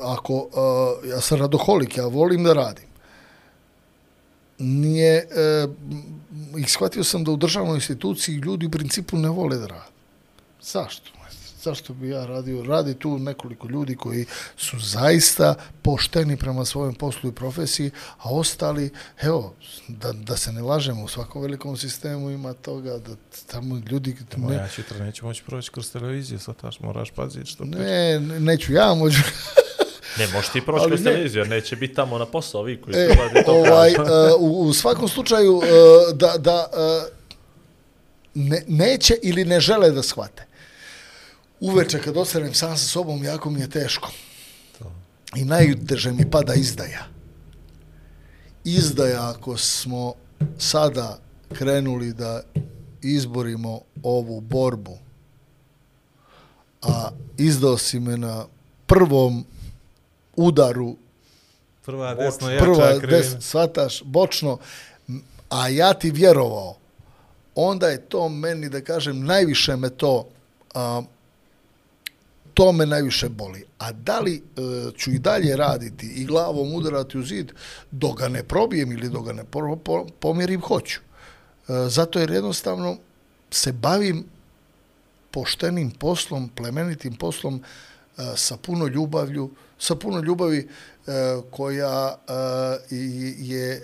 ako, 0.04 0.48
e, 1.04 1.10
ja 1.10 1.22
sam 1.22 1.40
radoholik, 1.40 1.98
ja 1.98 2.06
volim 2.06 2.44
da 2.44 2.54
radim 2.54 2.92
nije, 4.62 5.16
e, 5.16 5.68
ih 6.58 6.72
shvatio 6.72 7.04
sam 7.04 7.24
da 7.24 7.32
u 7.32 7.38
državnoj 7.38 7.76
instituciji 7.76 8.36
ljudi 8.36 8.66
u 8.66 8.72
principu 8.72 9.18
ne 9.18 9.30
vole 9.30 9.58
da 9.58 9.68
rade. 9.68 9.92
Zašto? 10.62 11.12
Zašto 11.64 11.94
bi 11.94 12.10
ja 12.10 12.26
radio? 12.26 12.64
Radi 12.64 12.94
tu 12.94 13.20
nekoliko 13.20 13.68
ljudi 13.68 13.96
koji 13.96 14.26
su 14.58 14.80
zaista 14.80 15.56
pošteni 15.82 16.38
prema 16.38 16.66
svojem 16.66 16.94
poslu 16.96 17.30
i 17.30 17.34
profesiji, 17.34 17.92
a 18.18 18.30
ostali, 18.30 18.90
evo, 19.22 19.54
da, 19.88 20.12
da 20.12 20.38
se 20.38 20.52
ne 20.52 20.62
lažemo, 20.62 21.04
u 21.04 21.08
svakom 21.08 21.42
velikom 21.42 21.78
sistemu 21.78 22.30
ima 22.30 22.54
toga 22.54 22.98
da 22.98 23.16
tamo 23.48 23.82
ljudi... 23.92 24.16
Ne. 24.38 24.48
Ne, 24.48 24.56
Ja 24.56 24.68
jutra 24.78 25.06
neću 25.06 25.26
moći 25.26 25.44
proći 25.44 25.72
kroz 25.72 25.92
televiziju, 25.92 26.40
sataš, 26.40 26.80
moraš 26.80 27.12
paziti 27.12 27.46
što 27.46 27.64
pričaš. 27.64 27.82
ne, 27.82 28.20
neću 28.20 28.74
ja, 28.74 28.94
moću... 28.94 29.18
Ne, 30.18 30.28
možeš 30.28 30.52
ti 30.52 30.62
proći 30.66 30.88
kroz 30.88 31.00
ne. 31.00 31.12
televiziju, 31.12 31.46
neće 31.46 31.76
biti 31.76 31.94
tamo 31.94 32.18
na 32.18 32.26
posao 32.26 32.62
ovi 32.62 32.82
koji 32.82 32.96
E, 32.96 33.08
da 33.34 33.44
to 33.44 33.52
ovaj, 33.52 33.92
e, 33.92 33.96
u, 34.40 34.62
u 34.62 34.74
svakom 34.74 35.08
slučaju 35.08 35.62
e, 35.64 35.68
da, 36.14 36.38
da 36.38 36.68
e, 36.74 37.12
ne, 38.34 38.64
neće 38.68 39.16
ili 39.24 39.46
ne 39.46 39.60
žele 39.60 39.92
da 39.92 40.04
shvate. 40.04 40.51
Uveče 41.62 42.02
kad 42.02 42.18
ostanem 42.18 42.54
sam 42.54 42.78
sa 42.78 42.88
sobom, 42.88 43.24
jako 43.24 43.50
mi 43.50 43.62
je 43.62 43.70
teško. 43.70 44.12
I 45.36 45.46
najteže 45.46 46.12
mi 46.12 46.30
pada 46.30 46.54
izdaja. 46.54 47.06
Izdaja 48.64 49.30
ako 49.30 49.58
smo 49.58 50.14
sada 50.58 51.20
krenuli 51.54 52.14
da 52.14 52.42
izborimo 53.02 53.82
ovu 54.04 54.42
borbu, 54.42 54.98
a 56.82 57.10
izdao 57.38 57.78
si 57.78 58.00
me 58.00 58.18
na 58.18 58.46
prvom 58.86 59.46
udaru 60.36 60.96
Prva 61.86 62.16
desno 62.16 62.50
jača 62.50 62.64
prva 62.64 63.00
krivina. 63.00 63.18
des, 63.18 63.36
svataš, 63.40 64.04
bočno, 64.06 64.58
a 65.50 65.68
ja 65.68 65.94
ti 65.94 66.12
vjerovao, 66.12 66.76
onda 67.56 67.88
je 67.88 68.02
to 68.02 68.30
meni, 68.30 68.70
da 68.70 68.82
kažem, 68.82 69.26
najviše 69.26 69.76
me 69.76 69.90
to, 69.90 70.28
a, 70.74 71.02
to 72.54 72.72
me 72.72 72.86
najviše 72.86 73.30
boli. 73.30 73.64
A 73.80 73.92
da 73.92 74.20
li 74.20 74.36
e, 74.36 74.62
ću 74.98 75.12
i 75.12 75.20
dalje 75.20 75.56
raditi 75.56 76.06
i 76.08 76.26
glavom 76.26 76.74
udarati 76.74 77.18
u 77.18 77.24
zid, 77.24 77.52
do 77.92 78.12
ga 78.14 78.28
ne 78.28 78.44
probijem 78.44 78.92
ili 78.92 79.10
do 79.10 79.22
ga 79.22 79.34
ne 79.34 79.44
po, 79.44 79.76
po, 79.76 80.06
pomjerim, 80.20 80.62
hoću. 80.62 81.00
E, 81.00 81.04
zato 81.90 82.20
jer 82.20 82.32
jednostavno 82.32 82.98
se 83.52 83.72
bavim 83.72 84.26
poštenim 85.32 85.92
poslom, 85.92 86.50
plemenitim 86.50 87.16
poslom 87.16 87.64
e, 88.18 88.22
sa 88.36 88.58
puno 88.58 88.88
ljubavlju, 88.88 89.50
sa 89.80 89.96
puno 89.96 90.20
ljubavi 90.22 90.68
e, 91.08 91.12
koja 91.52 92.16
e, 92.90 92.96
i- 92.96 93.36
je 93.40 93.74
e, 93.74 93.82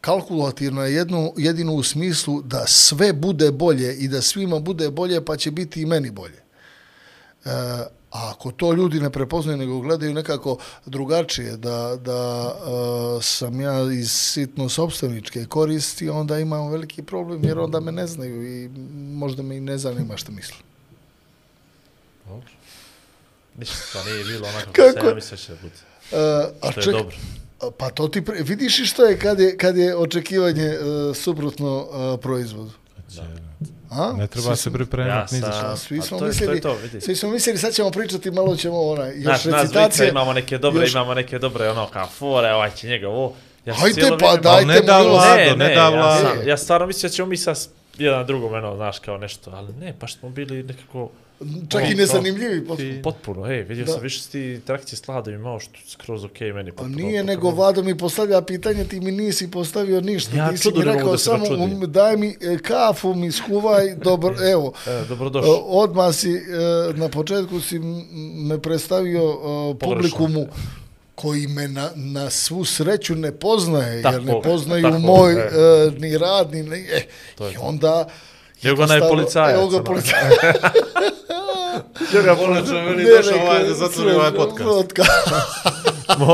kalkulativna 0.00 0.84
jedno, 0.86 1.32
jedino 1.36 1.72
u 1.74 1.82
smislu 1.82 2.42
da 2.42 2.66
sve 2.66 3.12
bude 3.12 3.50
bolje 3.52 3.94
i 3.96 4.08
da 4.08 4.22
svima 4.22 4.58
bude 4.60 4.90
bolje, 4.90 5.24
pa 5.24 5.36
će 5.36 5.50
biti 5.50 5.82
i 5.82 5.86
meni 5.86 6.10
bolje. 6.10 6.41
E, 7.44 7.50
a 8.10 8.30
ako 8.30 8.50
to 8.52 8.72
ljudi 8.72 9.00
ne 9.00 9.10
prepoznaju, 9.10 9.58
nego 9.58 9.80
gledaju 9.80 10.14
nekako 10.14 10.56
drugačije, 10.86 11.56
da, 11.56 11.96
da 12.00 12.52
e, 13.18 13.22
sam 13.22 13.60
ja 13.60 13.92
iz 13.92 14.10
sitno 14.12 14.68
sobstveničke 14.68 15.44
koristi, 15.44 16.08
onda 16.08 16.38
imam 16.38 16.70
veliki 16.70 17.02
problem, 17.02 17.44
jer 17.44 17.58
onda 17.58 17.80
me 17.80 17.92
ne 17.92 18.06
znaju 18.06 18.46
i 18.64 18.68
možda 19.14 19.42
me 19.42 19.56
i 19.56 19.60
ne 19.60 19.78
zanima 19.78 20.16
što 20.16 20.32
misle. 20.32 20.56
Ništa, 23.58 23.76
to 23.92 24.04
nije 24.04 24.24
bilo 24.24 24.48
onako 24.48 24.72
Kako? 24.92 24.92
kako 24.94 25.00
se 25.00 25.06
ja 25.08 25.14
mislio 25.14 25.70
će. 25.70 26.16
E, 26.16 26.18
a 26.62 26.70
Što 26.70 26.80
je 26.80 26.84
ček- 26.84 26.92
dobro. 26.92 27.16
Pa 27.78 27.90
to 27.90 28.08
ti, 28.08 28.24
pre... 28.24 28.42
vidiš 28.42 28.78
i 28.78 28.86
što 28.86 29.04
je 29.04 29.18
kad 29.18 29.40
je, 29.40 29.56
kad 29.56 29.76
je 29.76 29.96
očekivanje 29.96 30.64
e, 30.64 30.78
suprotno 31.14 31.86
e, 32.14 32.20
proizvodu? 32.20 32.70
A? 33.90 34.12
Ne 34.12 34.26
treba 34.26 34.56
se 34.56 34.72
pripremati 34.72 35.10
Ja 35.34 35.38
ni 35.38 35.40
za 35.40 35.46
sam- 35.46 35.52
šta. 35.54 35.66
A 35.68 35.76
svi 35.76 35.96
smo 35.98 36.08
to 36.10 36.18
to 36.18 36.28
mislili, 36.28 36.60
to, 36.60 36.74
vidi. 36.74 37.00
svi 37.00 37.16
smo 37.16 37.30
mislili, 37.30 37.58
sad 37.58 37.74
ćemo 37.74 37.90
pričati, 37.90 38.30
malo 38.30 38.56
ćemo 38.56 38.80
onaj, 38.82 39.08
još 39.08 39.22
Znaš, 39.22 39.44
nas 39.44 39.62
recitacije. 39.62 40.08
imamo 40.08 40.32
neke 40.32 40.58
dobre, 40.58 40.82
još- 40.82 40.92
imamo 40.92 41.14
neke 41.14 41.38
dobre, 41.38 41.70
ono, 41.70 41.86
kao 41.86 42.06
fore, 42.08 42.52
ovaj 42.52 42.70
će 42.70 42.88
njega, 42.88 43.08
ovo. 43.08 43.34
Ja 43.66 43.74
Hajde, 43.74 44.00
pa 44.00 44.06
vrijeme- 44.06 44.42
daj. 44.42 44.52
Ali 44.52 44.64
ne 44.64 44.72
Dajte 44.72 44.86
da 44.86 44.98
vlado, 45.00 45.56
ne, 45.56 45.64
da 45.66 45.72
ja, 45.72 45.88
vlado. 45.90 46.20
sam, 46.20 46.48
ja 46.48 46.56
stvarno 46.56 46.86
mislim 46.86 47.02
da 47.02 47.14
ćemo 47.14 47.28
mi 47.28 47.36
sad 47.36 47.58
jedan 47.98 48.26
drugom, 48.26 48.52
ono, 48.54 48.76
znaš, 48.76 48.98
kao 48.98 49.18
nešto, 49.18 49.50
ali 49.50 49.72
ne, 49.74 49.92
baš 49.92 50.14
smo 50.14 50.30
bili 50.30 50.62
nekako, 50.62 51.10
čak 51.68 51.90
i 51.90 51.94
nezanimljivi 51.94 52.66
potpuno. 52.66 53.02
Potpuno, 53.02 53.52
ej, 53.52 53.62
vidio 53.62 53.84
Da. 53.84 53.92
sam 53.92 54.00
više 54.00 54.22
ti 54.32 54.40
interakcije 54.40 54.96
s 54.96 55.08
Vladom 55.08 55.34
imao 55.34 55.60
što 55.60 55.78
skroz 55.88 56.24
okej 56.24 56.48
okay, 56.48 56.54
meni. 56.54 56.70
Pa 56.70 56.76
potpuno, 56.76 56.96
nije, 56.96 57.20
potpuno. 57.20 57.32
nego 57.32 57.50
Vlado 57.50 57.82
mi 57.82 57.98
postavlja 57.98 58.42
pitanje, 58.42 58.84
ti 58.84 59.00
mi 59.00 59.10
nisi 59.10 59.50
postavio 59.50 60.00
ništa. 60.00 60.36
Ja 60.36 60.50
ti 60.50 60.58
si 60.58 60.70
mi 60.76 60.84
rekao 60.84 61.12
da 61.12 61.18
samo, 61.18 61.44
um, 61.64 61.80
daj 61.86 62.16
mi 62.16 62.36
e, 62.40 62.58
kafu, 62.58 63.14
mi 63.14 63.32
skuvaj, 63.32 63.94
dobro, 63.94 64.34
evo. 64.52 64.72
E, 64.86 65.04
dobrodošli. 65.08 65.50
O, 65.50 65.54
Odmah 65.54 66.14
si, 66.14 66.30
e, 66.30 66.40
na 66.94 67.08
početku 67.08 67.60
si 67.60 67.78
me 68.48 68.62
predstavio 68.62 69.22
Pogrešno. 69.32 69.76
publikumu 69.80 70.46
koji 71.14 71.46
me 71.46 71.68
na, 71.68 71.90
na 71.94 72.30
svu 72.30 72.64
sreću 72.64 73.14
ne 73.14 73.32
poznaje, 73.32 74.02
Tako, 74.02 74.14
jer 74.14 74.24
ne 74.24 74.42
poznaju 74.42 74.82
tako, 74.82 74.98
moj 74.98 75.32
e. 75.32 75.36
e, 75.36 75.90
ni 75.98 76.18
rad, 76.18 76.52
ni... 76.52 76.58
e, 76.60 77.06
I 77.52 77.56
onda... 77.60 78.08
ga 78.64 78.82
onaj 78.82 79.00
policajac, 79.00 79.54
Evo 79.54 79.68
ga 79.68 79.76
ono. 79.76 79.84
policajac. 79.84 80.32
Evo 82.14 82.22
ga, 82.24 82.36
Konačno 82.36 82.76
je 82.76 82.82
meni 82.82 83.04
Ne, 83.04 83.10
došao 83.12 83.32
neka- 83.32 83.42
ovaj 83.42 83.58
da 83.60 83.74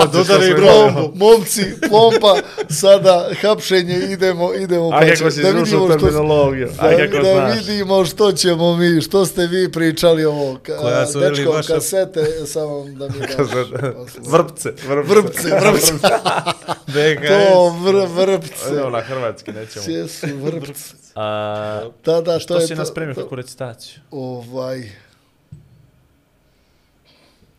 Dodari 0.09 0.55
Plombu, 0.57 1.13
momci, 1.17 1.65
plomba, 1.81 2.35
sada 2.71 3.29
hapšenje, 3.41 3.95
idemo, 3.97 4.55
idemo. 4.55 4.89
A 4.89 5.01
kako 5.09 5.31
si 5.31 5.43
da 5.43 5.49
vidimo 5.51 5.67
što, 5.67 5.89
terminologiju. 5.91 6.69
A 6.79 6.89
da, 6.89 6.97
kako 6.99 7.17
da 7.19 7.33
znaš. 7.35 7.59
vidimo 7.59 8.05
što 8.05 8.33
ćemo 8.33 8.77
mi, 8.77 9.01
što 9.01 9.27
ste 9.27 9.47
vi 9.47 9.73
pričali 9.73 10.25
ovo. 10.25 10.57
Ka, 10.57 10.77
Koja 10.77 11.07
su 11.07 11.19
ili 11.19 11.31
dečko, 11.31 11.53
vaša- 11.53 11.75
kasete, 11.75 12.25
samo 12.47 12.85
da 12.87 13.07
mi 13.07 13.19
daš. 13.29 13.37
Vrpce, 13.39 14.71
vrpce. 14.87 15.03
Vrpce, 15.05 15.49
vrpce. 15.63 15.93
BHS. 16.87 17.29
To 17.29 17.69
vr, 17.71 17.95
vrpce. 18.17 18.69
Evo 18.71 18.91
na 18.91 19.01
hrvatski, 19.01 19.53
nećemo. 19.53 19.83
Gdje 19.85 20.09
su 20.09 20.27
vrpce? 20.37 20.95
A, 21.15 21.81
Da, 22.05 22.13
da, 22.15 22.33
to 22.33 22.41
što 22.41 22.55
je 22.55 22.61
si 22.61 22.69
to- 22.69 22.75
nas 22.75 22.89
spremio 22.89 23.15
to- 23.15 23.23
kako 23.23 23.37
recitaciju? 23.37 23.95
Ovaj, 24.11 24.91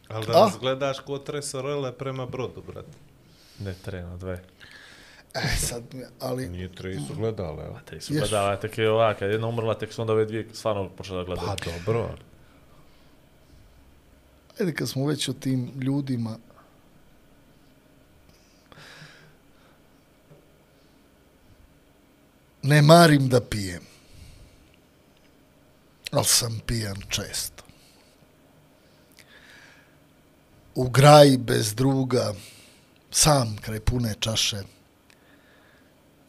Ali 0.09 0.25
da 0.25 0.33
nas 0.33 0.57
gledaš 0.59 0.99
ko 0.99 1.17
tresorele 1.17 1.91
prema 1.91 2.25
brodu, 2.25 2.63
brate. 2.67 2.97
Ne, 3.59 3.73
trena, 3.85 4.17
dve. 4.17 4.43
e, 5.33 5.47
sad, 5.57 5.83
ali, 6.19 6.49
Nije 6.49 6.75
tri 6.75 6.99
su 7.07 7.15
gledale, 7.15 7.65
evo. 7.65 7.75
A 7.75 7.79
te 7.85 8.01
su 8.01 8.13
Jesu. 8.13 8.25
gledala, 8.29 8.59
tek 8.59 8.77
je 8.77 8.89
ova, 8.91 9.13
kad 9.13 9.29
je 9.29 9.33
jedna 9.33 9.47
umrla, 9.47 9.77
tek 9.77 9.93
su 9.93 10.01
onda 10.01 10.13
ove 10.13 10.25
dvije 10.25 10.47
stvarno 10.53 10.89
počela 10.89 11.17
da 11.17 11.25
gledaju. 11.25 11.47
Pa 11.47 11.55
dobro, 11.65 11.99
ali. 11.99 12.19
ajde 14.59 14.73
kad 14.73 14.89
smo 14.89 15.07
već 15.07 15.29
o 15.29 15.33
tim 15.33 15.71
ljudima, 15.81 16.37
ne 22.61 22.81
marim 22.81 23.29
da 23.29 23.41
pijem, 23.41 23.81
ali 26.11 26.25
sam 26.25 26.59
pijan 26.65 26.97
često. 27.09 27.58
U 30.75 30.89
graji 30.89 31.37
bez 31.37 31.75
druga, 31.75 32.33
sam 33.11 33.57
kraj 33.61 33.79
pune 33.79 34.15
čaše, 34.19 34.61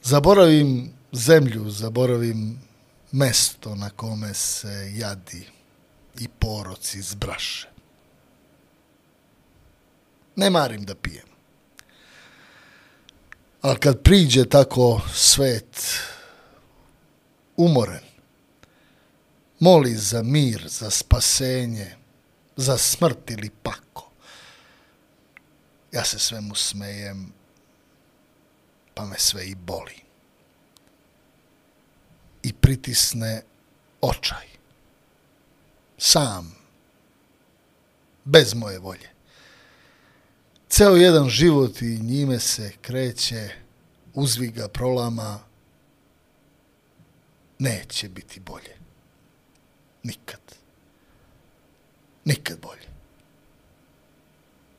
zaboravim 0.02 0.92
zemlju, 1.12 1.70
zaboravim 1.70 2.60
mesto 3.12 3.74
na 3.74 3.90
kome 3.90 4.34
se 4.34 4.92
jadi 4.94 5.46
i 6.18 6.28
poroci 6.28 7.02
zbraše. 7.02 7.68
Ne 10.36 10.50
marim 10.50 10.84
da 10.84 10.94
pijem. 10.94 11.26
Ali 13.62 13.78
kad 13.78 14.02
priđe 14.02 14.48
tako 14.48 15.00
svet 15.14 15.98
umoren, 17.56 18.04
moli 19.58 19.94
za 19.94 20.22
mir, 20.22 20.64
za 20.68 20.90
spasenje, 20.90 21.96
za 22.56 22.78
smrt 22.78 23.30
ili 23.30 23.50
pako, 23.62 24.09
ja 25.92 26.04
se 26.04 26.18
svemu 26.18 26.54
smejem, 26.54 27.32
pa 28.94 29.04
me 29.04 29.18
sve 29.18 29.46
i 29.46 29.54
boli. 29.54 29.96
I 32.42 32.52
pritisne 32.52 33.42
očaj. 34.00 34.46
Sam. 35.98 36.56
Bez 38.24 38.54
moje 38.54 38.78
volje. 38.78 39.10
Ceo 40.68 40.96
jedan 40.96 41.28
život 41.28 41.82
i 41.82 41.98
njime 41.98 42.40
se 42.40 42.72
kreće, 42.80 43.50
uzviga 44.14 44.68
prolama, 44.68 45.38
neće 47.58 48.08
biti 48.08 48.40
bolje. 48.40 48.76
Nikad. 50.02 50.40
Nikad 52.24 52.60
bolje. 52.60 52.88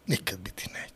Nikad 0.08 0.40
biti 0.40 0.70
neće. 0.74 0.91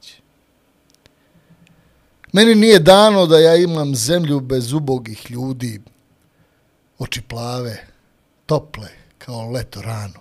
Meni 2.35 2.55
nije 2.55 2.79
dano 2.79 3.25
da 3.25 3.39
ja 3.39 3.55
imam 3.55 3.95
zemlju 3.95 4.39
bez 4.39 4.73
ubogih 4.73 5.31
ljudi, 5.31 5.81
oči 6.97 7.21
plave, 7.21 7.87
tople, 8.45 8.89
kao 9.17 9.51
leto 9.51 9.81
rano. 9.81 10.19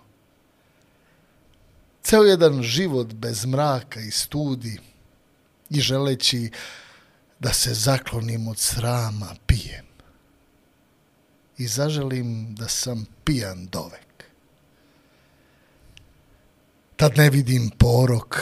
Ceo 2.03 2.23
jedan 2.23 2.63
život 2.63 3.13
bez 3.13 3.45
mraka 3.45 4.01
i 4.01 4.11
studi 4.11 4.79
i 5.71 5.81
želeći 5.81 6.51
da 7.39 7.53
se 7.53 7.75
zaklonim 7.75 8.49
od 8.49 8.59
srama 8.59 9.35
pijem. 9.47 9.87
I 11.59 11.67
zaželim 11.67 12.55
da 12.55 12.69
sam 12.69 13.07
pijan 13.25 13.67
dovek. 13.67 14.25
Tad 16.97 17.17
ne 17.17 17.31
vidim 17.31 17.71
porok, 17.79 18.39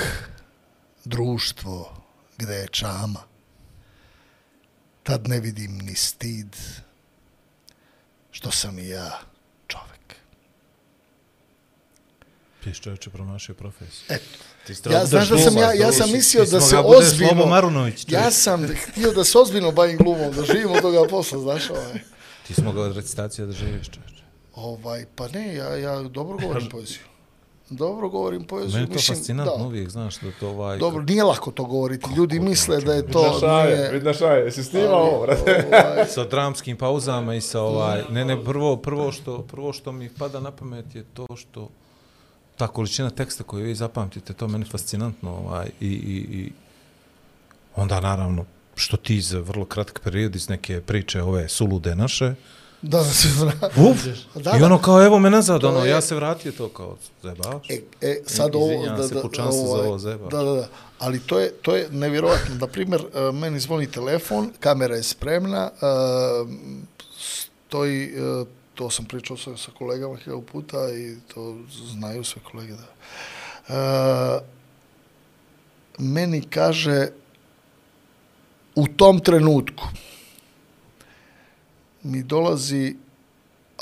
društvo 1.04 1.96
gde 2.38 2.54
je 2.54 2.68
čama. 2.68 3.31
Tad 5.02 5.28
ne 5.28 5.40
vidim 5.40 5.78
ni 5.78 5.94
stid, 5.94 6.56
što 8.30 8.50
sam 8.50 8.78
i 8.78 8.88
ja 8.88 9.20
čovek. 9.66 10.16
Piš 12.64 12.80
čovječe 12.80 13.10
promašio 13.10 13.54
profesiju. 13.54 14.06
Eto, 14.08 14.24
Ti 14.66 14.72
ja 14.90 15.06
znaš 15.06 15.28
da 15.28 15.38
sam 15.38 15.56
ja, 15.56 15.72
ja 15.72 15.92
sam 15.92 16.12
mislio 16.12 16.44
da 16.44 16.60
se 16.60 16.78
ozbiljno... 16.78 17.46
Marunović. 17.46 18.04
Ja 18.08 18.30
sam 18.30 18.68
htio 18.68 19.12
da 19.12 19.24
se 19.24 19.38
ozbiljno 19.38 19.72
bavim 19.72 19.98
glumom, 19.98 20.34
da 20.34 20.44
živim 20.44 20.70
od 20.70 20.82
toga 20.82 21.08
posla, 21.10 21.38
znaš 21.38 21.70
ovaj. 21.70 22.00
Ti 22.46 22.54
smo 22.54 22.72
ga 22.72 22.82
od 22.82 22.96
recitacije 22.96 23.46
da 23.46 23.52
živiš, 23.52 23.90
čovječe. 23.90 24.22
Ovaj, 24.54 25.06
pa 25.16 25.28
ne, 25.28 25.54
ja, 25.54 25.76
ja 25.76 26.02
dobro 26.02 26.38
govorim 26.38 26.68
poeziju. 26.72 27.11
Dobro 27.76 28.08
govorim 28.08 28.44
poeziju. 28.44 28.72
Meni 28.72 28.82
je 28.82 28.86
to 28.86 28.94
mislim, 28.94 29.16
fascinantno 29.16 29.56
da. 29.56 29.64
uvijek, 29.64 29.88
znaš, 29.90 30.20
da 30.20 30.30
to 30.40 30.48
ovaj... 30.48 30.78
Dobro, 30.78 31.02
nije 31.02 31.24
lako 31.24 31.50
to 31.50 31.64
govoriti. 31.64 32.10
Ljudi 32.16 32.40
misle 32.40 32.80
da 32.80 32.94
je 32.94 33.06
to... 33.06 33.22
Vidiš 33.22 33.40
šaje, 33.40 33.76
nije, 33.76 33.90
vidiš 33.90 34.18
šaje, 34.18 34.44
jesi 34.44 34.64
snimao 34.64 35.00
ovo, 35.00 35.26
brate? 35.26 35.70
ovaj, 35.72 36.06
sa 36.14 36.24
dramskim 36.24 36.76
pauzama 36.76 37.34
i 37.34 37.40
sa 37.40 37.60
ovaj 37.60 38.02
ne 38.10 38.24
ne 38.24 38.44
prvo 38.44 38.76
prvo 38.76 39.12
što 39.12 39.42
prvo 39.42 39.72
što 39.72 39.92
mi 39.92 40.08
pada 40.08 40.40
na 40.40 40.50
pamet 40.50 40.94
je 40.94 41.04
to 41.14 41.26
što 41.36 41.68
ta 42.56 42.66
količina 42.66 43.10
teksta 43.10 43.44
koju 43.44 43.64
vi 43.64 43.74
zapamtite 43.74 44.32
to 44.32 44.44
je 44.44 44.48
meni 44.48 44.64
fascinantno 44.64 45.30
ovaj 45.30 45.70
i 45.80 45.86
i 45.86 46.16
i 46.38 46.52
onda 47.76 48.00
naravno 48.00 48.44
što 48.74 48.96
ti 48.96 49.20
za 49.20 49.40
vrlo 49.40 49.64
kratak 49.64 50.00
period 50.04 50.36
iz 50.36 50.48
neke 50.48 50.80
priče 50.80 51.22
ove 51.22 51.48
sulude 51.48 51.94
naše 51.94 52.26
da, 52.26 52.34
da 52.82 53.04
se 53.04 53.28
zna. 53.30 53.52
uf, 53.80 54.04
Da, 54.34 54.52
i 54.52 54.62
ono 54.62 54.78
kao 54.78 55.02
evo 55.02 55.18
me 55.18 55.30
nazad 55.30 55.64
ono 55.64 55.84
je- 55.84 55.90
ja 55.90 56.00
se 56.00 56.14
vratio 56.14 56.52
to 56.52 56.68
kao 56.68 56.96
zebavaš 57.22 57.70
E, 57.70 57.80
e, 58.00 58.20
sad 58.26 58.54
ovo... 58.54 58.66
Izvinjavam 58.66 59.08
se 59.08 59.22
pučanstvu 59.22 59.66
za 59.66 59.72
ovo 59.74 59.98
zeba. 59.98 60.28
Da, 60.28 60.38
da, 60.38 60.52
da. 60.52 60.68
Ali 60.98 61.20
to 61.20 61.38
je, 61.38 61.52
to 61.52 61.76
je 61.76 61.88
nevjerojatno. 61.90 62.54
Na 62.54 62.66
primjer, 62.66 63.02
e, 63.14 63.32
meni 63.32 63.60
zvoni 63.60 63.86
telefon, 63.86 64.50
kamera 64.60 64.96
je 64.96 65.02
spremna, 65.02 65.70
e, 65.72 65.86
stoji, 67.18 68.04
e, 68.04 68.44
to 68.74 68.90
sam 68.90 69.04
pričao 69.04 69.36
sa, 69.36 69.56
sa 69.56 69.70
kolegama 69.70 70.16
hiljadu 70.16 70.42
puta 70.42 70.90
i 70.90 71.16
to 71.34 71.56
znaju 71.90 72.24
sve 72.24 72.42
kolege. 72.42 72.72
Da. 73.68 74.40
Meni 75.98 76.42
kaže 76.42 77.08
u 78.74 78.86
tom 78.86 79.20
trenutku 79.20 79.84
mi 82.02 82.22
dolazi 82.22 82.96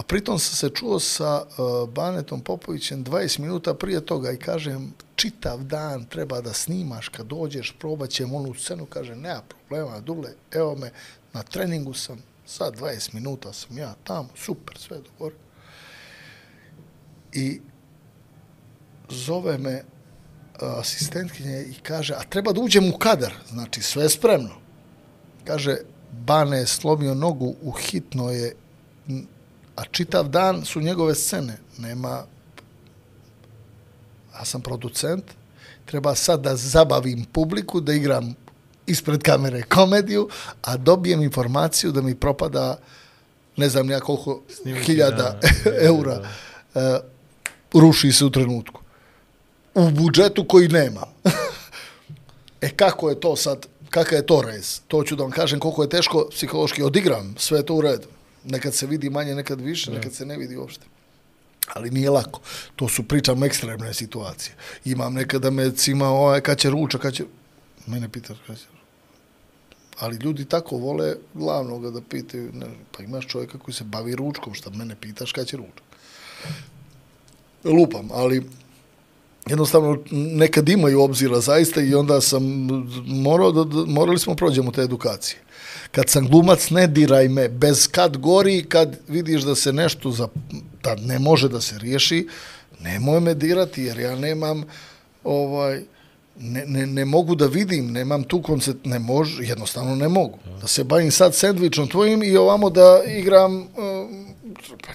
a 0.01 0.03
pritom 0.03 0.39
sam 0.39 0.57
se 0.57 0.75
čuo 0.75 1.01
sa 1.01 1.43
uh, 1.43 1.89
Banetom 1.89 2.41
Popovićem 2.41 3.05
20 3.05 3.39
minuta 3.39 3.75
prije 3.75 4.07
toga 4.07 4.31
i 4.31 4.37
kažem 4.37 4.93
čitav 5.17 5.63
dan 5.63 6.05
treba 6.05 6.41
da 6.41 6.53
snimaš 6.53 7.09
kad 7.09 7.27
dođeš, 7.27 7.75
probat 7.79 8.11
ćemo 8.11 8.37
onu 8.37 8.55
scenu, 8.55 8.87
kaže 8.87 9.17
nema 9.17 9.43
problema, 9.49 10.01
Dule, 10.01 10.31
evo 10.53 10.77
me, 10.77 10.91
na 11.33 11.43
treningu 11.43 11.95
sam, 11.95 12.23
sad 12.47 12.77
20 12.81 13.15
minuta 13.15 13.53
sam 13.53 13.79
ja 13.79 13.95
tamo, 14.05 14.29
super, 14.37 14.79
sve 14.79 14.99
dobro. 14.99 15.37
I 17.33 17.61
zove 19.09 19.59
me 19.59 19.73
e, 19.73 19.83
asistentkinje 20.61 21.63
i 21.63 21.75
kaže, 21.83 22.15
a 22.15 22.23
treba 22.23 22.53
da 22.53 22.61
uđem 22.61 22.89
u 22.89 22.99
kadar, 22.99 23.33
znači 23.49 23.83
sve 23.83 24.03
je 24.03 24.09
spremno. 24.09 24.55
Kaže, 25.45 25.77
Bane 26.13 26.59
je 26.59 26.67
slomio 26.67 27.15
nogu, 27.15 27.55
u 27.63 27.71
hitno 27.71 28.31
je, 28.31 28.55
a 29.77 29.85
čitav 29.91 30.29
dan 30.29 30.65
su 30.65 30.81
njegove 30.81 31.15
scene, 31.15 31.59
nema 31.79 32.25
ja 34.39 34.45
sam 34.45 34.61
producent, 34.61 35.25
treba 35.85 36.15
sad 36.15 36.41
da 36.41 36.57
zabavim 36.57 37.25
publiku, 37.33 37.81
da 37.81 37.93
igram 37.93 38.35
ispred 38.87 39.23
kamere 39.23 39.63
komediju, 39.63 40.29
a 40.63 40.77
dobijem 40.77 41.23
informaciju 41.23 41.93
da 41.93 42.03
mi 42.03 42.15
propada 42.15 42.79
ne 43.57 43.69
znam 43.69 43.91
ja 43.91 44.01
koliko 44.01 44.43
hiljada 44.85 45.41
eura 45.89 46.29
e, 46.75 46.99
ruši 47.75 48.13
se 48.13 48.25
u 48.25 48.31
trenutku. 48.31 48.81
U 49.75 49.91
budžetu 49.91 50.45
koji 50.49 50.69
nema. 50.69 51.07
e 52.67 52.71
kako 52.77 53.11
je 53.11 53.21
to 53.21 53.37
sad, 53.37 53.67
kakav 53.91 54.19
je 54.19 54.27
to 54.27 54.43
rez? 54.43 54.81
To 54.89 55.03
ću 55.05 55.17
da 55.17 55.23
vam 55.23 55.33
kažem 55.33 55.61
koliko 55.61 55.83
je 55.83 55.89
teško 55.89 56.29
psihološki 56.31 56.83
odigram, 56.83 57.35
sve 57.39 57.59
je 57.59 57.67
to 57.67 57.75
u 57.75 57.81
redu. 57.81 58.07
Nekad 58.45 58.75
se 58.75 58.87
vidi 58.87 59.11
manje, 59.11 59.35
nekad 59.35 59.61
više, 59.61 59.91
nekad 59.91 60.13
se 60.13 60.27
ne 60.27 60.37
vidi 60.37 60.57
uopšte. 60.57 60.87
Ali 61.75 61.91
nije 61.91 62.11
lako. 62.11 62.41
To 62.77 62.89
su, 62.89 63.03
pričam, 63.03 63.45
ekstremne 63.45 63.95
situacije. 63.95 64.55
Imam 64.85 65.15
nekada 65.15 65.51
me 65.51 65.71
cima, 65.71 66.09
ovaj, 66.09 66.41
kad 66.41 66.59
će 66.59 66.71
ruča, 66.71 66.99
kad 66.99 67.15
će... 67.15 67.25
Mene 67.87 68.09
pitaš 68.09 68.39
kad 68.47 68.59
će 68.59 68.65
ali 70.01 70.17
ljudi 70.17 70.45
tako 70.45 70.77
vole 70.77 71.17
glavnoga 71.35 71.91
da 71.91 72.01
pitaju, 72.01 72.51
ne, 72.53 72.67
pa 72.97 73.03
imaš 73.03 73.27
čovjeka 73.27 73.59
koji 73.59 73.75
se 73.75 73.85
bavi 73.85 74.15
ručkom, 74.17 74.55
šta 74.55 74.71
mene 74.71 74.97
pitaš 75.01 75.33
kad 75.33 75.47
će 75.47 75.57
ručak. 75.57 75.85
Lupam, 77.65 78.09
ali 78.13 78.47
jednostavno 79.49 79.99
nekad 80.11 80.69
imaju 80.69 81.03
obzira 81.03 81.41
zaista 81.41 81.81
i 81.81 81.95
onda 81.95 82.21
sam 82.21 82.43
morao 83.07 83.53
da, 83.53 83.65
da 83.65 83.87
morali 83.87 84.19
smo 84.19 84.35
prođemo 84.35 84.71
te 84.71 84.83
edukacije. 84.83 85.39
Kad 85.91 86.09
sam 86.09 86.29
glumac, 86.29 86.71
ne 86.71 86.87
diraj 86.87 87.29
me, 87.29 87.49
bez 87.49 87.89
kad 87.89 88.17
gori, 88.17 88.65
kad 88.69 88.99
vidiš 89.09 89.43
da 89.43 89.55
se 89.55 89.73
nešto 89.73 90.11
za, 90.11 90.29
da 90.83 90.95
ne 90.95 91.19
može 91.19 91.49
da 91.49 91.61
se 91.61 91.79
riješi, 91.79 92.29
nemoj 92.81 93.21
me 93.21 93.35
dirati 93.35 93.83
jer 93.83 93.99
ja 93.99 94.17
nemam 94.17 94.65
ovaj, 95.25 95.81
ne, 96.41 96.65
ne, 96.67 96.87
ne 96.87 97.05
mogu 97.05 97.35
da 97.35 97.47
vidim, 97.47 97.93
nemam 97.93 98.23
tu 98.23 98.43
koncept, 98.43 98.85
ne 98.85 98.99
može, 98.99 99.45
jednostavno 99.45 99.97
ne 99.97 100.09
mogu. 100.09 100.39
Da 100.61 100.67
se 100.67 100.85
bavim 100.85 101.11
sad 101.11 101.35
sandvičom 101.35 101.89
tvojim 101.89 102.23
i 102.23 102.37
ovamo 102.37 102.71
da 102.71 103.03
igram, 103.07 103.57
uh, 103.57 103.67
pa 104.87 104.93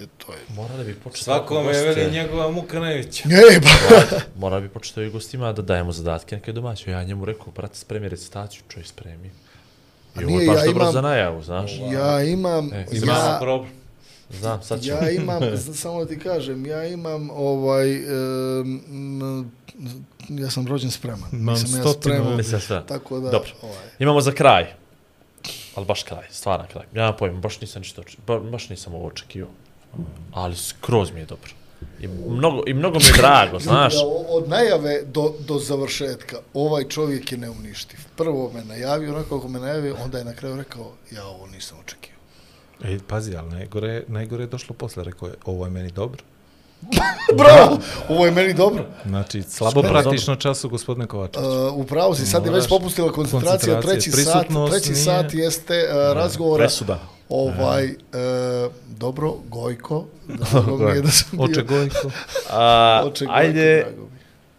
nemojte, 0.00 0.06
to 0.18 0.32
je... 0.32 0.38
Mora 0.50 0.76
da 0.76 0.84
bi 0.84 0.94
počeo 0.94 1.22
Svakome 1.24 1.72
je 1.72 1.82
veli 1.84 2.10
njegova 2.12 2.50
muka 2.50 2.80
najveća. 2.80 3.28
Ne, 3.28 3.60
pa, 3.62 4.16
Mora 4.36 4.60
bi 4.60 4.68
počeo 4.68 5.02
i 5.02 5.10
gostima 5.10 5.52
da 5.52 5.62
dajemo 5.62 5.92
zadatke 5.92 6.36
neke 6.36 6.52
domaće. 6.52 6.90
Ja 6.90 7.04
njemu 7.04 7.24
rekao, 7.24 7.46
brate, 7.46 7.76
spremi 7.76 8.08
recitaciju, 8.08 8.62
čoj 8.68 8.84
spremi. 8.84 9.30
I 10.20 10.24
ovo 10.24 10.40
je 10.40 10.46
baš 10.46 10.56
ja 10.56 10.64
dobro 10.64 10.82
imam- 10.82 10.92
za 10.92 11.00
najavu, 11.00 11.42
znaš. 11.42 11.72
ja 11.92 12.22
imam, 12.22 12.70
E, 12.72 12.86
Imamo 12.92 13.12
ja, 13.20 13.38
problem. 13.40 13.70
Znam, 14.30 14.62
sad 14.62 14.82
ću. 14.82 14.88
ja 14.88 15.10
imam, 15.10 15.40
samo 15.74 16.04
da 16.04 16.08
ti 16.08 16.18
kažem, 16.18 16.66
ja 16.66 16.84
imam 16.84 17.30
ovaj, 17.30 17.96
um, 18.60 19.50
ja 20.30 20.50
sam 20.50 20.66
rođen 20.66 20.90
spreman. 20.90 21.28
Imam 21.32 21.54
Nisam 21.54 21.70
ja 21.70 21.82
stotinu 21.82 22.14
spreman, 22.14 22.36
Mislim 22.36 22.60
sve. 22.60 22.82
tako 22.86 23.20
da, 23.20 23.30
Dobro. 23.30 23.50
ovaj, 23.62 23.86
Imamo 23.98 24.20
za 24.20 24.32
kraj. 24.32 24.66
Ali 25.74 25.86
baš 25.86 26.02
kraj, 26.02 26.24
stvaran 26.30 26.66
kraj. 26.66 26.84
Ja 26.84 26.88
nemam 26.94 27.16
pojma, 27.18 27.40
baš 27.40 27.60
nisam 27.60 27.80
ništa 27.80 28.00
očekio. 28.00 28.24
Ba, 28.26 28.40
baš 28.40 28.68
nisam 28.68 28.94
ovo 28.94 29.06
očekio. 29.06 29.46
Ali 30.32 30.56
skroz 30.56 31.12
mi 31.12 31.20
je 31.20 31.26
dobro. 31.26 31.50
I 32.00 32.08
mnogo, 32.08 32.62
i 32.66 32.74
mnogo 32.74 32.98
mi 32.98 33.04
je 33.04 33.12
drago, 33.12 33.58
znaš. 33.58 33.94
Od 34.28 34.48
najave 34.48 35.02
do, 35.06 35.34
do 35.48 35.58
završetka, 35.58 36.36
ovaj 36.54 36.84
čovjek 36.84 37.32
je 37.32 37.38
neuništiv. 37.38 37.98
Prvo 38.16 38.50
me 38.54 38.64
najavio, 38.64 39.14
onako 39.14 39.36
kako 39.36 39.48
me 39.48 39.58
najavio, 39.58 39.96
onda 40.04 40.18
je 40.18 40.24
na 40.24 40.34
kraju 40.34 40.56
rekao, 40.56 40.92
ja 41.10 41.26
ovo 41.26 41.46
nisam 41.46 41.78
očekio. 41.78 42.14
E, 42.84 42.98
pazi, 43.08 43.36
ali 43.36 43.50
najgore, 43.50 44.04
najgore 44.08 44.44
je 44.44 44.48
došlo 44.48 44.74
posle, 44.74 45.04
rekao 45.04 45.28
je, 45.28 45.34
ovo 45.44 45.64
je 45.64 45.70
meni 45.70 45.90
dobro. 45.90 46.22
Bravo! 47.38 47.78
Ovo 48.08 48.26
je 48.26 48.32
meni 48.32 48.54
dobro. 48.54 48.84
Znači, 49.06 49.42
slabo 49.42 49.70
Skoro 49.70 49.88
pratiš 49.88 50.26
na 50.26 50.36
času, 50.36 50.68
gospodine 50.68 51.06
Kovačić. 51.06 51.36
Uh, 51.36 51.44
upravo 51.74 52.14
si, 52.14 52.26
sad 52.26 52.46
je 52.46 52.52
već 52.52 52.68
popustila 52.68 53.12
koncentracija, 53.12 53.74
Koncentracija, 53.74 54.12
treći 54.12 54.24
sat, 54.24 54.46
treći 54.70 54.90
nije- 54.90 55.04
sat 55.04 55.34
jeste 55.34 55.74
uh, 55.84 56.16
razgovora. 56.16 56.62
Presuda. 56.62 56.98
Ovaj, 57.28 57.84
uh, 57.84 57.92
dobro, 58.88 59.34
Gojko, 59.48 60.04
drago 60.52 60.78
mi 60.78 60.90
je 60.90 61.02
da 61.02 61.10
sam 61.10 61.28
bio. 61.32 61.44
Oče 61.44 61.62
Gojko. 61.62 62.10
A, 62.50 63.02
Oče 63.06 63.24
Gojko, 63.24 63.38
ajde, 63.38 63.86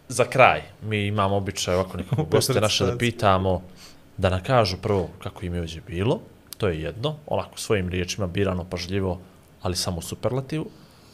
za 0.09 0.25
kraj. 0.25 0.61
Mi 0.81 1.07
imamo 1.07 1.35
običaj 1.35 1.75
ovako 1.75 1.97
nekog 1.97 2.29
goste 2.29 2.61
naše 2.61 2.85
da 2.85 2.97
pitamo 2.97 3.61
da 4.17 4.29
nam 4.29 4.43
kažu 4.43 4.77
prvo 4.77 5.09
kako 5.23 5.45
im 5.45 5.53
je 5.53 5.59
ovdje 5.59 5.81
bilo. 5.87 6.19
To 6.57 6.67
je 6.67 6.81
jedno. 6.81 7.15
Onako 7.27 7.57
svojim 7.57 7.89
riječima 7.89 8.27
birano, 8.27 8.63
pažljivo, 8.63 9.19
ali 9.61 9.75
samo 9.75 10.01
superlativu. 10.01 10.65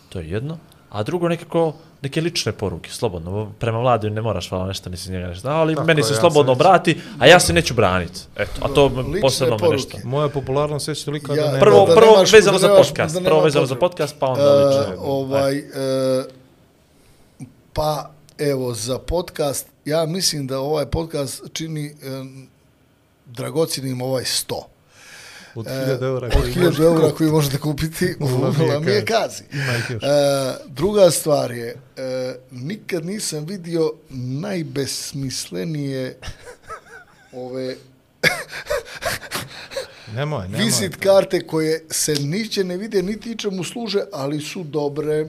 To 0.09 0.19
je 0.19 0.29
jedno. 0.29 0.57
A 0.97 1.03
drugo 1.03 1.29
nekako 1.29 1.73
neke 2.01 2.21
lične 2.21 2.51
poruke, 2.51 2.89
slobodno. 2.91 3.51
Prema 3.59 3.79
vladi 3.79 4.09
ne 4.09 4.21
moraš 4.21 4.49
hvala 4.49 4.67
nešto, 4.67 4.89
nisi 4.89 5.11
njega 5.11 5.27
nešto. 5.27 5.49
Ali 5.49 5.75
Tako 5.75 5.87
meni 5.87 5.99
je, 5.99 6.03
se 6.03 6.13
ja 6.13 6.19
slobodno 6.19 6.43
sam 6.45 6.61
obrati, 6.61 6.97
a 7.19 7.27
ja 7.27 7.39
se 7.39 7.53
neću 7.53 7.73
braniti. 7.73 8.19
Eto, 8.35 8.51
a 8.61 8.67
to 8.67 8.85
Lične 8.87 9.21
posebno 9.21 9.55
me 9.55 9.59
poruke. 9.59 9.75
nešto. 9.75 9.97
Moja 10.03 10.29
popularnost 10.29 10.87
već 10.87 11.03
toliko 11.03 11.33
Ja- 11.33 11.43
da 11.43 11.51
ne... 11.51 11.59
Prvo, 11.59 11.85
da 11.85 11.95
prvo 11.95 12.11
nemaš- 12.13 12.33
vezano 12.33 12.53
da 12.53 12.59
za 12.59 12.67
nemaš- 12.67 12.77
podcast. 12.79 13.13
da 13.15 13.21
Prvo 13.21 13.29
nema 13.31 13.43
vezano 13.43 13.65
za 13.65 13.75
podcast, 13.75 14.15
pa 14.19 14.27
onda 14.27 14.43
lično. 14.55 14.95
Uh, 14.95 15.01
ovaj, 15.03 15.59
uh, 15.59 16.25
pa 17.73 18.09
evo, 18.39 18.73
za 18.73 18.99
podcast, 18.99 19.67
ja 19.85 20.05
mislim 20.05 20.47
da 20.47 20.59
ovaj 20.59 20.85
podcast 20.85 21.43
čini 21.53 21.93
um, 22.11 22.47
dragocinim 23.27 24.01
ovaj 24.01 24.23
100. 24.23 24.55
Od 25.57 25.65
1000 25.65 26.03
eura 26.03 26.27
Od 26.27 26.33
koji 26.33 26.45
1000 26.45 26.57
možeš 26.59 26.79
eura 26.79 26.99
kupiti. 26.99 27.17
koji 27.17 27.31
možete 27.31 27.57
kupiti 27.57 28.15
u 28.19 28.25
Lamije 28.63 29.05
Kazi. 29.05 29.43
E, 29.43 29.47
druga 30.67 31.11
stvar 31.11 31.51
je, 31.51 31.75
e, 31.97 32.35
nikad 32.51 33.05
nisam 33.05 33.45
vidio 33.45 33.91
najbesmislenije 34.09 36.17
ove 37.33 37.75
Nemoj, 40.15 40.43
nemoj. 40.43 40.65
vizit 40.65 40.95
karte 40.95 41.39
koje 41.41 41.83
se 41.89 42.13
niće 42.13 42.63
ne 42.63 42.77
vide, 42.77 43.03
niti 43.03 43.37
čemu 43.37 43.63
služe, 43.63 43.99
ali 44.13 44.41
su 44.41 44.63
dobre. 44.63 45.27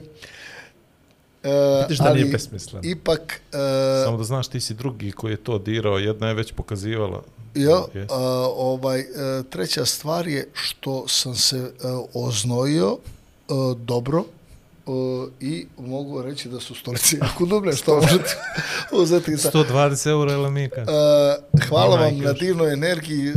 E, 1.43 1.79
Vidiš 1.81 1.97
da 1.97 2.13
nije 2.13 2.25
besmisleno. 2.25 2.81
Ipak, 2.85 3.41
e, 3.53 3.57
Samo 4.05 4.17
da 4.17 4.23
znaš, 4.23 4.47
ti 4.47 4.61
si 4.61 4.73
drugi 4.73 5.11
koji 5.11 5.31
je 5.31 5.37
to 5.37 5.59
dirao, 5.59 5.97
jedna 5.97 6.27
je 6.27 6.33
već 6.33 6.51
pokazivala. 6.51 7.23
Ja, 7.55 7.85
Jes. 7.93 8.11
a, 8.11 8.47
ovaj, 8.55 8.99
e, 8.99 9.05
treća 9.49 9.85
stvar 9.85 10.27
je 10.27 10.49
što 10.53 11.07
sam 11.07 11.35
se 11.35 11.57
e, 11.57 11.69
oznojio 12.13 12.97
e, 12.97 13.53
dobro 13.77 14.23
e, 14.89 15.45
i 15.45 15.65
mogu 15.77 16.21
reći 16.21 16.49
da 16.49 16.59
su 16.59 16.75
stolice 16.75 17.17
jako 17.17 17.45
dobre, 17.45 17.75
što 17.75 17.95
možete 18.01 18.37
uzeti 18.91 19.37
sa... 19.37 19.51
120 19.51 20.09
eura 20.09 20.31
je 20.31 20.37
lamika. 20.37 20.81
E, 20.81 20.85
hvala 21.69 21.95
vam 21.95 22.13
Majke 22.13 22.25
na 22.25 22.33
divnoj 22.33 22.73
energiji, 22.73 23.29
e, 23.29 23.33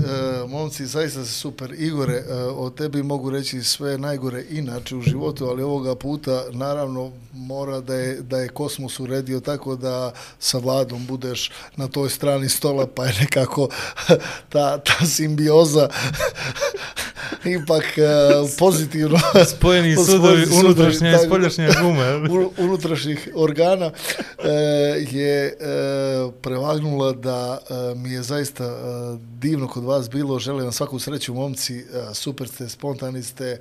momci, 0.48 0.86
zaista 0.86 1.24
ste 1.24 1.32
super. 1.32 1.72
Igore, 1.78 2.14
e, 2.14 2.34
o 2.34 2.70
tebi 2.70 3.02
mogu 3.02 3.30
reći 3.30 3.62
sve 3.62 3.98
najgore 3.98 4.44
inače 4.50 4.96
u 4.96 5.02
životu, 5.02 5.46
ali 5.46 5.62
ovoga 5.62 5.94
puta 5.94 6.44
naravno 6.50 7.12
mora 7.32 7.80
da 7.80 7.94
je, 7.94 8.20
da 8.20 8.38
je 8.38 8.48
kosmos 8.48 9.00
uredio 9.00 9.40
tako 9.40 9.76
da 9.76 10.12
sa 10.38 10.58
vladom 10.58 11.06
budeš 11.06 11.50
na 11.76 11.88
toj 11.88 12.10
strani 12.10 12.48
stola, 12.48 12.86
pa 12.86 13.06
je 13.06 13.14
nekako 13.20 13.68
ta, 14.52 14.78
ta 14.78 15.06
simbioza 15.06 15.88
ipak 17.44 17.98
e, 17.98 18.02
pozitivno 18.58 19.18
Spojeni 19.46 19.96
sudovi 20.06 20.46
unutrašnje 20.60 21.10
i 21.10 21.26
spoljašnje 21.26 21.68
gume. 21.82 22.28
unutrašnjih 22.58 23.28
organa 23.34 23.90
e, 24.44 24.48
je 25.10 25.46
e, 25.46 25.54
prevagnula 26.42 27.12
da 27.12 27.58
e, 27.58 27.94
mi 27.94 28.10
je 28.10 28.22
zaista 28.22 28.64
e, 28.64 28.72
divno 29.38 29.68
kod 29.68 29.84
vas 29.84 30.10
bilo. 30.10 30.38
Želim 30.38 30.62
vam 30.62 30.72
svaku 30.72 30.98
sreću, 30.98 31.34
momci. 31.34 31.76
E, 31.78 31.84
super 32.14 32.48
ste, 32.48 32.68
spontani 32.68 33.22
ste. 33.22 33.44
E, 33.44 33.58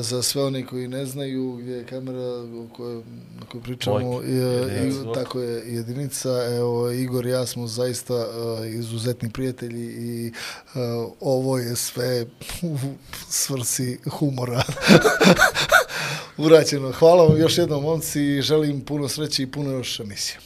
za 0.00 0.22
sve 0.22 0.42
oni 0.44 0.66
koji 0.66 0.88
ne 0.88 1.06
znaju 1.06 1.56
gdje 1.56 1.72
je 1.72 1.86
kamera 1.86 2.20
o 2.64 2.68
kojoj, 2.76 3.02
na 3.40 3.46
kojoj 3.46 3.62
pričamo, 3.62 4.22
je, 4.22 4.42
Jedinica. 4.42 5.10
i, 5.10 5.14
tako 5.14 5.40
je 5.40 5.74
jedinica. 5.74 6.28
Evo, 6.56 6.90
Igor 6.90 7.26
i 7.26 7.30
ja 7.30 7.46
smo 7.46 7.66
zaista 7.66 8.14
e, 8.14 8.68
izuzetni 8.68 9.30
prijatelji 9.32 9.84
i 9.84 10.26
e, 10.26 10.32
ovo 11.20 11.58
je 11.58 11.76
sve 11.76 12.26
u 12.62 12.78
svrsi 13.28 13.98
humora 14.10 14.62
urađeno. 16.46 16.92
Hvala 16.92 17.24
vam 17.24 17.40
još 17.40 17.58
jednom, 17.58 17.82
momci, 17.82 18.22
i 18.22 18.42
želim 18.42 18.80
puno 18.80 19.08
sreće 19.08 19.42
i 19.42 19.50
puno 19.50 19.70
još 19.70 20.00
emisija. 20.00 20.38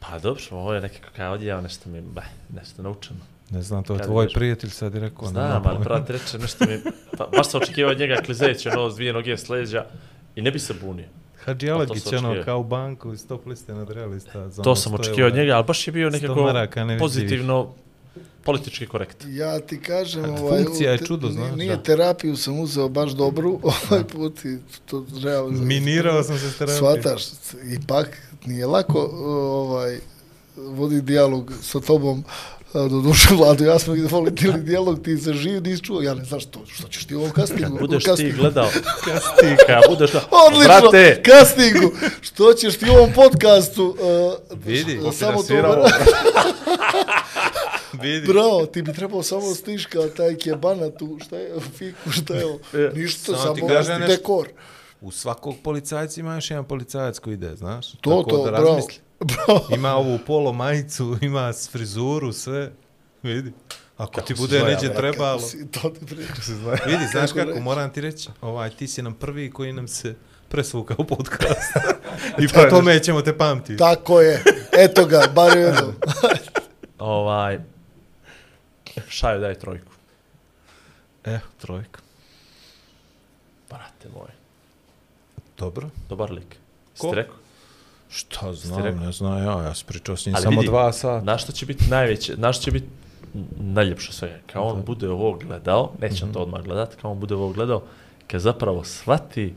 Pa 0.00 0.18
dobro, 0.18 0.42
ovo 0.50 0.74
je 0.74 0.80
nekako 0.80 1.08
kao 1.16 1.32
odjeo, 1.32 1.60
nešto 1.60 1.90
mi, 1.90 2.00
bah, 2.00 2.26
nešto 2.54 2.82
naučeno. 2.82 3.37
Ne 3.50 3.62
znam, 3.62 3.84
to 3.84 3.94
je 3.94 4.02
tvoj 4.02 4.24
ideš- 4.24 4.34
prijatelj 4.34 4.70
sad 4.70 4.94
je 4.94 5.00
rekao. 5.00 5.28
Znam, 5.28 5.44
nema 5.44 5.62
ali 5.64 5.84
brat 5.84 6.10
reče 6.10 6.38
nešto 6.38 6.64
mi, 6.64 6.80
pa, 7.18 7.26
baš 7.36 7.50
sam 7.50 7.60
očekivao 7.62 7.92
od 7.92 7.98
njega 7.98 8.16
klizeće 8.24 8.70
ono 8.70 8.90
s 8.90 8.94
dvije 8.94 9.12
noge 9.12 9.36
s 9.36 9.48
leđa 9.48 9.84
i 10.36 10.42
ne 10.42 10.50
bi 10.50 10.58
se 10.58 10.74
bunio. 10.82 11.08
Hadži 11.44 11.66
Pa 11.66 11.72
to 11.72 11.78
Alagić, 11.78 12.02
sam 12.02 12.24
ono, 12.24 12.44
kao 12.44 12.60
u 12.60 12.64
banku, 12.64 13.16
stop 13.16 13.46
liste 13.46 13.74
nad 13.74 13.90
realista. 13.90 14.48
Za 14.48 14.62
To 14.62 14.70
ono 14.70 14.76
sam 14.76 14.92
100 14.92 15.00
očekivao 15.00 15.28
od 15.28 15.34
njega, 15.36 15.52
ali 15.54 15.64
baš 15.64 15.86
je 15.88 15.92
bio 15.92 16.10
100 16.10 16.12
nekako 16.12 16.42
maraka, 16.42 16.84
ne 16.84 16.98
pozitivno 16.98 17.74
politički 18.44 18.86
korekt. 18.86 19.24
Ja 19.28 19.60
ti 19.60 19.80
kažem, 19.80 20.24
ovaj, 20.24 20.64
funkcija 20.64 20.92
je 20.92 20.98
čudo, 20.98 21.30
znaš, 21.30 21.56
Nije 21.56 21.76
da. 21.76 21.82
terapiju 21.82 22.36
sam 22.36 22.60
uzeo 22.60 22.88
baš 22.88 23.10
dobru 23.10 23.60
ovaj 23.62 24.04
put 24.04 24.44
i 24.44 24.58
to 24.86 25.06
realno... 25.22 25.60
Minirao 25.64 26.22
sam 26.22 26.38
se 26.38 26.50
s 26.50 26.58
terapijom. 26.58 26.78
Shvataš, 26.78 27.22
ipak 27.72 28.18
nije 28.46 28.66
lako 28.66 29.10
ovaj, 29.24 29.98
vodi 30.56 31.00
dijalog 31.00 31.52
sa 31.62 31.80
tobom 31.80 32.24
do 32.72 33.00
duše 33.00 33.34
vladu, 33.34 33.64
ja 33.64 33.78
smo 33.78 33.94
volitili 34.10 34.60
dijalog, 34.62 35.02
ti 35.02 35.18
se 35.18 35.32
živ, 35.32 35.62
nisi 35.62 35.82
čuo, 35.82 36.02
ja 36.02 36.14
ne 36.14 36.24
znaš 36.24 36.42
što, 36.42 36.60
što 36.66 36.88
ćeš 36.88 37.06
ti 37.06 37.14
u 37.14 37.18
ovom 37.18 37.32
castingu? 37.36 37.78
Budeš 37.78 38.04
ti 38.04 38.10
castingu? 38.10 38.36
gledao, 38.36 38.68
kad 39.66 39.82
budeš 39.88 40.12
gledao, 40.12 40.28
Odlično, 40.46 40.90
brate, 40.90 41.22
castingu, 41.26 41.90
što 42.20 42.52
ćeš 42.52 42.78
ti 42.78 42.90
u 42.90 42.92
ovom 42.92 43.12
podcastu? 43.12 43.96
Uh, 44.50 44.58
Vidi, 44.64 45.00
samo 45.12 45.42
to. 45.42 45.54
Vidi. 48.02 48.26
Bravo, 48.26 48.66
ti 48.66 48.82
bi 48.82 48.92
trebao 48.92 49.22
samo 49.22 49.54
stiš 49.54 49.86
kao 49.86 50.08
taj 50.08 50.34
kebana 50.34 50.90
tu, 50.90 51.18
šta 51.26 51.36
je, 51.36 51.60
fiku, 51.78 52.10
šta 52.10 52.34
je 52.34 52.46
ovo? 52.46 52.58
Ništa, 52.94 53.36
Samo 53.36 53.54
ti 53.54 53.60
samo 53.60 53.98
nešto. 53.98 54.06
dekor. 54.06 54.48
U 55.00 55.10
svakog 55.10 55.54
policajca 55.64 56.20
ima 56.20 56.34
još 56.34 56.50
jedan 56.50 56.64
policajac 56.64 57.18
koji 57.18 57.34
ide, 57.34 57.56
znaš? 57.56 57.92
To, 58.00 58.10
Tako 58.10 58.30
to, 58.30 58.44
da 58.44 58.50
bravo. 58.50 58.66
razmisli. 58.66 59.07
Ima 59.76 59.94
ovu 59.94 60.18
polo 60.26 60.52
majicu, 60.52 61.16
ima 61.20 61.52
s 61.52 61.70
frizuru, 61.70 62.32
sve. 62.32 62.72
Vidi. 63.22 63.52
Ako 63.96 64.20
ti 64.20 64.36
se 64.36 64.40
bude 64.40 64.62
neđe 64.62 64.94
trebalo. 64.94 65.40
Si, 65.40 65.70
to 65.70 65.90
ti 65.90 66.06
priča. 66.06 66.32
Vidi, 66.86 67.06
znaš 67.10 67.30
Kako 67.30 67.38
kako, 67.38 67.50
reći? 67.50 67.60
moram 67.60 67.92
ti 67.92 68.00
reći, 68.00 68.28
ovaj, 68.40 68.70
ti 68.70 68.88
si 68.88 69.02
nam 69.02 69.14
prvi 69.14 69.50
koji 69.50 69.72
nam 69.72 69.88
se 69.88 70.14
presvuka 70.48 70.94
u 70.98 71.04
podcast. 71.04 71.72
I 72.42 72.48
po 72.48 72.62
tome 72.70 73.02
ćemo 73.02 73.22
te 73.22 73.38
pamtiti. 73.38 73.76
Tako 73.76 74.20
je, 74.20 74.42
eto 74.72 75.06
ga, 75.06 75.22
bar 75.34 75.56
jednom. 75.58 75.92
ovaj, 76.98 77.58
šaju 79.08 79.40
daj 79.40 79.54
trojku. 79.54 79.92
E, 81.24 81.38
trojka. 81.60 82.00
Brate 83.70 84.08
moj, 84.14 84.30
Dobro. 85.58 85.90
dobar 86.08 86.30
lik. 86.30 86.56
Ko? 86.98 87.06
Ste 87.08 87.16
rekao? 87.16 87.34
Šta 88.10 88.52
znam, 88.52 88.84
rekao? 88.84 89.00
ne 89.00 89.12
znam 89.12 89.38
ja, 89.38 89.62
ja 89.62 89.74
sam 89.74 89.86
pričao 89.86 90.16
s 90.16 90.26
njim 90.26 90.34
Ali 90.34 90.42
samo 90.42 90.60
vidi, 90.60 90.70
dva 90.70 90.92
sata. 90.92 91.24
Na 91.24 91.38
što 91.38 91.52
će 91.52 91.66
biti 91.66 91.84
najveće, 91.90 92.36
na 92.36 92.52
što 92.52 92.64
će 92.64 92.70
biti 92.70 92.86
najljepše 93.56 94.12
sve. 94.12 94.40
Kao 94.52 94.64
on 94.64 94.82
bude 94.86 95.08
ovo 95.08 95.32
gledao, 95.38 95.92
neće 96.00 96.24
on 96.24 96.32
to 96.32 96.38
odmah 96.38 96.62
gledat, 96.62 96.94
kao 96.94 97.10
on 97.10 97.20
bude 97.20 97.34
ovo 97.34 97.48
gledao, 97.48 97.82
kad 98.26 98.40
zapravo 98.40 98.84
shvati 98.84 99.54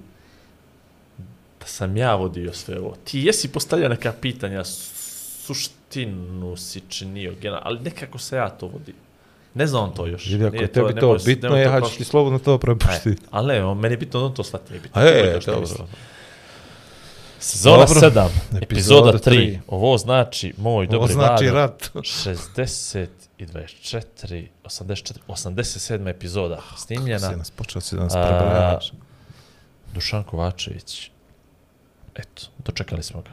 da 1.59 1.65
sam 1.65 1.97
ja 1.97 2.15
vodio 2.15 2.53
sve 2.53 2.79
ovo. 2.79 2.95
Ti 3.03 3.19
jesi 3.19 3.47
postavljao 3.47 3.89
neka 3.89 4.13
pitanja, 4.21 4.63
suštinu 4.63 6.57
si 6.57 6.81
činio, 6.89 7.33
gena, 7.41 7.61
ali 7.63 7.79
nekako 7.79 8.17
se 8.17 8.35
ja 8.35 8.49
to 8.49 8.67
vodim. 8.67 8.95
Ne 9.53 9.67
zna 9.67 9.79
on 9.79 9.93
to 9.93 10.05
još. 10.07 10.25
Vidi, 10.27 10.45
ako 10.45 10.55
je 10.55 10.67
tebi 10.67 10.93
ne 10.93 10.99
to 10.99 11.07
može- 11.07 11.25
bitno, 11.25 11.57
ja 11.57 11.79
to 11.81 11.89
ću 11.89 11.97
ti 11.97 12.03
slobodno 12.03 12.39
to 12.39 12.53
E, 12.53 12.59
prepustiti. 12.59 13.21
ali 13.31 13.47
ne, 13.47 13.65
on, 13.65 13.79
meni 13.79 13.93
je 13.93 13.97
bitno 13.97 14.19
da 14.19 14.25
on 14.25 14.33
to 14.33 14.43
shvati. 14.43 14.71
Nije 14.73 14.81
bitno. 14.81 15.01
A 15.01 15.05
je, 15.05 15.41
što 15.41 15.51
dobro. 15.51 15.87
Sezona 17.41 17.85
Dobro. 17.85 18.01
7, 18.01 18.27
Epizoda 18.61 18.61
epizoda 18.61 19.11
3. 19.11 19.21
tri. 19.21 19.59
Ovo 19.67 19.97
znači, 19.97 20.53
moj 20.57 20.85
Ovo 20.85 20.91
dobri 20.91 21.13
znači 21.13 21.43
Vlado, 21.43 21.57
rat. 21.57 21.89
60 21.93 23.07
i 23.37 23.45
24, 23.45 24.47
84, 24.63 25.13
87 25.27 26.09
epizoda 26.09 26.61
Si 26.77 26.81
snimljena. 26.83 27.31
nas 27.31 27.51
počeo 27.51 27.81
si 27.81 27.95
da 27.95 28.03
nas 28.03 28.15
A, 28.15 28.21
prebrajavaš. 28.27 28.91
Dušan 29.93 30.23
Kovačević. 30.23 31.11
Eto, 32.15 32.41
dočekali 32.65 33.03
smo 33.03 33.21
ga. 33.21 33.29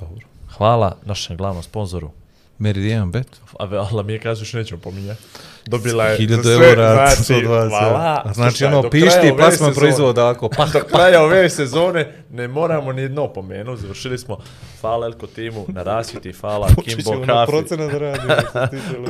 Dobro. 0.00 0.26
Hvala 0.56 0.96
našem 1.04 1.36
glavnom 1.36 1.62
sponzoru. 1.62 2.10
Meridian 2.58 3.10
Bet. 3.10 3.40
A 3.58 3.64
Allah 3.64 4.06
mi 4.06 4.12
je 4.12 4.20
kažu 4.20 4.44
što 4.44 4.56
nećemo 4.58 4.80
pominjati. 4.80 5.22
Dobila 5.68 6.04
je 6.04 6.18
1000 6.18 6.36
za 6.36 6.42
sve, 6.42 6.68
eura, 6.68 7.10
znači, 7.16 7.32
120. 7.32 7.68
hvala. 7.68 8.22
A 8.24 8.32
Znači 8.32 8.64
ono, 8.64 8.90
pišti 8.90 9.32
plasman 9.36 9.74
proizvoda 9.74 10.28
ako 10.28 10.48
pa. 10.48 10.66
Do 10.66 10.80
kraja 10.80 11.22
ove 11.22 11.50
sezone 11.50 12.12
ne 12.30 12.48
moramo 12.48 12.92
ni 12.92 13.02
jedno 13.02 13.32
pomenuti. 13.32 13.82
Završili 13.82 14.18
smo. 14.18 14.38
Hvala 14.80 15.06
Elko 15.06 15.26
timu 15.26 15.64
na 15.68 15.82
rasviti. 15.82 16.32
Hvala 16.40 16.68
Kimbo 16.84 17.26
Kafi. 17.26 17.76
da 17.76 17.98
radi. 17.98 18.28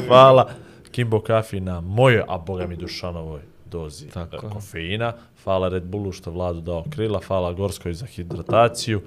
Hvala 0.07 0.51
Kimbo 0.91 1.20
Kafi 1.20 1.61
na 1.61 1.81
mojoj, 1.81 2.23
a 2.28 2.39
boga 2.39 2.67
mi 2.67 2.77
Dušanovoj 2.77 3.41
dozi 3.70 4.07
Tako 4.07 4.49
kofeina. 4.49 5.12
Hvala 5.45 5.69
Red 5.69 5.83
Bullu 5.83 6.12
što 6.12 6.31
vladu 6.31 6.61
dao 6.61 6.85
krila. 6.91 7.20
Hvala 7.27 7.53
Gorskoj 7.53 7.95
za 7.95 8.07
hidrataciju. 8.07 9.01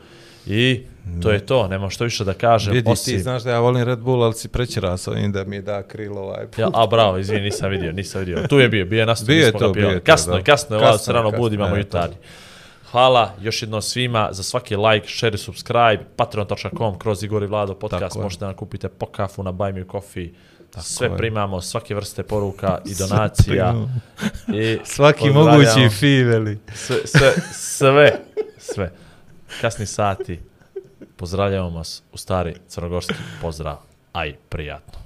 I 0.45 0.83
to 1.21 1.31
je 1.31 1.45
to. 1.45 1.67
Nema 1.67 1.89
što 1.89 2.03
više 2.03 2.23
da 2.23 2.33
kažem. 2.33 2.73
Vidi, 2.73 2.91
osim... 2.91 3.13
ti 3.13 3.19
znaš 3.19 3.43
da 3.43 3.51
ja 3.51 3.59
volim 3.59 3.83
Red 3.83 3.99
Bull, 3.99 4.23
ali 4.23 4.33
si 4.33 4.47
prećera 4.47 4.97
sa 4.97 5.11
ovim 5.11 5.31
da 5.31 5.43
mi 5.43 5.61
da 5.61 5.83
krilo 5.83 6.21
ovaj 6.21 6.45
put. 6.45 6.59
Ja, 6.59 6.69
a 6.73 6.87
bravo, 6.87 7.17
izvini, 7.17 7.41
nisam 7.41 7.69
vidio, 7.69 7.91
nisam 7.91 8.19
vidio. 8.19 8.47
Tu 8.49 8.59
je 8.59 8.69
bio, 8.69 8.85
bio 8.85 8.99
je 8.99 9.05
nastup, 9.05 9.27
Bio 9.27 9.45
je 9.45 9.51
to, 9.51 9.71
bio 9.73 9.87
je 9.87 9.99
to, 9.99 10.05
Kasno 10.05 10.35
je, 10.35 10.43
kasno 10.43 10.75
je, 10.75 10.81
kasno 10.81 10.97
se 10.97 11.13
rano 11.13 11.31
budi, 11.31 11.55
imamo 11.55 11.75
jutarnji. 11.75 12.15
Hvala 12.91 13.33
još 13.41 13.61
jednom 13.61 13.81
svima 13.81 14.29
za 14.31 14.43
svaki 14.43 14.75
like, 14.75 15.07
share 15.07 15.35
i 15.35 15.37
subscribe, 15.37 15.99
patreon.com 16.15 16.99
kroz 16.99 17.23
Igor 17.23 17.43
i 17.43 17.47
Vlado 17.47 17.73
podcast, 17.73 18.13
Tako 18.13 18.23
možete 18.23 18.45
nam 18.45 18.53
kupite 18.53 18.89
po 18.89 19.05
kafu 19.05 19.43
na 19.43 19.51
Buy 19.51 19.73
Me 19.73 19.85
Coffee, 19.91 20.29
Tako 20.71 20.85
sve 20.85 21.07
je. 21.07 21.17
primamo, 21.17 21.61
svake 21.61 21.95
vrste 21.95 22.23
poruka 22.23 22.79
i 22.85 22.95
donacija. 22.95 23.75
I 24.53 24.79
Svaki 24.83 25.29
mogući 25.29 25.89
fiveli. 25.99 26.59
Sve, 26.73 26.97
sve, 27.05 27.31
sve, 27.53 28.19
sve. 28.57 28.91
Kasni 29.61 29.85
sati. 29.85 30.39
Pozdravljamo 31.17 31.69
vas 31.69 32.03
u 32.11 32.17
stari 32.17 32.55
crnogorski 32.67 33.13
pozdrav. 33.41 33.77
Aj, 34.13 34.35
prijatno. 34.49 34.99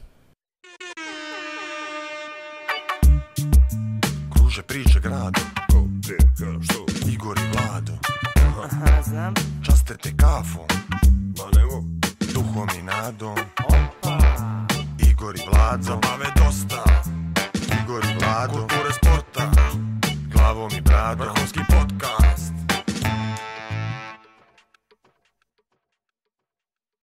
Kruže 4.33 4.61
priče 4.61 4.99
grado 4.99 5.41
Ko, 5.71 5.81
gdje, 5.87 6.17
kada, 6.37 6.63
što? 6.63 6.85
Igor 7.11 7.37
i 7.37 7.41
Vlado 7.53 7.93
Aha, 8.63 9.01
znam. 9.01 9.33
Časte 9.65 9.97
te 9.97 10.09
kafom 10.17 10.65
Ma 11.37 11.61
mogu. 11.61 11.87
Duhom 12.33 12.67
i 12.79 12.83
nadom 12.83 13.35
Igor 15.11 15.35
i 15.35 15.41
Vlado 15.51 15.83
Zabave 15.83 16.25
dosta 16.35 16.83
Igor 17.83 18.03
i 18.03 18.19
Vlado 18.19 18.53
Kulture 18.53 18.93
sporta 18.93 19.51
Glavom 20.33 20.71
i 20.77 20.81
bradom 20.81 21.27
Vrhunski 21.27 21.59
podcast 21.59 21.84